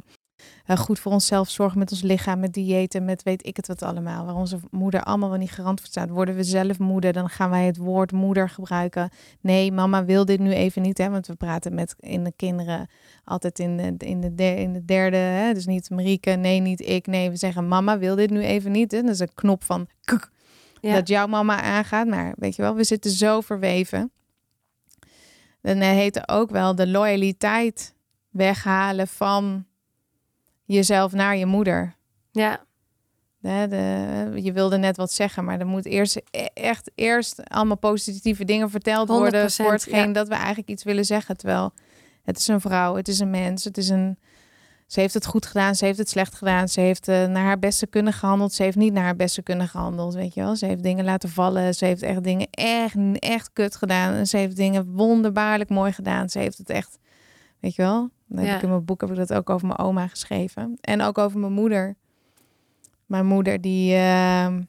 goed 0.76 0.98
voor 0.98 1.12
onszelf 1.12 1.50
zorgen, 1.50 1.78
met 1.78 1.90
ons 1.90 2.02
lichaam, 2.02 2.40
met 2.40 2.52
diëten, 2.52 3.04
met 3.04 3.22
weet 3.22 3.46
ik 3.46 3.56
het 3.56 3.66
wat 3.66 3.82
allemaal. 3.82 4.24
Waar 4.24 4.34
onze 4.34 4.58
moeder 4.70 5.02
allemaal 5.02 5.28
wel 5.28 5.38
niet 5.38 5.50
garant 5.50 5.80
voor 5.80 5.88
staat. 5.88 6.08
Worden 6.10 6.34
we 6.34 6.44
zelf 6.44 6.78
moeder, 6.78 7.12
dan 7.12 7.28
gaan 7.28 7.50
wij 7.50 7.66
het 7.66 7.76
woord 7.76 8.12
moeder 8.12 8.48
gebruiken. 8.48 9.10
Nee, 9.40 9.72
mama 9.72 10.04
wil 10.04 10.24
dit 10.24 10.38
nu 10.40 10.52
even 10.52 10.82
niet, 10.82 10.98
hè, 10.98 11.10
want 11.10 11.26
we 11.26 11.34
praten 11.34 11.74
met 11.74 11.94
in 11.98 12.24
de 12.24 12.32
kinderen 12.36 12.88
altijd 13.24 13.58
in 13.58 13.76
de, 13.76 13.94
in 13.98 14.20
de, 14.20 14.34
der- 14.34 14.58
in 14.58 14.72
de 14.72 14.84
derde. 14.84 15.16
Hè, 15.16 15.52
dus 15.54 15.66
niet 15.66 15.90
Marieke, 15.90 16.30
nee, 16.30 16.60
niet 16.60 16.80
ik. 16.80 17.06
Nee, 17.06 17.30
we 17.30 17.36
zeggen 17.36 17.68
mama 17.68 17.98
wil 17.98 18.16
dit 18.16 18.30
nu 18.30 18.42
even 18.42 18.72
niet. 18.72 18.92
Hè. 18.92 19.02
Dat 19.02 19.10
is 19.10 19.20
een 19.20 19.34
knop 19.34 19.64
van 19.64 19.86
ja. 20.86 20.94
dat 20.94 21.08
jouw 21.08 21.26
mama 21.26 21.60
aangaat. 21.60 22.06
Maar 22.06 22.34
weet 22.36 22.56
je 22.56 22.62
wel, 22.62 22.74
we 22.74 22.84
zitten 22.84 23.10
zo 23.10 23.40
verweven. 23.40 24.10
Dan 25.60 25.80
eh, 25.80 25.88
heet 25.88 26.16
er 26.16 26.22
ook 26.26 26.50
wel 26.50 26.74
de 26.74 26.86
loyaliteit 26.86 27.94
weghalen 28.30 29.08
van 29.08 29.66
jezelf 30.64 31.12
naar 31.12 31.36
je 31.36 31.46
moeder. 31.46 31.96
ja, 32.32 33.66
de, 33.66 34.40
je 34.42 34.52
wilde 34.52 34.78
net 34.78 34.96
wat 34.96 35.12
zeggen, 35.12 35.44
maar 35.44 35.60
er 35.60 35.66
moet 35.66 35.84
eerst 35.84 36.20
e- 36.30 36.46
echt 36.54 36.90
eerst 36.94 37.48
allemaal 37.48 37.76
positieve 37.76 38.44
dingen 38.44 38.70
verteld 38.70 39.08
worden 39.08 39.50
100%, 39.50 39.54
voor 39.54 39.72
hetgeen 39.72 40.06
ja. 40.06 40.12
dat 40.12 40.28
we 40.28 40.34
eigenlijk 40.34 40.68
iets 40.68 40.84
willen 40.84 41.04
zeggen. 41.04 41.36
Terwijl 41.36 41.72
het 42.22 42.38
is 42.38 42.48
een 42.48 42.60
vrouw, 42.60 42.94
het 42.94 43.08
is 43.08 43.18
een 43.18 43.30
mens, 43.30 43.64
het 43.64 43.78
is 43.78 43.88
een. 43.88 44.18
Ze 44.86 45.00
heeft 45.00 45.14
het 45.14 45.26
goed 45.26 45.46
gedaan, 45.46 45.74
ze 45.74 45.84
heeft 45.84 45.98
het 45.98 46.08
slecht 46.08 46.34
gedaan, 46.34 46.68
ze 46.68 46.80
heeft 46.80 47.08
eh, 47.08 47.24
naar 47.26 47.44
haar 47.44 47.58
beste 47.58 47.86
kunnen 47.86 48.12
gehandeld, 48.12 48.52
ze 48.52 48.62
heeft 48.62 48.76
niet 48.76 48.92
naar 48.92 49.04
haar 49.04 49.16
beste 49.16 49.42
kunnen 49.42 49.68
gehandeld, 49.68 50.14
weet 50.14 50.34
je 50.34 50.40
wel. 50.40 50.56
Ze 50.56 50.66
heeft 50.66 50.82
dingen 50.82 51.04
laten 51.04 51.28
vallen, 51.28 51.74
ze 51.74 51.84
heeft 51.84 52.02
echt 52.02 52.22
dingen 52.24 52.46
echt, 52.50 52.94
echt 53.18 53.50
kut 53.52 53.76
gedaan 53.76 54.14
en 54.14 54.26
ze 54.26 54.36
heeft 54.36 54.56
dingen 54.56 54.92
wonderbaarlijk 54.94 55.70
mooi 55.70 55.92
gedaan. 55.92 56.28
Ze 56.28 56.38
heeft 56.38 56.58
het 56.58 56.70
echt, 56.70 56.98
weet 57.60 57.74
je 57.74 57.82
wel. 57.82 58.10
Dan 58.28 58.38
heb 58.38 58.46
Ja. 58.46 58.56
ik 58.56 58.62
in 58.62 58.68
mijn 58.68 58.84
boek 58.84 59.00
heb 59.00 59.10
ik 59.10 59.16
dat 59.16 59.32
ook 59.32 59.50
over 59.50 59.66
mijn 59.66 59.78
oma 59.78 60.06
geschreven 60.06 60.76
en 60.80 61.00
ook 61.02 61.18
over 61.18 61.38
mijn 61.38 61.52
moeder. 61.52 61.96
Mijn 63.06 63.26
moeder 63.26 63.60
die. 63.60 63.94
ehm, 63.94 64.62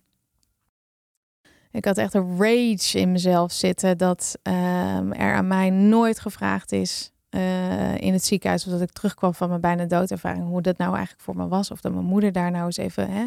ik 1.71 1.85
had 1.85 1.97
echt 1.97 2.13
een 2.13 2.37
rage 2.37 2.99
in 2.99 3.11
mezelf 3.11 3.51
zitten 3.51 3.97
dat 3.97 4.37
ehm, 4.43 5.11
er 5.11 5.35
aan 5.35 5.47
mij 5.47 5.69
nooit 5.69 6.19
gevraagd 6.19 6.71
is 6.71 7.11
eh, 7.37 7.97
in 7.97 8.13
het 8.13 8.25
ziekenhuis 8.25 8.65
of 8.65 8.71
dat 8.71 8.81
ik 8.81 8.91
terugkwam 8.91 9.33
van 9.33 9.49
mijn 9.49 9.61
bijna 9.61 9.85
doodervaring, 9.85 10.47
hoe 10.47 10.61
dat 10.61 10.77
nou 10.77 10.95
eigenlijk 10.95 11.23
voor 11.23 11.35
me 11.35 11.47
was. 11.47 11.71
Of 11.71 11.81
dat 11.81 11.93
mijn 11.93 12.05
moeder 12.05 12.31
daar 12.31 12.51
nou 12.51 12.65
eens 12.65 12.77
even 12.77 13.09
hè, 13.09 13.25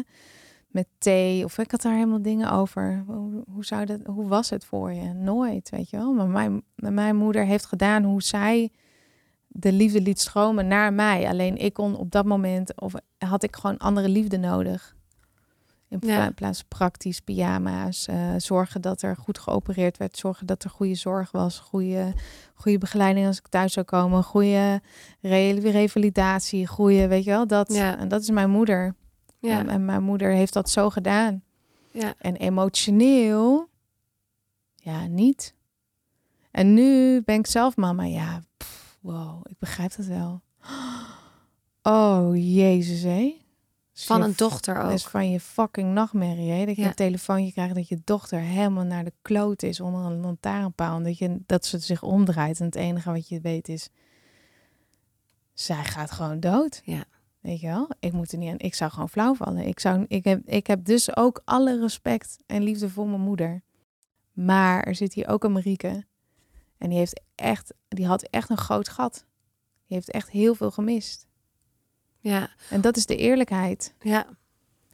met 0.67 0.87
thee. 0.97 1.43
Of 1.43 1.57
ik 1.57 1.71
had 1.71 1.81
daar 1.81 1.93
helemaal 1.93 2.21
dingen 2.21 2.51
over. 2.51 3.03
Hoe, 3.07 3.43
hoe, 3.53 3.65
zou 3.65 3.85
dat, 3.85 3.99
hoe 4.05 4.27
was 4.27 4.49
het 4.49 4.65
voor 4.65 4.91
je? 4.91 5.13
Nooit, 5.13 5.69
weet 5.69 5.89
je 5.89 5.97
wel. 5.97 6.13
Maar 6.13 6.27
mijn, 6.27 6.63
mijn 6.75 7.15
moeder 7.15 7.45
heeft 7.45 7.65
gedaan 7.65 8.03
hoe 8.03 8.23
zij 8.23 8.71
de 9.47 9.71
liefde 9.71 10.01
liet 10.01 10.19
stromen 10.19 10.67
naar 10.67 10.93
mij. 10.93 11.27
Alleen 11.27 11.57
ik 11.57 11.73
kon 11.73 11.95
op 11.95 12.11
dat 12.11 12.25
moment, 12.25 12.81
of 12.81 12.93
had 13.17 13.43
ik 13.43 13.55
gewoon 13.55 13.77
andere 13.77 14.09
liefde 14.09 14.37
nodig. 14.37 14.95
In 15.91 15.99
Ja. 16.01 16.31
plaats 16.31 16.57
van 16.59 16.67
praktisch 16.67 17.19
pyjama's. 17.19 18.07
eh, 18.07 18.33
zorgen 18.37 18.81
dat 18.81 19.01
er 19.01 19.15
goed 19.17 19.39
geopereerd 19.39 19.97
werd. 19.97 20.17
Zorgen 20.17 20.45
dat 20.45 20.63
er 20.63 20.69
goede 20.69 20.95
zorg 20.95 21.31
was. 21.31 21.59
Goede, 21.59 22.13
goede 22.53 22.77
begeleiding 22.77 23.27
als 23.27 23.37
ik 23.37 23.47
thuis 23.47 23.73
zou 23.73 23.85
komen. 23.85 24.23
Goede 24.23 24.81
re- 25.21 25.59
revalidatie. 25.59 26.67
Goede, 26.67 27.07
weet 27.07 27.23
je 27.23 27.29
wel. 27.29 27.47
Dat, 27.47 27.73
Ja. 27.73 27.97
En 27.97 28.07
dat 28.07 28.21
is 28.21 28.29
mijn 28.29 28.49
moeder. 28.49 28.95
ja, 29.39 29.59
En, 29.59 29.69
en 29.69 29.85
mijn 29.85 30.03
moeder 30.03 30.31
heeft 30.31 30.53
dat 30.53 30.69
zo 30.69 30.89
gedaan. 30.89 31.43
ja. 31.91 32.13
En 32.17 32.35
emotioneel, 32.35 33.67
ja, 34.75 35.05
niet. 35.07 35.53
En 36.51 36.73
nu 36.73 37.21
ben 37.21 37.35
ik 37.39 37.47
zelf 37.47 37.75
mama. 37.75 38.03
Ja, 38.03 38.41
pff, 38.57 38.97
wow, 39.01 39.45
ik 39.49 39.57
begrijp 39.59 39.95
dat 39.95 40.05
wel. 40.05 40.41
Oh, 41.83 42.35
jezus, 42.35 43.01
hé. 43.03 43.35
Van 44.05 44.21
een 44.21 44.33
dochter 44.35 44.75
Dat 44.75 44.83
ook. 44.85 44.91
is 44.91 45.05
van 45.05 45.29
je 45.31 45.39
fucking 45.39 45.93
nachtmerrie, 45.93 46.51
hè? 46.51 46.65
Dat 46.65 46.75
je 46.75 46.81
Ja. 46.81 46.87
een 46.87 46.93
telefoontje 46.93 47.51
krijgt 47.51 47.75
dat 47.75 47.87
je 47.87 48.01
dochter 48.03 48.39
helemaal 48.39 48.83
naar 48.83 49.03
de 49.03 49.13
kloot 49.21 49.63
is 49.63 49.79
onder 49.79 50.01
een 50.05 50.19
lantaarnpaal. 50.19 50.95
En 50.97 51.03
dat, 51.03 51.17
je, 51.17 51.37
dat 51.45 51.65
ze 51.65 51.79
zich 51.79 52.03
omdraait. 52.03 52.59
En 52.59 52.65
het 52.65 52.75
enige 52.75 53.11
wat 53.11 53.27
je 53.29 53.39
weet 53.41 53.69
is, 53.69 53.89
zij 55.53 55.83
gaat 55.83 56.11
gewoon 56.11 56.39
dood. 56.39 56.81
Ja. 56.85 57.03
Weet 57.39 57.59
je 57.59 57.67
wel? 57.67 57.89
Ik 57.99 58.11
moet 58.11 58.31
er 58.31 58.37
niet 58.37 58.49
aan. 58.51 58.59
Ik 58.59 58.73
zou 58.73 58.91
gewoon 58.91 59.09
flauw 59.09 59.33
vallen. 59.35 59.65
Ik, 59.67 59.79
zou, 59.79 60.05
ik, 60.07 60.23
heb, 60.23 60.47
ik 60.47 60.67
heb 60.67 60.85
dus 60.85 61.15
ook 61.15 61.41
alle 61.45 61.79
respect 61.79 62.37
en 62.45 62.63
liefde 62.63 62.89
voor 62.89 63.07
mijn 63.07 63.21
moeder. 63.21 63.61
Maar 64.31 64.83
er 64.83 64.95
zit 64.95 65.13
hier 65.13 65.27
ook 65.27 65.43
een 65.43 65.51
Marieke. 65.51 66.05
En 66.77 66.89
die, 66.89 66.97
heeft 66.97 67.21
echt, 67.35 67.73
die 67.87 68.05
had 68.07 68.21
echt 68.23 68.49
een 68.49 68.57
groot 68.57 68.89
gat. 68.89 69.25
Die 69.87 69.97
heeft 69.97 70.11
echt 70.11 70.29
heel 70.29 70.55
veel 70.55 70.71
gemist. 70.71 71.27
Ja, 72.21 72.49
En 72.69 72.81
dat 72.81 72.97
is 72.97 73.05
de 73.05 73.15
eerlijkheid. 73.15 73.93
ja, 74.01 74.25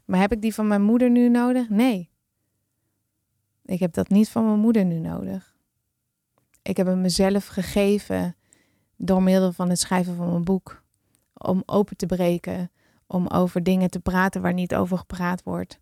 Maar 0.05 0.19
heb 0.19 0.31
ik 0.31 0.41
die 0.41 0.53
van 0.53 0.67
mijn 0.67 0.81
moeder 0.81 1.09
nu 1.09 1.29
nodig? 1.29 1.69
Nee. 1.69 2.09
Ik 3.65 3.79
heb 3.79 3.93
dat 3.93 4.09
niet 4.09 4.29
van 4.29 4.45
mijn 4.45 4.59
moeder 4.59 4.85
nu 4.85 4.99
nodig. 4.99 5.55
Ik 6.61 6.77
heb 6.77 6.87
hem 6.87 7.01
mezelf 7.01 7.47
gegeven 7.47 8.35
door 8.95 9.23
middel 9.23 9.51
van 9.51 9.69
het 9.69 9.79
schrijven 9.79 10.15
van 10.15 10.29
mijn 10.29 10.43
boek. 10.43 10.83
Om 11.33 11.63
open 11.65 11.97
te 11.97 12.05
breken. 12.05 12.71
Om 13.07 13.27
over 13.27 13.63
dingen 13.63 13.89
te 13.89 13.99
praten 13.99 14.41
waar 14.41 14.53
niet 14.53 14.75
over 14.75 14.97
gepraat 14.97 15.43
wordt. 15.43 15.79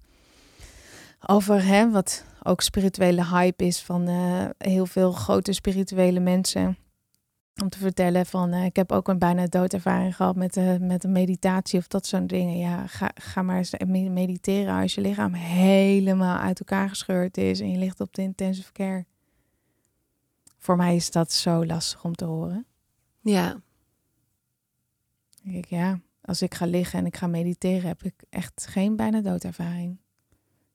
Over 1.27 1.65
hè, 1.65 1.91
wat 1.91 2.25
ook 2.43 2.61
spirituele 2.61 3.25
hype 3.25 3.65
is 3.65 3.81
van 3.81 4.07
eh, 4.07 4.45
heel 4.57 4.85
veel 4.85 5.11
grote 5.11 5.53
spirituele 5.53 6.19
mensen. 6.19 6.77
Om 7.61 7.69
te 7.69 7.77
vertellen 7.77 8.25
van 8.25 8.51
eh, 8.51 8.65
ik 8.65 8.75
heb 8.75 8.91
ook 8.91 9.07
een 9.07 9.19
bijna 9.19 9.45
doodervaring 9.47 10.15
gehad 10.15 10.35
met, 10.35 10.57
uh, 10.57 10.77
met 10.77 11.03
een 11.03 11.11
meditatie 11.11 11.79
of 11.79 11.87
dat 11.87 12.05
soort 12.05 12.29
dingen. 12.29 12.57
Ja, 12.57 12.87
ga, 12.87 13.11
ga 13.15 13.41
maar 13.41 13.57
eens 13.57 13.73
mediteren 14.09 14.81
als 14.81 14.95
je 14.95 15.01
lichaam 15.01 15.33
helemaal 15.33 16.37
uit 16.37 16.59
elkaar 16.59 16.89
gescheurd 16.89 17.37
is 17.37 17.59
en 17.59 17.71
je 17.71 17.77
ligt 17.77 17.99
op 17.99 18.13
de 18.13 18.21
intensive 18.21 18.71
care. 18.71 19.05
Voor 20.57 20.75
mij 20.75 20.95
is 20.95 21.11
dat 21.11 21.31
zo 21.31 21.65
lastig 21.65 22.03
om 22.03 22.15
te 22.15 22.25
horen. 22.25 22.65
Ja. 23.19 23.61
Ik, 25.43 25.65
ja, 25.65 25.99
als 26.21 26.41
ik 26.41 26.53
ga 26.53 26.65
liggen 26.65 26.99
en 26.99 27.05
ik 27.05 27.17
ga 27.17 27.27
mediteren, 27.27 27.87
heb 27.87 28.03
ik 28.03 28.23
echt 28.29 28.67
geen 28.69 28.95
bijna 28.95 29.21
doodervaring. 29.21 29.97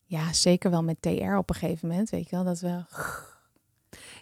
Ja, 0.03 0.33
zeker 0.33 0.71
wel 0.71 0.83
met 0.83 1.01
TR 1.01 1.35
op 1.35 1.49
een 1.49 1.55
gegeven 1.55 1.87
moment, 1.87 2.09
weet 2.09 2.29
je 2.29 2.35
wel, 2.35 2.45
dat 2.45 2.59
wel 2.59 2.85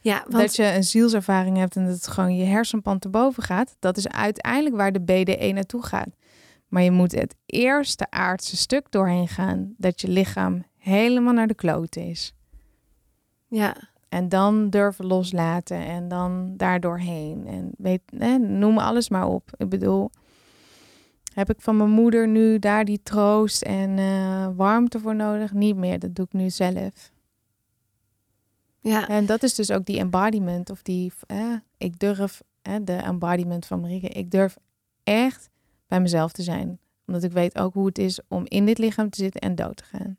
ja, 0.01 0.23
want... 0.27 0.43
Dat 0.43 0.55
je 0.55 0.63
een 0.63 0.83
zielservaring 0.83 1.57
hebt 1.57 1.75
en 1.75 1.85
dat 1.85 1.95
het 1.95 2.07
gewoon 2.07 2.35
je 2.35 2.45
hersenpan 2.45 2.99
te 2.99 3.09
boven 3.09 3.43
gaat. 3.43 3.75
Dat 3.79 3.97
is 3.97 4.07
uiteindelijk 4.07 4.75
waar 4.75 4.91
de 4.91 5.01
BDE 5.01 5.51
naartoe 5.53 5.83
gaat. 5.83 6.09
Maar 6.67 6.81
je 6.81 6.91
moet 6.91 7.11
het 7.11 7.35
eerste 7.45 8.07
aardse 8.09 8.57
stuk 8.57 8.91
doorheen 8.91 9.27
gaan. 9.27 9.73
Dat 9.77 10.01
je 10.01 10.07
lichaam 10.07 10.63
helemaal 10.77 11.33
naar 11.33 11.47
de 11.47 11.55
kloot 11.55 11.95
is. 11.95 12.33
Ja. 13.47 13.75
En 14.09 14.29
dan 14.29 14.69
durven 14.69 15.05
loslaten 15.05 15.77
en 15.77 16.07
dan 16.07 16.53
daar 16.57 16.79
doorheen. 16.79 17.47
En 17.47 17.71
weet, 17.77 18.01
noem 18.39 18.77
alles 18.77 19.09
maar 19.09 19.27
op. 19.27 19.51
Ik 19.57 19.69
bedoel, 19.69 20.09
heb 21.33 21.49
ik 21.49 21.61
van 21.61 21.77
mijn 21.77 21.89
moeder 21.89 22.27
nu 22.27 22.59
daar 22.59 22.85
die 22.85 22.99
troost 23.03 23.61
en 23.61 23.97
uh, 23.97 24.47
warmte 24.55 24.99
voor 24.99 25.15
nodig? 25.15 25.53
Niet 25.53 25.75
meer, 25.75 25.99
dat 25.99 26.15
doe 26.15 26.25
ik 26.25 26.33
nu 26.33 26.49
zelf. 26.49 27.11
Ja. 28.81 29.07
En 29.07 29.25
dat 29.25 29.43
is 29.43 29.55
dus 29.55 29.71
ook 29.71 29.85
die 29.85 29.99
embodiment 29.99 30.69
of 30.69 30.81
die, 30.81 31.13
eh, 31.27 31.53
ik 31.77 31.99
durf, 31.99 32.41
eh, 32.61 32.75
de 32.81 32.95
embodiment 32.95 33.65
van 33.65 33.81
Marieke, 33.81 34.07
ik 34.07 34.31
durf 34.31 34.57
echt 35.03 35.49
bij 35.87 36.01
mezelf 36.01 36.31
te 36.31 36.43
zijn. 36.43 36.79
Omdat 37.05 37.23
ik 37.23 37.31
weet 37.31 37.57
ook 37.57 37.73
hoe 37.73 37.85
het 37.85 37.97
is 37.97 38.19
om 38.27 38.45
in 38.45 38.65
dit 38.65 38.77
lichaam 38.77 39.09
te 39.09 39.21
zitten 39.21 39.41
en 39.41 39.55
dood 39.55 39.77
te 39.77 39.83
gaan. 39.83 40.17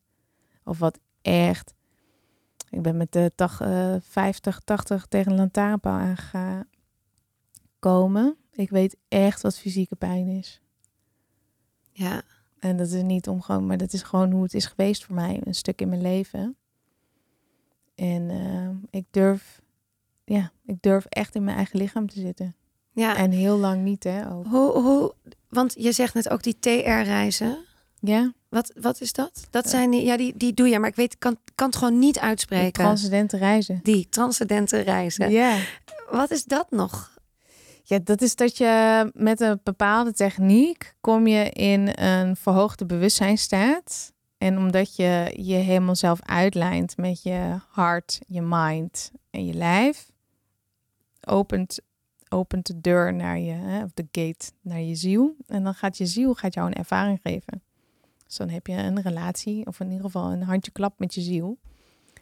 Of 0.65 0.79
wat 0.79 0.99
echt, 1.23 1.75
ik 2.71 2.83
ben 2.83 2.97
met 2.97 3.13
de 3.13 3.33
tach, 3.35 3.63
uh, 3.63 3.97
50, 4.01 4.61
80 4.61 5.07
tegen 5.07 5.33
een 5.33 5.39
lantaarnpaal 5.39 6.17
aangekomen. 7.81 8.37
Ik 8.51 8.71
weet 8.71 8.97
echt 9.09 9.43
wat 9.43 9.59
fysieke 9.59 9.97
pijn 9.97 10.27
is. 10.27 10.61
Ja. 11.93 12.23
En 12.59 12.77
dat 12.77 12.91
is 12.91 13.03
niet 13.03 13.29
om 13.29 13.41
gewoon, 13.41 13.67
maar 13.67 13.77
dat 13.77 13.93
is 13.93 14.03
gewoon 14.03 14.31
hoe 14.31 14.43
het 14.43 14.55
is 14.55 14.67
geweest 14.67 15.05
voor 15.05 15.15
mij, 15.15 15.41
een 15.45 15.55
stuk 15.55 15.81
in 15.81 15.89
mijn 15.89 16.03
leven. 16.03 16.57
En 18.01 18.31
uh, 18.31 18.69
ik 18.91 19.05
durf, 19.11 19.61
ja, 20.25 20.53
ik 20.65 20.77
durf 20.81 21.05
echt 21.05 21.35
in 21.35 21.45
mijn 21.45 21.57
eigen 21.57 21.79
lichaam 21.79 22.09
te 22.09 22.21
zitten. 22.21 22.55
Ja. 22.93 23.17
En 23.17 23.31
heel 23.31 23.57
lang 23.57 23.83
niet, 23.83 24.05
hè? 24.05 24.33
Ook. 24.33 24.47
Hoe, 24.47 24.73
hoe, 24.73 25.15
want 25.49 25.75
je 25.79 25.93
zegt 25.93 26.15
net 26.15 26.31
ook 26.31 26.43
die 26.43 26.59
TR-reizen. 26.59 27.59
Ja. 27.99 28.33
Wat, 28.49 28.73
wat 28.81 29.01
is 29.01 29.13
dat? 29.13 29.47
Dat 29.51 29.69
zijn 29.69 29.91
die, 29.91 30.05
ja, 30.05 30.17
die, 30.17 30.37
die 30.37 30.55
doe 30.55 30.69
je, 30.69 30.79
maar 30.79 30.89
ik 30.89 30.97
weet, 30.97 31.19
kan, 31.19 31.37
kan 31.55 31.67
het 31.67 31.77
gewoon 31.77 31.99
niet 31.99 32.19
uitspreken. 32.19 32.73
transcendente 32.73 33.37
reizen. 33.37 33.81
Die 33.83 34.09
transcendente 34.09 34.81
reizen. 34.81 35.31
Ja. 35.31 35.57
Wat 36.11 36.31
is 36.31 36.45
dat 36.45 36.71
nog? 36.71 37.19
Ja, 37.83 37.99
dat 38.05 38.23
is 38.23 38.37
dat 38.37 38.57
je 38.57 39.11
met 39.15 39.41
een 39.41 39.61
bepaalde 39.63 40.13
techniek 40.13 40.95
kom 41.01 41.27
je 41.27 41.51
in 41.51 41.91
een 41.95 42.37
verhoogde 42.37 42.87
bewustzijnstaat. 42.87 44.13
En 44.41 44.59
omdat 44.59 44.97
je 44.97 45.35
je 45.37 45.55
helemaal 45.55 45.95
zelf 45.95 46.21
uitlijnt 46.23 46.97
met 46.97 47.23
je 47.23 47.59
hart, 47.69 48.21
je 48.27 48.43
mind 48.43 49.13
en 49.31 49.47
je 49.47 49.55
lijf, 49.55 50.11
opent, 51.25 51.81
opent 52.29 52.67
de 52.67 52.81
deur 52.81 53.15
naar 53.15 53.39
je, 53.39 53.53
hè, 53.53 53.83
of 53.85 53.93
de 53.95 54.09
gate 54.13 54.51
naar 54.61 54.81
je 54.81 54.95
ziel. 54.95 55.37
En 55.47 55.65
dan 55.65 55.75
gaat 55.75 55.99
je 55.99 56.07
ziel 56.07 56.35
gaat 56.35 56.55
jou 56.55 56.67
een 56.67 56.75
ervaring 56.75 57.19
geven. 57.23 57.63
Dus 58.27 58.37
dan 58.37 58.49
heb 58.49 58.67
je 58.67 58.73
een 58.73 59.03
relatie, 59.03 59.67
of 59.67 59.81
in 59.81 59.91
ieder 59.91 60.05
geval 60.05 60.33
een 60.33 60.43
handjeklap 60.43 60.99
met 60.99 61.15
je 61.15 61.21
ziel. 61.21 61.59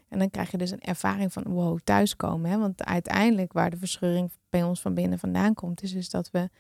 En 0.09 0.19
dan 0.19 0.31
krijg 0.31 0.51
je 0.51 0.59
dus 0.59 0.71
een 0.71 0.81
ervaring 0.81 1.33
van 1.33 1.45
wow, 1.45 1.79
thuiskomen. 1.85 2.51
Hè? 2.51 2.59
Want 2.59 2.85
uiteindelijk 2.85 3.53
waar 3.53 3.71
de 3.71 3.79
verscheuring 3.79 4.31
bij 4.51 4.63
ons 4.63 4.81
van 4.81 4.95
binnen 4.95 5.19
vandaan 5.19 5.55
komt, 5.55 5.83
is 5.83 5.93
dus 5.93 6.11
dat 6.11 6.31
we, 6.31 6.51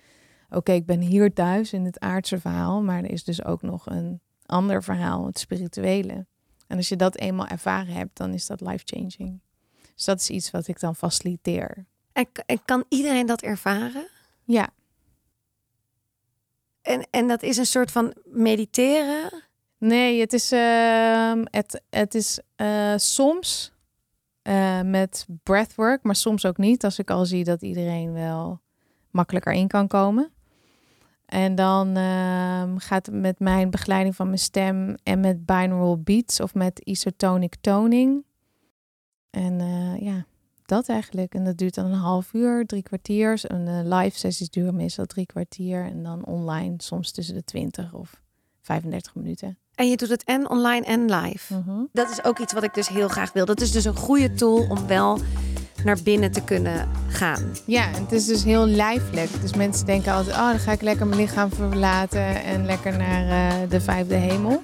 oké, 0.51 0.73
ik 0.73 0.87
ben 0.87 1.01
hier 1.01 1.33
thuis 1.33 1.73
in 1.73 1.85
het 1.85 2.01
aardse 2.01 2.41
verhaal, 2.41 2.83
maar 2.83 3.05
er 3.05 3.11
is 3.11 3.25
dus 3.25 3.45
ook 3.45 3.63
nog 3.63 3.87
een 3.87 4.21
ander 4.49 4.83
verhaal, 4.83 5.27
het 5.27 5.39
spirituele. 5.39 6.27
En 6.67 6.77
als 6.77 6.89
je 6.89 6.97
dat 6.97 7.17
eenmaal 7.17 7.47
ervaren 7.47 7.95
hebt, 7.95 8.17
dan 8.17 8.35
is 8.35 8.47
dat 8.47 8.61
life-changing. 8.61 9.41
Dus 9.95 10.05
dat 10.05 10.21
is 10.21 10.31
iets 10.31 10.51
wat 10.51 10.67
ik 10.67 10.81
dan 10.81 10.97
faciliteer. 10.97 11.87
En, 12.13 12.27
en 12.47 12.65
kan 12.65 12.85
iedereen 12.89 13.27
dat 13.27 13.43
ervaren? 13.43 14.07
Ja. 14.45 14.69
En, 16.83 17.07
en 17.11 17.29
dat 17.29 17.43
is 17.43 17.57
een 17.57 17.67
soort 17.67 17.91
van 17.91 18.15
mediteren? 18.25 19.43
Nee, 19.79 20.21
het 20.21 20.33
is, 20.33 20.53
uh, 20.53 21.33
het, 21.45 21.83
het 21.91 22.15
is 22.15 22.41
uh, 22.57 22.97
soms 22.97 23.73
uh, 24.43 24.81
met 24.81 25.27
breathwork, 25.43 26.03
maar 26.03 26.17
soms 26.17 26.47
ook 26.47 26.57
niet. 26.57 26.85
Als 26.85 26.99
ik 26.99 27.11
al 27.11 27.27
zie 27.27 27.45
dat 27.45 27.63
iedereen 27.63 28.13
wel 28.13 28.61
makkelijker 29.11 29.53
in 29.53 29.69
kan 29.69 29.87
komen. 29.87 30.33
En 31.29 31.55
dan 31.55 31.99
uh, 31.99 32.62
gaat 32.76 33.07
het 33.07 33.14
met 33.14 33.39
mijn 33.39 33.70
begeleiding 33.70 34.16
van 34.16 34.26
mijn 34.26 34.39
stem 34.39 34.95
en 35.03 35.20
met 35.20 35.47
binaural 35.47 36.01
beats 36.01 36.41
of 36.41 36.55
met 36.55 36.81
isotonic 36.85 37.57
toning. 37.61 38.24
En 39.31 39.61
uh, 39.61 40.01
ja, 40.01 40.26
dat 40.64 40.89
eigenlijk. 40.89 41.35
En 41.35 41.45
dat 41.45 41.57
duurt 41.57 41.74
dan 41.74 41.85
een 41.85 41.99
half 41.99 42.33
uur, 42.33 42.66
drie 42.66 42.83
kwartier. 42.83 43.41
En 43.45 43.66
uh, 43.66 43.99
live 43.99 44.18
sessies 44.18 44.51
duren 44.51 44.76
meestal 44.76 45.07
drie 45.07 45.26
kwartier. 45.26 45.85
En 45.85 46.03
dan 46.03 46.24
online 46.24 46.74
soms 46.76 47.12
tussen 47.12 47.35
de 47.35 47.45
20 47.45 47.95
of 47.95 48.22
35 48.61 49.14
minuten. 49.14 49.59
En 49.74 49.89
je 49.89 49.97
doet 49.97 50.09
het 50.09 50.24
en 50.24 50.51
online 50.51 50.85
en 50.85 51.05
live. 51.14 51.55
Mm 51.55 51.62
-hmm. 51.62 51.89
Dat 51.93 52.11
is 52.11 52.24
ook 52.24 52.39
iets 52.39 52.53
wat 52.53 52.62
ik 52.62 52.74
dus 52.74 52.89
heel 52.89 53.09
graag 53.09 53.33
wil. 53.33 53.45
Dat 53.45 53.61
is 53.61 53.72
dus 53.72 53.85
een 53.85 53.97
goede 53.97 54.35
tool 54.35 54.66
om 54.68 54.87
wel 54.87 55.18
naar 55.85 55.99
binnen 56.05 56.31
te 56.31 56.41
kunnen 56.41 56.89
gaan. 57.09 57.43
Ja, 57.64 57.85
het 57.91 58.12
is 58.12 58.26
dus 58.26 58.45
heel 58.45 58.66
lijfelijk. 58.66 59.31
Dus 59.41 59.55
mensen 59.55 59.87
denken 59.87 60.12
altijd, 60.12 60.37
oh, 60.37 60.49
dan 60.51 60.59
ga 60.59 60.72
ik 60.72 60.83
lekker 60.83 61.07
mijn 61.07 61.20
lichaam 61.20 61.51
verlaten 61.53 62.45
en 62.45 62.66
lekker 62.66 62.97
naar 62.97 63.24
uh, 63.24 63.70
de 63.70 63.81
vijfde 63.81 64.14
hemel. 64.14 64.62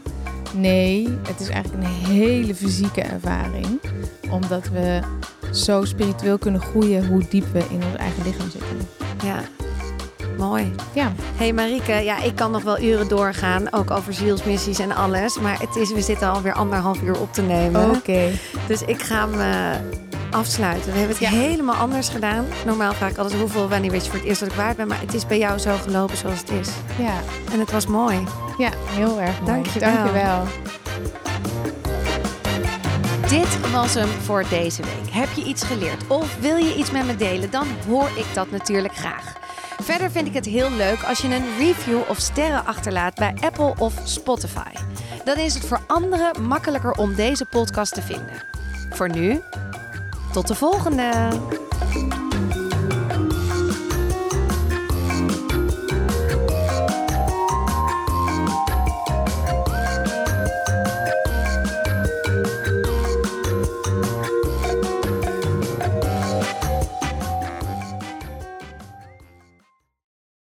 Nee, 0.54 1.08
het 1.28 1.40
is 1.40 1.48
eigenlijk 1.48 1.84
een 1.84 1.90
hele 1.90 2.54
fysieke 2.54 3.00
ervaring. 3.02 3.80
Omdat 4.30 4.68
we 4.68 5.00
zo 5.52 5.84
spiritueel 5.84 6.38
kunnen 6.38 6.60
groeien 6.60 7.06
hoe 7.06 7.24
diep 7.28 7.52
we 7.52 7.58
in 7.58 7.84
ons 7.84 7.96
eigen 7.96 8.24
lichaam 8.24 8.50
zitten. 8.50 8.88
Ja, 9.24 9.42
mooi. 10.38 10.74
Ja. 10.92 11.12
Hey 11.36 11.52
Marieke, 11.52 11.92
ja, 11.92 12.22
ik 12.22 12.34
kan 12.34 12.50
nog 12.50 12.62
wel 12.62 12.80
uren 12.80 13.08
doorgaan, 13.08 13.72
ook 13.72 13.90
over 13.90 14.12
zielsmissies 14.12 14.78
en 14.78 14.92
alles. 14.92 15.38
Maar 15.38 15.60
het 15.60 15.76
is, 15.76 15.92
we 15.92 16.00
zitten 16.00 16.30
alweer 16.30 16.52
anderhalf 16.52 17.02
uur 17.02 17.20
op 17.20 17.32
te 17.32 17.42
nemen. 17.42 17.84
Oké. 17.84 17.96
Okay. 17.96 18.40
Dus 18.66 18.82
ik 18.82 19.02
ga 19.02 19.26
me 19.26 19.72
afsluiten. 20.30 20.92
We 20.92 20.98
hebben 20.98 21.16
het 21.16 21.30
ja. 21.30 21.30
helemaal 21.30 21.74
anders 21.74 22.08
gedaan. 22.08 22.46
Normaal 22.64 22.92
vraag 22.92 23.10
ik 23.10 23.18
altijd 23.18 23.40
hoeveel, 23.40 23.68
wanneer 23.68 23.90
weet 23.90 24.04
je 24.04 24.10
voor 24.10 24.18
het 24.18 24.28
eerst 24.28 24.40
dat 24.40 24.48
ik 24.48 24.54
waard 24.54 24.76
ben. 24.76 24.86
Maar 24.86 25.00
het 25.00 25.14
is 25.14 25.26
bij 25.26 25.38
jou 25.38 25.58
zo 25.58 25.76
gelopen 25.82 26.16
zoals 26.16 26.38
het 26.38 26.50
is. 26.50 26.68
Ja. 26.98 27.14
En 27.52 27.58
het 27.58 27.70
was 27.70 27.86
mooi. 27.86 28.24
Ja, 28.58 28.70
heel 28.86 29.20
erg 29.20 29.40
mooi. 29.40 29.52
Dank 29.52 29.66
je 29.66 29.80
wel. 29.80 29.92
Dank 29.94 30.06
je 30.06 30.12
wel. 30.12 30.42
Dit 33.28 33.70
was 33.70 33.94
hem 33.94 34.08
voor 34.08 34.44
deze 34.48 34.82
week. 34.82 35.12
Heb 35.12 35.28
je 35.34 35.44
iets 35.44 35.62
geleerd 35.62 36.06
of 36.06 36.36
wil 36.40 36.56
je 36.56 36.74
iets 36.74 36.90
met 36.90 37.06
me 37.06 37.16
delen? 37.16 37.50
Dan 37.50 37.66
hoor 37.88 38.08
ik 38.16 38.26
dat 38.34 38.50
natuurlijk 38.50 38.94
graag. 38.96 39.32
Verder 39.82 40.10
vind 40.10 40.26
ik 40.26 40.34
het 40.34 40.44
heel 40.44 40.70
leuk 40.70 41.02
als 41.02 41.20
je 41.20 41.34
een 41.34 41.56
review 41.58 42.00
of 42.08 42.18
sterren 42.18 42.66
achterlaat 42.66 43.14
bij 43.14 43.34
Apple 43.40 43.74
of 43.78 43.92
Spotify. 44.04 44.72
Dan 45.24 45.36
is 45.36 45.54
het 45.54 45.66
voor 45.66 45.80
anderen 45.86 46.42
makkelijker 46.42 46.92
om 46.92 47.14
deze 47.14 47.44
podcast 47.44 47.94
te 47.94 48.02
vinden. 48.02 48.42
Voor 48.90 49.08
nu, 49.08 49.40
tot 50.32 50.48
de 50.48 50.54
volgende! 50.54 51.28